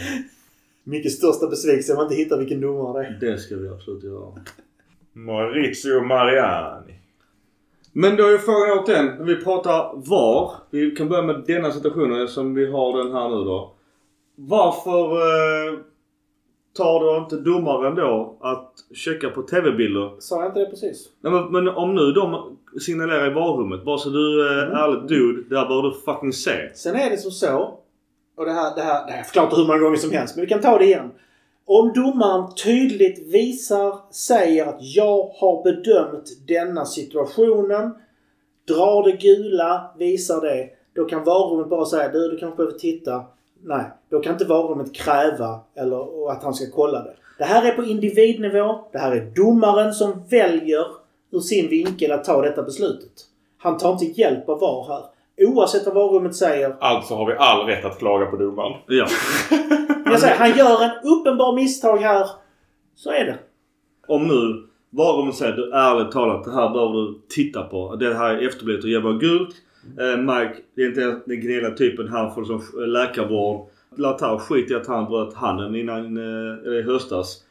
Mycket 0.83 1.11
största 1.11 1.47
besvikelse 1.47 1.91
om 1.91 1.97
man 1.97 2.05
inte 2.05 2.15
hittar 2.15 2.37
vilken 2.37 2.61
domare 2.61 3.03
det 3.19 3.27
är. 3.27 3.31
Det 3.31 3.37
ska 3.37 3.55
vi 3.55 3.67
absolut 3.67 4.03
göra. 4.03 4.33
Maurizio 5.13 6.01
Mariani. 6.01 6.93
Men 7.99 8.15
då 8.15 8.23
är 8.23 8.37
frågan 8.37 8.79
återigen. 8.79 9.25
Vi 9.25 9.35
pratar 9.35 9.91
VAR. 10.09 10.51
Vi 10.69 10.91
kan 10.91 11.09
börja 11.09 11.21
med 11.23 11.43
denna 11.47 11.71
situationen 11.71 12.27
som 12.27 12.53
vi 12.53 12.71
har 12.71 12.97
den 13.03 13.11
här 13.11 13.29
nu 13.29 13.35
då. 13.35 13.71
Varför 14.35 15.01
eh, 15.11 15.79
tar 16.77 16.99
då 16.99 17.17
inte 17.23 17.35
domaren 17.35 17.95
då 17.95 18.37
att 18.41 18.73
checka 18.93 19.29
på 19.29 19.41
TV-bilder? 19.41 20.11
Sa 20.19 20.41
jag 20.41 20.49
inte 20.49 20.59
det 20.59 20.65
precis? 20.65 21.09
Nej, 21.21 21.33
men, 21.33 21.51
men 21.51 21.67
om 21.67 21.95
nu 21.95 22.11
de 22.11 22.57
signalerar 22.81 23.31
i 23.31 23.33
varummet. 23.33 23.85
Bara 23.85 23.97
så 23.97 24.09
du 24.09 24.47
är 24.49 24.63
Mm. 24.65 24.75
ärlig 24.77 25.07
dude. 25.09 25.55
Där 25.55 25.67
bör 25.67 25.81
du 25.81 25.93
fucking 26.05 26.33
se. 26.33 26.75
Sen 26.75 26.95
är 26.95 27.09
det 27.09 27.17
som 27.17 27.31
så, 27.31 27.79
och 28.37 28.45
det 28.45 28.51
här, 28.51 28.75
det 28.75 28.81
här, 28.81 29.05
det 29.05 29.11
här 29.11 29.17
jag 29.17 29.25
förklarat 29.25 29.57
hur 29.57 29.67
många 29.67 29.79
gånger 29.79 29.97
som 29.97 30.11
helst, 30.11 30.35
men 30.35 30.45
vi 30.45 30.49
kan 30.49 30.61
ta 30.61 30.77
det 30.77 30.85
igen. 30.85 31.11
Om 31.69 31.93
domaren 31.93 32.55
tydligt 32.55 33.33
visar, 33.33 33.99
säger 34.11 34.65
att 34.65 34.77
jag 34.79 35.23
har 35.23 35.63
bedömt 35.63 36.47
denna 36.47 36.85
situationen, 36.85 37.93
drar 38.67 39.03
det 39.03 39.11
gula, 39.11 39.91
visar 39.97 40.41
det, 40.41 40.69
Då 40.93 41.05
kan 41.05 41.23
varummet 41.23 41.69
bara 41.69 41.85
säga 41.85 42.11
du, 42.11 42.29
du 42.29 42.37
kanske 42.37 42.57
behöver 42.57 42.77
titta. 42.77 43.23
Nej, 43.63 43.83
då 44.09 44.19
kan 44.19 44.33
inte 44.33 44.45
varummet 44.45 44.93
kräva 44.93 45.59
eller 45.75 46.31
att 46.31 46.43
han 46.43 46.53
ska 46.53 46.65
kolla 46.75 47.03
det. 47.03 47.13
Det 47.37 47.43
här 47.43 47.71
är 47.71 47.75
på 47.75 47.83
individnivå. 47.83 48.79
Det 48.91 48.97
här 48.97 49.11
är 49.11 49.31
domaren 49.35 49.93
som 49.93 50.23
väljer 50.29 50.85
ur 51.31 51.39
sin 51.39 51.69
vinkel 51.69 52.11
att 52.11 52.23
ta 52.23 52.41
detta 52.41 52.63
beslutet. 52.63 53.11
Han 53.57 53.77
tar 53.77 53.91
inte 53.91 54.21
hjälp 54.21 54.49
av 54.49 54.59
VAR 54.59 54.85
här. 54.87 55.03
Oavsett 55.37 55.85
vad 55.85 55.95
varummet 55.95 56.35
säger. 56.35 56.75
Alltså 56.79 57.15
har 57.15 57.25
vi 57.25 57.33
all 57.33 57.65
rätt 57.65 57.85
att 57.85 57.99
klaga 57.99 58.25
på 58.25 58.37
domaren. 58.37 58.73
Ja. 58.87 59.07
Jag 60.05 60.19
säger, 60.19 60.35
han 60.35 60.57
gör 60.57 60.83
en 60.83 60.91
uppenbar 61.03 61.55
misstag 61.55 61.97
här. 61.97 62.27
Så 62.95 63.11
är 63.11 63.25
det. 63.25 63.37
Om 64.07 64.27
nu 64.27 64.67
varummet 64.89 65.35
säger 65.35 65.53
du 65.53 65.73
ärligt 65.73 66.11
talat 66.11 66.43
det 66.43 66.51
här 66.51 66.69
behöver 66.69 66.93
du 66.93 67.19
titta 67.29 67.63
på. 67.63 67.95
Det 67.95 68.13
här 68.13 68.35
är 68.35 68.47
efterblivet 68.47 68.83
och 68.83 68.89
ger 68.89 69.01
bara 69.01 69.13
gult. 69.13 69.55
Eh, 69.99 70.17
Mike, 70.17 70.55
det 70.75 70.81
är 70.81 70.87
inte 70.87 71.19
den 71.25 71.41
gnälliga 71.41 71.71
typen. 71.71 72.07
Han 72.07 72.35
får 72.35 72.43
som 72.43 72.61
läkarvård. 72.87 73.67
Lautaro 73.95 74.39
skit 74.39 74.71
i 74.71 74.75
att 74.75 74.87
han 74.87 75.05
bröt 75.05 75.33
handen 75.33 75.75
innan 75.75 76.17
eh, 76.17 76.73
i 76.73 76.81
höstas. 76.81 77.43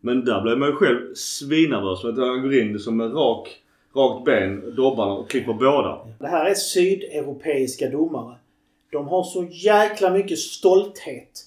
Men 0.00 0.24
där 0.24 0.42
blev 0.42 0.58
man 0.58 0.68
ju 0.68 0.74
själv 0.74 1.14
svinnervös. 1.14 2.00
För 2.00 2.08
att 2.08 2.18
han 2.18 2.42
går 2.42 2.54
in 2.54 2.78
som 2.78 3.00
en 3.00 3.12
rak, 3.12 3.48
rakt 3.94 4.24
ben, 4.24 4.74
dobbarna 4.76 5.12
och 5.12 5.30
klipper 5.30 5.52
båda. 5.52 6.06
Det 6.18 6.26
här 6.26 6.44
är 6.44 6.54
sydeuropeiska 6.54 7.88
domare. 7.88 8.34
De 8.92 9.08
har 9.08 9.24
så 9.24 9.46
jäkla 9.50 10.10
mycket 10.10 10.38
stolthet. 10.38 11.40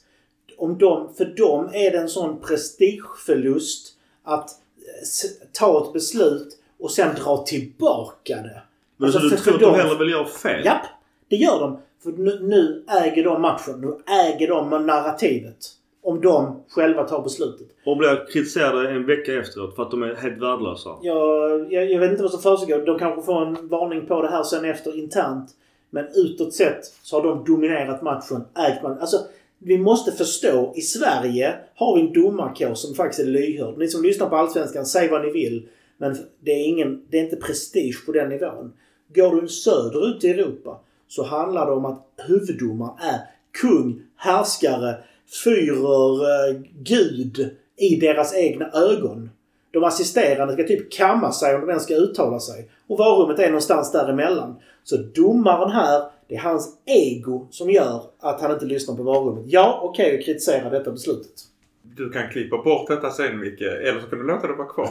Om 0.58 0.78
de, 0.78 1.14
för 1.14 1.26
dem 1.26 1.70
är 1.74 1.92
det 1.92 1.98
en 1.98 2.10
sån 2.10 2.40
prestigeförlust 2.40 3.94
att 4.24 4.50
eh, 4.50 5.48
ta 5.54 5.84
ett 5.88 5.94
beslut 5.94 6.58
och 6.80 6.92
sen 6.92 7.16
dra 7.16 7.38
tillbaka 7.38 8.36
det. 8.36 8.62
Men 8.98 9.06
Alltså, 9.08 9.20
så 9.20 9.26
du 9.28 9.38
för- 9.38 9.44
tror 9.52 9.60
för 9.60 9.68
att 9.68 9.74
de 9.76 9.82
hellre 9.82 10.00
vill 10.00 10.10
göra 10.10 10.26
fel? 10.26 10.66
Japp, 10.66 10.86
det 11.28 11.36
gör 11.36 11.60
de. 11.60 11.80
För 12.04 12.12
nu, 12.12 12.40
nu 12.42 12.84
äger 12.88 13.24
de 13.24 13.42
matchen. 13.42 13.82
Nu 13.82 14.14
äger 14.14 14.48
de 14.48 14.70
narrativet. 14.86 15.58
Om 16.02 16.22
de 16.22 16.64
själva 16.70 17.04
tar 17.04 17.22
beslutet. 17.22 17.68
Och 17.86 17.98
blir 17.98 18.32
kritiserade 18.32 18.90
en 18.90 19.06
vecka 19.06 19.34
efteråt 19.34 19.76
för 19.76 19.84
att 19.84 19.92
de 19.92 20.04
är 20.04 20.16
helt 20.16 20.42
värdelösa. 20.42 20.90
Jag, 21.02 21.74
jag, 21.74 21.92
jag 21.92 22.00
vet 22.00 22.12
inte 22.12 22.24
vad 22.24 22.32
som 22.32 22.42
försiggår. 22.42 22.86
De 22.86 23.00
kanske 23.00 23.22
får 23.22 23.46
en 23.46 23.68
varning 23.68 24.06
på 24.06 24.22
det 24.22 24.30
här 24.30 24.44
sen 24.44 24.66
efter 24.66 24.98
internt. 24.98 25.50
Men 25.90 26.08
utåt 26.16 26.54
sett 26.54 26.86
så 27.04 27.16
har 27.16 27.24
de 27.24 27.44
dominerat 27.46 28.02
matchen, 28.02 28.42
ägt 28.58 28.84
matchen. 28.84 29.00
Alltså, 29.00 29.18
vi 29.60 29.78
måste 29.78 30.12
förstå. 30.12 30.74
I 30.76 30.82
Sverige 30.82 31.56
har 31.76 31.96
vi 31.96 32.02
en 32.02 32.14
domarkår 32.14 32.74
som 32.74 32.96
faktiskt 32.96 33.28
är 33.28 33.32
lyhörd. 33.32 33.78
Ni 33.78 33.88
som 33.88 34.04
lyssnar 34.04 34.30
på 34.30 34.36
Allsvenskan, 34.36 34.86
säg 34.86 35.10
vad 35.10 35.22
ni 35.22 35.32
vill. 35.32 35.68
Men 35.98 36.16
det 36.40 36.52
är, 36.52 36.68
ingen, 36.68 37.06
det 37.10 37.18
är 37.18 37.24
inte 37.24 37.36
prestige 37.36 38.06
på 38.06 38.12
den 38.12 38.30
nivån. 38.30 38.74
Går 39.16 39.42
du 39.42 39.48
söderut 39.48 40.24
i 40.24 40.30
Europa 40.30 40.80
så 41.08 41.24
handlar 41.24 41.66
det 41.66 41.72
om 41.72 41.86
att 41.86 42.06
huvuddomaren 42.28 42.98
är 43.00 43.20
kung, 43.62 44.02
härskare, 44.16 44.96
fyrer, 45.44 46.50
eh, 46.50 46.62
gud 46.84 47.50
i 47.78 47.96
deras 47.96 48.36
egna 48.36 48.70
ögon. 48.72 49.30
De 49.72 49.84
assisterande 49.84 50.54
ska 50.54 50.64
typ 50.64 50.92
kamma 50.92 51.32
sig 51.32 51.56
om 51.56 51.62
de 51.62 51.70
ens 51.70 51.84
ska 51.84 51.96
uttala 51.96 52.40
sig. 52.40 52.70
Och 52.88 52.98
varummet 52.98 53.40
är 53.40 53.48
någonstans 53.48 53.92
däremellan. 53.92 54.56
Så 54.84 54.98
domaren 54.98 55.72
här, 55.72 56.04
det 56.28 56.36
är 56.36 56.40
hans 56.40 56.70
ego 56.86 57.48
som 57.52 57.70
gör 57.70 58.02
att 58.20 58.42
han 58.42 58.52
inte 58.52 58.66
lyssnar 58.66 58.96
på 58.96 59.04
varummet. 59.04 59.44
Ja, 59.48 59.80
okej 59.84 60.06
okay, 60.06 60.20
att 60.20 60.26
kritisera 60.26 60.70
detta 60.70 60.92
beslutet. 60.92 61.34
Du 61.82 62.10
kan 62.10 62.30
klippa 62.30 62.58
bort 62.58 62.88
detta 62.88 63.10
sen 63.10 63.40
Micke. 63.40 63.62
Eller 63.62 64.00
så 64.00 64.08
kan 64.08 64.20
du 64.20 64.28
låta 64.28 64.48
det 64.48 64.54
vara 64.54 64.68
kvar. 64.68 64.90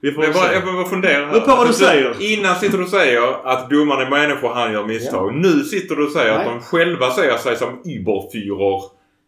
Vi 0.00 0.12
får 0.12 0.24
jag, 0.24 0.34
bara, 0.34 0.48
se. 0.48 0.54
jag 0.54 0.64
bara 0.64 0.84
funderar 0.84 1.26
här. 1.26 1.32
Men 1.32 1.40
på 1.40 1.46
vad 1.46 1.58
du 1.58 1.66
Alltså, 1.66 1.84
säger. 1.84 2.34
Innan 2.34 2.56
sitter 2.56 2.78
du 2.78 2.84
och 2.84 2.90
säger 2.90 3.46
att 3.46 3.70
domaren 3.70 4.06
är 4.06 4.10
människor, 4.10 4.48
han 4.48 4.72
gör 4.72 4.86
misstag. 4.86 5.34
Nu 5.34 5.64
sitter 5.64 5.96
du 5.96 6.06
och 6.06 6.12
säger 6.12 6.32
att 6.32 6.46
Nej. 6.46 6.54
de 6.54 6.60
själva 6.60 7.10
ser 7.10 7.36
sig 7.36 7.56
som 7.56 7.82
überfyrer 7.84 8.82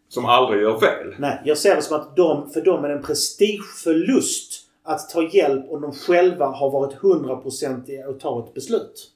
som 0.09 0.25
aldrig 0.25 0.63
gör 0.63 0.79
fel. 0.79 1.15
Nej, 1.19 1.43
jag 1.45 1.59
ser 1.59 1.77
det 1.77 1.83
som 1.83 1.97
att 1.97 2.17
de, 2.17 2.51
för 2.51 2.61
dem 2.61 2.85
är 2.85 2.89
det 2.89 2.95
en 2.95 3.03
prestigeförlust 3.03 4.63
att 4.85 5.11
ta 5.11 5.23
hjälp 5.23 5.65
om 5.69 5.81
de 5.81 5.93
själva 5.93 6.47
har 6.47 6.71
varit 6.71 6.95
hundraprocentiga 6.95 8.09
och 8.09 8.21
ta 8.21 8.45
ett 8.47 8.55
beslut. 8.55 9.13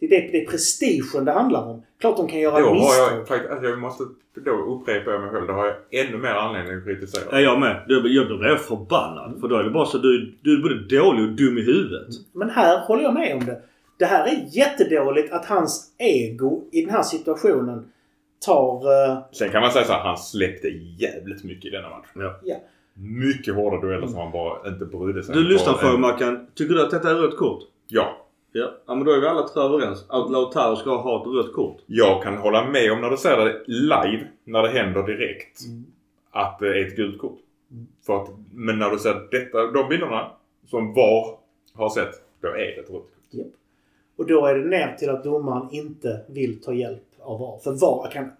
Det 0.00 0.06
är, 0.06 0.10
det, 0.10 0.28
det 0.32 0.42
är 0.42 0.46
prestigen 0.46 1.24
det 1.24 1.32
handlar 1.32 1.68
om. 1.68 1.82
Klart 2.00 2.16
de 2.16 2.28
kan 2.28 2.40
göra 2.40 2.60
Då 2.60 2.66
har 2.66 2.74
misstag. 2.74 3.18
jag 3.18 3.28
faktiskt, 3.28 3.50
alltså 3.52 3.68
jag 3.68 3.78
måste, 3.78 4.04
då 4.44 4.50
upprepar 4.50 5.12
jag 5.12 5.20
mig 5.20 5.30
själv. 5.30 5.46
Då 5.46 5.52
har 5.52 5.66
jag 5.66 6.06
ännu 6.06 6.18
mer 6.18 6.28
anledning 6.28 6.76
att 6.78 6.84
kritisera. 6.84 7.24
Ja, 7.32 7.40
jag 7.40 7.60
med. 7.60 7.82
Då, 7.88 7.94
jag, 8.08 8.28
då 8.28 8.38
blir 8.38 8.48
jag 8.48 8.60
förbannad. 8.60 9.40
För 9.40 9.48
då 9.48 9.56
är 9.56 9.64
det 9.64 9.70
bara 9.70 9.86
så 9.86 9.98
du, 9.98 10.34
du 10.42 10.58
är 10.58 10.62
både 10.62 10.96
dålig 10.98 11.24
och 11.24 11.32
dum 11.32 11.58
i 11.58 11.62
huvudet. 11.62 12.08
Men 12.32 12.50
här 12.50 12.78
håller 12.86 13.02
jag 13.02 13.14
med 13.14 13.36
om 13.36 13.44
det. 13.44 13.60
Det 13.98 14.04
här 14.04 14.26
är 14.26 14.56
jättedåligt 14.56 15.32
att 15.32 15.46
hans 15.46 15.94
ego 15.98 16.64
i 16.72 16.80
den 16.80 16.90
här 16.90 17.02
situationen 17.02 17.84
tar... 18.46 19.08
eh, 19.10 19.18
Sen 19.32 19.50
kan 19.50 19.60
man 19.62 19.70
säga 19.70 19.84
så 19.84 19.92
här, 19.92 20.00
han 20.00 20.18
släppte 20.18 20.68
jävligt 20.98 21.44
mycket 21.44 21.64
i 21.64 21.70
denna 21.70 21.88
match. 21.90 22.06
Ja. 22.14 22.40
ja. 22.44 22.56
Mycket 22.96 23.54
hårda 23.54 23.80
dueller 23.86 24.06
som 24.06 24.16
han 24.18 24.32
bara 24.32 24.68
inte 24.68 24.84
brydde 24.84 25.22
sig 25.22 25.34
Du 25.34 25.40
om. 25.40 25.46
lyssnar 25.46 25.72
Och 25.74 25.80
för 25.80 25.94
en- 25.94 26.00
Mackan. 26.00 26.46
Tycker 26.54 26.74
du 26.74 26.82
att 26.82 26.90
detta 26.90 27.10
är 27.10 27.14
rött 27.14 27.36
kort? 27.36 27.62
Ja. 27.88 28.16
Ja. 28.52 28.70
ja 28.86 28.94
men 28.94 29.04
då 29.04 29.12
är 29.12 29.20
vi 29.20 29.26
alla 29.26 29.48
tre 29.48 29.62
överens. 29.62 30.04
Att 30.08 30.30
Lautaro 30.30 30.76
ska 30.76 30.96
ha 30.96 31.20
ett 31.20 31.26
rött 31.46 31.52
kort. 31.54 31.78
Jag 31.86 32.22
kan 32.22 32.36
hålla 32.36 32.70
med 32.70 32.92
om 32.92 33.00
när 33.00 33.10
du 33.10 33.16
ser 33.16 33.36
det 33.36 33.62
live, 33.66 34.26
när 34.44 34.62
det 34.62 34.68
händer 34.68 35.02
direkt, 35.02 35.58
att 36.30 36.58
det 36.58 36.68
är 36.68 36.86
ett 36.86 36.96
gult 36.96 37.18
kort. 37.18 37.38
För 38.06 38.22
att, 38.22 38.28
men 38.52 38.78
när 38.78 38.90
du 38.90 38.98
ser 38.98 39.28
detta, 39.30 39.66
de 39.72 39.88
bilderna 39.88 40.30
som 40.66 40.94
VAR 40.94 41.36
har 41.74 41.88
sett, 41.90 42.12
då 42.42 42.48
är 42.48 42.52
det 42.54 42.72
ett 42.72 42.78
rött 42.78 42.86
kort. 42.92 43.10
Japp. 43.30 43.46
Och 44.16 44.26
då 44.26 44.46
är 44.46 44.54
det 44.54 44.64
ner 44.64 44.96
till 44.98 45.10
att 45.10 45.24
domaren 45.24 45.68
inte 45.72 46.20
vill 46.28 46.62
ta 46.62 46.72
hjälp 46.72 47.02
av 47.24 47.38
VAR. 47.40 47.58
För 47.64 47.72
VAR 47.72 48.10
kan 48.10 48.30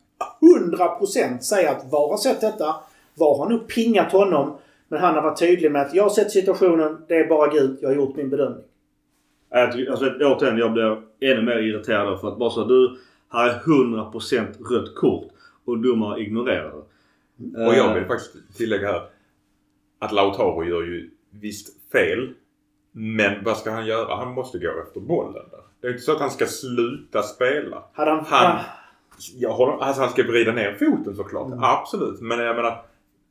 100% 0.40 1.38
säga 1.38 1.70
att 1.70 1.92
VAR 1.92 2.08
har 2.10 2.16
sett 2.16 2.40
detta. 2.40 2.74
VAR 3.14 3.38
har 3.38 3.48
nog 3.48 3.66
pingat 3.68 4.12
honom. 4.12 4.56
Men 4.88 5.00
han 5.00 5.14
har 5.14 5.22
varit 5.22 5.38
tydlig 5.38 5.72
med 5.72 5.82
att 5.82 5.94
jag 5.94 6.02
har 6.02 6.10
sett 6.10 6.30
situationen, 6.30 6.98
det 7.08 7.14
är 7.14 7.28
bara 7.28 7.52
gult, 7.52 7.78
jag 7.82 7.88
har 7.88 7.96
gjort 7.96 8.16
min 8.16 8.30
bedömning. 8.30 8.64
Jag 9.50 9.72
tycker- 9.72 9.90
Alltså, 9.90 10.06
återigen, 10.20 10.58
jag 10.58 10.72
blir 10.72 11.02
ännu 11.20 11.42
mer 11.42 11.58
irriterad 11.58 12.20
för 12.20 12.28
att 12.28 12.38
bara 12.38 12.50
så 12.50 12.64
du, 12.64 12.96
här 13.32 13.48
är 13.48 13.58
100% 13.58 14.46
rött 14.70 14.94
kort 14.94 15.28
och 15.64 15.78
domare 15.78 16.20
ignorerar 16.20 16.70
det. 16.70 17.66
Och 17.66 17.74
jag 17.74 17.88
Eh, 17.88 17.94
vill 17.94 18.04
faktiskt 18.04 18.56
tillägga 18.56 18.86
här 18.92 19.02
att 19.98 20.12
Lautaro 20.12 20.64
gör 20.64 20.82
ju 20.82 21.10
visst 21.30 21.90
fel. 21.92 22.34
Men 22.96 23.44
vad 23.44 23.56
ska 23.56 23.70
han 23.70 23.86
göra? 23.86 24.16
Han 24.16 24.34
måste 24.34 24.58
gå 24.58 24.70
efter 24.86 25.00
bollen 25.00 25.42
där. 25.50 25.60
Det 25.80 25.86
är 25.86 25.90
inte 25.90 26.02
så 26.02 26.12
att 26.12 26.20
han 26.20 26.30
ska 26.30 26.46
sluta 26.46 27.22
spela. 27.22 27.82
Hade 27.92 28.10
han... 28.10 28.24
Han- 28.24 28.58
Jag 29.36 29.52
håller, 29.52 29.82
alltså 29.84 30.02
han 30.02 30.10
ska 30.10 30.22
vrida 30.22 30.52
ner 30.52 30.72
foten 30.78 31.16
såklart. 31.16 31.46
Mm. 31.46 31.58
Absolut. 31.62 32.20
Men 32.20 32.38
jag 32.38 32.56
menar. 32.56 32.82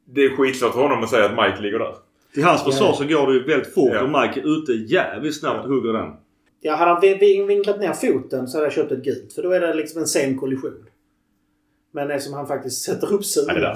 Det 0.06 0.22
är 0.26 0.30
skitsvårt 0.30 0.74
för 0.74 0.82
honom 0.82 1.04
att 1.04 1.10
säga 1.10 1.26
att 1.26 1.32
Mike 1.32 1.62
ligger 1.62 1.80
där. 1.80 1.96
Till 2.34 2.44
hans 2.44 2.64
försvar 2.64 2.94
så 2.94 3.04
går 3.06 3.28
det 3.28 3.34
ju 3.34 3.44
väldigt 3.44 3.74
fort 3.74 3.92
Ja. 3.94 4.02
och 4.04 4.10
Mike 4.10 4.40
är 4.40 4.58
ute 4.58 4.72
jävligt 4.74 5.40
snabbt 5.40 5.66
och 5.66 5.72
hugger 5.72 5.94
den. 5.94 6.14
Ja, 6.62 6.76
hade 6.76 6.92
han 6.92 7.02
vin- 7.02 7.18
vin- 7.20 7.48
vinklat 7.48 7.80
ner 7.80 7.94
foten 7.94 8.48
så 8.48 8.58
hade 8.58 8.66
jag 8.66 8.74
köpt 8.74 8.92
ett 8.92 9.04
gult. 9.04 9.34
För 9.34 9.44
då 9.44 9.52
är 9.52 9.60
det 9.60 9.74
liksom 9.74 10.02
en 10.02 10.08
sen 10.08 10.38
kollision. 10.38 10.86
Men 11.92 12.12
eftersom 12.12 12.34
han 12.34 12.48
faktiskt 12.48 12.82
sätter 12.86 13.14
upp 13.14 13.20
det 13.22 13.26
sulan. 13.28 13.76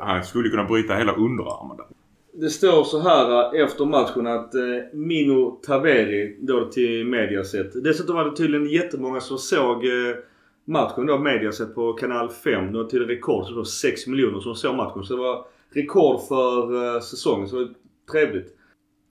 Han 0.00 0.24
skulle 0.24 0.48
kunna 0.48 0.64
bryta 0.64 0.94
hela 0.94 1.12
underarmen 1.12 1.76
där. 1.76 1.86
Det 2.34 2.50
står 2.50 2.84
så 2.84 2.98
här 2.98 3.54
eh, 3.54 3.64
efter 3.64 3.84
matchen 3.84 4.26
att 4.26 4.54
eh, 4.54 4.60
Mino 4.92 5.50
Taveri 5.50 6.36
då 6.40 6.64
till 6.64 7.06
Mediaset. 7.06 7.84
Dessutom 7.84 8.16
var 8.16 8.24
det 8.24 8.36
tydligen 8.36 8.68
jättemånga 8.68 9.20
som 9.20 9.38
såg 9.38 9.84
eh, 9.84 10.16
matchen 10.64 11.06
då 11.06 11.18
Mediaset 11.18 11.74
på 11.74 11.92
kanal 11.92 12.28
5. 12.28 12.72
Det 12.72 12.78
var 12.78 12.84
till 12.84 13.06
rekord. 13.06 13.44
Så 13.44 13.50
det 13.50 13.56
var 13.56 13.64
6 13.64 14.06
miljoner 14.06 14.40
som 14.40 14.54
såg 14.54 14.76
matchen. 14.76 15.04
Så 15.04 15.16
det 15.16 15.22
var 15.22 15.44
rekord 15.70 16.20
för 16.28 16.94
eh, 16.94 17.00
säsongen. 17.00 17.48
Så 17.48 17.58
det 17.58 17.64
var 17.64 17.74
trevligt. 18.12 18.56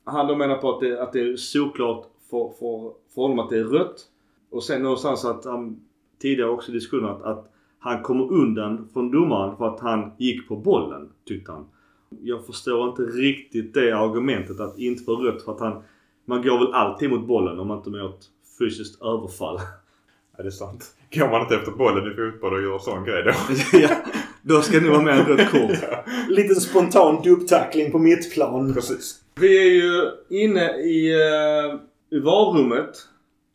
Han 0.04 0.28
då 0.28 0.36
menar 0.36 0.56
på 0.56 0.74
att 0.74 0.80
det, 0.80 1.02
att 1.02 1.14
det 1.14 1.20
är 1.20 1.36
såklart 1.36 2.06
för, 2.30 2.50
för, 2.50 2.94
för 3.16 3.22
honom 3.22 3.40
att 3.40 3.50
det 3.50 3.58
är 3.58 3.64
rött. 3.64 4.06
Och 4.50 4.64
sen 4.64 4.84
någonstans 4.84 5.26
att 5.26 5.46
han 5.46 5.80
tidigare 6.22 6.50
också 6.50 6.72
i 6.72 6.74
diskussionen 6.74 7.10
att, 7.10 7.24
att 7.24 7.54
han 7.80 8.02
kommer 8.02 8.32
undan 8.34 8.90
från 8.94 9.12
domaren 9.12 9.58
för 9.58 9.68
att 9.68 9.80
han 9.80 10.12
gick 10.18 10.48
på 10.48 10.56
bollen 10.56 11.10
tyckte 11.26 11.52
han. 11.52 11.66
Jag 12.20 12.46
förstår 12.46 12.90
inte 12.90 13.02
riktigt 13.02 13.74
det 13.74 13.92
argumentet 13.92 14.60
att 14.60 14.80
inte 14.80 15.04
få 15.04 15.16
rött 15.16 15.42
för 15.42 15.52
att 15.52 15.60
han... 15.60 15.84
Man 16.26 16.42
går 16.42 16.60
väl 16.60 16.74
alltid 16.74 17.10
mot 17.10 17.28
bollen 17.28 17.60
om 17.60 17.68
man 17.68 17.78
inte 17.78 17.90
ett 17.90 18.26
fysiskt 18.60 19.02
överfall. 19.02 19.60
Ja, 20.38 20.44
det 20.44 20.50
är 20.50 20.52
sant. 20.52 20.96
Går 21.14 21.30
man 21.30 21.42
inte 21.42 21.56
efter 21.56 21.72
bollen 21.72 22.12
i 22.12 22.16
fotboll 22.16 22.54
och 22.54 22.62
gör 22.62 22.80
sån 22.80 23.04
grej 23.04 23.24
då. 23.24 23.34
ja, 23.80 23.90
då 24.42 24.62
ska 24.62 24.80
det 24.80 24.86
nog 24.86 24.92
vara 24.92 25.04
med 25.04 25.20
en 25.20 25.26
rött 25.26 25.52
kort. 25.52 25.90
Liten 26.30 26.56
spontan 26.56 27.22
dubbtackling 27.24 27.92
på 27.92 28.00
mittplan. 28.00 28.74
Precis. 28.74 29.20
Vi 29.36 29.58
är 29.58 29.72
ju 29.72 30.12
inne 30.44 30.72
i, 30.72 31.16
uh, 31.16 31.80
i 32.10 32.20
varummet. 32.20 33.08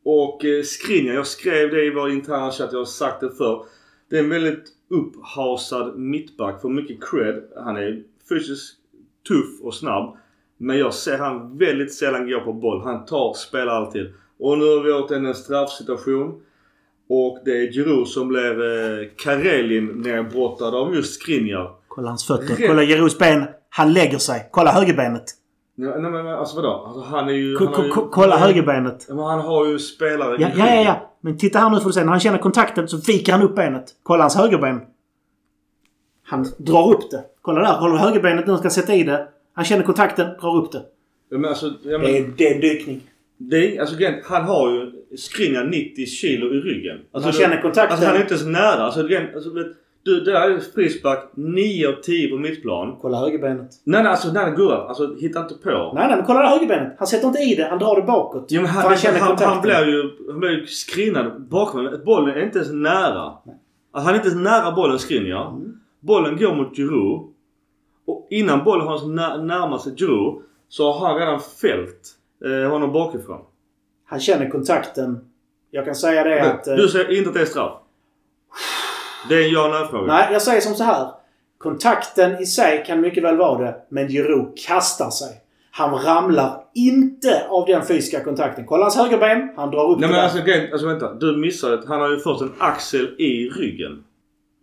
Och 0.05 0.45
uh, 0.45 0.63
Skriniar, 0.63 1.15
jag 1.15 1.27
skrev 1.27 1.71
det 1.71 1.85
i 1.85 1.91
vår 1.91 2.11
interna 2.11 2.51
chatt, 2.51 2.73
jag 2.73 2.79
har 2.79 2.85
sagt 2.85 3.21
det 3.21 3.31
förr. 3.31 3.67
Det 4.11 4.17
är 4.17 4.21
en 4.21 4.29
väldigt 4.29 4.65
upphasad 4.91 5.99
mittback, 5.99 6.63
får 6.63 6.69
mycket 6.69 7.05
cred. 7.11 7.43
Han 7.57 7.77
är 7.77 8.03
fysiskt 8.29 8.74
tuff 9.29 9.61
och 9.62 9.74
snabb. 9.74 10.16
Men 10.59 10.79
jag 10.79 10.95
ser 10.95 11.18
han 11.18 11.59
väldigt 11.59 11.95
sällan 11.95 12.31
gå 12.31 12.41
på 12.41 12.53
boll. 12.53 12.83
Han 12.85 13.05
tar, 13.05 13.35
spelar 13.35 13.72
alltid. 13.72 14.12
Och 14.39 14.59
nu 14.59 14.64
har 14.64 14.83
vi 14.83 14.93
åt 14.93 15.11
en 15.11 15.35
straffsituation. 15.35 16.41
Och 17.09 17.39
det 17.45 17.51
är 17.51 17.72
Giroud 17.72 18.09
som 18.09 18.29
blev 18.29 18.62
eh, 18.62 19.07
Karelin 19.24 19.87
nedbrottad 19.87 20.74
av 20.74 20.95
just 20.95 21.20
Skriniar. 21.20 21.70
Kolla 21.89 22.09
hans 22.09 22.27
fötter. 22.27 22.47
Rätt. 22.55 22.66
Kolla 22.68 22.83
Girouds 22.83 23.18
ben. 23.18 23.45
Han 23.68 23.93
lägger 23.93 24.18
sig. 24.18 24.49
Kolla 24.53 24.70
högerbenet. 24.70 25.24
Nej, 25.74 26.03
nej 26.03 26.11
men 26.11 26.27
alltså 26.27 26.57
vadå? 26.57 26.68
Alltså, 26.87 27.01
han 27.16 27.29
är 27.29 27.33
ju... 27.33 27.57
Ko- 27.57 27.70
han 27.74 27.85
ju- 27.85 27.91
ko- 27.91 28.09
kolla 28.12 28.37
högerbenet. 28.37 29.07
Men 29.09 29.18
han 29.18 29.41
har 29.41 29.66
ju 29.66 29.79
spelare 29.79 30.37
Ja, 30.41 30.49
ja, 30.57 30.74
ja, 30.74 30.83
ja. 30.83 31.11
Men 31.20 31.39
titta 31.39 31.59
här 31.59 31.70
nu 31.70 31.81
får 31.81 31.87
du 31.89 31.93
se. 31.93 32.01
När 32.05 32.11
han 32.11 32.20
känner 32.20 32.39
kontakten 32.39 32.89
så 32.89 32.97
viker 32.97 33.33
han 33.33 33.43
upp 33.43 33.55
benet. 33.57 33.85
Kolla 34.03 34.22
hans 34.22 34.37
högerben. 34.37 34.81
Han 36.24 36.47
drar 36.59 36.91
upp 36.95 37.11
det. 37.11 37.24
Kolla 37.47 37.61
där. 37.61 37.72
Håller 37.72 37.97
högerbenet 37.97 38.47
nu 38.47 38.53
och 38.53 38.59
ska 38.59 38.70
sätta 38.70 38.94
i 38.94 39.03
det. 39.03 39.28
Han 39.55 39.64
känner 39.64 39.82
kontakten, 39.82 40.26
drar 40.40 40.57
upp 40.57 40.72
det. 40.72 40.82
Ja, 41.30 41.38
men 41.38 41.51
alltså, 41.51 41.66
ja, 41.66 41.99
men, 41.99 42.01
Det 42.01 42.18
är, 42.18 42.32
det 42.36 42.49
är 42.49 42.55
en 42.55 42.61
dykning. 42.61 43.01
det 43.36 43.57
är, 43.57 43.80
alltså 43.80 43.97
han 44.24 44.44
har 44.44 44.70
ju 44.70 44.92
Skriniar 45.16 45.64
90 45.64 46.07
kilo 46.07 46.55
i 46.55 46.61
ryggen. 46.61 46.99
Alltså, 47.12 47.26
Han 47.26 47.32
känner 47.32 47.62
kontakten. 47.62 47.92
Alltså 47.92 48.07
han 48.07 48.16
är 48.16 48.20
inte 48.20 48.34
ens 48.34 48.47
nära. 48.47 48.82
Alltså, 48.82 49.01
alltså, 49.34 49.51
vet, 49.51 49.66
du, 50.03 50.20
det 50.20 50.32
där 50.32 50.51
är 50.51 50.61
frispark 50.74 51.18
9 51.34 51.88
av 51.88 51.92
10 51.92 52.28
på 52.28 52.36
mittplan. 52.36 52.97
Kolla 53.01 53.18
högerbenet. 53.18 53.70
Nej, 53.84 54.03
nej, 54.03 54.11
alltså 54.11 54.32
nej, 54.32 54.53
Gurra. 54.57 54.76
Alltså 54.76 55.14
hitta 55.14 55.40
inte 55.40 55.55
på. 55.55 55.92
Nej, 55.94 56.09
nej, 56.09 56.16
men 56.16 56.26
kolla 56.26 56.49
högerbenet. 56.49 56.94
Han 56.99 57.07
sätter 57.07 57.28
inte 57.28 57.40
i 57.40 57.55
det. 57.55 57.64
Han 57.64 57.78
drar 57.78 57.97
det 57.97 58.03
bakåt. 58.03 58.47
Ja, 58.49 58.61
men 58.61 58.68
För 58.68 58.80
han, 58.80 58.88
han 58.88 58.97
känner 58.97 59.18
han, 59.18 59.36
han, 59.38 59.62
blir 59.62 59.86
ju, 59.86 60.11
han 60.30 60.40
blir 60.40 60.51
ju 60.51 60.66
skrinad 60.66 61.42
bakom. 61.49 61.90
Bollen 62.05 62.36
är 62.36 62.42
inte 62.44 62.59
ens 62.59 62.72
nära. 62.72 63.22
Alltså, 63.22 63.51
han 63.92 64.09
är 64.09 64.14
inte 64.14 64.28
ens 64.28 64.42
nära 64.42 64.72
bollen 64.72 64.99
Skriniar. 64.99 65.49
Mm. 65.51 65.72
Bollen 66.01 66.36
går 66.36 66.55
mot 66.55 66.76
Giroud. 66.76 67.32
Och 68.07 68.27
innan 68.31 68.65
bollen 68.65 68.87
har 68.87 69.07
när, 69.07 69.39
närmat 69.39 69.83
sig 69.83 69.93
Giroud 69.97 70.43
så 70.69 70.93
har 70.93 71.09
han 71.09 71.19
redan 71.19 71.41
fällt 71.41 72.11
eh, 72.45 72.71
honom 72.71 72.93
bakifrån. 72.93 73.41
Han 74.07 74.21
känner 74.21 74.51
kontakten. 74.51 75.21
Jag 75.71 75.85
kan 75.85 75.95
säga 75.95 76.25
det 76.25 76.43
att... 76.53 76.67
eh, 76.67 76.75
Du 76.75 76.89
säger 76.89 77.19
inte 77.19 77.29
att 77.29 77.35
det 77.35 77.41
är 77.41 77.47
straff? 77.47 77.73
Det 79.29 79.35
är 79.35 79.47
en 79.47 79.51
ja 79.53 79.69
nej-fråga. 79.69 80.07
Nej, 80.07 80.29
jag 80.33 80.43
säger 80.43 80.61
som 80.61 80.75
så 80.75 80.85
här. 80.85 81.11
Kontakten 81.59 82.39
i 82.43 82.47
sig 82.47 82.85
kan 82.87 83.01
mycket 83.01 83.25
väl 83.25 83.37
vara 83.37 83.65
det, 83.65 83.77
men 83.89 84.09
Giroud 84.09 84.59
kastar 84.67 85.11
sig. 85.11 85.29
Han 85.71 85.99
ramlar 85.99 86.65
inte 86.75 87.47
av 87.49 87.67
den 87.67 87.83
fysiska 87.87 88.25
kontakten. 88.25 88.67
Kolla 88.67 88.85
hans 88.85 88.97
högerben. 88.97 89.53
Han 89.57 89.71
drar 89.71 89.91
upp 89.91 89.99
Nej 90.01 90.11
men 90.11 90.21
alltså, 90.21 90.39
alltså 90.73 90.87
vänta. 90.87 91.15
Du 91.15 91.37
missade 91.37 91.75
att 91.75 91.85
han 91.89 92.01
har 92.01 92.11
ju 92.11 92.19
först 92.19 92.43
en 92.43 92.53
axel 92.59 93.15
i 93.19 93.49
ryggen. 93.49 94.05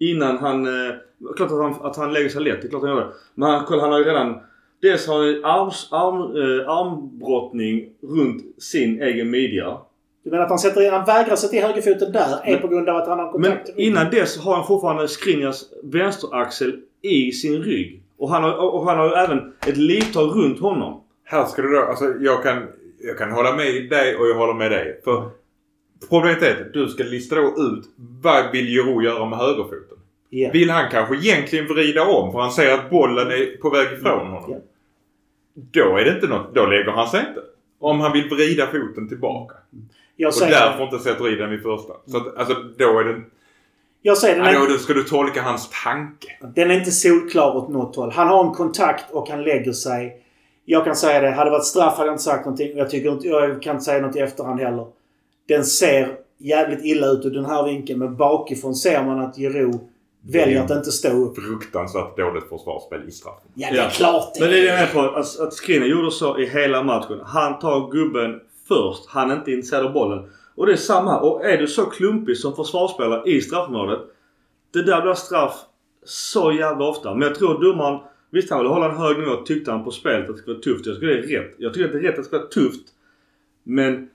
Innan 0.09 0.37
han... 0.37 0.65
Eh, 0.65 0.93
klart 1.35 1.51
att 1.51 1.57
han, 1.57 1.75
att 1.81 1.97
han 1.97 2.13
lägger 2.13 2.29
sig 2.29 2.41
lätt. 2.41 2.61
Det 2.61 2.67
är 2.67 2.69
klart 2.69 2.81
han 2.81 2.91
gör 2.91 2.99
det. 2.99 3.11
Men 3.35 3.49
han, 3.49 3.65
kolla, 3.65 3.81
han 3.81 3.91
har 3.91 3.99
ju 3.99 4.05
redan... 4.05 4.39
Dels 4.81 5.07
har 5.07 5.17
han 5.17 5.27
ju 5.27 5.43
arms, 5.43 5.87
arm, 5.91 6.15
eh, 6.35 6.69
armbrottning 6.69 7.89
runt 8.01 8.61
sin 8.63 9.01
egen 9.01 9.29
midja. 9.29 9.77
Du 10.23 10.29
menar 10.29 10.43
att 10.43 10.49
han, 10.49 10.59
sätter, 10.59 10.91
han 10.91 11.05
vägrar 11.05 11.35
sätta 11.35 11.55
i 11.55 11.59
högerfoten 11.61 12.11
där 12.11 12.39
är 12.43 12.51
Men- 12.51 12.61
på 12.61 12.67
grund 12.67 12.89
av 12.89 12.95
att 12.95 13.07
han 13.07 13.19
har 13.19 13.25
Men 13.25 13.31
kontakt 13.31 13.69
ryggen? 13.69 13.81
innan 13.91 14.11
dess 14.11 14.37
har 14.37 14.55
han 14.55 14.67
fortfarande 14.67 15.07
Skriniars 15.07 15.63
vänsteraxel 15.83 16.79
i 17.01 17.31
sin 17.31 17.63
rygg. 17.63 18.03
Och 18.17 18.29
han 18.29 18.43
har, 18.43 18.73
och 18.73 18.85
han 18.85 18.97
har 18.97 19.05
ju 19.09 19.13
även 19.13 19.53
ett 19.67 19.77
livtag 19.77 20.23
runt 20.35 20.59
honom. 20.59 21.01
Här 21.23 21.45
ska 21.45 21.61
du 21.61 21.69
då, 21.71 21.81
alltså 21.81 22.05
jag 22.19 22.43
kan, 22.43 22.63
jag 22.99 23.17
kan 23.17 23.31
hålla 23.31 23.55
med 23.55 23.89
dig 23.89 24.15
och 24.15 24.27
jag 24.27 24.35
håller 24.35 24.53
med 24.53 24.71
dig. 24.71 25.01
För 25.03 25.29
problemet 26.09 26.41
är 26.41 26.61
att 26.61 26.73
du 26.73 26.87
ska 26.87 27.03
lista 27.03 27.35
då 27.35 27.41
ut 27.41 27.85
vad 27.97 28.51
vill 28.51 28.65
Giroud 28.65 29.03
göra 29.03 29.25
med 29.25 29.39
högerfoten. 29.39 29.97
Ja. 30.29 30.49
Vill 30.53 30.69
han 30.69 30.91
kanske 30.91 31.15
egentligen 31.15 31.67
vrida 31.67 32.03
om 32.03 32.31
för 32.31 32.39
han 32.39 32.51
ser 32.51 32.73
att 32.73 32.89
bollen 32.89 33.27
är 33.27 33.57
på 33.61 33.69
väg 33.69 33.93
ifrån 33.93 34.27
honom. 34.27 34.43
Ja. 34.47 34.57
Då 35.53 35.97
är 35.97 36.05
det 36.05 36.11
inte 36.11 36.27
något, 36.27 36.55
då 36.55 36.65
lägger 36.65 36.91
han 36.91 37.07
sig 37.07 37.19
inte. 37.19 37.41
Om 37.79 37.99
han 37.99 38.11
vill 38.11 38.29
vrida 38.29 38.67
foten 38.67 39.09
tillbaka. 39.09 39.55
Jag 40.15 40.27
Och 40.27 40.33
säger, 40.33 40.51
därför 40.51 40.83
inte 40.83 40.99
sätter 40.99 41.33
i 41.33 41.35
den 41.35 41.49
vid 41.49 41.61
första. 41.61 41.93
Så 42.05 42.17
att, 42.17 42.37
alltså 42.37 42.53
då 42.77 42.99
är 42.99 43.03
det... 43.03 43.21
jag 44.01 44.17
säger 44.17 44.35
den, 44.35 44.53
Ja, 44.53 44.65
är, 44.65 44.69
då 44.69 44.77
ska 44.77 44.93
du 44.93 45.03
tolka 45.03 45.41
hans 45.41 45.69
tanke. 45.83 46.27
den 46.55 46.71
är 46.71 46.75
inte 46.75 46.91
solklar 46.91 47.55
åt 47.55 47.69
något 47.69 47.95
håll. 47.95 48.11
Han 48.11 48.27
har 48.27 48.45
en 48.45 48.53
kontakt 48.53 49.11
och 49.11 49.29
han 49.29 49.43
lägger 49.43 49.71
sig. 49.71 50.23
Jag 50.65 50.85
kan 50.85 50.95
säga 50.95 51.21
det. 51.21 51.31
Hade 51.31 51.49
det 51.49 51.51
varit 51.51 51.65
straff 51.65 51.97
hade 51.97 52.07
jag 52.07 52.13
inte 52.13 52.23
sagt 52.23 52.45
någonting. 52.45 52.77
Jag, 52.77 52.89
tycker 52.89 53.11
inte, 53.11 53.27
jag 53.27 53.61
kan 53.61 53.75
inte 53.75 53.85
säga 53.85 54.01
något 54.07 54.15
i 54.15 54.19
efterhand 54.19 54.59
heller. 54.59 54.87
Den 55.47 55.65
ser 55.65 56.17
jävligt 56.37 56.85
illa 56.85 57.07
ut 57.07 57.25
ur 57.25 57.29
den 57.31 57.45
här 57.45 57.63
vinkeln. 57.63 57.99
Men 57.99 58.15
bakifrån 58.15 58.75
ser 58.75 59.03
man 59.03 59.19
att 59.19 59.35
Giroud 59.35 59.79
väljer 60.21 60.63
att 60.63 60.71
inte 60.71 60.91
stå 60.91 61.09
upp. 61.09 61.35
Fruktansvärt 61.35 62.17
dåligt 62.17 62.49
försvarsspel 62.49 63.01
i 63.07 63.11
straffen. 63.11 63.51
Ja, 63.53 63.67
det 63.71 63.79
är 63.79 63.89
klart 63.89 64.39
Men 64.39 64.49
det 64.49 64.57
är 64.57 64.61
det 64.61 64.67
jag 64.67 64.79
är. 64.79 64.87
på. 64.93 64.99
Att, 64.99 65.39
att 65.39 65.53
Skriniar 65.53 65.87
gjorde 65.87 66.11
så 66.11 66.39
i 66.39 66.45
hela 66.45 66.83
matchen. 66.83 67.19
Han 67.25 67.59
tar 67.59 67.91
gubben 67.91 68.39
först. 68.67 69.05
Han 69.07 69.31
är 69.31 69.35
inte 69.35 69.51
intresserad 69.51 69.85
av 69.85 69.93
bollen. 69.93 70.29
Och 70.55 70.65
det 70.65 70.71
är 70.71 70.77
samma. 70.77 71.19
Och 71.19 71.45
är 71.45 71.57
du 71.57 71.67
så 71.67 71.85
klumpig 71.85 72.37
som 72.37 72.55
försvarsspelare 72.55 73.29
i 73.31 73.41
straffområdet. 73.41 73.99
Det 74.73 74.83
där 74.83 75.01
blir 75.01 75.13
straff 75.13 75.55
så 76.05 76.51
jävla 76.51 76.85
ofta. 76.85 77.13
Men 77.13 77.27
jag 77.27 77.35
tror 77.35 77.63
domaren... 77.63 77.99
Visst 78.31 78.49
han 78.49 78.59
ville 78.59 78.73
hålla 78.73 78.91
en 78.91 78.97
hög 78.97 79.19
nivå 79.19 79.35
tyckte 79.35 79.71
han 79.71 79.83
på 79.83 79.91
spelet 79.91 80.29
att 80.29 80.35
det 80.35 80.41
skulle 80.41 80.53
vara 80.53 80.63
tufft. 80.63 80.85
Jag 80.85 80.95
tycker 80.95 81.07
det 81.07 81.13
är 81.19 81.41
rätt. 81.41 81.55
Jag 81.57 81.73
tycker 81.73 81.85
att 81.85 81.91
det 81.91 81.97
är 81.97 82.01
rätt 82.01 82.09
att 82.09 82.15
det 82.17 82.23
ska 82.23 82.37
vara 82.37 82.47
tufft. 82.47 82.87
Men 83.63 84.09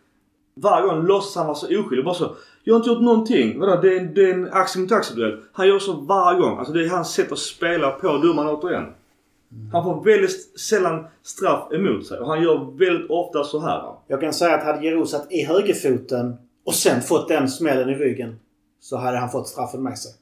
varje 0.61 0.87
gång 0.87 1.03
låtsas 1.07 1.37
han 1.37 1.47
vara 1.47 1.55
så 1.57 1.67
oskyldig. 1.81 2.05
Bara 2.05 2.15
så. 2.15 2.35
Jag 2.65 2.75
har 2.75 2.79
inte 2.79 2.91
gjort 2.91 3.03
någonting. 3.03 3.59
Vadå? 3.61 3.81
Det 3.83 3.97
är, 3.97 4.01
en- 4.01 4.15
det 4.15 4.31
är 4.31 4.35
en 4.35 4.49
axel 4.53 4.83
mot 4.83 4.93
axel-duell. 4.93 5.41
Han 5.53 5.69
gör 5.69 5.79
så 5.79 5.93
varje 5.93 6.41
gång. 6.41 6.59
Alltså 6.59 6.73
det 6.73 6.85
är 6.85 6.89
hans 6.89 7.13
sätt 7.13 7.33
att 7.33 7.39
spela 7.39 7.91
på 7.91 8.07
domaren 8.19 8.49
återigen. 8.57 8.85
Han 9.73 9.85
får 9.85 10.05
väldigt 10.05 10.61
sällan 10.61 11.07
straff 11.23 11.73
emot 11.73 12.07
sig. 12.07 12.19
Och 12.19 12.27
han 12.27 12.43
gör 12.43 12.79
väldigt 12.79 13.11
ofta 13.11 13.45
så 13.45 13.61
här. 13.61 13.93
Jag 14.07 14.21
kan 14.21 14.33
säga 14.33 14.55
att 14.55 14.65
hade 14.65 14.85
Jero 14.87 15.07
satt 15.07 15.33
i 15.33 15.45
högerfoten 15.45 16.37
och 16.65 16.75
sen 16.75 17.01
fått 17.03 17.29
den 17.29 17.49
smällen 17.49 17.89
i 17.91 17.95
ryggen 17.95 18.39
så 18.81 18.97
hade 18.97 19.19
han 19.19 19.31
fått 19.31 19.49
straffen 19.49 19.83
med 19.83 19.99
sig. 19.99 20.13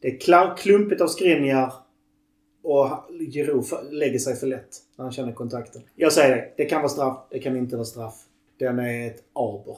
Det 0.00 0.08
är 0.08 0.18
klumpigt 0.56 1.00
av 1.00 1.06
Skriniar 1.06 1.72
och 2.62 2.88
Giroud 3.32 3.64
lägger 3.90 4.18
sig 4.18 4.36
för 4.36 4.46
lätt 4.46 4.68
när 4.96 5.04
han 5.04 5.12
känner 5.12 5.32
kontakten. 5.32 5.82
Jag 5.94 6.12
säger 6.12 6.36
det. 6.36 6.52
Det 6.56 6.64
kan 6.64 6.78
vara 6.80 6.88
straff. 6.88 7.18
Det 7.30 7.38
kan 7.38 7.56
inte 7.56 7.76
vara 7.76 7.84
straff. 7.84 8.14
Den 8.58 8.78
är 8.78 9.06
ett 9.06 9.22
aber. 9.32 9.76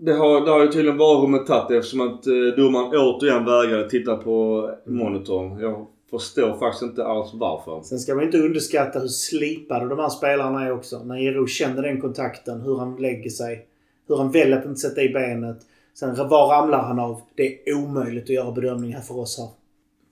Det 0.00 0.12
har, 0.12 0.44
det 0.44 0.50
har 0.50 0.60
ju 0.60 0.72
tydligen 0.72 0.98
varummet 0.98 1.46
tagit 1.46 1.70
eftersom 1.70 2.00
att 2.00 2.26
eh, 2.26 2.32
domaren 2.56 2.90
återigen 2.94 3.44
vägrade 3.44 3.90
titta 3.90 4.16
på 4.16 4.70
monitorn. 4.86 5.60
Jag 5.60 5.86
förstår 6.10 6.58
faktiskt 6.58 6.82
inte 6.82 7.04
alls 7.04 7.30
varför. 7.34 7.82
Sen 7.82 7.98
ska 7.98 8.14
man 8.14 8.24
inte 8.24 8.38
underskatta 8.38 8.98
hur 8.98 9.08
slipade 9.08 9.88
de 9.88 9.98
här 9.98 10.08
spelarna 10.08 10.64
är 10.66 10.72
också. 10.72 11.04
När 11.04 11.18
Giroud 11.18 11.48
känner 11.48 11.82
den 11.82 12.00
kontakten, 12.00 12.60
hur 12.60 12.76
han 12.76 12.96
lägger 12.96 13.30
sig. 13.30 13.66
Hur 14.08 14.16
han 14.16 14.30
väljer 14.30 14.58
att 14.58 14.64
inte 14.64 14.80
sätta 14.80 15.02
i 15.02 15.08
benet. 15.08 15.56
Sen 15.94 16.28
var 16.28 16.48
ramlar 16.48 16.82
han 16.82 16.98
av? 16.98 17.20
Det 17.34 17.68
är 17.68 17.74
omöjligt 17.74 18.24
att 18.24 18.30
göra 18.30 18.52
bedömning 18.52 18.94
här 18.94 19.00
för 19.00 19.18
oss 19.18 19.38
här. 19.38 19.48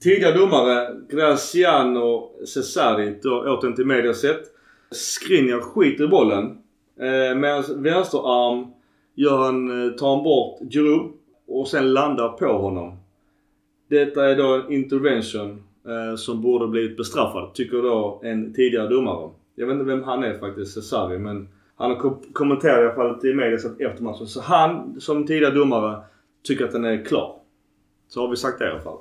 Tidigare 0.02 0.38
domare 0.38 0.88
Graciano 1.10 2.30
Cesari, 2.46 3.18
då 3.22 3.44
återigen 3.46 3.76
till 3.76 3.86
media 3.86 4.14
sett. 4.14 4.40
Skriniar 4.90 5.60
skiter 5.60 6.04
i 6.04 6.08
bollen. 6.08 6.58
Eh, 6.98 7.36
Med 7.36 7.64
vänsterarm 7.76 8.66
gör 9.14 9.36
han, 9.38 9.86
eh, 9.86 9.92
tar 9.94 10.14
han 10.14 10.24
bort 10.24 10.58
Giroud 10.70 11.12
och 11.46 11.68
sen 11.68 11.92
landar 11.92 12.28
på 12.28 12.46
honom. 12.46 12.96
Detta 13.88 14.28
är 14.30 14.36
då 14.36 14.54
en 14.54 14.72
intervention 14.72 15.62
eh, 15.86 16.16
som 16.16 16.42
borde 16.42 16.66
blivit 16.68 16.96
bestraffad, 16.96 17.54
tycker 17.54 17.82
då 17.82 18.20
en 18.24 18.54
tidigare 18.54 18.88
domare. 18.88 19.30
Jag 19.54 19.66
vet 19.66 19.72
inte 19.74 19.84
vem 19.84 20.02
han 20.02 20.24
är 20.24 20.38
faktiskt, 20.38 20.74
Cesari, 20.74 21.18
men 21.18 21.48
han 21.76 21.90
har 21.90 21.96
kom- 21.98 22.22
kommenterat 22.32 22.78
i 22.78 22.82
alla 22.84 22.94
fall 22.94 23.20
till 23.20 23.34
media 23.36 23.54
efter 23.78 24.02
matchen. 24.02 24.26
Så 24.26 24.40
han, 24.40 25.00
som 25.00 25.26
tidigare 25.26 25.54
domare, 25.54 26.00
tycker 26.42 26.64
att 26.64 26.72
den 26.72 26.84
är 26.84 27.04
klar. 27.04 27.34
Så 28.08 28.20
har 28.20 28.28
vi 28.28 28.36
sagt 28.36 28.58
det 28.58 28.64
i 28.66 28.70
alla 28.70 28.80
fall. 28.80 28.98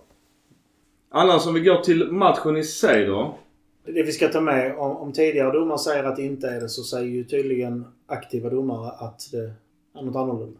Annars 1.09 1.47
om 1.47 1.53
vi 1.53 1.59
går 1.61 1.75
till 1.77 2.11
matchen 2.11 2.57
i 2.57 2.63
sig 2.63 3.05
då. 3.05 3.35
Det 3.93 4.03
vi 4.03 4.11
ska 4.11 4.27
ta 4.27 4.41
med, 4.41 4.77
om, 4.77 4.97
om 4.97 5.13
tidigare 5.13 5.51
domare 5.51 5.77
säger 5.77 6.03
att 6.03 6.15
det 6.15 6.21
inte 6.21 6.47
är 6.47 6.61
det 6.61 6.69
så 6.69 6.83
säger 6.83 7.07
ju 7.07 7.23
tydligen 7.23 7.85
aktiva 8.07 8.49
domare 8.49 8.91
att 8.91 9.21
det 9.31 9.37
är 9.99 10.03
något 10.05 10.15
annorlunda. 10.15 10.59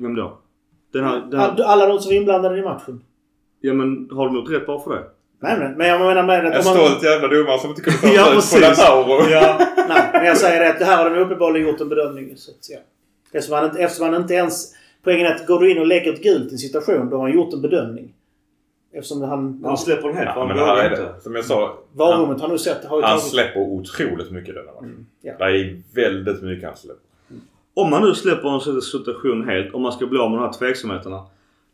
Vem 0.00 0.14
då? 0.14 0.38
Den 0.92 1.04
här, 1.04 1.26
den 1.30 1.40
här, 1.40 1.48
All, 1.48 1.62
alla 1.62 1.86
de 1.86 1.98
som 2.00 2.12
är 2.12 2.16
inblandade 2.16 2.58
i 2.58 2.62
matchen. 2.62 3.04
ja 3.60 3.74
men 3.74 4.08
har 4.12 4.26
de 4.26 4.34
gjort 4.36 4.50
rätt 4.50 4.66
bara 4.66 4.80
för 4.80 4.90
det? 4.90 5.02
Nej 5.40 5.58
men, 5.58 5.72
men 5.72 5.86
jag 5.86 6.00
menar 6.00 6.22
med 6.22 6.40
En 6.40 6.52
att 6.52 6.66
om 6.66 6.76
man, 6.76 6.86
stolt 6.88 7.02
jävla 7.04 7.28
domare 7.28 7.58
som 7.58 7.70
inte 7.70 7.82
kunde 7.82 7.98
ta 7.98 8.08
Ja, 8.14 8.38
ut 8.38 8.50
på. 8.52 8.58
Lautaro. 8.60 9.30
Ja. 9.30 9.56
Nej, 9.88 10.08
men 10.12 10.24
jag 10.24 10.36
säger 10.36 10.60
det 10.60 10.70
att 10.70 10.78
det 10.78 10.84
här 10.84 11.04
har 11.04 11.10
de 11.10 11.20
uppenbarligen 11.22 11.68
gjort 11.68 11.80
en 11.80 11.88
bedömning. 11.88 12.36
Så 12.36 12.50
att, 12.50 12.70
ja. 12.70 12.78
eftersom, 13.32 13.56
han 13.58 13.64
inte, 13.64 13.78
eftersom 13.82 14.12
han 14.12 14.22
inte 14.22 14.34
ens... 14.34 14.74
Poängen 15.02 15.26
är 15.26 15.34
att 15.34 15.46
går 15.46 15.60
du 15.60 15.70
in 15.70 15.78
och 15.78 15.86
lägger 15.86 16.12
ett 16.12 16.22
gult 16.22 16.50
i 16.50 16.54
en 16.54 16.58
situation, 16.58 17.10
då 17.10 17.16
har 17.16 17.22
han 17.22 17.32
gjort 17.34 17.52
en 17.54 17.62
bedömning. 17.62 18.14
Eftersom 18.94 19.22
han... 19.22 19.60
Han 19.64 19.78
släpper 19.78 20.08
den 20.08 20.16
helt. 20.16 20.30
Ja, 20.36 20.46
men 20.46 20.58
här 20.58 20.76
är 20.76 20.90
inte. 20.90 21.02
det. 21.02 21.20
Som 21.20 21.34
jag 21.34 21.44
sa. 21.44 21.66
Han, 21.66 21.76
Varummet 21.92 22.40
har 22.40 22.48
nu 22.48 22.58
sett 22.58 22.84
har 22.84 23.02
han 23.02 23.10
tagit... 23.10 23.22
släpper 23.24 23.60
otroligt 23.60 24.30
mycket 24.30 24.54
denna 24.54 24.72
matchen. 24.72 25.06
Ja. 25.22 25.32
Det 25.38 25.44
är 25.44 25.82
väldigt 25.94 26.42
mycket 26.42 26.68
han 26.68 26.76
släpper. 26.76 27.00
Om 27.74 27.90
man 27.90 28.02
nu 28.02 28.14
släpper 28.14 28.48
en 28.74 28.82
situation 28.82 29.48
helt, 29.48 29.74
om 29.74 29.82
man 29.82 29.92
ska 29.92 30.06
bli 30.06 30.18
av 30.18 30.30
med 30.30 30.38
de 30.38 30.44
här 30.44 30.52
tveksamheterna. 30.52 31.22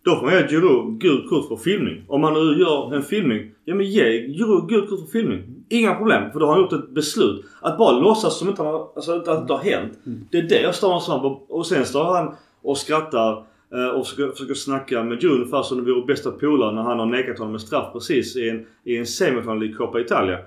Då 0.04 0.16
får 0.16 0.22
man 0.26 0.34
ge 0.34 0.46
Giroud 0.48 0.98
gult 1.00 1.28
kort 1.30 1.48
för 1.48 1.56
filmning. 1.56 2.02
Om 2.08 2.20
man 2.20 2.34
nu 2.34 2.60
gör 2.60 2.94
en 2.94 3.02
filmning, 3.02 3.50
ja 3.64 3.74
men 3.74 3.86
ge 3.86 4.04
Giroud 4.26 4.68
gult 4.68 4.90
kort 4.90 5.00
för 5.00 5.06
filmning. 5.06 5.42
Inga 5.68 5.94
problem, 5.94 6.30
för 6.32 6.40
då 6.40 6.46
har 6.46 6.52
han 6.52 6.62
gjort 6.62 6.72
ett 6.72 6.90
beslut. 6.90 7.44
Att 7.60 7.78
bara 7.78 7.92
låtsas 7.98 8.38
som 8.38 8.48
inte, 8.48 8.62
han 8.62 8.72
har- 8.74 8.88
alltså, 8.96 9.12
att 9.16 9.24
det 9.24 9.32
inte 9.36 9.52
har 9.52 9.60
hänt. 9.60 9.98
Det 10.30 10.38
är 10.38 10.42
det 10.42 10.60
jag 10.60 10.74
står 10.74 10.94
och 10.94 11.02
sa. 11.02 11.40
Och 11.48 11.66
sen 11.66 11.84
står 11.84 12.04
han 12.04 12.34
och 12.62 12.78
skrattar 12.78 13.44
Eh, 13.74 13.88
och 13.88 14.06
försöker, 14.06 14.32
försöker 14.32 14.54
snacka 14.54 15.02
med 15.02 15.22
Jun, 15.22 15.32
ungefär 15.32 15.62
som 15.62 15.84
det 15.84 15.92
vore 15.92 16.06
bästa 16.06 16.30
polare 16.30 16.74
när 16.74 16.82
han 16.82 16.98
har 16.98 17.06
nekat 17.06 17.38
honom 17.38 17.54
en 17.54 17.60
straff 17.60 17.92
precis 17.92 18.36
i 18.36 18.48
en, 18.48 18.66
i 18.84 18.96
en 18.96 19.06
semifinal 19.06 19.64
i 19.64 19.72
Coppa 19.72 20.00
Italia. 20.00 20.38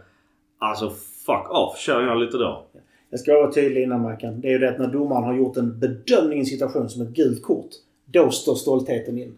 Alltså 0.59 0.89
fuck 1.25 1.51
off. 1.51 1.77
Kör 1.77 2.01
gärna 2.01 2.15
lite 2.15 2.37
då. 2.37 2.65
Jag 3.09 3.19
ska 3.19 3.33
vara 3.33 3.51
tydlig 3.51 3.83
innan 3.83 4.01
Mackan. 4.01 4.41
Det 4.41 4.47
är 4.47 4.51
ju 4.51 4.57
det 4.57 4.69
att 4.69 4.79
när 4.79 4.87
domaren 4.87 5.23
har 5.23 5.33
gjort 5.33 5.57
en 5.57 5.79
bedömning 5.79 6.37
i 6.37 6.39
en 6.39 6.45
situation 6.45 6.89
som 6.89 7.01
ett 7.01 7.09
gult 7.09 7.43
kort. 7.43 7.69
Då 8.05 8.29
står 8.29 8.55
stoltheten 8.55 9.17
in. 9.17 9.37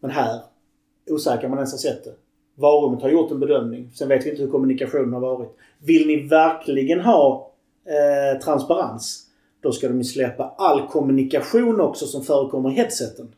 Men 0.00 0.10
här, 0.10 0.40
osäker 1.10 1.48
man 1.48 1.58
ens 1.58 1.72
har 1.72 1.78
sett 1.78 2.04
det. 2.04 2.14
Varummet 2.54 3.02
har 3.02 3.10
gjort 3.10 3.30
en 3.30 3.40
bedömning. 3.40 3.90
Sen 3.94 4.08
vet 4.08 4.26
vi 4.26 4.30
inte 4.30 4.42
hur 4.42 4.50
kommunikationen 4.50 5.12
har 5.12 5.20
varit. 5.20 5.50
Vill 5.78 6.06
ni 6.06 6.28
verkligen 6.28 7.00
ha 7.00 7.52
eh, 7.86 8.40
transparens? 8.40 9.29
Då 9.62 9.72
ska 9.72 9.88
de 9.88 9.98
ju 9.98 10.04
släppa 10.04 10.54
all 10.58 10.86
kommunikation 10.88 11.80
också 11.80 12.06
som 12.06 12.22
förekommer 12.22 12.70
i 12.70 12.72
headseten. 12.72 13.28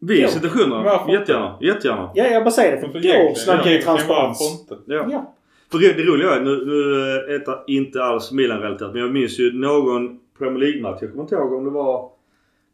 Vid 0.00 0.18
Ja. 0.22 0.28
situationerna. 0.28 0.82
Varför? 0.82 1.12
Jättegärna. 1.12 1.58
Jättegärna. 1.60 2.10
Ja, 2.14 2.24
jag 2.26 2.44
bara 2.44 2.50
säger 2.50 2.72
det. 2.76 2.80
För 2.80 3.28
då 3.28 3.34
snackar 3.34 3.70
vi 3.70 3.82
transparens. 3.82 4.64
Ja. 4.86 5.06
Ja. 5.10 5.34
För 5.72 5.78
det 5.78 5.92
det 5.92 6.02
roliga 6.02 6.34
är, 6.34 6.40
nu, 6.40 6.64
nu 6.66 7.00
är 7.00 7.38
detta 7.38 7.58
inte 7.66 8.04
alls 8.04 8.32
Milan-relaterat, 8.32 8.92
men 8.92 9.02
jag 9.02 9.12
minns 9.12 9.38
ju 9.40 9.52
någon 9.52 10.18
Premier 10.38 10.58
League-match. 10.58 10.98
Jag 11.00 11.10
kommer 11.10 11.22
inte 11.22 11.34
ihåg 11.34 11.52
om 11.52 11.64
det 11.64 11.70
var 11.70 12.10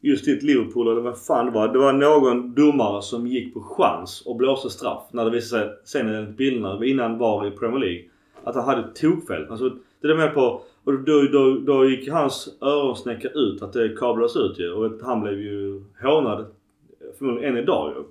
just 0.01 0.25
ditt 0.25 0.43
Liverpool 0.43 0.89
eller 0.93 1.01
vad 1.01 1.19
fan 1.19 1.47
det 1.47 1.53
var. 1.53 1.69
Det 1.69 1.79
var 1.79 1.93
någon 1.93 2.55
domare 2.55 3.03
som 3.03 3.27
gick 3.27 3.55
på 3.55 3.61
chans 3.61 4.23
och 4.27 4.37
blåste 4.37 4.71
straff. 4.71 5.03
När 5.13 5.25
det 5.25 5.31
visade 5.31 5.63
sig 5.65 5.73
sen 5.85 6.15
enligt 6.15 6.37
bilderna, 6.37 6.85
innan 6.85 7.19
var 7.19 7.47
i 7.47 7.51
Premier 7.51 7.79
League, 7.81 8.03
att 8.45 8.55
han 8.55 8.65
hade 8.65 8.83
tokfel. 8.95 9.47
Alltså, 9.51 9.71
det 10.03 10.09
är 10.09 10.15
med 10.17 10.35
på... 10.35 10.63
Och 10.91 11.01
då, 11.01 11.23
då, 11.23 11.55
då 11.55 11.89
gick 11.89 12.09
hans 12.09 12.49
öronsnäcka 12.61 13.29
ut 13.29 13.63
att 13.63 13.73
det 13.73 13.97
kablades 13.97 14.37
ut 14.37 14.59
ju. 14.59 14.73
Och 14.73 14.93
han 15.03 15.21
blev 15.21 15.41
ju 15.41 15.85
hånad 16.03 16.47
förmodligen 17.19 17.57
än 17.57 17.63
idag 17.63 17.93
ju. 17.93 18.05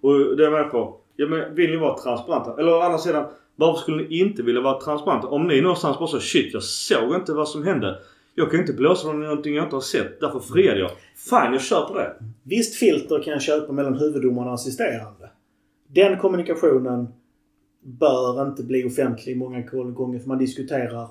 Och 0.00 0.36
det 0.36 0.46
är 0.46 0.50
med 0.50 0.70
på. 0.70 0.96
Ja 1.16 1.26
men 1.26 1.54
vill 1.54 1.70
ni 1.70 1.76
vara 1.76 1.98
transparenta? 1.98 2.60
Eller 2.60 2.78
å 2.78 2.80
andra 2.80 2.98
sidan, 2.98 3.26
varför 3.56 3.80
skulle 3.80 3.96
ni 3.96 4.18
inte 4.18 4.42
vilja 4.42 4.60
vara 4.60 4.80
transparenta? 4.80 5.28
Om 5.28 5.46
ni 5.46 5.60
någonstans 5.60 5.98
bara 5.98 6.08
så 6.08 6.20
shit 6.20 6.54
jag 6.54 6.62
såg 6.62 7.14
inte 7.14 7.32
vad 7.32 7.48
som 7.48 7.64
hände. 7.64 7.98
Jag 8.34 8.50
kan 8.50 8.60
inte 8.60 8.72
blåsa 8.72 9.12
någonting 9.12 9.54
jag 9.54 9.64
inte 9.64 9.76
har 9.76 9.80
sett. 9.80 10.20
Därför 10.20 10.40
friade 10.40 10.80
jag. 10.80 10.90
Fine, 11.30 11.52
jag 11.52 11.62
köper 11.62 11.94
det. 11.94 12.14
Visst 12.42 12.74
filter 12.74 13.22
kan 13.22 13.32
jag 13.32 13.42
köpa 13.42 13.72
mellan 13.72 13.98
huvuddomaren 13.98 14.48
och 14.48 14.54
assisterande. 14.54 15.30
Den 15.88 16.18
kommunikationen 16.18 17.08
bör 17.82 18.48
inte 18.48 18.62
bli 18.62 18.84
offentlig 18.84 19.36
många 19.36 19.60
gånger 19.92 20.18
för 20.18 20.28
man 20.28 20.38
diskuterar 20.38 21.08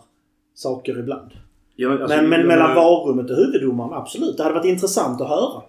saker 0.59 0.99
ibland. 0.99 1.31
Ja, 1.75 1.91
alltså, 1.91 2.17
men 2.17 2.29
men 2.29 2.47
mellan 2.47 2.75
varummet 2.75 3.29
och 3.29 3.35
huvuddomaren, 3.35 3.93
absolut. 3.93 4.37
Det 4.37 4.43
hade 4.43 4.55
varit 4.55 4.65
intressant 4.65 5.21
att 5.21 5.29
höra. 5.29 5.61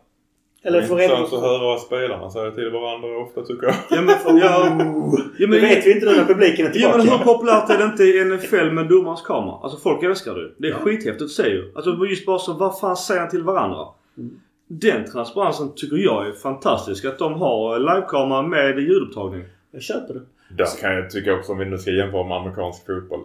Eller 0.62 0.82
för 0.82 1.00
Intressant 1.02 1.32
att 1.32 1.40
höra 1.40 1.58
vad 1.58 1.80
spelarna 1.80 2.30
säger 2.30 2.50
till 2.50 2.70
varandra 2.70 3.08
ofta 3.18 3.42
tycker 3.42 3.66
jag. 3.66 3.74
Ja 3.90 4.02
men, 4.02 4.18
för, 4.18 4.30
ja, 4.44 4.66
ja, 4.78 5.24
Det 5.38 5.46
men, 5.46 5.60
vet 5.60 5.86
vi 5.86 5.92
inte 5.94 6.06
nu 6.06 6.16
när 6.16 6.24
publiken 6.24 6.66
är 6.66 6.70
Ja 6.74 6.88
men 6.88 7.00
hur 7.00 7.08
tillbaka. 7.08 7.24
populärt 7.24 7.70
är 7.70 7.78
det 7.78 7.84
inte 7.84 8.04
i 8.04 8.24
NFL 8.24 8.70
med 8.70 8.88
domarens 8.88 9.22
kamera? 9.22 9.56
Alltså 9.62 9.78
folk 9.78 10.02
älskar 10.02 10.34
det. 10.34 10.50
Det 10.58 10.68
är 10.68 10.72
skithäftigt 10.72 11.22
att 11.22 11.30
se 11.30 11.48
ju. 11.48 11.72
Alltså 11.74 12.06
just 12.06 12.26
bara 12.26 12.38
så, 12.38 12.52
vad 12.52 12.80
fan 12.80 12.96
säger 12.96 13.20
han 13.20 13.30
till 13.30 13.42
varandra? 13.42 13.86
Mm. 14.18 14.40
Den 14.68 15.04
transparensen 15.04 15.74
tycker 15.76 15.96
jag 15.96 16.28
är 16.28 16.32
fantastisk. 16.32 17.04
Att 17.04 17.18
de 17.18 17.34
har 17.34 17.78
livekamera 17.78 18.42
med 18.42 18.78
ljudupptagning. 18.78 19.44
Jag 19.70 19.82
köper 19.82 20.14
det. 20.14 20.20
Där 20.56 20.66
kan 20.80 20.94
jag 20.94 21.10
tycka 21.10 21.34
också 21.34 21.52
om 21.52 21.58
vi 21.58 21.64
nu 21.64 21.78
ska 21.78 21.90
jämföra 21.90 22.24
med 22.24 22.36
amerikansk 22.36 22.86
fotboll. 22.86 23.20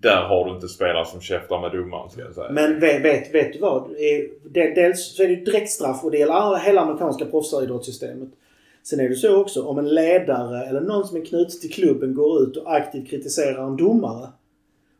Där 0.00 0.22
har 0.22 0.44
du 0.44 0.54
inte 0.54 0.68
spelare 0.68 1.06
som 1.06 1.20
käftar 1.20 1.60
med 1.60 1.72
domaren 1.72 2.10
ska 2.10 2.20
jag 2.20 2.34
säga. 2.34 2.50
Men 2.50 2.80
vet, 2.80 3.04
vet, 3.04 3.34
vet 3.34 3.52
du 3.52 3.58
vad? 3.58 3.90
Dels 4.52 5.16
så 5.16 5.22
är 5.22 5.28
det 5.28 5.34
ju 5.34 5.44
direktstraff 5.44 6.04
och 6.04 6.10
det 6.10 6.18
gäller 6.18 6.56
hela 6.56 6.80
amerikanska 6.80 7.24
proffsidrottssystemet. 7.24 8.28
Sen 8.82 9.00
är 9.00 9.08
det 9.08 9.14
så 9.14 9.36
också 9.36 9.62
om 9.62 9.78
en 9.78 9.94
ledare 9.94 10.66
eller 10.66 10.80
någon 10.80 11.06
som 11.06 11.16
är 11.16 11.24
knuten 11.24 11.60
till 11.60 11.72
klubben 11.72 12.14
går 12.14 12.42
ut 12.42 12.56
och 12.56 12.74
aktivt 12.74 13.10
kritiserar 13.10 13.66
en 13.66 13.76
domare. 13.76 14.28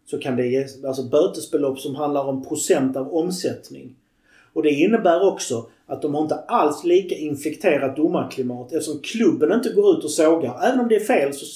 Så 0.07 0.19
kan 0.19 0.37
det 0.37 0.47
ge 0.47 0.67
alltså 0.87 1.03
bötesbelopp 1.03 1.79
som 1.79 1.95
handlar 1.95 2.25
om 2.25 2.45
procent 2.45 2.97
av 2.97 3.15
omsättning. 3.15 3.97
Och 4.53 4.63
det 4.63 4.71
innebär 4.71 5.33
också 5.33 5.67
att 5.87 6.03
de 6.03 6.15
har 6.15 6.23
inte 6.23 6.35
alls 6.35 6.85
lika 6.85 7.15
infekterat 7.15 7.97
domarklimat 7.97 8.73
eftersom 8.73 9.01
klubben 9.03 9.53
inte 9.53 9.73
går 9.73 9.99
ut 9.99 10.05
och 10.05 10.11
sågar. 10.11 10.61
Även 10.69 10.81
om 10.81 10.89
det 10.89 10.97
är 10.97 11.05
fel 11.05 11.33
så, 11.33 11.47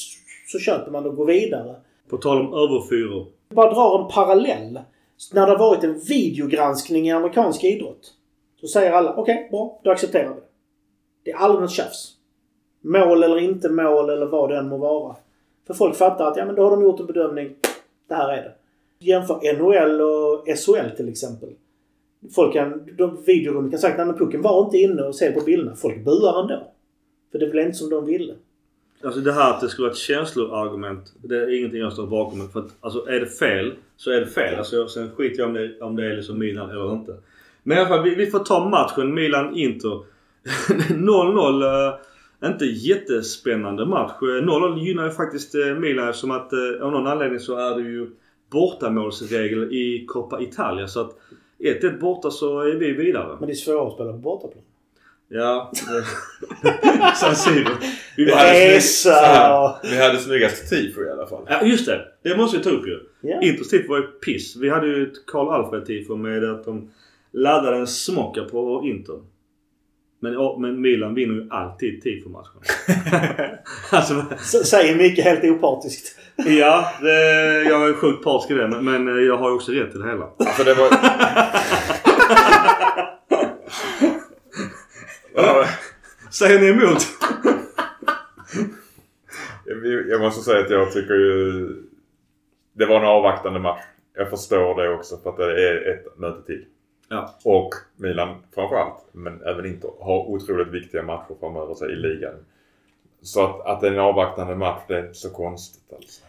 så 0.47 0.59
köper 0.59 0.91
man 0.91 1.07
och 1.07 1.16
går 1.16 1.26
vidare. 1.26 1.74
På 2.11 2.16
tal 2.16 2.40
om 2.40 2.54
överfyror. 2.54 3.26
Jag 3.48 3.56
bara 3.56 3.74
drar 3.74 4.02
en 4.02 4.08
parallell. 4.08 4.80
När 5.32 5.46
det 5.46 5.52
har 5.52 5.58
varit 5.58 5.84
en 5.84 5.98
videogranskning 5.98 7.08
i 7.08 7.11
amerikansk 7.11 7.64
idrott. 7.64 8.12
Så 8.61 8.66
säger 8.66 8.92
alla 8.92 9.14
okej, 9.16 9.48
bra, 9.50 9.80
då 9.84 9.90
accepterar 9.90 10.28
vi 10.28 10.34
det. 10.34 10.46
Det 11.22 11.30
är 11.30 11.36
aldrig 11.36 11.61
något 11.61 11.70
tjafs. 11.70 12.16
Mål 12.80 13.22
eller 13.22 13.38
inte 13.38 13.68
mål 13.68 14.11
eller 14.11 14.26
vad 14.26 14.50
det 14.50 14.58
än 14.58 14.68
må 14.68 14.76
vara. 14.78 15.16
För 15.66 15.74
folk 15.74 15.96
fattar 15.96 16.26
att 16.30 16.36
ja, 16.36 16.44
men 16.44 16.54
då 16.54 16.62
har 16.62 16.70
de 16.70 16.82
gjort 16.82 17.00
en 17.00 17.06
bedömning. 17.06 17.54
Det 18.08 18.14
här 18.14 18.28
är 18.28 18.42
det. 18.42 18.54
Jämför 18.98 19.52
NHL 19.58 20.00
och 20.00 20.58
SHL 20.58 20.96
till 20.96 21.08
exempel. 21.08 21.48
Folk 22.34 22.52
kan, 22.52 22.86
de, 22.98 23.22
videorummet 23.26 23.70
kan 23.70 23.80
säga 23.80 24.02
att 24.02 24.18
pucken 24.18 24.42
var 24.42 24.64
inte 24.64 24.78
inne 24.78 25.02
och 25.02 25.14
se 25.14 25.32
på 25.32 25.40
bilderna. 25.40 25.76
Folk 25.76 26.04
buar 26.04 26.40
ändå. 26.40 26.62
För 27.32 27.38
det 27.38 27.46
blev 27.46 27.66
inte 27.66 27.78
som 27.78 27.90
de 27.90 28.04
ville. 28.04 28.34
Alltså 29.05 29.20
det 29.20 29.32
här 29.32 29.51
att 29.51 29.61
det 29.61 29.68
skulle 29.68 29.86
vara 29.86 29.92
ett 29.92 29.98
känsloargument. 29.98 31.12
Det 31.22 31.36
är 31.36 31.59
ingenting 31.59 31.80
jag 31.80 31.92
står 31.92 32.07
bakom. 32.07 32.48
För 32.48 32.61
att 32.61 32.76
alltså 32.80 33.07
är 33.07 33.20
det 33.20 33.26
fel 33.26 33.74
så 33.96 34.11
är 34.11 34.20
det 34.20 34.26
fel. 34.26 34.59
Alltså 34.59 34.88
sen 34.88 35.11
skiter 35.11 35.38
jag 35.38 35.48
om 35.48 35.55
det, 35.55 35.80
om 35.80 35.96
det 35.96 36.07
är 36.07 36.16
liksom 36.16 36.38
Milan 36.38 36.70
eller 36.70 36.92
inte. 36.92 37.16
Men 37.62 37.76
i 37.76 37.80
alla 37.80 37.88
fall 37.88 38.03
vi, 38.03 38.14
vi 38.14 38.26
får 38.26 38.38
ta 38.38 38.68
matchen 38.68 39.14
Milan-Inter. 39.14 40.01
0-0. 40.88 41.88
Eh, 41.88 41.94
inte 42.51 42.64
jättespännande 42.64 43.86
match. 43.86 44.12
0-0 44.20 44.78
gynnar 44.78 45.05
ju 45.05 45.11
faktiskt 45.11 45.55
eh, 45.55 45.74
Milan 45.74 46.09
eftersom 46.09 46.30
att 46.30 46.53
eh, 46.53 46.82
av 46.82 46.92
någon 46.92 47.07
anledning 47.07 47.40
så 47.40 47.57
är 47.57 47.76
det 47.76 47.82
ju 47.82 48.11
bortamålsregel 48.51 49.72
i 49.72 50.05
Coppa 50.09 50.40
Italia. 50.40 50.88
Så 50.88 51.01
att 51.01 51.16
1-1 51.59 51.98
borta 51.98 52.30
så 52.30 52.61
är 52.61 52.74
vi 52.74 52.92
vidare. 52.92 53.36
Men 53.38 53.46
det 53.46 53.53
är 53.53 53.55
svårare 53.55 53.86
att 53.86 53.94
spela 53.94 54.12
på 54.12 54.18
bortaplan. 54.18 54.64
Ja. 55.32 55.72
San 57.16 57.36
Siro. 57.36 57.70
Vi 58.16 58.24
var- 58.30 58.36
hade, 58.36 58.76
Resa! 58.76 59.10
snygg- 59.82 59.90
vi 59.92 59.98
hade 60.02 60.18
snyggast 60.18 60.70
tifo 60.70 61.02
i 61.04 61.10
alla 61.10 61.26
fall. 61.26 61.46
Ja 61.48 61.62
just 61.62 61.86
det. 61.86 62.00
Det 62.22 62.36
måste 62.36 62.58
vi 62.58 62.64
ta 62.64 62.70
upp 62.70 62.86
ju. 62.86 62.98
Ja. 63.20 63.42
Inters 63.42 63.68
tifo 63.68 63.88
var 63.88 63.96
ju 63.98 64.02
piss. 64.06 64.56
Vi 64.56 64.70
hade 64.70 64.86
ju 64.86 65.02
ett 65.02 65.26
Karl 65.26 65.48
Alfred 65.48 65.86
tifo 65.86 66.16
med 66.16 66.44
att 66.50 66.64
de 66.64 66.90
laddade 67.32 67.76
en 67.76 67.86
smocka 67.86 68.44
på 68.44 68.82
Inter. 68.84 69.14
Men, 70.22 70.34
men 70.60 70.80
Milan 70.80 71.14
vinner 71.14 71.34
ju 71.34 71.46
alltid 71.50 72.02
tifo-matchen. 72.02 72.62
alltså, 73.90 74.24
Säger 74.64 74.96
Micke 74.96 75.18
helt 75.18 75.44
opartiskt. 75.44 76.18
ja. 76.36 76.92
Det, 77.00 77.12
jag 77.62 77.88
är 77.88 77.92
sjukt 77.92 78.24
partisk 78.24 78.50
i 78.50 78.54
det 78.54 78.68
men, 78.68 78.84
men 78.84 79.24
jag 79.26 79.36
har 79.36 79.48
ju 79.50 79.54
också 79.57 79.72
rätt 79.72 79.90
till 79.90 80.00
det 80.00 80.08
hela. 80.08 80.24
Alltså 80.38 80.64
det 80.64 80.74
var... 80.74 80.88
Ja, 85.34 85.64
Säger 86.30 86.61
ni 86.61 86.66
emot? 86.66 86.98
jag- 90.11 90.20
måste 90.20 90.42
säga 90.42 90.64
att 90.64 90.70
jag 90.70 90.92
tycker 90.92 91.14
ju... 91.14 91.68
Det 92.72 92.86
var 92.86 92.96
en 93.00 93.07
avvaktande 93.07 93.61
match. 93.61 93.80
Jag 94.14 94.30
förstår 94.30 94.82
det 94.82 94.94
också 94.94 95.16
för 95.16 95.30
att 95.30 95.36
det 95.36 95.68
är 95.68 95.90
ett 95.94 96.18
möte 96.18 96.42
till. 96.46 96.64
Ja. 97.08 97.34
Och 97.44 97.74
Milan 97.96 98.36
framförallt, 98.54 99.04
men 99.12 99.42
även 99.42 99.66
Inter, 99.66 99.90
har 100.00 100.18
otroligt 100.18 100.68
viktiga 100.68 101.02
matcher 101.02 101.34
framöver 101.40 101.74
sig 101.74 101.92
i 101.92 101.96
ligan. 101.96 102.34
Så 103.22 103.44
att, 103.44 103.66
att 103.66 103.80
det 103.80 103.86
är 103.86 103.92
en 103.92 103.98
avvaktande 103.98 104.57
match, 104.57 104.80
det 104.88 104.94
är 104.94 105.00
inte 105.07 105.14
så 105.18 105.30
konstigt 105.30 105.92
alltså. 105.92 106.22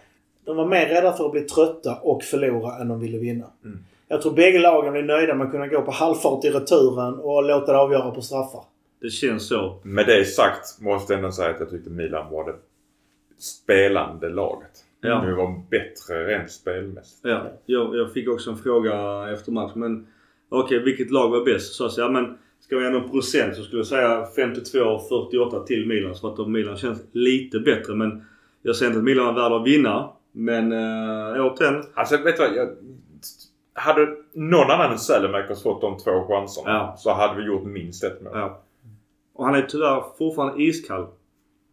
De 0.45 0.57
var 0.57 0.65
mer 0.65 0.85
rädda 0.85 1.13
för 1.13 1.25
att 1.25 1.31
bli 1.31 1.41
trötta 1.41 1.95
och 1.95 2.23
förlora 2.23 2.75
än 2.81 2.87
de 2.87 2.99
ville 2.99 3.17
vinna. 3.17 3.45
Mm. 3.63 3.79
Jag 4.07 4.21
tror 4.21 4.33
bägge 4.33 4.59
lagen 4.59 4.93
blir 4.93 5.03
nöjda 5.03 5.35
med 5.35 5.45
att 5.45 5.51
kunna 5.51 5.67
gå 5.67 5.81
på 5.81 5.91
halvfart 5.91 6.45
i 6.45 6.49
returen 6.49 7.13
och 7.19 7.43
låta 7.43 7.71
det 7.71 7.79
avgöra 7.79 8.11
på 8.11 8.21
straffar. 8.21 8.63
Det 9.01 9.09
känns 9.09 9.47
så. 9.47 9.79
Med 9.83 10.05
det 10.05 10.25
sagt 10.25 10.81
måste 10.81 11.13
jag 11.13 11.17
ändå 11.17 11.31
säga 11.31 11.49
att 11.49 11.59
jag 11.59 11.69
tyckte 11.69 11.89
Milan 11.89 12.31
var 12.31 12.45
det 12.45 12.55
spelande 13.39 14.29
laget. 14.29 14.85
Ja. 15.01 15.23
Nu 15.23 15.33
var 15.33 15.63
bättre 15.69 16.27
rent 16.27 16.51
spelmässigt. 16.51 17.19
Ja, 17.23 17.51
jag, 17.65 17.95
jag 17.95 18.13
fick 18.13 18.29
också 18.29 18.49
en 18.51 18.57
fråga 18.57 18.93
efter 19.33 19.51
matchen. 19.51 19.79
Men 19.79 20.07
okej, 20.49 20.79
vilket 20.79 21.11
lag 21.11 21.29
var 21.29 21.45
bäst? 21.45 21.73
Så 21.73 21.83
jag 21.83 21.91
sa, 21.91 22.01
ja 22.01 22.09
men 22.09 22.37
ska 22.59 22.77
vi 22.77 22.83
göra 22.83 22.93
någon 22.93 23.11
procent 23.11 23.55
så 23.55 23.63
skulle 23.63 23.79
jag 23.79 23.87
säga 23.87 24.25
52-48 24.37 25.63
till 25.65 25.87
Milan. 25.87 26.15
Så 26.15 26.27
att 26.41 26.47
Milan 26.49 26.77
känns 26.77 27.01
lite 27.11 27.59
bättre. 27.59 27.95
Men 27.95 28.25
jag 28.61 28.75
säger 28.75 28.89
inte 28.89 28.99
att 28.99 29.05
Milan 29.05 29.25
var 29.25 29.43
värda 29.43 29.55
att 29.55 29.67
vinna. 29.67 30.09
Men 30.31 30.71
äh, 30.71 31.45
återigen. 31.45 31.83
Alltså 31.93 32.17
vet 32.17 32.37
du 32.37 32.43
vad? 32.47 32.55
Jag, 32.55 32.69
hade 33.73 34.07
någon 34.33 34.71
annan 34.71 34.91
än 34.91 34.99
Sälemakers 34.99 35.63
fått 35.63 35.81
de 35.81 35.97
två 35.97 36.27
chanserna 36.27 36.69
Ja. 36.71 36.95
så 36.97 37.13
hade 37.13 37.41
vi 37.41 37.47
gjort 37.47 37.63
minst 37.63 38.03
ett 38.03 38.21
mål. 38.21 38.31
Ja. 38.35 38.61
Och 39.41 39.47
han 39.47 39.55
är 39.55 39.61
tyvärr 39.61 40.03
fortfarande 40.17 40.63
iskall. 40.63 41.07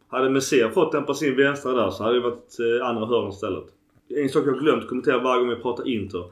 Hade 0.09 0.31
Messiah 0.31 0.71
fått 0.71 0.93
den 0.93 1.05
på 1.05 1.15
sin 1.15 1.37
vänstra 1.37 1.73
där 1.73 1.91
så 1.91 2.03
hade 2.03 2.15
det 2.15 2.21
varit 2.21 2.57
eh, 2.61 2.89
andra 2.89 3.07
hörn 3.07 3.29
istället. 3.29 3.65
En 4.09 4.29
sak 4.29 4.47
jag 4.47 4.59
glömt 4.59 4.89
kommentera 4.89 5.19
varje 5.19 5.41
gång 5.41 5.49
vi 5.49 5.63
pratar 5.63 5.89
Inter. 5.89 6.25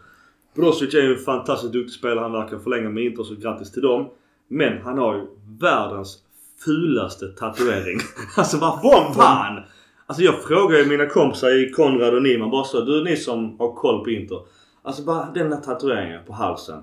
Brozovic 0.55 0.95
är 0.95 1.03
ju 1.03 1.15
en 1.15 1.25
fantastiskt 1.25 1.73
duktig 1.73 1.93
spelare. 1.93 2.21
Han 2.21 2.33
verkar 2.33 2.59
förlänga 2.59 2.89
med 2.89 3.05
Inter 3.05 3.23
så 3.23 3.35
grattis 3.35 3.73
till 3.73 3.83
dem. 3.83 4.09
Men 4.49 4.83
han 4.83 4.99
har 4.99 5.15
ju 5.15 5.27
världens 5.61 6.19
fulaste 6.65 7.29
tatuering. 7.29 7.99
alltså 8.37 8.59
vad 8.59 8.83
fan! 9.17 9.63
Alltså 10.07 10.23
jag 10.23 10.43
frågar 10.43 10.79
ju 10.79 10.87
mina 10.87 11.07
kompisar 11.07 11.49
i 11.49 11.71
Konrad 11.71 12.15
och 12.15 12.23
Niman 12.23 12.51
bara 12.51 12.65
så. 12.65 12.81
Du 12.81 13.05
ni 13.05 13.17
som 13.17 13.59
har 13.59 13.75
koll 13.75 14.05
på 14.05 14.11
Inter. 14.11 14.41
Alltså 14.83 15.03
bara 15.03 15.31
den 15.35 15.51
där 15.51 15.57
tatueringen 15.57 16.21
på 16.27 16.33
halsen. 16.33 16.83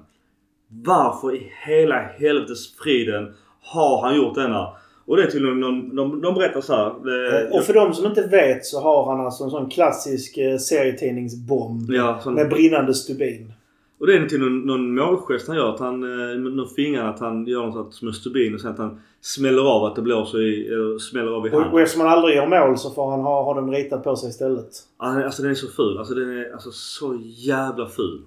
Varför 0.68 1.36
i 1.36 1.52
hela 1.66 1.96
helvetes 1.96 2.76
friden 2.76 3.34
har 3.64 4.02
han 4.02 4.16
gjort 4.18 4.36
denna? 4.36 4.68
Och 5.06 5.18
det 5.18 5.24
är 5.24 5.28
tydligen 5.28 5.60
någon, 5.60 5.96
de, 5.96 6.22
de 6.22 6.34
berättar 6.36 6.62
så 6.62 6.74
här. 6.76 6.84
Det, 7.04 7.50
Och 7.58 7.64
för 7.64 7.74
de 7.74 7.94
som 7.94 8.06
inte 8.06 8.22
vet 8.28 8.66
så 8.66 8.82
har 8.82 9.06
han 9.16 9.26
alltså 9.26 9.44
en 9.44 9.50
sån 9.50 9.70
klassisk 9.70 10.38
eh, 10.38 10.58
serietidningsbomb. 10.58 11.92
ja, 11.92 12.20
sån, 12.24 12.34
Med 12.34 12.50
brinnande 12.50 12.94
stubin. 12.94 13.54
och 14.00 14.08
det 14.08 14.14
är 14.18 14.26
till 14.26 14.40
någon, 14.40 14.60
någon 14.60 14.96
målgest 14.96 15.48
han 15.48 15.58
gör. 15.58 15.74
Att 15.74 15.80
han, 15.80 16.04
eh, 16.04 16.38
med 16.40 16.54
någon 16.54 16.68
fingrarna 16.76 17.10
att 17.10 17.20
han 17.20 17.46
gör 17.48 17.66
något 17.66 17.74
sånt 17.74 17.94
som 17.94 18.08
en 18.08 18.14
stubin 18.14 18.54
och 18.56 18.62
sen 18.62 18.72
att 18.72 18.78
han 18.78 19.02
smäller 19.22 19.76
av 19.76 19.84
att 19.84 19.96
det 19.96 20.02
blåser 20.02 20.42
i, 20.42 20.70
smäller 21.00 21.32
av 21.32 21.48
i 21.48 21.50
Och, 21.50 21.54
och 21.54 21.62
handen. 21.62 21.84
eftersom 21.84 22.02
han 22.08 22.18
aldrig 22.18 22.36
gör 22.36 22.48
mål 22.48 22.78
så 22.78 22.90
får 22.90 23.12
han 23.12 23.20
ha, 23.22 23.44
ha 23.44 23.54
den 23.54 23.72
ritad 23.72 24.04
på 24.04 24.16
sig 24.16 24.30
istället. 24.30 24.70
Alltså 24.98 25.42
den 25.42 25.52
är 25.52 25.56
så 25.56 25.68
ful. 25.68 25.98
Alltså 25.98 26.14
den 26.14 26.38
är 26.38 26.52
alltså 26.54 26.72
så 26.72 27.20
jävla 27.26 27.88
ful. 27.88 28.22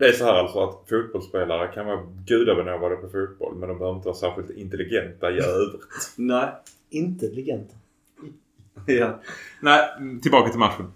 Det 0.00 0.08
är 0.08 0.12
så 0.12 0.24
här 0.24 0.34
alltså 0.34 0.58
att 0.60 0.88
fotbollsspelare 0.88 1.68
kan 1.74 1.86
vara 1.86 2.00
gudabenådade 2.26 2.96
på 2.96 3.08
fotboll 3.08 3.54
men 3.54 3.68
de 3.68 3.78
behöver 3.78 3.96
inte 3.96 4.08
vara 4.08 4.16
särskilt 4.16 4.50
intelligenta 4.50 5.30
i 5.30 5.40
övrigt. 5.40 5.80
Nej. 6.16 6.48
Inte 6.90 7.26
legend. 7.28 7.68
Ja. 8.86 9.20
Nej, 9.60 9.80
tillbaka 10.22 10.50
till 10.50 10.58
matchen. 10.58 10.92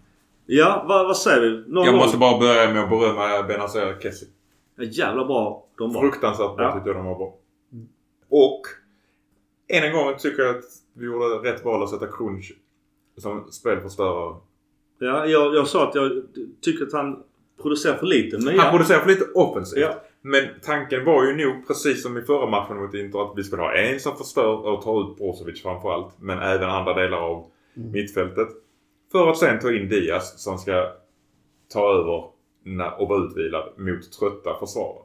Ja, 0.46 0.84
vad, 0.88 1.06
vad 1.06 1.16
säger 1.16 1.40
vi? 1.40 1.72
Någon 1.72 1.84
Jag 1.84 1.94
måste 1.94 2.18
bara 2.18 2.38
börja 2.38 2.72
med 2.72 2.82
att 2.82 2.90
berömma 2.90 3.42
Benazer 3.42 3.98
Kessie. 4.00 4.28
Ja, 4.76 4.84
jävla 4.84 5.24
bra 5.24 5.66
de 5.78 5.92
var. 5.92 6.00
Fruktansvärt 6.00 6.56
bra 6.56 6.64
Ja. 6.66 6.72
tyckte 6.74 6.88
jag 6.88 6.96
de 6.96 7.04
var 7.06 7.14
bra. 7.18 7.34
Och 8.28 8.60
än 9.68 9.84
en 9.84 9.92
gång 9.92 10.14
tycker 10.18 10.42
jag 10.42 10.56
att 10.56 10.64
vi 10.92 11.06
gjorde 11.06 11.50
rätt 11.50 11.64
val 11.64 11.82
att 11.82 11.90
sätta 11.90 12.06
Crunch 12.06 12.52
som 13.18 13.52
spelförstörare. 13.52 14.36
Ja, 14.98 15.26
jag, 15.26 15.54
jag 15.54 15.68
sa 15.68 15.88
att 15.88 15.94
jag 15.94 16.22
tycker 16.60 16.86
att 16.86 16.92
han 16.92 17.22
producerar 17.62 17.96
för 17.96 18.06
lite. 18.06 18.38
Men 18.38 18.46
Han 18.46 18.66
ja. 18.66 18.70
producerar 18.70 19.00
för 19.00 19.08
lite 19.08 19.24
offensivt. 19.34 19.80
Ja. 19.80 20.02
Men 20.22 20.44
tanken 20.62 21.04
var 21.04 21.24
ju 21.24 21.46
nog 21.46 21.66
precis 21.66 22.02
som 22.02 22.18
i 22.18 22.22
förra 22.22 22.46
matchen 22.46 22.76
mot 22.76 22.94
Inter 22.94 23.22
att 23.22 23.38
vi 23.38 23.44
skulle 23.44 23.62
ha 23.62 23.74
en 23.74 24.00
som 24.00 24.16
förstör 24.16 24.66
och 24.66 24.82
tar 24.82 25.00
ut 25.00 25.16
Brozovic 25.16 25.62
framförallt. 25.62 26.14
Men 26.20 26.38
även 26.38 26.70
andra 26.70 26.94
delar 26.94 27.18
av 27.18 27.46
mittfältet. 27.74 28.48
För 29.12 29.30
att 29.30 29.38
sen 29.38 29.60
ta 29.60 29.72
in 29.72 29.88
Diaz 29.88 30.42
som 30.42 30.58
ska 30.58 30.92
ta 31.72 31.92
över 31.92 32.24
och 32.98 33.08
vara 33.08 33.24
utvilad 33.24 33.72
mot 33.76 34.12
trötta 34.12 34.58
försvarare. 34.60 35.02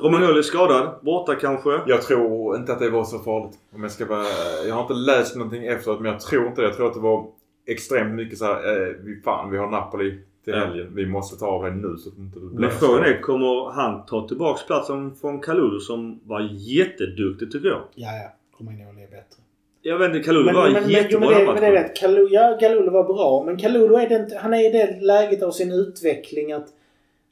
Romagnoli 0.00 0.38
är 0.38 0.42
skadad. 0.42 1.00
Borta 1.02 1.34
kanske. 1.34 1.80
Jag 1.86 2.02
tror 2.02 2.56
inte 2.56 2.72
att 2.72 2.78
det 2.78 2.90
var 2.90 3.04
så 3.04 3.18
farligt. 3.18 3.58
Om 3.74 3.82
jag 3.82 3.92
ska 3.92 4.06
vara... 4.06 4.26
Jag 4.66 4.74
har 4.74 4.82
inte 4.82 4.94
läst 4.94 5.36
någonting 5.36 5.66
efteråt 5.66 6.00
men 6.00 6.12
jag 6.12 6.20
tror 6.20 6.46
inte 6.46 6.60
det. 6.60 6.66
Jag 6.66 6.76
tror 6.76 6.86
att 6.86 6.94
det 6.94 7.00
var 7.00 7.26
extremt 7.66 8.14
mycket 8.14 8.38
så 8.38 8.44
här. 8.44 8.52
Eh, 8.52 8.94
vi, 9.04 9.20
fan, 9.24 9.50
vi 9.50 9.58
har 9.58 9.70
Napoli 9.70 10.20
till 10.46 10.54
helgen. 10.54 10.92
Vi 10.94 11.06
måste 11.06 11.36
ta 11.36 11.46
av 11.46 11.64
det 11.64 11.70
nu 11.70 11.96
så 11.96 12.08
att 12.08 12.16
det 12.16 12.22
inte 12.22 12.38
blir 12.38 12.60
Men 12.60 12.70
frågan 12.70 13.04
är, 13.04 13.20
kommer 13.20 13.70
han 13.70 14.06
ta 14.06 14.28
tillbaks 14.28 14.66
platsen 14.66 15.14
från 15.20 15.40
Kalulu 15.40 15.80
som 15.80 16.20
var 16.24 16.48
jätteduktig 16.52 17.52
tycker 17.52 17.68
jag. 17.68 17.82
Ja, 17.94 18.08
ja. 18.12 18.28
Romagnoli 18.58 19.02
är 19.02 19.08
bättre. 19.08 19.42
Jag 19.82 19.98
vet 19.98 20.14
inte, 20.14 20.26
Kalulu 20.26 20.52
var 20.52 20.70
men, 20.70 20.90
jättebra 20.90 21.30
men, 21.30 21.38
den 21.38 21.46
det, 21.46 21.52
men 21.52 21.60
det 21.60 21.66
är 21.66 21.72
matchen. 21.72 21.84
rätt. 21.84 21.96
Kalulu, 21.96 22.28
ja, 22.30 22.56
Kalulu 22.60 22.90
var 22.90 23.04
bra. 23.04 23.42
Men 23.46 23.56
Kalulu 23.56 23.94
är 23.94 24.08
det 24.08 24.14
inte, 24.14 24.36
han 24.36 24.54
är 24.54 24.68
i 24.68 24.72
det 24.72 25.00
läget 25.00 25.42
av 25.42 25.50
sin 25.50 25.72
utveckling 25.72 26.52
att 26.52 26.68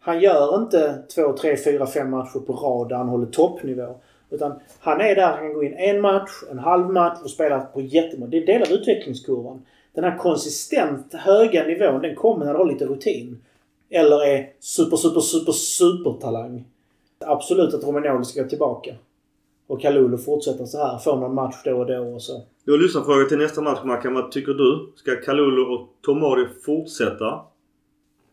han 0.01 0.20
gör 0.20 0.57
inte 0.57 1.03
två, 1.15 1.32
tre, 1.32 1.57
fyra, 1.57 1.86
fem 1.86 2.11
matcher 2.11 2.39
på 2.47 2.53
rad 2.53 2.89
där 2.89 2.97
han 2.97 3.09
håller 3.09 3.27
toppnivå. 3.27 3.97
Utan 4.31 4.53
han 4.81 5.01
är 5.01 5.15
där 5.15 5.27
han 5.27 5.39
kan 5.39 5.55
gå 5.55 5.65
in 5.65 5.74
en 5.74 6.01
match, 6.01 6.31
en 6.51 6.59
halv 6.59 6.91
match 6.91 7.19
och 7.24 7.31
spela 7.31 7.61
på 7.61 7.81
jättemånga. 7.81 8.31
Det 8.31 8.39
är 8.39 8.47
del 8.47 8.62
av 8.62 8.73
utvecklingskurvan. 8.73 9.62
Den 9.95 10.05
här 10.05 10.19
konsistent 10.19 11.15
höga 11.15 11.65
nivån 11.66 12.03
den 12.03 12.15
kommer 12.15 12.45
när 12.45 12.53
du 12.53 12.59
har 12.59 12.66
lite 12.66 12.87
rutin. 12.87 13.39
Eller 13.91 14.27
är 14.27 14.51
super, 14.61 14.97
super, 14.97 15.21
super, 15.21 15.53
super 15.53 16.12
talang. 16.21 16.65
Absolut 17.27 17.75
att 17.75 17.85
Romagnoli 17.85 18.25
ska 18.25 18.43
gå 18.43 18.49
tillbaka. 18.49 18.95
Och 19.66 19.81
Kalulu 19.81 20.19
fortsätter 20.19 20.65
så 20.65 20.79
här. 20.79 20.99
Får 20.99 21.16
någon 21.16 21.35
match 21.35 21.57
då 21.65 21.79
och 21.79 21.87
då 21.87 22.15
och 22.15 22.23
så. 22.23 22.43
Du 22.65 22.73
har 22.73 22.79
lyssnarfråga 22.79 23.25
till 23.25 23.39
nästa 23.39 23.61
match 23.61 23.85
Mackan. 23.85 24.15
Vad 24.15 24.31
tycker 24.31 24.53
du? 24.53 24.93
Ska 24.97 25.16
Kalulu 25.16 25.62
och 25.62 25.89
Tomori 26.03 26.47
fortsätta? 26.65 27.41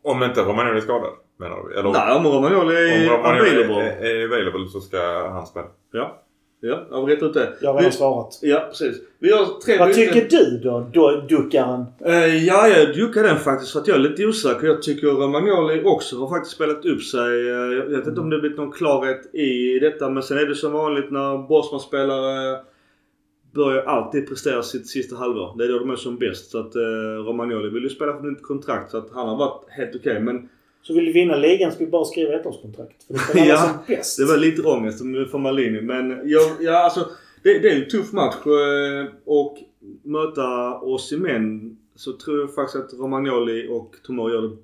Om 0.02 0.24
inte 0.24 0.42
Romagnoli 0.42 0.78
är 0.78 0.82
skadad 0.82 1.14
menar 1.38 1.56
du? 1.64 1.80
Eller 1.80 1.92
Nej, 1.92 2.18
om 2.18 2.28
Romagnoli 2.28 2.76
är 2.76 3.12
om 3.12 3.18
Romagnoli 3.18 3.50
är, 3.50 4.06
är 4.06 4.26
available 4.26 4.70
så 4.70 4.82
ska 4.82 5.30
han 5.30 5.48
spela. 5.48 5.68
Ja. 5.92 6.22
Ja, 6.64 6.88
jag 6.90 6.98
har 6.98 7.06
rätt 7.08 7.24
ut 7.24 7.34
det. 7.34 7.54
Jag 7.62 7.74
har 7.74 7.78
redan 7.80 7.92
svarat. 7.92 8.40
Ja, 8.42 8.66
precis. 8.70 9.02
Vi 9.20 9.32
har 9.32 9.46
tre 9.66 9.78
Vad 9.78 9.88
byten. 9.88 10.14
tycker 10.14 10.30
du 10.38 10.58
då, 10.64 10.90
då 10.94 11.22
duckaren? 11.30 11.86
Eh, 12.06 12.46
ja, 12.46 12.68
jag 12.68 12.96
duckar 12.96 13.24
den 13.24 13.38
faktiskt 13.38 13.72
för 13.72 13.80
att 13.80 13.88
jag 13.88 13.98
är 13.98 14.02
lite 14.02 14.26
osäker. 14.26 14.68
Jag 14.68 14.82
tycker 14.82 15.08
Romagnoli 15.08 15.82
också 15.86 16.16
har 16.18 16.30
faktiskt 16.30 16.56
spelat 16.56 16.86
upp 16.86 17.04
sig. 17.04 17.50
Eh, 17.50 17.56
Jag 17.58 17.86
vet 17.86 18.08
inte 18.08 18.22
om 18.22 18.30
det 18.30 18.40
blivit 18.40 18.58
någon 18.58 18.72
klarhet 18.72 19.36
i 19.36 19.80
detta 19.80 20.10
men 20.10 20.24
sen 20.24 20.38
är 20.38 20.46
det 20.46 20.56
som 20.56 20.72
vanligt 20.72 21.12
när 21.12 21.48
Bosman 21.48 21.80
spelar 21.80 22.52
eh, 22.54 22.60
börjar 23.56 23.84
alltid 23.84 24.30
prestera 24.30 24.64
sitt 24.64 24.88
sista 24.88 25.16
halvår. 25.16 25.56
Det 25.58 25.64
är 25.64 25.68
då 25.68 25.80
de 25.80 25.90
är 25.90 25.96
som 25.96 26.18
bäst. 26.18 26.52
Så 26.52 26.60
att 26.60 26.76
eh, 26.76 26.82
Romagnoli 27.28 27.70
vill 27.70 27.84
ju 27.84 27.90
spela 27.90 28.14
för 28.18 28.24
nytt 28.24 28.44
kontrakt 28.44 28.92
så 28.92 28.98
att 28.98 29.12
han 29.14 29.28
har 29.30 29.38
varit 29.38 29.70
helt 29.70 29.96
okej. 29.96 30.20
Men 30.20 30.50
Så 30.82 30.94
vill 30.94 31.06
du 31.06 31.12
vinna 31.12 31.36
ligan 31.36 31.72
ska 31.72 31.86
vi 31.86 31.91
bara 31.91 32.06
skriva 32.06 32.34
ettårskontrakt. 32.34 33.03
För 33.03 33.34
det 33.34 33.45
Ja, 33.45 33.58
som 33.58 33.78
bäst. 33.95 34.18
det 34.18 34.26
var 34.26 34.38
lite 34.38 34.62
ångest 34.62 34.99
för 35.32 35.38
Malini. 35.38 35.82
Men 35.82 36.10
jag, 36.30 36.41
ja, 36.60 36.84
alltså, 36.84 37.08
det, 37.44 37.60
det 37.60 37.70
är 37.72 37.82
en 37.84 37.90
tuff 37.90 38.14
match. 38.14 38.36
eh, 38.45 39.06
Och 39.26 39.58
möta 40.03 40.80
Osimhen 40.80 41.78
så 41.95 42.14
tror 42.18 42.40
jag 42.40 42.56
faktiskt 42.56 42.76
att 42.94 42.94
Romagnoli 42.99 43.68
och 43.70 43.95
Tomori 44.03 44.34
gör 44.34 44.41
det 44.41 44.58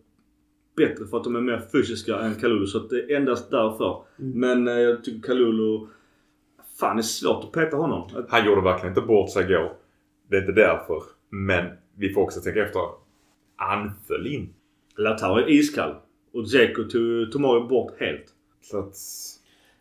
bättre 0.75 1.05
för 1.07 1.17
att 1.17 1.23
de 1.23 1.35
är 1.35 1.41
mer 1.41 1.61
fysiska 1.71 2.19
än 2.19 2.35
Kalulu. 2.35 2.65
Så 2.67 2.77
att 2.77 2.89
det 2.89 2.99
är 2.99 3.15
endast 3.15 3.51
därför. 3.51 4.03
Mm. 4.19 4.39
Men 4.39 4.67
eh, 4.67 4.73
jag 4.83 5.03
tycker 5.03 5.27
Kalulu... 5.27 5.87
Fan 6.79 6.95
det 6.95 6.99
är 6.99 7.03
svårt 7.03 7.43
att 7.43 7.51
peta 7.51 7.77
honom. 7.77 8.09
Han 8.29 8.45
gjorde 8.45 8.61
verkligen 8.61 8.91
inte 8.91 9.01
bort 9.07 9.29
sig 9.31 9.43
igår. 9.43 9.71
Det 10.29 10.35
är 10.37 10.41
inte 10.41 10.51
därför. 10.61 11.03
Men 11.29 11.65
vi 11.97 12.13
får 12.13 12.21
också 12.21 12.41
tänka 12.41 12.63
efter. 12.65 12.81
Han 13.55 13.91
föll 14.07 14.27
in. 14.27 14.49
Lautaro 14.97 15.37
är 15.37 15.49
iskall. 15.49 15.95
Och 16.37 16.43
Dzeko 16.43 16.83
tog 16.83 17.31
Tomori 17.31 17.67
bort 17.67 17.99
helt. 17.99 18.25
Så 18.61 18.79
att... 18.79 18.95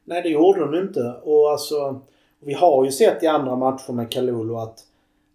Nej, 0.04 0.22
det 0.22 0.28
gjorde 0.28 0.60
de 0.60 0.74
inte. 0.74 1.14
Och 1.22 1.50
alltså, 1.50 2.00
vi 2.40 2.52
har 2.52 2.84
ju 2.84 2.90
sett 2.90 3.22
i 3.22 3.26
andra 3.26 3.56
matcher 3.56 3.92
med 3.92 4.10
Kalulu 4.10 4.54
att 4.54 4.78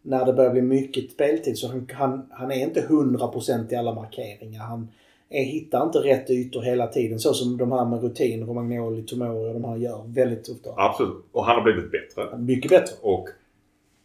när 0.01 0.25
det 0.25 0.33
börjar 0.33 0.51
bli 0.51 0.61
mycket 0.61 1.11
speltid 1.11 1.57
så 1.57 1.67
han, 1.67 1.87
han, 1.93 2.27
han 2.31 2.51
är 2.51 2.55
inte 2.55 2.81
100% 2.81 3.73
i 3.73 3.75
alla 3.75 3.93
markeringar. 3.93 4.61
Han 4.61 4.87
är, 5.29 5.43
hittar 5.43 5.83
inte 5.83 5.99
rätt 5.99 6.29
ytor 6.29 6.61
hela 6.61 6.87
tiden. 6.87 7.19
Så 7.19 7.33
som 7.33 7.57
de 7.57 7.71
här 7.71 7.85
med 7.85 8.03
rutin, 8.03 8.45
Romagnoli, 8.45 9.03
Tomori 9.03 9.49
och 9.49 9.53
de 9.53 9.63
här 9.63 9.77
gör 9.77 10.03
väldigt 10.07 10.49
ofta. 10.49 10.69
Absolut. 10.75 11.25
Och 11.31 11.45
han 11.45 11.55
har 11.55 11.63
blivit 11.63 11.91
bättre. 11.91 12.37
Mycket 12.37 12.71
bättre. 12.71 12.95
Och 13.01 13.29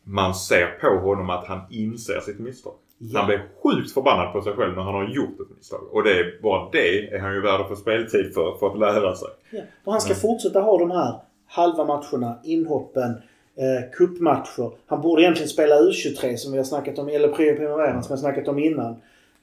man 0.04 0.34
ser 0.34 0.66
på 0.66 1.06
honom 1.08 1.30
att 1.30 1.46
han 1.46 1.60
inser 1.70 2.20
sitt 2.20 2.38
misstag. 2.38 2.74
Ja. 2.98 3.18
Han 3.20 3.26
blir 3.26 3.42
sjukt 3.62 3.92
förbannad 3.92 4.32
på 4.32 4.42
sig 4.42 4.52
själv 4.52 4.76
när 4.76 4.82
han 4.82 4.94
har 4.94 5.08
gjort 5.08 5.40
ett 5.40 5.56
misstag. 5.56 5.80
Och 5.92 6.02
det 6.02 6.10
är 6.18 6.42
bara 6.42 6.68
det 6.72 7.14
är 7.14 7.18
han 7.18 7.34
ju 7.34 7.40
värd 7.40 7.60
att 7.60 7.68
få 7.68 7.76
speltid 7.76 8.34
för, 8.34 8.56
för 8.58 8.66
att 8.70 8.78
lära 8.78 9.14
sig. 9.14 9.28
Ja. 9.50 9.60
Och 9.84 9.92
han 9.92 10.00
ska 10.00 10.10
Mm. 10.12 10.20
fortsätta 10.20 10.60
ha 10.60 10.78
de 10.78 10.90
här 10.90 11.14
halva 11.46 11.84
matcherna, 11.84 12.38
inhoppen, 12.44 13.10
eh, 13.56 13.90
cupmatcher. 13.98 14.70
Han 14.86 15.00
borde 15.00 15.22
egentligen 15.22 15.48
spela 15.48 15.74
U23 15.80 16.36
som 16.36 16.52
vi 16.52 16.58
har 16.58 16.64
snackat 16.64 16.98
om, 16.98 17.08
eller 17.08 17.28
Primavera 17.28 17.92
som 18.02 18.08
vi 18.08 18.12
har 18.12 18.16
snackat 18.16 18.48
om 18.48 18.58
innan. 18.58 18.96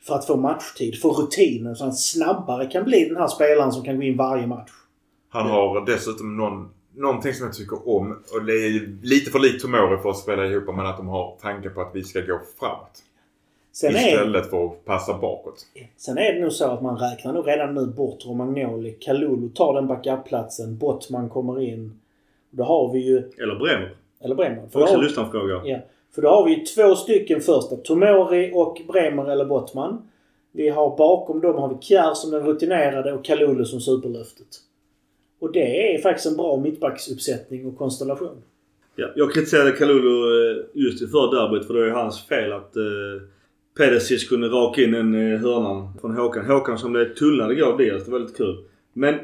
För 0.07 0.15
att 0.15 0.27
få 0.27 0.35
matchtid, 0.35 1.01
få 1.01 1.09
rutinen 1.13 1.75
så 1.75 1.83
han 1.83 1.93
snabbare 1.93 2.65
kan 2.65 2.83
bli 2.83 3.05
den 3.05 3.17
här 3.17 3.27
spelaren 3.27 3.71
som 3.71 3.83
kan 3.83 3.95
gå 3.97 4.01
in 4.03 4.17
varje 4.17 4.47
match. 4.47 4.71
Han 5.29 5.49
har 5.49 5.85
dessutom 5.85 6.37
någon, 6.37 6.69
någonting 6.95 7.33
som 7.33 7.45
jag 7.45 7.55
tycker 7.55 7.89
om. 7.89 8.11
Och 8.33 8.43
det 8.45 8.53
är 8.53 8.97
lite 9.05 9.31
för 9.31 9.39
likt 9.39 9.61
Tomori 9.61 9.97
för 10.01 10.09
att 10.09 10.17
spela 10.17 10.45
ihop 10.45 10.75
men 10.75 10.85
att 10.85 10.97
de 10.97 11.07
har 11.07 11.37
tanke 11.41 11.69
på 11.69 11.81
att 11.81 11.91
vi 11.93 12.03
ska 12.03 12.21
gå 12.21 12.39
framåt. 12.59 12.99
Sen 13.73 13.95
är, 13.95 14.07
istället 14.07 14.49
för 14.49 14.65
att 14.65 14.85
passa 14.85 15.17
bakåt. 15.17 15.65
sen 15.97 16.17
är 16.17 16.33
det 16.33 16.39
nog 16.39 16.51
så 16.51 16.65
att 16.65 16.81
man 16.81 16.97
räknar 16.97 17.33
nog 17.33 17.47
redan 17.47 17.73
nu 17.73 17.85
bort 17.85 18.25
Romagnoli. 18.25 18.91
Kalulu 18.99 19.49
tar 19.49 19.73
den 19.73 19.87
backup-platsen. 19.87 20.77
Bottman 20.77 21.29
kommer 21.29 21.61
in. 21.61 21.99
Då 22.49 22.63
har 22.63 22.93
vi 22.93 22.99
ju... 22.99 23.17
Eller 23.17 23.55
Bremer. 23.55 23.95
Eller 24.23 24.35
Bremer. 24.35 24.67
För 24.71 24.81
Också 24.81 24.95
har, 24.95 25.03
lyssnarfråga. 25.03 25.61
ja, 25.65 25.79
för 26.15 26.21
då 26.21 26.29
har 26.29 26.45
vi 26.45 26.55
ju 26.55 26.65
två 26.65 26.95
stycken 26.95 27.41
första. 27.41 27.75
Tomori 27.75 28.51
och 28.55 28.81
Bremer 28.87 29.31
eller 29.31 29.45
Bottman. 29.45 30.09
Vi 30.51 30.69
har 30.69 30.97
bakom 30.97 31.41
dem 31.41 31.55
har 31.55 31.69
vi 31.69 31.75
Kjär 31.81 32.13
som 32.13 32.31
den 32.31 32.45
rutinerade 32.45 33.13
och 33.13 33.25
Kalulu 33.25 33.65
som 33.65 33.79
superlöftet. 33.81 34.47
Och 35.39 35.51
det 35.51 35.95
är 35.95 36.01
faktiskt 36.01 36.27
en 36.27 36.37
bra 36.37 36.57
mittbacksuppsättning 36.57 37.67
och 37.67 37.77
konstellation. 37.77 38.41
Ja, 38.95 39.07
jag 39.15 39.33
kritiserade 39.33 39.71
Kalulu 39.71 40.09
eh, 40.51 40.65
just 40.73 41.01
inför 41.01 41.35
derbyt 41.35 41.67
för 41.67 41.73
det 41.73 41.85
är 41.85 41.91
hans 41.91 42.27
fel 42.27 42.51
att 42.53 42.75
eh, 42.75 42.83
Pedersis 43.77 44.29
kunde 44.29 44.47
raka 44.47 44.81
in 44.81 44.93
en 44.93 45.15
eh, 45.15 45.39
hörna 45.39 45.93
från 46.01 46.15
Håkan. 46.15 46.45
Håkan 46.45 46.77
som 46.77 46.91
blev 46.91 47.13
tunnad 47.13 47.51
igår 47.51 47.77
Diaz. 47.77 48.05
Det 48.05 48.11
var 48.11 48.19
lite 48.19 48.37
kul. 48.37 48.57
Men 48.93 49.15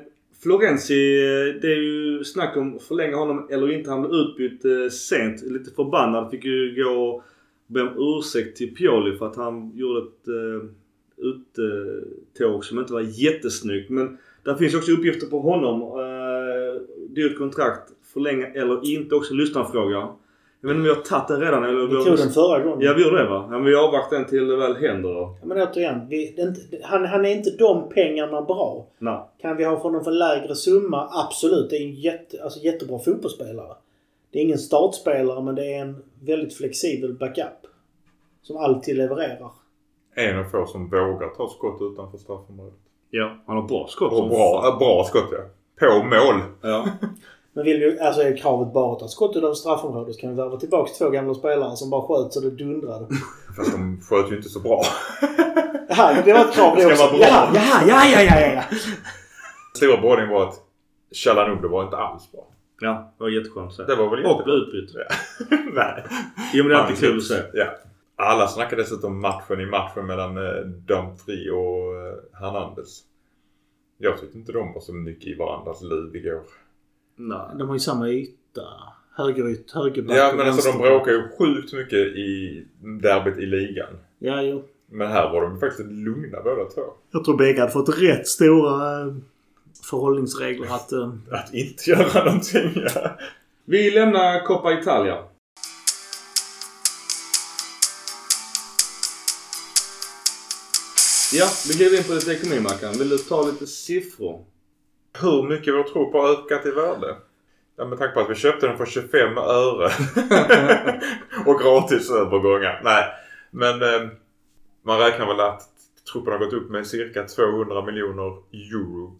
Florenzi, 0.43 1.19
eh, 1.19 1.61
det 1.61 1.67
är 1.67 1.81
ju 1.81 2.23
snack 2.23 2.57
om 2.57 2.75
att 2.75 2.83
förlänga 2.83 3.15
honom 3.15 3.47
eller 3.49 3.71
inte. 3.71 3.89
Han 3.89 4.01
blev 4.01 4.13
utbytt 4.13 4.65
eh, 4.65 4.89
sent. 4.89 5.41
Lite 5.41 5.71
förbannad. 5.71 6.31
Fick 6.31 6.45
ju 6.45 6.83
gå 6.83 6.89
och 6.89 7.23
be 7.67 7.81
om 7.81 8.17
ursäkt 8.17 8.57
till 8.57 8.75
Pioli 8.75 9.17
för 9.17 9.27
att 9.27 9.35
han 9.35 9.71
gjorde 9.75 9.99
ett 9.99 10.27
eh, 10.27 10.69
uttåg 11.17 12.65
som 12.65 12.79
inte 12.79 12.93
var 12.93 13.01
jättesnyggt. 13.01 13.89
Men 13.89 14.17
där 14.43 14.55
finns 14.55 14.75
också 14.75 14.91
uppgifter 14.91 15.27
på 15.27 15.39
honom. 15.39 15.99
Dyrt 17.09 17.37
kontrakt. 17.37 17.91
Förlänga 18.13 18.47
eller 18.47 18.85
inte. 18.85 19.15
Också 19.15 19.33
lyssnarfråga. 19.33 20.07
Jag 20.61 20.69
vet 20.69 20.75
inte 20.75 20.79
om 20.79 20.83
vi 20.83 20.89
har 20.89 21.01
tagit 21.01 21.27
den 21.27 21.41
redan 21.41 21.63
eller? 21.63 21.87
Vi 21.87 22.05
tog 22.05 22.17
den 22.17 22.29
förra 22.29 22.59
gången. 22.59 22.81
Ja 22.81 22.93
vi 22.93 23.03
gjorde 23.03 23.23
det 23.23 23.29
va? 23.29 23.47
Ja, 23.51 23.57
men 23.57 23.63
vi 23.63 23.75
avvaktar 23.75 24.17
den 24.17 24.25
till 24.25 24.47
det 24.47 24.55
väl 24.55 24.75
händer 24.75 25.13
då. 25.13 25.37
Ja, 25.41 25.47
men 25.47 25.61
återigen. 25.61 26.07
Vi, 26.09 26.41
inte, 26.41 26.61
han, 26.83 27.05
han 27.05 27.25
är 27.25 27.29
inte 27.29 27.49
de 27.49 27.89
pengarna 27.89 28.41
bra. 28.41 28.87
Nej. 28.97 29.19
Kan 29.41 29.57
vi 29.57 29.63
ha 29.63 29.75
för 29.75 29.83
honom 29.83 30.03
för 30.03 30.11
lägre 30.11 30.55
summa? 30.55 31.09
Absolut. 31.11 31.69
Det 31.69 31.75
är 31.75 31.81
en 31.81 31.95
jätte, 31.95 32.43
alltså, 32.43 32.59
jättebra 32.59 32.99
fotbollsspelare. 32.99 33.75
Det 34.31 34.39
är 34.39 34.43
ingen 34.43 34.57
startspelare 34.57 35.43
men 35.43 35.55
det 35.55 35.73
är 35.73 35.81
en 35.81 36.03
väldigt 36.23 36.57
flexibel 36.57 37.13
backup. 37.13 37.67
Som 38.41 38.57
alltid 38.57 38.97
levererar. 38.97 39.51
En 40.15 40.39
av 40.39 40.43
få 40.43 40.65
som 40.65 40.89
vågar 40.89 41.27
ta 41.27 41.47
skott 41.47 41.81
utanför 41.81 42.17
straffområdet. 42.17 42.79
Ja. 43.09 43.37
Han 43.45 43.55
har 43.55 43.67
bra 43.67 43.87
skott. 43.89 44.13
Och 44.13 44.29
bra, 44.29 44.77
bra 44.79 45.03
skott 45.03 45.29
ja. 45.31 45.39
På 45.87 46.03
mål. 46.03 46.41
Ja. 46.61 46.87
Men 47.53 47.65
vill 47.65 47.79
du, 47.79 47.99
alltså 47.99 48.21
är 48.21 48.37
kravet 48.37 48.73
bara 48.73 48.93
att 48.93 48.99
ta 48.99 49.07
skott 49.07 49.35
utanför 49.35 49.53
straffområdet 49.53 50.15
så 50.15 50.21
kan 50.21 50.29
vi 50.29 50.35
värva 50.35 50.57
tillbaka 50.57 50.91
två 50.97 51.09
gamla 51.09 51.33
spelare 51.33 51.75
som 51.75 51.89
bara 51.89 52.01
sköt 52.01 52.33
så 52.33 52.39
det 52.39 52.49
dundrade. 52.49 53.07
Fast 53.57 53.71
de 53.71 54.01
sköt 54.09 54.31
ju 54.31 54.35
inte 54.35 54.49
så 54.49 54.59
bra. 54.59 54.81
Jaha, 55.89 56.21
det 56.25 56.33
var 56.33 56.39
ett 56.39 56.53
krav 56.53 56.75
det 56.77 56.85
också. 56.85 57.03
Jaha, 57.03 57.51
jaha, 57.53 57.83
ja, 57.87 58.05
ja, 58.05 58.21
ja, 58.21 58.39
ja, 58.41 58.53
ja. 58.53 58.63
Stora 59.75 60.01
behållningen 60.01 60.33
var 60.33 60.47
att 60.47 60.55
Chalanoglu 61.15 61.67
var 61.67 61.83
inte 61.83 61.97
alls 61.97 62.31
bra. 62.31 62.47
ja. 62.79 63.13
Det 63.17 63.23
var 63.23 63.29
jätteskönt 63.29 63.73
se. 63.73 63.83
Det 63.83 63.95
var 63.95 64.09
väl 64.09 64.25
Och 64.25 64.43
blev 64.43 64.55
utbytt. 64.55 64.95
Nej. 65.73 66.03
Jo 66.53 66.63
men 66.63 66.69
det 66.69 66.75
är 66.75 66.79
alltid 66.79 66.97
kul 66.97 67.17
att 67.17 67.23
se. 67.23 67.41
Ja. 67.53 67.65
Alla 68.15 68.47
snackade 68.47 68.81
dessutom 68.81 69.21
matchen 69.21 69.59
i 69.59 69.65
matchen 69.65 70.05
mellan 70.05 70.37
eh, 70.37 70.61
Dumfries 70.65 71.51
och 71.51 71.95
eh, 71.95 72.39
Hernandez. 72.41 73.01
Jag 73.97 74.19
tyckte 74.19 74.37
inte 74.37 74.51
de 74.51 74.73
var 74.73 74.81
så 74.81 74.93
mycket 74.93 75.27
i 75.27 75.35
varandras 75.35 75.81
liv 75.81 76.15
igår. 76.15 76.41
Nej. 77.21 77.39
De 77.57 77.67
har 77.67 77.75
ju 77.75 77.79
samma 77.79 78.09
yta. 78.09 78.61
Högeryt, 79.15 79.71
högerback 79.71 80.17
Ja 80.17 80.33
men 80.37 80.47
alltså 80.47 80.71
de 80.71 80.77
bråkar 80.77 81.11
ju 81.11 81.21
sjukt 81.39 81.73
mycket 81.73 81.99
i 81.99 82.63
derbyt 83.01 83.37
i 83.37 83.45
ligan. 83.45 83.89
Ja, 84.19 84.41
jo. 84.41 84.63
Men 84.91 85.07
här 85.07 85.29
var 85.31 85.41
de 85.41 85.59
faktiskt 85.59 85.91
lugna 85.91 86.41
båda 86.43 86.65
två. 86.69 86.81
Jag 87.11 87.25
tror 87.25 87.37
bägge 87.37 87.59
hade 87.59 87.71
fått 87.71 88.01
rätt 88.01 88.27
stora 88.27 89.01
eh, 89.01 89.13
förhållningsregler 89.89 90.67
att... 90.75 90.91
eh, 90.91 91.13
Att 91.31 91.53
inte 91.53 91.89
göra 91.89 92.23
någonting. 92.25 92.71
Ja. 92.75 93.17
Vi 93.65 93.91
lämnar 93.91 94.45
Coppa 94.45 94.73
Italia. 94.79 95.17
Ja, 101.33 101.47
vi 101.67 101.73
glider 101.73 101.97
in 101.97 102.03
på 102.03 102.13
lite 102.13 102.31
ekonomi 102.31 102.59
Mackan. 102.59 102.93
Vill 102.93 103.09
du 103.09 103.17
ta 103.17 103.45
lite 103.45 103.67
siffror? 103.67 104.45
Hur 105.21 105.43
mycket 105.43 105.73
vår 105.73 105.83
tro 105.83 106.11
på 106.11 106.21
har 106.21 106.29
ökat 106.29 106.65
i 106.65 106.71
värde? 106.71 107.15
Ja, 107.77 107.85
med 107.85 107.97
tanke 107.97 108.13
på 108.13 108.19
att 108.19 108.29
vi 108.29 108.35
köpte 108.35 108.67
den 108.67 108.77
för 108.77 108.85
25 108.85 109.37
öre. 109.37 109.89
och 111.45 111.59
gratis 111.61 112.11
övergångar. 112.11 112.81
Nej, 112.83 113.05
men 113.51 113.81
eh, 113.81 114.09
man 114.83 114.99
räknar 114.99 115.27
väl 115.27 115.39
att 115.39 115.61
truppen 116.13 116.33
har 116.33 116.39
gått 116.39 116.53
upp 116.53 116.69
med 116.69 116.87
cirka 116.87 117.23
200 117.23 117.85
miljoner 117.85 118.37
euro 118.53 119.15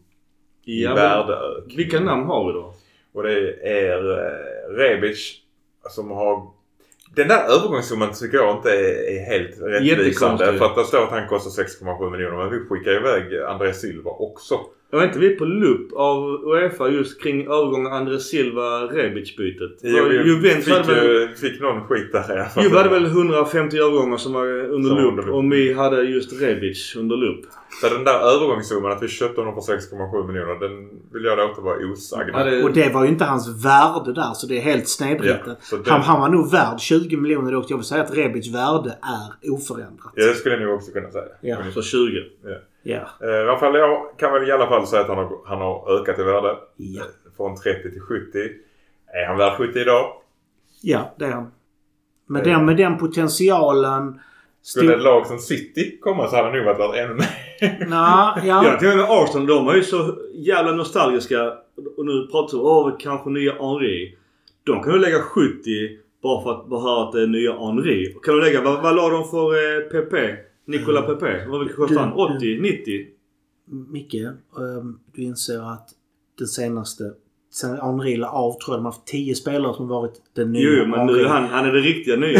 i 0.65 0.83
Ja, 0.83 0.89
men 0.89 0.97
värdeök. 0.97 1.73
Vilka 1.77 1.99
namn 1.99 2.25
har 2.25 2.47
vi 2.47 2.53
då? 2.53 2.73
Och 3.13 3.23
det 3.23 3.53
är 3.63 4.11
eh, 4.11 4.75
Rebic 4.75 5.35
som 5.89 6.11
har... 6.11 6.47
Den 7.15 7.27
där 7.27 7.43
övergångssumman 7.43 8.13
tycker 8.13 8.37
jag 8.37 8.57
inte 8.57 8.71
är, 8.71 9.17
är 9.17 9.25
helt 9.25 9.61
rättvisande. 9.61 10.57
För 10.57 10.65
att 10.65 10.75
det 10.75 10.83
står 10.83 11.03
att 11.03 11.11
han 11.11 11.27
kostar 11.27 11.63
6,7 11.63 12.11
miljoner. 12.11 12.37
Men 12.37 12.49
vi 12.49 12.65
skickar 12.65 12.91
iväg 12.91 13.41
André 13.41 13.73
Silva 13.73 14.11
också. 14.11 14.59
Jag 14.91 14.99
vet 14.99 15.07
inte 15.07 15.19
vi 15.19 15.33
är 15.33 15.37
på 15.37 15.45
lupp 15.45 15.93
av 15.93 16.19
Uefa 16.45 16.87
just 16.89 17.21
kring 17.21 17.41
övergången 17.41 17.93
André 17.93 18.19
Silva 18.19 18.79
Rebic 18.79 19.35
bytet. 19.35 19.79
Jo, 19.81 20.05
vi 20.09 20.15
Juventus 20.15 20.65
fick, 20.65 20.73
hade 20.73 20.93
väl, 20.95 21.05
ju, 21.05 21.27
fick 21.35 21.61
någon 21.61 21.81
skit 21.87 22.11
där 22.11 22.49
i. 22.57 22.63
Juve 22.63 22.77
hade 22.77 22.89
väl 22.89 23.05
150 23.05 23.77
övergångar 23.77 24.17
som 24.17 24.33
var 24.33 24.47
under 24.47 24.89
Som 24.89 24.97
lupp. 24.97 25.15
lupp. 25.25 25.35
Och 25.35 25.51
vi 25.53 25.73
hade 25.73 26.01
just 26.03 26.41
Rebic 26.41 26.95
under 26.95 27.17
lupp. 27.17 27.45
Så 27.81 27.89
den 27.89 28.03
där 28.03 28.19
övergångssumman 28.19 28.91
att 28.91 29.03
vi 29.03 29.07
köpte 29.07 29.41
honom 29.41 29.53
för 29.55 29.73
6,7 29.73 30.27
miljoner. 30.27 30.59
Den 30.59 30.89
vill 31.13 31.23
jag 31.23 31.37
låta 31.37 31.61
vara 31.61 31.77
osagd. 31.91 32.35
Hade, 32.35 32.63
Och 32.63 32.73
det 32.73 32.93
var 32.93 33.03
ju 33.03 33.09
inte 33.09 33.25
hans 33.25 33.65
värde 33.65 34.13
där 34.13 34.33
så 34.33 34.47
det 34.47 34.57
är 34.57 34.61
helt 34.61 34.87
snedvridet. 34.87 35.41
Ja, 35.71 35.77
han, 35.85 36.01
han 36.01 36.21
var 36.21 36.29
nog 36.29 36.51
värd 36.51 36.79
20 36.79 37.17
miljoner 37.17 37.51
dock. 37.51 37.71
Jag 37.71 37.77
vill 37.77 37.85
säga 37.85 38.03
att 38.03 38.17
Rebics 38.17 38.47
värde 38.47 38.97
är 39.01 39.51
oförändrat. 39.51 40.13
Ja, 40.15 40.25
det 40.25 40.33
skulle 40.33 40.55
jag 40.55 40.63
nog 40.63 40.75
också 40.75 40.91
kunna 40.91 41.11
säga. 41.11 41.25
Ja. 41.41 41.57
så 41.73 41.81
20. 41.81 42.23
Ja. 42.43 42.49
Eh, 43.21 43.27
Rafael 43.45 43.73
Leao 43.73 43.95
kan 44.17 44.33
väl 44.33 44.49
i 44.49 44.51
alla 44.51 44.67
fall 44.67 44.87
säga 44.87 45.01
att 45.01 45.07
han 45.07 45.17
har, 45.17 45.29
han 45.45 45.57
har 45.61 45.99
ökat 46.01 46.19
i 46.19 46.23
värde. 46.23 46.49
Eh, 46.49 46.55
Från 47.37 47.55
30 47.55 47.91
till 47.91 48.01
70. 48.01 48.39
Är 49.13 49.25
han 49.27 49.37
värd 49.37 49.57
70 49.57 49.79
idag? 49.79 50.13
Ja, 50.81 51.13
det 51.19 51.25
är 51.25 51.31
han. 51.31 51.51
Med, 52.27 52.47
Ja. 52.47 52.51
den, 52.51 52.65
med 52.65 52.77
den 52.77 52.97
potentialen... 52.97 54.19
Skulle 54.61 54.93
ett 54.95 55.01
lag 55.03 55.27
som 55.27 55.39
City 55.39 55.99
komma 56.01 56.27
så 56.27 56.35
hade 56.35 56.47
han 56.47 56.57
nog 56.57 56.65
varit 56.65 56.79
värd 56.79 57.05
ännu 57.05 57.13
mer. 57.13 57.85
Nå, 57.89 57.95
Ja, 58.47 58.63
ja. 58.65 58.77
till 58.79 58.89
och 58.91 58.95
med 58.97 59.05
Arsenal 59.09 59.47
de 59.47 59.67
är 59.67 59.75
ju 59.75 59.83
så 59.83 60.15
jävla 60.33 60.71
nostalgiska. 60.71 61.53
Och 61.97 62.05
nu 62.05 62.27
pratar 62.31 62.57
vi 62.57 62.63
om 62.63 62.97
kanske 62.99 63.29
nya 63.29 63.53
Henri. 63.53 64.17
De 64.63 64.83
kan 64.83 64.93
ju 64.93 64.99
lägga 64.99 65.19
70 65.21 65.49
bara 66.23 66.43
för 66.43 66.51
att 66.51 66.67
bara 66.67 66.81
höra 66.81 67.03
att 67.07 67.11
det 67.11 67.21
är 67.21 67.27
nya 67.27 67.53
Henri. 67.59 68.15
Kan 68.23 68.35
du 68.35 68.41
lägga, 68.41 68.61
vad, 68.61 68.81
vad 68.83 68.95
la 68.95 69.09
de 69.09 69.23
för 69.27 69.45
eh, 69.47 69.81
PP? 70.01 70.13
Nicola 70.69 71.01
PP? 71.01 71.23
Vad 71.47 71.59
vilket 71.59 71.77
kostade 71.77 71.99
han? 71.99 72.13
80? 72.13 72.59
90? 72.61 73.07
Micke, 73.89 74.13
ehm, 74.13 74.99
du 75.15 75.21
inser 75.21 75.73
att 75.73 75.89
den 76.37 76.47
senaste... 76.47 77.03
Sen 77.51 77.77
Henri 77.81 78.17
la 78.17 78.29
av 78.29 78.51
tror 78.51 78.75
jag 78.75 78.79
de 78.79 78.85
har 78.85 78.91
haft 78.91 79.05
10 79.05 79.35
spelare 79.35 79.73
som 79.73 79.87
varit 79.87 80.13
den 80.35 80.51
nya 80.51 80.61
Jo, 80.69 80.85
men 80.87 81.07
nu 81.07 81.25
han, 81.25 81.43
han 81.45 81.65
är 81.65 81.71
det 81.71 81.79
riktiga 81.79 82.15
nya. 82.15 82.39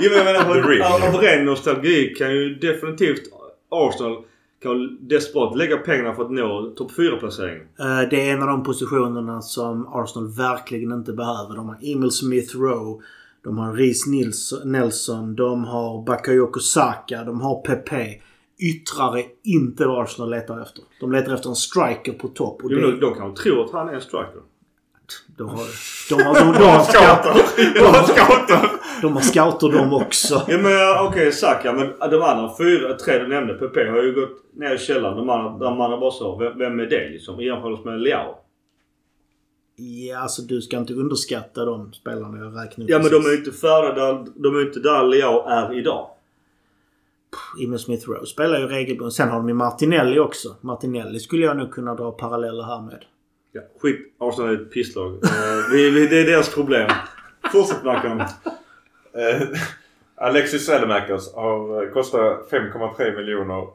jo, 0.00 0.10
men 0.10 0.18
jag 0.18 0.24
menar 0.24 1.08
av 1.08 1.20
ren 1.20 1.44
nostalgi 1.44 2.14
kan 2.18 2.32
ju 2.34 2.54
definitivt 2.54 3.22
Arsenal 3.70 4.24
kan 4.62 4.98
desperat 5.08 5.56
lägga 5.56 5.76
pengarna 5.76 6.14
för 6.14 6.24
att 6.24 6.30
nå 6.30 6.72
topp 6.76 6.90
4-placering. 6.96 7.60
Eh, 7.78 8.08
Det 8.10 8.28
är 8.28 8.32
en 8.32 8.42
av 8.42 8.48
de 8.48 8.62
positionerna 8.64 9.42
som 9.42 9.86
Arsenal 9.94 10.28
verkligen 10.28 10.92
inte 10.92 11.12
behöver. 11.12 11.56
De 11.56 11.68
har 11.68 11.78
Emil 11.82 12.10
Smith 12.10 12.56
Rowe. 12.56 13.02
De 13.44 13.58
har 13.58 13.72
Reece 13.74 14.06
Nelson. 14.64 15.34
De 15.34 15.64
har 15.64 16.04
Bakayoko 16.04 16.60
Saka. 16.60 17.24
De 17.24 17.40
har 17.40 17.62
Pepe. 17.62 18.06
Yttrar 18.58 19.18
är 19.18 19.24
inte 19.44 19.86
vad 19.86 20.02
Arsenal 20.02 20.30
letar 20.30 20.62
efter. 20.62 20.84
De 21.00 21.12
letar 21.12 21.34
efter 21.34 21.48
en 21.48 21.56
striker 21.56 22.12
på 22.12 22.28
topp. 22.28 22.64
Och 22.64 22.72
Jo, 22.72 22.78
det, 22.78 22.86
de, 22.86 23.00
de 23.00 23.14
kanske 23.14 23.42
tror 23.42 23.64
att 23.64 23.72
han 23.72 23.88
är 23.88 23.92
en 23.94 24.00
striker. 24.00 24.42
de 25.36 25.48
har, 25.48 25.66
de 26.08 26.22
har, 26.22 26.34
de, 26.34 26.58
de 26.58 26.64
har, 26.64 26.84
Scouter! 26.84 27.42
Jag 27.74 27.86
har 27.86 28.02
scouter! 28.02 28.70
de 29.02 29.12
har 29.12 29.20
scouter 29.20 29.68
de 29.78 29.92
också. 29.92 30.42
Ja 30.48 30.58
men 30.58 31.06
okej 31.06 31.32
Saka 31.32 31.72
men 31.72 32.10
de 32.10 32.22
andra 32.22 32.50
fyra, 32.58 32.94
tre 32.94 33.18
du 33.18 33.28
nämnde, 33.28 33.54
PP 33.54 33.76
har 33.76 34.02
ju 34.02 34.14
gått 34.14 34.56
ner 34.56 34.74
i 34.74 34.78
källaren. 34.78 35.16
De 35.16 35.30
andra, 35.30 35.50
de 35.66 35.80
andra 35.80 35.98
bara 35.98 36.10
så, 36.10 36.36
vem, 36.36 36.58
vem 36.58 36.80
är 36.80 36.86
det 36.86 37.08
liksom? 37.08 37.40
I 37.40 37.46
jämförelse 37.46 37.88
med 37.88 38.00
Leao. 38.00 38.34
Ja, 39.76 40.18
alltså 40.18 40.42
du 40.42 40.60
ska 40.60 40.76
inte 40.78 40.94
underskatta 40.94 41.64
de 41.64 41.92
spelarna 41.92 42.38
jag 42.38 42.46
räknade 42.46 42.82
upp 42.82 42.90
Ja 42.90 42.98
men 42.98 43.10
de 43.10 43.16
är 43.16 43.18
ju 43.18 43.22
precis. 43.22 43.46
inte 43.46 43.58
färdiga 43.58 43.94
där, 43.94 44.26
de 44.34 44.56
är 44.56 44.66
inte 44.66 44.80
där 44.80 45.04
Leao 45.04 45.48
är 45.48 45.78
idag. 45.78 46.08
Emil 47.64 47.78
Smith 47.78 48.08
Rowe 48.08 48.26
spelar 48.26 48.58
ju 48.58 48.66
regelbundet. 48.66 49.14
Sen 49.14 49.28
har 49.28 49.36
de 49.36 49.48
ju 49.48 49.54
Martinelli 49.54 50.18
också. 50.18 50.56
Martinelli 50.60 51.20
skulle 51.20 51.46
jag 51.46 51.56
nog 51.56 51.70
kunna 51.72 51.94
dra 51.94 52.10
paralleller 52.12 52.62
här 52.62 52.80
med. 52.82 53.04
Ja, 53.52 53.60
skit. 53.80 54.14
Arsenal 54.18 54.50
är 54.50 54.60
ett 54.62 54.70
pisslag. 54.70 55.12
Eh, 55.14 55.72
vi, 55.72 55.90
vi, 55.90 56.06
det 56.06 56.20
är 56.20 56.26
deras 56.26 56.54
problem. 56.54 56.90
Fortsätt 57.52 57.84
Mackan. 57.84 58.20
Eh, 58.20 59.42
Alexis 60.14 60.66
Salemakers 60.66 61.34
har, 61.34 61.82
eh, 61.82 61.90
kostar 61.90 62.48
5,3 62.50 63.16
miljoner. 63.16 63.66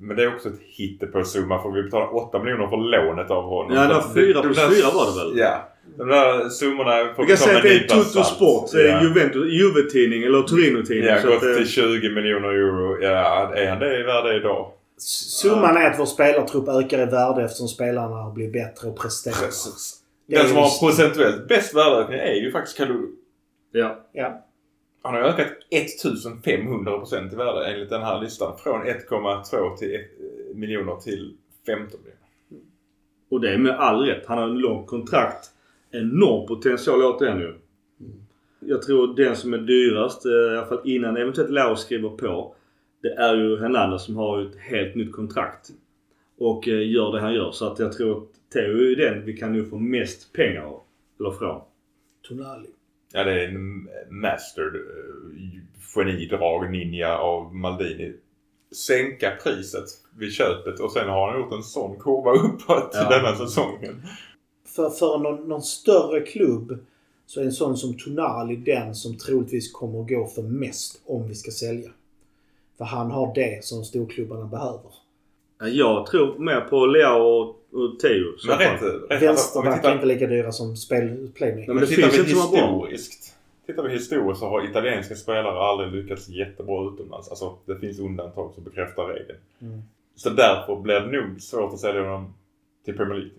Men 0.00 0.16
det 0.16 0.22
är 0.22 0.34
också 0.34 0.48
ett 0.48 0.60
hittepåsumma 0.60 1.62
för 1.62 1.70
vi 1.70 1.82
betalar 1.82 2.16
8 2.16 2.38
miljoner 2.42 2.66
för 2.66 2.76
lånet 2.76 3.30
av 3.30 3.42
honom. 3.44 3.74
Ja, 3.76 3.82
det 3.86 3.94
var 3.94 4.00
Så 4.00 4.08
fyra 4.14 4.34
de 4.34 4.42
plus 4.42 4.56
där- 4.56 4.68
fyra 4.70 4.86
var 4.94 5.06
det 5.06 5.24
väl? 5.28 5.38
Ja. 5.38 5.68
De 5.98 6.08
där 6.08 6.48
summorna 6.48 7.14
får 7.16 7.22
Vi 7.22 7.28
kan 7.28 7.36
säga 7.36 7.56
att 7.56 7.62
det 7.62 7.76
är 7.76 7.88
Toto. 7.88 8.24
Sport. 8.24 8.70
Det 8.72 8.82
är 8.82 8.88
Ja. 8.88 9.02
Juventus, 9.02 9.52
Juve-tidning 9.52 10.22
eller 10.22 10.42
Torino-tidning. 10.42 11.08
Ja, 11.08 11.14
gått 11.24 11.36
att, 11.36 11.42
eh, 11.42 11.54
till 11.54 11.68
20 11.68 12.10
miljoner 12.14 12.48
euro. 12.48 12.98
Ja, 13.02 13.52
är 13.54 13.68
han 13.70 13.78
det 13.78 14.00
i 14.00 14.02
värde 14.02 14.36
idag? 14.36 14.70
Summan 14.98 15.76
är 15.76 15.90
att 15.90 15.98
vår 15.98 16.06
spelartrupp 16.06 16.68
ökar 16.68 16.98
i 16.98 17.04
värde 17.04 17.42
eftersom 17.44 17.68
spelarna 17.68 18.16
har 18.16 18.32
blivit 18.32 18.52
bättre 18.52 18.88
och 18.88 18.98
presterar. 19.00 19.34
Precis. 19.46 19.94
Det 20.28 20.34
är 20.34 20.38
Den 20.38 20.48
som 20.48 20.56
har 20.56 20.78
procentuellt 20.80 21.48
bäst 21.48 21.74
värdeökning 21.74 22.18
är 22.18 22.34
ju 22.34 22.52
faktiskt 22.52 22.76
Kalulu. 22.76 23.06
ja. 23.72 24.04
Ja. 24.12 24.44
Han 25.02 25.14
har 25.14 25.20
ökat 25.20 25.46
1500% 25.70 27.32
i 27.32 27.36
värde 27.36 27.66
enligt 27.66 27.90
den 27.90 28.02
här 28.02 28.20
listan. 28.20 28.58
Från 28.58 28.82
1,2 28.82 29.76
till 29.76 29.94
1 29.94 30.00
miljoner 30.54 30.96
till 30.96 31.36
15 31.66 32.00
miljoner. 32.00 32.18
Och 33.28 33.40
det 33.40 33.54
är 33.54 33.58
med 33.58 33.78
all 33.78 34.04
rätt. 34.04 34.26
Han 34.26 34.38
har 34.38 34.44
en 34.44 34.58
lång 34.58 34.86
kontrakt. 34.86 35.50
Enorm 35.90 36.46
potential 36.46 37.02
återigen 37.02 37.40
ju. 37.40 37.54
Jag 38.60 38.82
tror 38.82 39.16
den 39.16 39.36
som 39.36 39.54
är 39.54 39.58
dyrast, 39.58 40.26
eh, 40.26 40.32
i 40.32 40.56
alla 40.56 40.66
fall 40.66 40.80
innan 40.84 41.16
eventuellt 41.16 41.50
Lau 41.50 41.76
skriver 41.76 42.08
på. 42.08 42.54
Det 43.02 43.12
är 43.12 43.34
ju 43.36 43.60
Hernandez 43.60 44.02
som 44.02 44.16
har 44.16 44.42
ett 44.42 44.56
helt 44.56 44.94
nytt 44.94 45.12
kontrakt. 45.12 45.68
Och 46.38 46.68
eh, 46.68 46.90
gör 46.90 47.12
det 47.12 47.20
han 47.20 47.34
gör. 47.34 47.50
Så 47.50 47.66
att 47.66 47.78
jag 47.78 47.92
tror 47.92 48.18
att 48.18 48.52
Theo 48.52 48.92
är 48.92 48.96
den 48.96 49.24
vi 49.24 49.36
kan 49.36 49.52
nu 49.52 49.64
få 49.64 49.78
mest 49.78 50.32
pengar 50.32 50.62
av. 50.62 50.80
Eller 51.20 51.30
från. 51.30 51.60
Tonali. 52.28 52.68
Ja, 53.12 53.24
det 53.24 53.44
är 53.44 53.48
en 53.48 53.88
mastered 54.10 54.74
eh, 54.74 55.60
genidrag 55.94 56.70
ninja 56.70 57.18
av 57.18 57.54
Maldini. 57.54 58.12
Sänka 58.86 59.30
priset 59.42 59.84
vid 60.18 60.32
köpet 60.32 60.80
och 60.80 60.92
sen 60.92 61.08
har 61.08 61.30
han 61.32 61.40
gjort 61.40 61.52
en 61.52 61.62
sån 61.62 61.98
kurva 62.00 62.32
uppåt 62.48 62.90
Ja. 62.92 63.08
denna 63.10 63.36
säsongen. 63.36 64.02
För, 64.76 64.90
för 64.90 65.18
någon, 65.18 65.48
någon 65.48 65.62
större 65.62 66.20
klubb 66.20 66.78
så 67.26 67.40
är 67.40 67.44
en 67.44 67.52
sån 67.52 67.76
som 67.76 67.96
Tonali 67.98 68.56
den 68.56 68.94
som 68.94 69.16
troligtvis 69.16 69.72
kommer 69.72 70.00
att 70.00 70.08
gå 70.08 70.26
för 70.26 70.42
mest 70.42 71.02
om 71.06 71.28
vi 71.28 71.34
ska 71.34 71.50
sälja. 71.50 71.90
För 72.78 72.84
han 72.84 73.10
har 73.10 73.34
det 73.34 73.64
som 73.64 73.84
storklubbarna 73.84 74.44
behöver. 74.46 74.90
Ja, 75.60 75.66
Jag 75.68 76.06
tror 76.06 76.38
mer 76.38 76.60
på 76.60 76.86
Leao 76.86 77.54
och, 77.72 78.00
så 78.38 78.48
Men 78.48 78.58
rätt, 78.58 78.82
rätt 79.10 79.22
Vänsterbackar 79.22 79.72
är 79.72 79.76
tittar, 79.76 79.94
inte 79.94 80.06
lika 80.06 80.26
dyra 80.26 80.52
som 80.52 80.76
spel, 80.76 81.30
playmaker. 81.34 81.66
Men 81.66 81.76
men 81.76 81.84
det 81.84 81.86
tittar 81.86 82.08
finns 82.08 82.14
vi 82.14 82.30
inte 82.30 82.42
så 82.42 82.50
bra. 82.50 82.86
historiskt. 82.86 83.34
Tittar 83.66 83.82
vi 83.82 83.92
historiskt 83.92 84.40
så 84.40 84.48
har 84.48 84.70
italienska 84.70 85.14
spelare 85.14 85.58
aldrig 85.58 85.92
lyckats 85.92 86.28
jättebra 86.28 86.88
utomlands. 86.92 87.28
Alltså 87.28 87.54
det 87.66 87.78
finns 87.78 87.98
undantag 87.98 88.52
som 88.54 88.64
bekräftar 88.64 89.04
regeln. 89.04 89.38
Mm. 89.62 89.82
Så 90.16 90.30
därför 90.30 90.76
blir 90.76 91.00
det 91.00 91.20
nog 91.20 91.40
svårt 91.40 91.72
att 91.72 91.80
sälja 91.80 92.02
dem 92.02 92.34
till 92.84 92.96
Premier 92.96 93.14
League. 93.14 93.34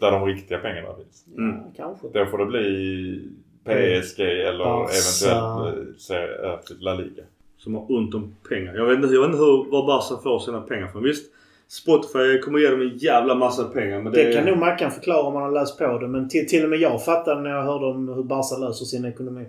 Där 0.00 0.10
de 0.10 0.24
riktiga 0.24 0.58
pengarna 0.58 0.88
finns. 0.96 1.24
Mm. 1.36 1.56
Ja, 1.56 1.72
kanske. 1.76 2.08
Då 2.12 2.26
får 2.26 2.38
det 2.38 2.46
bli 2.46 3.28
PSG 3.64 4.20
eller 4.20 4.64
Barca. 4.64 4.92
eventuellt 4.92 6.10
eh, 6.10 6.66
till 6.66 6.76
La 6.80 6.94
Liga. 6.94 7.22
Som 7.56 7.74
har 7.74 7.92
ont 7.92 8.14
om 8.14 8.36
pengar. 8.48 8.74
Jag 8.74 8.86
vet 8.86 8.96
inte, 8.96 9.14
jag 9.14 9.20
vet 9.20 9.30
inte 9.30 9.38
hur, 9.38 9.70
var 9.70 9.86
Barca 9.86 10.22
får 10.22 10.38
sina 10.38 10.60
pengar 10.60 10.86
från. 10.86 11.02
Visst, 11.02 11.32
Spotify 11.68 12.38
kommer 12.44 12.58
ge 12.58 12.68
dem 12.68 12.80
en 12.80 12.96
jävla 12.98 13.34
massa 13.34 13.64
pengar. 13.64 14.00
Men 14.02 14.12
det, 14.12 14.24
Det 14.24 14.32
kan 14.32 14.44
nog 14.44 14.58
Mackan 14.58 14.90
förklara 14.90 15.22
om 15.22 15.34
man 15.34 15.42
har 15.42 15.50
läst 15.50 15.78
på 15.78 15.98
det. 15.98 16.08
Men 16.08 16.28
till, 16.28 16.48
till 16.48 16.64
och 16.64 16.70
med 16.70 16.78
jag 16.78 17.04
fattade 17.04 17.40
när 17.40 17.50
jag 17.50 17.62
hörde 17.62 17.86
om 17.86 18.08
hur 18.08 18.22
Barca 18.22 18.56
löser 18.56 18.84
sin 18.84 19.04
ekonomi. 19.04 19.46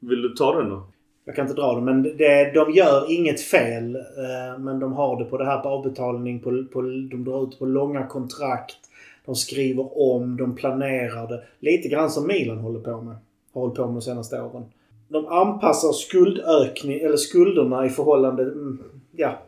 Vill 0.00 0.22
du 0.22 0.28
ta 0.28 0.60
den 0.60 0.70
då? 0.70 0.82
Jag 1.24 1.36
kan 1.36 1.46
inte 1.48 1.60
dra 1.60 1.74
det, 1.74 1.80
men 1.80 2.02
det, 2.02 2.52
de 2.54 2.72
gör 2.72 3.12
inget 3.12 3.40
fel. 3.40 3.96
Eh, 3.96 4.58
men 4.58 4.78
de 4.80 4.92
har 4.92 5.18
det 5.18 5.24
på 5.24 5.38
det 5.38 5.44
här 5.44 5.58
på 5.58 5.68
avbetalning. 5.68 6.40
På, 6.40 6.64
på, 6.72 6.82
de 6.82 7.24
drar 7.24 7.44
ut 7.48 7.58
på 7.58 7.66
långa 7.66 8.06
kontrakt. 8.06 8.76
De 9.26 9.34
skriver 9.34 10.12
om, 10.12 10.36
de 10.36 10.56
planerar 10.56 11.28
det. 11.28 11.42
Lite 11.60 11.88
grann 11.88 12.10
som 12.10 12.26
Milan 12.26 12.58
håller 12.58 12.80
på 12.80 13.00
med. 13.00 13.16
Har 13.54 13.60
hållit 13.60 13.76
på 13.76 13.86
med 13.86 13.94
de 13.94 14.02
senaste 14.02 14.40
åren. 14.42 14.64
De 15.08 15.26
anpassar 15.26 15.92
skuldökning, 15.92 17.00
eller 17.00 17.16
skulderna 17.16 17.86
i 17.86 17.88
förhållande... 17.88 18.42
mm, 18.42 18.78
Ja. 19.16 19.38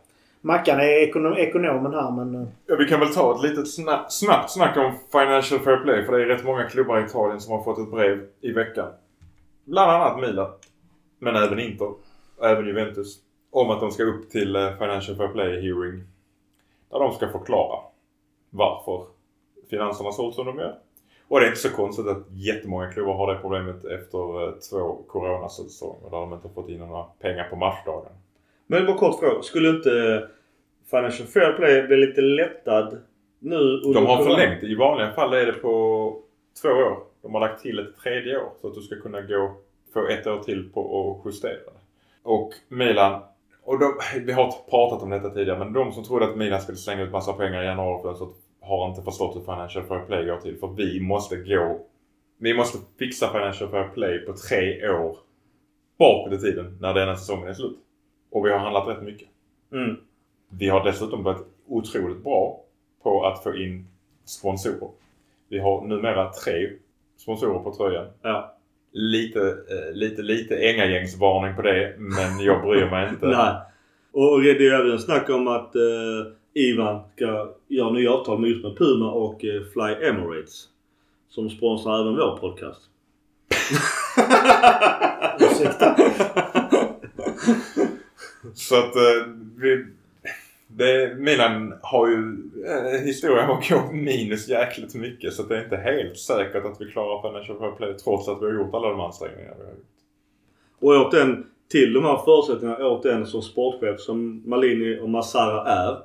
Mackan 0.46 0.80
är 0.80 0.84
ekonom, 1.08 1.32
ekonomen 1.32 1.94
här 1.94 2.10
men... 2.10 2.34
eh, 2.42 2.48
Ja, 2.66 2.76
vi 2.78 2.84
kan 2.84 3.00
väl 3.00 3.14
ta 3.14 3.34
ett 3.34 3.42
litet 3.42 3.70
snabbt, 3.70 4.12
snabbt 4.12 4.50
snack 4.50 4.76
om 4.76 4.92
Financial 5.12 5.60
Fair 5.60 5.76
Play. 5.76 6.04
För 6.04 6.12
det 6.12 6.22
är 6.22 6.26
rätt 6.26 6.44
många 6.44 6.64
klubbar 6.68 7.00
i 7.00 7.04
Italien 7.04 7.40
som 7.40 7.52
har 7.52 7.64
fått 7.64 7.78
ett 7.78 7.90
brev 7.90 8.26
i 8.40 8.52
veckan. 8.52 8.88
Bland 9.64 9.90
annat 9.90 10.20
Milan. 10.20 10.50
Men 11.18 11.36
även 11.36 11.58
Inter. 11.58 11.90
Och 12.36 12.48
även 12.48 12.66
Juventus. 12.66 13.18
Om 13.50 13.70
att 13.70 13.80
de 13.80 13.90
ska 13.90 14.02
upp 14.02 14.30
till 14.30 14.56
eh, 14.56 14.78
Financial 14.78 15.16
Fair 15.16 15.28
Play 15.28 15.60
hearing. 15.62 16.02
Där 16.90 16.98
de 16.98 17.12
ska 17.12 17.28
förklara 17.28 17.78
varför 18.50 19.06
finanserna 19.70 20.12
ser 20.12 20.28
ut 20.28 20.34
som 20.34 20.46
de 20.46 20.58
gör. 20.58 20.78
Och 21.28 21.40
det 21.40 21.46
är 21.46 21.48
inte 21.48 21.60
så 21.60 21.70
konstigt 21.70 22.06
att 22.06 22.26
jättemånga 22.30 22.92
klubbar 22.92 23.14
har 23.14 23.34
det 23.34 23.40
problemet 23.40 23.84
efter 23.84 24.48
eh, 24.48 24.54
två 24.70 24.98
coronasäsonger 25.08 26.10
där 26.10 26.16
de 26.20 26.32
inte 26.32 26.48
har 26.48 26.54
fått 26.54 26.68
in 26.68 26.78
några 26.78 27.02
pengar 27.02 27.44
på 27.50 27.56
matchdagen. 27.56 28.12
Men 28.66 28.86
bara 28.86 28.96
kort 28.96 29.20
fråga. 29.20 29.42
Skulle 29.42 29.68
inte 29.68 30.28
Financial 30.90 31.28
Fair 31.28 31.52
Play 31.52 31.86
bli 31.86 31.96
lite 31.96 32.20
lättad 32.20 32.98
nu 33.38 33.80
De 33.94 34.06
har 34.06 34.24
förlängt. 34.24 34.62
I 34.62 34.74
vanliga 34.74 35.10
fall 35.10 35.32
är 35.32 35.46
det 35.46 35.52
på 35.52 36.16
två 36.62 36.68
år. 36.68 36.98
De 37.22 37.34
har 37.34 37.40
lagt 37.40 37.62
till 37.62 37.78
ett 37.78 37.96
tredje 38.02 38.38
år 38.38 38.50
så 38.60 38.68
att 38.68 38.74
du 38.74 38.80
ska 38.80 38.96
kunna 38.96 39.20
gå 39.20 39.56
få 39.92 40.08
ett 40.08 40.26
år 40.26 40.38
till 40.38 40.70
på 40.72 40.80
att 41.00 41.26
justera 41.26 41.52
det. 41.52 41.80
Och 42.22 42.52
Milan, 42.68 43.22
och 43.62 43.78
de, 43.78 43.94
vi 44.24 44.32
har 44.32 44.52
pratat 44.70 45.02
om 45.02 45.10
detta 45.10 45.30
tidigare, 45.30 45.58
men 45.58 45.72
de 45.72 45.92
som 45.92 46.04
trodde 46.04 46.24
att 46.24 46.36
Milan 46.36 46.60
skulle 46.60 46.78
slänga 46.78 47.02
ut 47.02 47.12
massa 47.12 47.32
pengar 47.32 47.62
i 47.62 47.66
januarifönstret 47.66 48.30
har 48.60 48.88
inte 48.88 49.02
förstått 49.02 49.36
hur 49.36 49.40
Financial 49.40 49.84
Fair 49.84 50.00
Play 50.06 50.26
går 50.26 50.36
till. 50.36 50.58
För 50.58 50.68
vi 50.68 51.00
måste 51.00 51.36
gå... 51.36 51.80
Vi 52.38 52.54
måste 52.54 52.78
fixa 52.98 53.32
Financial 53.32 53.70
Fair 53.70 53.88
Play 53.88 54.18
på 54.18 54.32
tre 54.32 54.88
år 54.88 55.16
bakåt 55.98 56.32
i 56.32 56.38
tiden 56.38 56.78
när 56.80 56.94
denna 56.94 57.16
säsongen 57.16 57.48
är 57.48 57.54
slut. 57.54 57.78
Och 58.30 58.46
vi 58.46 58.50
har 58.50 58.58
handlat 58.58 58.88
rätt 58.88 59.02
mycket. 59.02 59.28
Mm. 59.72 59.96
Vi 60.48 60.68
har 60.68 60.84
dessutom 60.84 61.22
varit 61.22 61.46
otroligt 61.66 62.24
bra 62.24 62.60
på 63.02 63.26
att 63.26 63.42
få 63.42 63.56
in 63.56 63.86
sponsorer. 64.24 64.90
Vi 65.48 65.58
har 65.58 65.86
numera 65.86 66.32
tre 66.32 66.70
sponsorer 67.16 67.58
på 67.58 67.74
tröjan. 67.74 68.06
Ja. 68.22 68.56
Lite, 68.92 69.40
eh, 69.40 69.94
lite, 69.94 70.22
lite 70.22 70.56
ängagängsvarning 70.56 71.56
på 71.56 71.62
det, 71.62 71.94
men 71.98 72.40
jag 72.40 72.62
bryr 72.62 72.90
mig 72.90 73.08
inte. 73.08 73.26
Nej. 73.36 73.54
Och 74.12 74.42
det 74.42 74.66
är 74.66 74.80
även 74.80 74.98
snack 74.98 75.30
om 75.30 75.48
att 75.48 75.74
eh, 75.74 75.82
Ivan 76.54 77.00
ska 77.16 77.52
göra 77.68 77.90
nya 77.90 78.12
avtal 78.12 78.40
med 78.40 78.50
just 78.50 78.64
med 78.64 78.76
Puma 78.76 79.10
och 79.10 79.44
eh, 79.44 79.62
Fly 79.72 80.06
Emirates. 80.08 80.68
Som 81.28 81.50
sponsrar 81.50 82.00
även 82.00 82.16
vår 82.16 82.36
podcast. 82.36 82.82
Ursäkta. 85.40 85.96
Så 88.54 88.78
att 88.78 88.96
eh, 88.96 89.26
vi, 89.56 89.86
det, 90.66 91.14
Milan 91.18 91.74
har 91.82 92.08
ju 92.08 92.36
eh, 92.66 93.00
historia 93.00 93.48
av 93.48 93.58
att 93.58 93.68
gå 93.68 93.92
minus 93.92 94.48
jäkligt 94.48 94.94
mycket 94.94 95.32
så 95.32 95.42
det 95.42 95.56
är 95.58 95.64
inte 95.64 95.76
helt 95.76 96.18
säkert 96.18 96.64
att 96.64 96.80
vi 96.80 96.90
klarar 96.90 97.22
Financial 97.22 97.58
Fair 97.58 97.70
Play 97.70 97.94
trots 97.94 98.28
att 98.28 98.42
vi 98.42 98.46
har 98.46 98.52
gjort 98.52 98.74
alla 98.74 98.88
de 98.88 99.00
ansträngningar 99.00 99.54
vi 99.58 99.64
har 99.64 99.70
gjort. 99.70 99.86
Och 100.78 101.06
återigen, 101.06 101.46
till 101.68 101.92
de 101.92 102.04
här 102.04 102.16
förutsättningarna, 102.24 102.88
återigen 102.88 103.26
som 103.26 103.42
sportchef 103.42 104.00
som 104.00 104.42
Malini 104.46 105.00
och 105.00 105.10
Massara 105.10 105.64
är. 105.64 105.98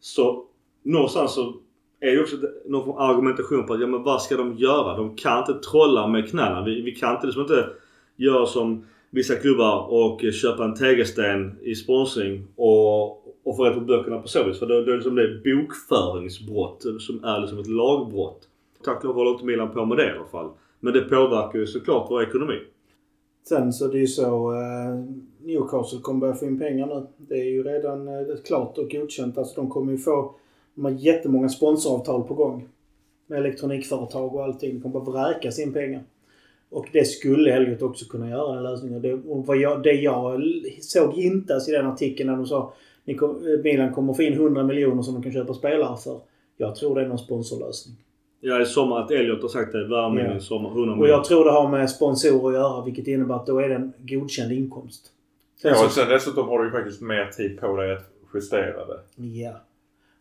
Så 0.00 0.44
någonstans 0.82 1.34
så 1.34 1.54
är 2.00 2.10
det 2.10 2.22
också 2.22 2.36
någon 2.66 2.84
form 2.84 2.96
av 2.96 3.10
argumentation 3.10 3.66
på 3.66 3.74
att 3.74 3.80
ja 3.80 3.86
men 3.86 4.02
vad 4.02 4.22
ska 4.22 4.36
de 4.36 4.56
göra? 4.56 4.96
De 4.96 5.16
kan 5.16 5.38
inte 5.38 5.68
trolla 5.70 6.06
med 6.06 6.30
knäna. 6.30 6.64
Vi, 6.64 6.82
vi 6.82 6.92
kan 6.92 7.14
inte 7.14 7.26
liksom 7.26 7.42
inte 7.42 7.68
göra 8.16 8.46
som 8.46 8.86
vissa 9.16 9.34
klubbar 9.34 9.86
och 9.88 10.20
köpa 10.32 10.64
en 10.64 10.74
tegelsten 10.74 11.58
i 11.62 11.74
sponsring 11.74 12.46
och, 12.56 13.10
och 13.44 13.56
få 13.56 13.64
rätt 13.64 13.74
på 13.74 13.80
böckerna 13.80 14.18
på 14.18 14.28
så 14.28 14.44
vis. 14.44 14.58
För 14.58 14.66
då, 14.66 14.74
då 14.74 14.80
är 14.80 14.86
det 14.86 14.94
liksom 14.94 15.14
det 15.14 15.40
bokföringsbrott 15.44 16.84
som 17.00 17.24
är 17.24 17.40
liksom 17.40 17.58
ett 17.58 17.66
lagbrott. 17.66 18.48
Tack 18.84 18.98
och 18.98 19.04
lov 19.04 19.14
håller 19.14 19.30
inte 19.30 19.44
Milan 19.44 19.70
på 19.70 19.84
med 19.84 19.98
det 19.98 20.06
i 20.06 20.10
alla 20.10 20.26
fall. 20.26 20.50
Men 20.80 20.92
det 20.92 21.00
påverkar 21.00 21.58
ju 21.58 21.66
såklart 21.66 22.06
vår 22.10 22.22
ekonomi. 22.22 22.58
Sen 23.48 23.72
så 23.72 23.86
det 23.86 23.98
är 23.98 24.00
ju 24.00 24.06
så 24.06 24.52
eh, 24.52 25.04
Newcastle 25.46 25.98
kommer 26.02 26.20
börja 26.20 26.34
få 26.34 26.46
in 26.46 26.58
pengar 26.58 26.86
nu. 26.86 27.06
Det 27.16 27.34
är 27.34 27.50
ju 27.50 27.62
redan 27.62 28.08
eh, 28.08 28.36
klart 28.44 28.78
och 28.78 28.90
godkänt. 28.90 29.38
Alltså 29.38 29.60
de 29.60 29.70
kommer 29.70 29.92
ju 29.92 29.98
få 29.98 30.34
de 30.74 30.84
har 30.84 30.92
jättemånga 30.92 31.48
sponsoravtal 31.48 32.22
på 32.22 32.34
gång. 32.34 32.68
Med 33.26 33.38
elektronikföretag 33.38 34.34
och 34.34 34.44
allting. 34.44 34.74
De 34.74 34.80
kommer 34.80 35.04
bara 35.04 35.28
vräka 35.30 35.52
sin 35.52 35.72
pengar. 35.72 36.04
Och 36.70 36.86
det 36.92 37.04
skulle 37.04 37.52
Elliot 37.54 37.82
också 37.82 38.04
kunna 38.04 38.30
göra, 38.30 38.54
den 38.54 38.62
lösningen. 38.62 39.02
Det, 39.02 39.12
och 39.14 39.46
vad 39.46 39.56
jag, 39.56 39.82
det 39.82 39.92
jag 39.92 40.42
såg 40.80 41.14
hintas 41.14 41.68
i 41.68 41.72
den 41.72 41.86
artikeln 41.86 42.30
när 42.30 42.36
de 42.36 42.46
sa 42.46 42.72
kom, 43.18 43.30
eh, 43.30 43.62
Milan 43.64 43.92
kommer 43.94 44.14
få 44.14 44.22
in 44.22 44.32
100 44.32 44.62
miljoner 44.62 45.02
som 45.02 45.14
de 45.14 45.22
kan 45.22 45.32
köpa 45.32 45.54
spelare 45.54 45.96
för. 45.96 46.20
Jag 46.56 46.76
tror 46.76 46.94
det 46.94 47.00
är 47.00 47.08
någon 47.08 47.18
sponsorlösning. 47.18 47.96
Ja, 48.40 48.60
i 48.62 48.66
sommar 48.66 49.00
att 49.00 49.10
Elliot 49.10 49.42
har 49.42 49.48
sagt 49.48 49.72
det. 49.72 49.88
Värmningen 49.88 50.30
Ja. 50.30 50.36
i 50.36 50.40
sommar. 50.40 50.70
100 50.70 50.80
Och 50.80 50.86
miljoner. 50.98 51.08
jag 51.08 51.24
tror 51.24 51.44
det 51.44 51.50
har 51.50 51.68
med 51.68 51.90
sponsorer 51.90 52.48
att 52.48 52.54
göra 52.54 52.84
vilket 52.84 53.06
innebär 53.06 53.34
att 53.34 53.46
då 53.46 53.58
är 53.58 53.68
det 53.68 53.74
en 53.74 53.92
godkänd 53.98 54.52
inkomst. 54.52 55.06
Sen 55.62 55.70
Ja, 55.70 55.76
så- 55.76 55.84
och 55.84 55.90
sen 55.90 56.08
dessutom 56.08 56.48
har 56.48 56.58
du 56.58 56.64
ju 56.64 56.70
faktiskt 56.72 57.00
mer 57.00 57.30
tid 57.36 57.60
på 57.60 57.76
dig 57.76 57.92
att 57.92 58.10
justera 58.34 58.86
det. 58.86 59.00
Ja. 59.24 59.52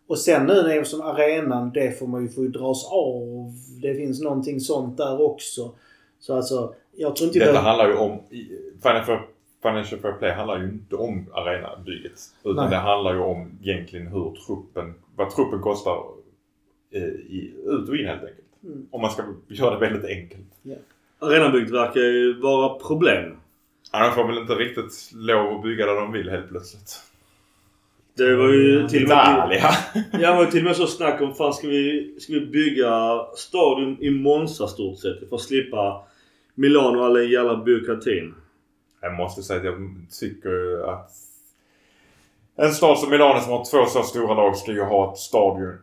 Och 0.07 0.17
sen 0.17 0.45
nu 0.45 0.53
när 0.53 0.63
det 0.63 0.73
är 0.73 0.83
som 0.83 1.01
arenan, 1.01 1.71
det 1.73 1.99
får 1.99 2.07
man 2.07 2.21
ju 2.23 2.29
få 2.29 2.41
dras 2.41 2.85
av. 2.91 3.51
Det 3.81 3.95
finns 3.95 4.21
någonting 4.21 4.59
sånt 4.59 4.97
där 4.97 5.21
också. 5.21 5.71
Så 6.25 6.35
alltså, 6.35 6.73
jag 6.95 7.15
tror 7.15 7.27
inte... 7.27 7.39
Detta 7.39 7.51
det- 7.51 7.57
handlar 7.57 7.87
ju 7.87 7.93
om... 7.95 8.11
i- 8.29 8.51
Financial 8.83 9.19
Financial 9.61 10.01
Fair 10.01 10.11
Play 10.13 10.31
handlar 10.31 10.59
ju 10.59 10.65
inte 10.65 10.95
om 10.95 11.25
arenabygget. 11.33 12.19
Utan 12.43 12.55
Nej. 12.55 12.69
det 12.69 12.75
handlar 12.75 13.13
ju 13.13 13.19
om 13.19 13.51
egentligen 13.61 14.07
hur 14.07 14.33
truppen... 14.47 14.93
Vad 15.15 15.35
truppen 15.35 15.61
kostar 15.61 16.03
eh, 16.93 17.01
i, 17.03 17.53
ut 17.65 17.89
och 17.89 17.95
in 17.95 18.05
helt 18.05 18.21
enkelt. 18.21 18.47
Mm. 18.63 18.87
Om 18.91 19.01
man 19.01 19.11
ska 19.11 19.23
göra 19.47 19.79
det 19.79 19.89
väldigt 19.89 20.09
enkelt. 20.09 20.43
Arenabygget 21.19 21.71
verkar 21.71 22.01
ju 22.01 22.39
vara 22.41 22.79
problem. 22.79 23.37
Ja, 23.91 24.05
de 24.07 24.11
får 24.15 24.27
väl 24.27 24.37
inte 24.37 24.53
riktigt 24.53 25.11
lov 25.13 25.55
att 25.55 25.63
bygga 25.63 25.85
där 25.85 25.95
de 25.95 26.11
vill 26.11 26.29
helt 26.29 26.49
plötsligt. 26.49 27.01
Det 28.17 28.35
var 28.35 28.49
ju 28.53 28.87
till 28.87 29.03
och 29.03 29.09
med... 29.09 29.61
Ja, 30.11 30.31
det 30.31 30.37
var 30.37 30.45
till 30.45 30.59
och 30.59 30.65
med 30.65 30.75
så 30.75 30.87
snack 30.87 31.21
om 31.21 31.33
fan 31.33 31.53
ska 31.53 31.67
vi, 31.67 32.15
ska 32.19 32.33
vi 32.33 32.45
bygga 32.45 33.19
stadion 33.35 33.97
i 33.99 34.09
Monza 34.09 34.67
stort 34.67 34.99
sett 34.99 35.29
för 35.29 35.35
att 35.35 35.41
slippa 35.41 36.07
Milano 36.55 36.99
och 36.99 37.05
all 37.05 37.13
den 37.13 37.29
jävla 37.29 37.63
byråkratin. 37.63 38.33
Jag 39.01 39.13
måste 39.13 39.43
säga 39.43 39.59
att 39.59 39.65
jag 39.65 39.75
tycker 40.19 40.83
att 40.89 41.11
en 42.55 42.71
stad 42.73 42.99
som 42.99 43.09
Milano 43.09 43.39
som 43.39 43.51
har 43.51 43.65
två 43.71 43.85
så 43.85 44.03
stora 44.03 44.33
lag 44.33 44.57
ska 44.57 44.71
ju 44.71 44.81
ha 44.81 45.11
ett 45.13 45.19
stadion 45.19 45.77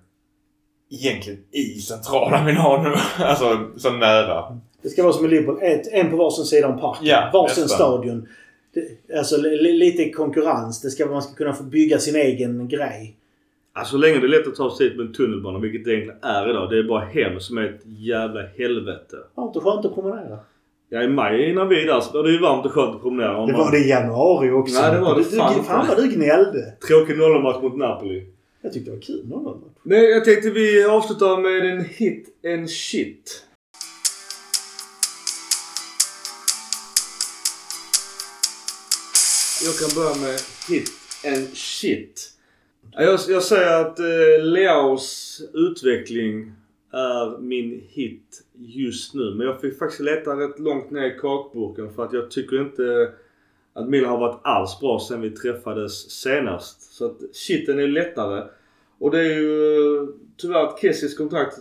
egentligen 0.90 1.40
i 1.50 1.64
centrala 1.64 2.44
Milano. 2.44 2.94
alltså 3.18 3.70
så 3.76 3.90
nära. 3.90 4.58
Det 4.82 4.88
ska 4.88 5.02
vara 5.02 5.12
som 5.12 5.24
i 5.24 5.28
Liverpool. 5.28 5.58
Ett, 5.62 5.92
en 5.92 6.10
på 6.10 6.16
varsin 6.16 6.44
sida 6.44 6.68
om 6.68 6.80
parken. 6.80 7.06
Ja, 7.06 7.30
varsin 7.32 7.62
nästan. 7.62 7.68
stadion. 7.68 8.28
Det, 8.74 9.16
alltså 9.18 9.36
li, 9.36 9.72
lite 9.72 10.10
konkurrens. 10.10 10.80
Det 10.80 10.90
ska, 10.90 11.06
man 11.06 11.22
ska 11.22 11.34
kunna 11.34 11.52
få 11.52 11.62
bygga 11.64 11.98
sin 11.98 12.16
egen 12.16 12.68
grej. 12.68 13.16
Alltså 13.72 13.90
så 13.90 13.98
länge 13.98 14.18
det 14.18 14.26
är 14.26 14.28
lätt 14.28 14.48
att 14.48 14.54
ta 14.54 14.76
sig 14.76 14.88
hit 14.88 14.96
med 14.96 15.06
en 15.06 15.12
tunnelbana, 15.12 15.58
vilket 15.58 15.84
det 15.84 15.90
egentligen 15.90 16.18
är 16.22 16.50
idag. 16.50 16.70
Det 16.70 16.78
är 16.78 16.82
bara 16.82 17.04
hem 17.04 17.40
som 17.40 17.58
är 17.58 17.62
ett 17.62 17.80
jävla 17.84 18.42
helvete. 18.46 19.16
Varmt 19.34 19.56
och 19.56 19.62
skönt 19.62 19.84
att 19.84 19.94
promenera. 19.94 20.38
Ja, 20.94 21.02
i 21.02 21.08
maj 21.08 21.50
innan 21.50 21.68
vi 21.68 21.82
är 21.82 21.86
där 21.86 22.12
var 22.12 22.22
det 22.22 22.30
ju 22.30 22.38
varmt 22.38 22.66
och 22.66 22.72
skönt 22.72 22.94
att 22.96 23.02
promenera. 23.02 23.36
Om 23.36 23.46
Det 23.46 23.52
man- 23.52 23.60
var 23.64 23.70
det 23.72 23.78
i 23.78 23.88
januari 23.88 24.50
också. 24.50 24.80
Nej, 24.80 24.92
det 24.92 25.00
var 25.00 25.14
det 25.14 25.20
du, 25.30 25.36
fan 25.36 25.52
du, 25.52 25.58
inte. 25.58 25.70
fan 25.70 25.86
vad 25.88 25.96
du 25.96 26.08
gnällde. 26.10 26.72
Tråkig 26.88 27.16
0-match 27.16 27.62
mot 27.62 27.76
Napoli. 27.76 28.26
Jag 28.62 28.72
tyckte 28.72 28.90
det 28.90 28.94
var 28.96 29.02
kul. 29.02 29.22
gång. 29.28 29.60
Men 29.82 30.02
jag 30.04 30.24
tänkte 30.24 30.50
vi 30.50 30.84
avslutar 30.84 31.36
med 31.42 31.72
en 31.72 31.84
hit 31.84 32.28
and 32.46 32.70
shit. 32.70 33.44
Jag 39.64 39.78
kan 39.78 39.94
börja 40.02 40.14
med 40.16 40.40
hit 40.68 40.90
and 41.26 41.56
shit. 41.56 42.28
Ja, 42.92 43.02
Jag, 43.02 43.20
jag 43.28 43.42
säger 43.42 43.80
att 43.80 43.98
eh, 43.98 44.44
Leaos 44.44 45.40
utveckling 45.54 46.52
är 46.92 47.38
min 47.38 47.82
hit 47.88 48.44
just 48.54 49.14
nu. 49.14 49.34
Men 49.34 49.46
jag 49.46 49.60
fick 49.60 49.78
faktiskt 49.78 50.00
leta 50.00 50.30
rätt 50.30 50.58
långt 50.58 50.90
ner 50.90 51.06
i 51.06 51.18
kakburken 51.18 51.94
för 51.94 52.04
att 52.04 52.12
jag 52.12 52.30
tycker 52.30 52.60
inte 52.60 53.12
att 53.72 53.88
min 53.88 54.04
har 54.04 54.18
varit 54.18 54.40
alls 54.42 54.80
bra 54.80 55.00
sen 55.00 55.20
vi 55.20 55.30
träffades 55.30 56.10
senast. 56.10 56.82
Så 56.94 57.06
att 57.06 57.18
shiten 57.32 57.78
är 57.78 57.86
lättare. 57.86 58.48
Och 58.98 59.10
det 59.10 59.18
är 59.18 59.38
ju 59.38 59.96
eh, 59.96 60.08
tyvärr 60.36 60.64
att 60.64 60.80
Kessis 60.80 61.16
kontrakt 61.16 61.58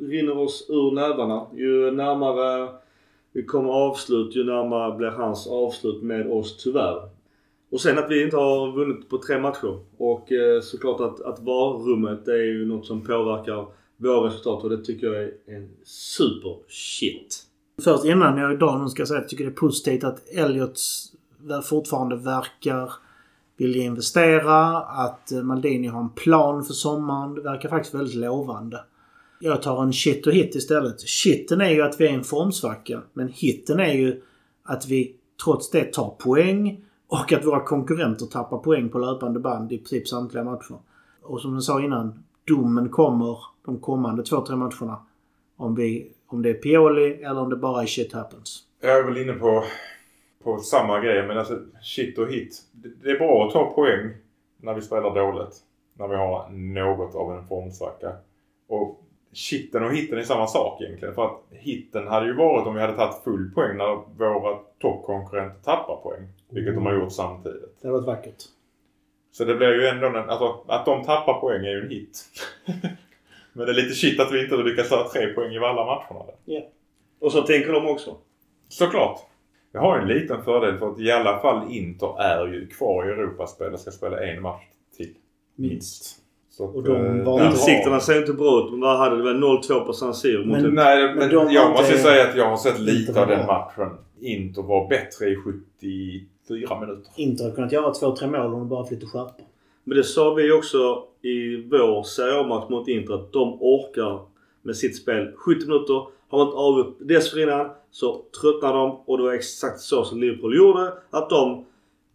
rinner 0.00 0.38
oss 0.38 0.66
ur 0.68 0.90
nävarna. 0.90 1.46
Ju 1.54 1.90
närmare 1.90 2.68
vi 3.32 3.42
kommer 3.42 3.70
avslut, 3.70 4.36
ju 4.36 4.44
närmare 4.44 4.96
blir 4.96 5.08
hans 5.08 5.46
avslut 5.46 6.02
med 6.02 6.32
oss 6.32 6.56
tyvärr. 6.64 7.08
Och 7.70 7.80
sen 7.80 7.98
att 7.98 8.10
vi 8.10 8.24
inte 8.24 8.36
har 8.36 8.72
vunnit 8.72 9.08
på 9.08 9.18
tre 9.18 9.38
matcher. 9.38 9.78
Och 9.96 10.32
eh, 10.32 10.60
såklart 10.60 11.00
att, 11.00 11.20
att 11.20 11.40
VAR-rummet 11.40 12.24
det 12.24 12.32
är 12.32 12.44
ju 12.44 12.66
något 12.66 12.86
som 12.86 13.06
påverkar 13.06 13.66
våra 13.96 14.26
resultat 14.26 14.64
och 14.64 14.70
det 14.70 14.84
tycker 14.84 15.06
jag 15.06 15.22
är 15.22 15.32
en 15.46 15.70
super 15.84 16.56
shit. 16.68 17.42
Först 17.84 18.04
innan 18.04 18.38
jag 18.38 18.52
idag 18.52 18.80
nu 18.80 18.88
ska 18.88 19.06
säga 19.06 19.18
att 19.18 19.22
jag 19.22 19.28
tycker 19.28 19.44
det 19.44 19.50
är 19.50 19.54
positivt 19.54 20.04
att 20.04 20.28
Elliot 20.28 20.80
fortfarande 21.64 22.16
verkar 22.16 22.92
vilja 23.56 23.82
investera. 23.82 24.78
Att 24.78 25.32
eh, 25.32 25.42
Maldini 25.42 25.86
har 25.86 26.00
en 26.00 26.10
plan 26.10 26.64
för 26.64 26.72
sommaren. 26.72 27.34
Det 27.34 27.40
verkar 27.40 27.68
faktiskt 27.68 27.94
väldigt 27.94 28.14
lovande. 28.14 28.84
Jag 29.40 29.62
tar 29.62 29.82
en 29.82 29.92
shit 29.92 30.26
och 30.26 30.32
hit 30.32 30.54
istället. 30.54 31.00
Shitten 31.00 31.60
är 31.60 31.70
ju 31.70 31.82
att 31.82 32.00
vi 32.00 32.06
är 32.06 32.10
i 32.10 32.14
en 32.14 32.24
formsvacka. 32.24 33.02
Men 33.12 33.28
hitten 33.28 33.80
är 33.80 33.92
ju 33.92 34.22
att 34.62 34.86
vi 34.86 35.16
trots 35.44 35.70
det 35.70 35.92
tar 35.92 36.08
poäng. 36.10 36.84
Och 37.08 37.32
att 37.32 37.46
våra 37.46 37.60
konkurrenter 37.60 38.26
tappar 38.26 38.58
poäng 38.58 38.88
på 38.88 38.98
löpande 38.98 39.40
band 39.40 39.72
i 39.72 39.78
princip 39.78 40.08
samtliga 40.08 40.44
matcher. 40.44 40.78
Och 41.22 41.40
som 41.40 41.54
jag 41.54 41.62
sa 41.62 41.82
innan, 41.82 42.24
domen 42.44 42.88
kommer 42.88 43.38
de 43.64 43.80
kommande 43.80 44.22
två, 44.22 44.40
tre 44.40 44.56
matcherna. 44.56 45.06
Om, 45.56 45.74
vi, 45.74 46.12
om 46.26 46.42
det 46.42 46.50
är 46.50 46.54
Pioli 46.54 47.22
eller 47.22 47.40
om 47.40 47.50
det 47.50 47.56
bara 47.56 47.82
är 47.82 47.86
shit 47.86 48.12
happens. 48.12 48.62
Jag 48.80 48.98
är 48.98 49.02
väl 49.02 49.18
inne 49.18 49.32
på, 49.32 49.64
på 50.44 50.58
samma 50.58 51.00
grej 51.00 51.26
men 51.26 51.38
alltså 51.38 51.58
shit 51.82 52.18
och 52.18 52.28
hit. 52.28 52.62
Det, 52.72 52.88
det 53.02 53.10
är 53.10 53.18
bra 53.18 53.46
att 53.46 53.52
ta 53.52 53.74
poäng 53.74 54.10
när 54.56 54.74
vi 54.74 54.82
spelar 54.82 55.14
dåligt. 55.14 55.56
När 55.94 56.08
vi 56.08 56.16
har 56.16 56.48
något 56.50 57.14
av 57.14 57.32
en 57.32 57.46
formsvacka. 57.46 58.12
Och 58.68 59.00
shitten 59.32 59.84
och 59.84 59.94
hitten 59.94 60.18
är 60.18 60.22
samma 60.22 60.46
sak 60.46 60.82
egentligen. 60.82 61.14
För 61.14 61.24
att 61.24 61.40
hitten 61.50 62.08
hade 62.08 62.26
ju 62.26 62.34
varit 62.34 62.66
om 62.66 62.74
vi 62.74 62.80
hade 62.80 62.96
tagit 62.96 63.24
full 63.24 63.50
poäng 63.54 63.76
när 63.76 64.18
våra 64.18 64.58
toppkonkurrenter 64.78 65.60
tappar 65.62 65.96
poäng. 65.96 66.28
Vilket 66.48 66.74
de 66.74 66.86
har 66.86 66.94
gjort 66.94 67.12
samtidigt. 67.12 67.80
Det 67.80 67.88
hade 67.88 68.00
varit 68.00 68.06
vackert. 68.06 68.42
Så 69.32 69.44
det 69.44 69.54
blir 69.54 69.72
ju 69.74 69.86
ändå 69.86 70.06
en, 70.06 70.16
alltså 70.16 70.64
att 70.66 70.84
de 70.84 71.04
tappar 71.04 71.40
poäng 71.40 71.66
är 71.66 71.70
ju 71.70 71.80
en 71.80 71.90
hit. 71.90 72.24
Men 73.54 73.66
det 73.66 73.72
är 73.72 73.76
lite 73.76 73.94
shit 73.94 74.20
att 74.20 74.32
vi 74.32 74.44
inte 74.44 74.56
lyckas 74.56 74.88
ta 74.88 75.10
tre 75.12 75.26
poäng 75.26 75.52
i 75.52 75.58
alla 75.58 75.84
matcherna. 75.84 76.24
Där. 76.46 76.62
Och 77.20 77.32
så 77.32 77.42
tänker 77.42 77.72
de 77.72 77.86
också. 77.88 78.16
Såklart. 78.68 79.20
Jag 79.72 79.80
har 79.80 79.98
en 79.98 80.08
liten 80.08 80.44
fördel 80.44 80.78
för 80.78 80.90
att 80.90 81.00
i 81.00 81.10
alla 81.10 81.38
fall 81.38 81.70
Inter 81.70 82.20
är 82.22 82.46
ju 82.46 82.66
kvar 82.68 83.08
i 83.08 83.12
Europaspel 83.12 83.72
och 83.72 83.80
ska 83.80 83.90
spela 83.90 84.20
en 84.26 84.42
match 84.42 84.62
till. 84.96 85.14
Minst. 85.56 86.20
Så 86.50 86.68
att, 86.68 86.74
Och 86.74 86.82
de 86.82 86.92
eh, 86.92 87.24
var 87.24 87.38
där 87.38 87.46
inte- 87.46 87.58
Utsikterna 87.58 87.94
har- 87.94 88.00
ser 88.00 88.18
inte 88.20 88.32
bra 88.32 88.58
ut. 88.64 88.70
Men 88.70 88.80
vad 88.80 88.98
hade 88.98 89.22
väl 89.22 89.36
0-2 89.36 89.80
på 89.86 89.92
San 89.92 90.14
Siro 90.14 90.44
mot 90.44 90.62
Men-. 90.62 90.74
Nej, 90.74 91.06
men, 91.08 91.16
Men 91.18 91.28
de 91.28 91.52
jag 91.52 91.70
måste 91.70 91.86
inte- 91.86 91.98
säga 91.98 92.28
att 92.28 92.36
jag 92.36 92.48
har 92.50 92.56
sett 92.56 92.78
inte 92.78 92.92
lite 92.92 93.20
av 93.22 93.28
den 93.28 93.46
matchen. 93.46 93.90
Inter 94.20 94.62
var 94.62 94.88
bättre 94.88 95.26
i 95.26 95.36
74 95.36 96.80
minuter. 96.80 97.12
Inte 97.16 97.42
hade 97.42 97.54
kunnat 97.54 97.72
göra 97.72 97.90
två, 97.94 98.16
tre 98.16 98.28
mål 98.28 98.40
om 98.40 98.50
de 98.52 98.68
bara 98.68 98.84
fick 98.84 98.92
lite 98.92 99.06
skärpa. 99.06 99.42
Men 99.84 99.96
det 99.96 100.04
sa 100.04 100.34
vi 100.34 100.52
också 100.52 101.04
i 101.22 101.56
vår 101.56 102.02
Serie 102.02 102.40
A-match 102.40 102.70
mot 102.70 102.88
Inter 102.88 103.14
att 103.14 103.32
de 103.32 103.58
orkar 103.60 104.20
med 104.62 104.76
sitt 104.76 104.96
spel. 104.96 105.32
70 105.36 105.66
minuter. 105.66 106.06
Har 106.28 106.38
man 106.38 106.46
inte 106.46 106.56
avgjort 106.56 106.96
dessförinnan 107.00 107.70
så 107.90 108.22
tröttnar 108.40 108.72
de 108.72 109.00
och 109.06 109.18
det 109.18 109.24
var 109.24 109.32
exakt 109.32 109.80
så 109.80 110.04
som 110.04 110.20
Liverpool 110.20 110.56
gjorde. 110.56 110.92
Att 111.10 111.30
de 111.30 111.64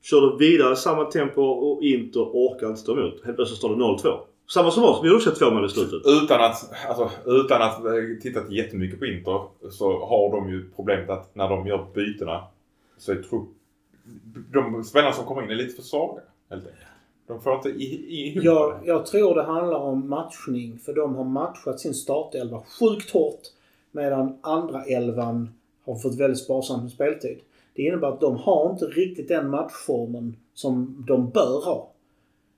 körde 0.02 0.38
vidare 0.38 0.74
i 0.74 0.76
samma 0.76 1.06
tempo 1.06 1.42
och 1.42 1.84
Inter 1.84 2.22
orkade 2.22 2.70
inte 2.70 2.82
stå 2.82 3.00
emot. 3.00 3.26
Helt 3.26 3.36
plötsligt 3.36 3.58
står 3.58 3.70
det 3.70 3.84
0-2. 3.84 4.20
Samma 4.50 4.72
som 4.72 4.84
oss. 4.84 5.00
Vi 5.04 5.08
gjorde 5.08 5.18
också 5.18 5.32
två 5.32 5.52
mål 5.52 5.66
i 5.66 5.70
slutet. 5.70 6.02
Utan 6.06 6.42
att, 6.42 6.70
alltså, 6.88 7.10
utan 7.26 7.62
att 7.62 7.86
eh, 7.86 7.92
tittat 8.22 8.52
jättemycket 8.52 9.00
på 9.00 9.06
Inter 9.06 9.42
så 9.72 10.06
har 10.06 10.32
de 10.32 10.50
ju 10.50 10.70
problemet 10.76 11.10
att 11.10 11.36
när 11.36 11.50
de 11.50 11.68
gör 11.68 11.86
bytena 11.94 12.44
så 12.98 13.12
är 13.12 13.16
trupp... 13.16 13.50
De 14.54 14.84
spelarna 14.84 15.14
som 15.14 15.26
kommer 15.26 15.44
in 15.44 15.50
är 15.50 15.56
lite 15.56 15.76
för 15.76 15.82
svaga 15.82 16.22
helt 16.50 16.64
enkelt. 16.64 16.86
De 17.30 17.42
får 17.42 17.56
inte 17.56 17.70
ihop 17.70 18.44
Jag, 18.44 18.80
jag 18.86 19.06
tror 19.06 19.36
det 19.36 19.44
handlar 19.44 19.80
om 19.80 20.10
matchning. 20.10 20.80
För 20.80 20.94
de 20.94 21.16
har 21.16 21.24
matchat 21.24 21.80
sin 21.80 21.94
startelva 21.94 22.62
sjukt 22.80 23.10
hårt. 23.10 23.42
Medan 23.92 24.38
andra 24.42 24.84
elvan 24.84 25.50
har 25.86 25.96
fått 25.96 26.20
väldigt 26.20 26.40
sparsamt 26.40 26.84
med 26.84 26.92
speltid. 26.92 27.38
Det 27.74 27.82
innebär 27.82 28.08
att 28.08 28.22
de 28.22 28.38
har 28.38 28.72
inte 28.72 28.86
riktigt 28.86 29.28
den 29.28 29.50
matchformen 29.50 30.36
som 30.54 31.06
de 31.08 31.30
bör 31.30 31.66
ha. 31.66 31.92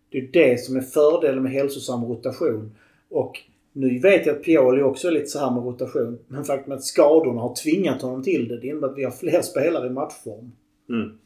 Det 0.10 0.18
är 0.18 0.30
det 0.34 0.62
som 0.62 0.76
är 0.76 0.82
fördelen 0.82 1.44
med 1.44 1.52
hälsosam 1.52 2.06
rotation. 2.06 2.76
Och 3.10 3.40
nu 3.74 4.00
vet 4.00 4.26
jag 4.26 4.36
att 4.36 4.44
Pioli 4.44 4.82
också 4.82 5.08
är 5.08 5.12
lite 5.12 5.28
så 5.28 5.40
här 5.40 5.52
med 5.52 5.64
rotation. 5.64 6.20
Men 6.28 6.44
faktum 6.44 6.72
är 6.72 6.76
att 6.76 6.84
skadorna 6.84 7.42
har 7.42 7.56
tvingat 7.56 8.02
honom 8.02 8.24
till 8.24 8.48
det. 8.48 8.58
Det 8.58 8.68
innebär 8.68 8.88
att 8.88 8.98
vi 8.98 9.04
har 9.04 9.12
fler 9.12 9.42
spelare 9.42 9.88
i 9.88 9.90
matchform. 9.90 10.52
Mm. 10.90 11.18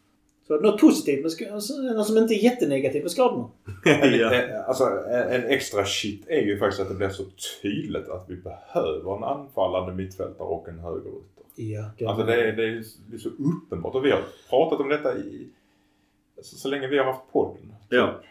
Så 0.48 0.60
något 0.60 0.82
positivt 0.82 1.22
med 1.22 1.32
sk- 1.32 1.54
alltså, 1.54 1.74
något 1.82 2.08
som 2.08 2.18
inte 2.18 2.34
är 2.34 2.44
jättenegativt 2.44 3.04
med 3.04 3.12
skadorna. 3.12 3.50
ja. 4.20 4.34
Eh, 4.34 4.68
Alltså 4.68 4.84
en 5.10 5.30
en 5.42 5.44
extra 5.50 5.86
shit 5.86 6.24
är 6.28 6.42
ju 6.42 6.60
faktiskt 6.60 6.82
att 6.82 6.90
det 6.90 6.96
blir 6.96 7.10
så 7.10 7.24
tydligt 7.62 8.10
att 8.10 8.26
vi 8.28 8.36
behöver 8.36 9.18
en 9.18 9.24
anfallande 9.24 9.94
mittfältare 9.94 10.48
och 10.48 10.70
en 10.70 10.80
högerytter. 10.80 11.44
Ja, 11.56 12.10
Alltså 12.10 12.26
det 12.26 12.34
är, 12.36 12.52
det, 12.54 12.64
är, 12.64 12.84
det 13.10 13.16
är 13.16 13.20
så 13.20 13.30
uppenbart 13.30 13.96
och 13.96 14.06
vi 14.06 14.12
har 14.12 14.22
pratat 14.50 14.80
om 14.80 14.90
detta 14.90 15.18
i 15.18 15.48
så, 16.42 16.56
så 16.56 16.68
länge 16.70 16.88
vi 16.88 16.98
har 16.98 17.06
haft 17.06 17.32
podden. 17.32 17.74
ja. 17.90 18.22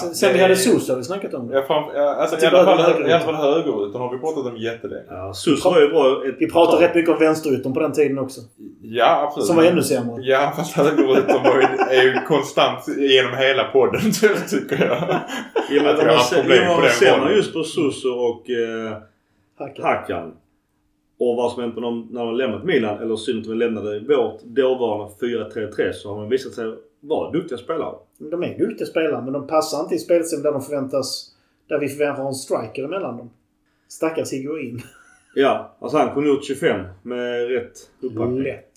Sen, 0.00 0.14
sen 0.14 0.32
vi 0.32 0.40
hade 0.40 0.56
Sosa 0.56 0.92
har 0.92 0.98
vi 0.98 1.04
snackat 1.04 1.34
om 1.34 1.48
det. 1.48 1.54
Ja, 1.54 1.62
fram, 1.62 1.84
ja, 1.94 2.14
alltså, 2.14 2.36
Att 2.36 2.42
i, 2.42 2.46
alla 2.46 2.64
fall, 2.64 2.78
högerytter. 2.78 3.10
I 3.10 3.12
alla 3.12 3.24
fall 3.24 3.34
högerytten 3.34 4.00
har 4.00 4.12
vi 4.12 4.18
pratat 4.18 4.46
om 4.46 4.56
jättelänge. 4.56 5.04
ja 5.08 5.32
Sus 5.34 5.64
var 5.64 5.80
ju 5.80 5.88
bra 5.88 6.22
Vi 6.38 6.50
pratade 6.50 6.84
rätt 6.84 6.94
mycket 6.94 7.10
om 7.10 7.18
vänsteryttern 7.18 7.74
på 7.74 7.80
den 7.80 7.92
tiden 7.92 8.18
också. 8.18 8.40
Ja, 8.82 9.22
absolut. 9.26 9.46
Som 9.46 9.56
var 9.56 9.64
ännu 9.64 9.82
sämre. 9.82 10.22
Ja, 10.22 10.52
fast 10.56 10.76
var 10.76 10.84
ju, 10.84 11.96
är 11.98 12.02
ju 12.02 12.20
konstant 12.26 12.88
genom 12.98 13.36
hela 13.36 13.64
podden 13.64 14.00
tycker 14.50 14.84
jag. 14.84 15.20
I 15.70 15.78
och 15.78 15.82
med 15.82 15.92
Att 15.92 15.98
vi 15.98 16.00
har 16.00 16.06
man 16.06 16.16
haft 16.16 16.34
problem 16.34 16.62
ja, 16.62 16.68
på 16.68 16.74
man 16.74 16.82
den 16.82 16.92
ser 16.92 17.18
man 17.18 17.32
just 17.32 17.52
på 17.52 17.64
Suso 17.64 18.08
och 18.08 18.50
eh, 18.50 18.96
Hacka. 19.58 19.82
Hakan. 19.82 20.34
Och 21.18 21.36
vad 21.36 21.52
som 21.52 21.62
hänt 21.62 21.76
när 22.10 22.24
de 22.24 22.34
lämnat 22.34 22.64
Milan, 22.64 22.98
eller 22.98 23.16
synd 23.16 23.38
att 23.38 23.48
de 23.48 23.54
lämnade 23.54 24.00
vårt 24.00 24.42
dåvarande 24.42 25.14
4-3-3, 25.20 25.92
så 25.92 26.14
har 26.14 26.20
de 26.20 26.28
visat 26.28 26.52
sig 26.52 26.64
vara 27.02 27.30
duktiga 27.30 27.58
spelare. 27.58 27.94
De 28.18 28.42
är 28.42 28.58
duktiga 28.58 28.86
spelare 28.86 29.22
men 29.22 29.32
de 29.32 29.46
passar 29.46 29.80
inte 29.80 29.94
i 29.94 29.98
spelsystem 29.98 30.42
där 30.42 30.52
de 30.52 30.62
förväntas... 30.62 31.28
Där 31.68 31.78
vi 31.78 31.88
förväntar 31.88 32.22
oss 32.22 32.28
en 32.28 32.58
striker 32.58 32.84
emellan 32.84 33.16
dem. 33.16 33.30
Stackars 33.88 34.32
Higuain. 34.32 34.82
Ja, 35.34 35.76
alltså 35.80 35.98
han 35.98 36.14
kunde 36.14 36.28
gjort 36.28 36.44
25 36.44 36.80
med 37.02 37.48
rätt 37.48 37.90
uppbackning. 38.00 38.42
Lätt. 38.42 38.70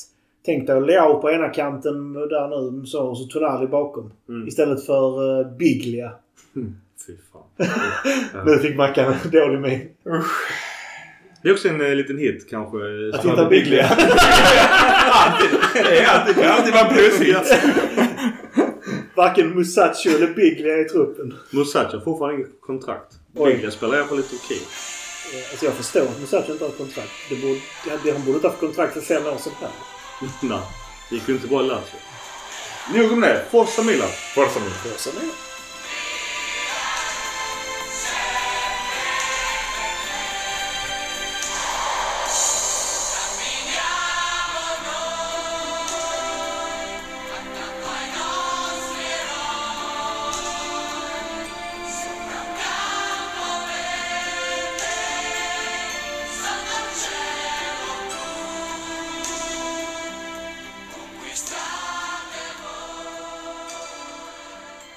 Tänk 0.45 0.67
dig 0.67 0.81
Leao 0.81 1.21
på 1.21 1.31
ena 1.31 1.49
kanten 1.49 2.13
där 2.13 2.71
nu 2.71 2.85
så, 2.85 3.07
och 3.07 3.17
så 3.17 3.23
Tonali 3.23 3.67
bakom. 3.67 4.11
Mm. 4.29 4.47
Istället 4.47 4.85
för 4.85 5.39
uh, 5.39 5.57
Biglia. 5.57 6.11
Fy 7.07 7.13
fan. 7.33 7.67
Nu 8.45 8.57
fick 8.57 8.75
Mackan 8.75 9.13
dålig 9.31 9.61
min. 9.61 9.89
Det 11.41 11.49
är 11.49 11.53
också 11.53 11.67
en 11.67 11.81
eh, 11.81 11.95
liten 11.95 12.17
hit 12.17 12.49
kanske. 12.49 12.77
Att 13.13 13.25
hitta 13.25 13.49
Biglia. 13.49 13.89
Det 15.73 15.99
är 15.99 16.07
alltid, 16.07 16.43
alltid 16.43 16.73
vara 16.73 16.87
en 16.87 16.93
plushit. 16.93 17.53
Varken 19.15 19.49
Musacho 19.55 20.09
eller 20.09 20.27
Biglia 20.33 20.77
i 20.79 20.83
truppen. 20.83 21.33
Musacho 21.51 21.97
har 21.97 22.03
fortfarande 22.03 22.35
inget 22.37 22.61
kontrakt. 22.61 23.13
Oj. 23.35 23.51
Biglia 23.53 23.71
spelar 23.71 23.95
i 23.95 23.97
alla 23.99 24.07
fall 24.07 24.17
lite 24.17 24.35
okej. 24.43 24.61
Eh, 25.33 25.49
Alltså 25.51 25.65
jag 25.65 25.73
förstår 25.73 26.01
att 26.01 26.19
Musacho 26.19 26.51
inte 26.51 26.63
har 26.63 26.69
ett 26.71 26.77
kontrakt. 26.77 27.09
Det 27.29 27.35
borde, 27.35 27.59
det- 28.03 28.11
han 28.11 28.25
borde 28.25 28.35
inte 28.35 28.47
ha 28.47 28.51
haft 28.51 28.59
kontrakt 28.59 28.93
för 28.93 29.01
fem 29.01 29.25
år 29.25 29.37
sedan 29.37 29.53
heller. 29.59 30.31
Nej. 30.55 30.59
Det 31.09 31.15
gick 31.15 31.27
ju 31.27 31.33
inte 31.33 31.47
bra 31.47 31.61
i 31.63 31.67
Lazio. 31.67 31.99
Nog 32.93 33.11
om 33.11 33.21
det. 33.21 33.45
Forza 33.51 33.83
Milan. 33.83 34.09
Forza 34.35 34.59
Milan. 34.59 34.73
Forza 34.83 35.09
Milan. 35.19 35.35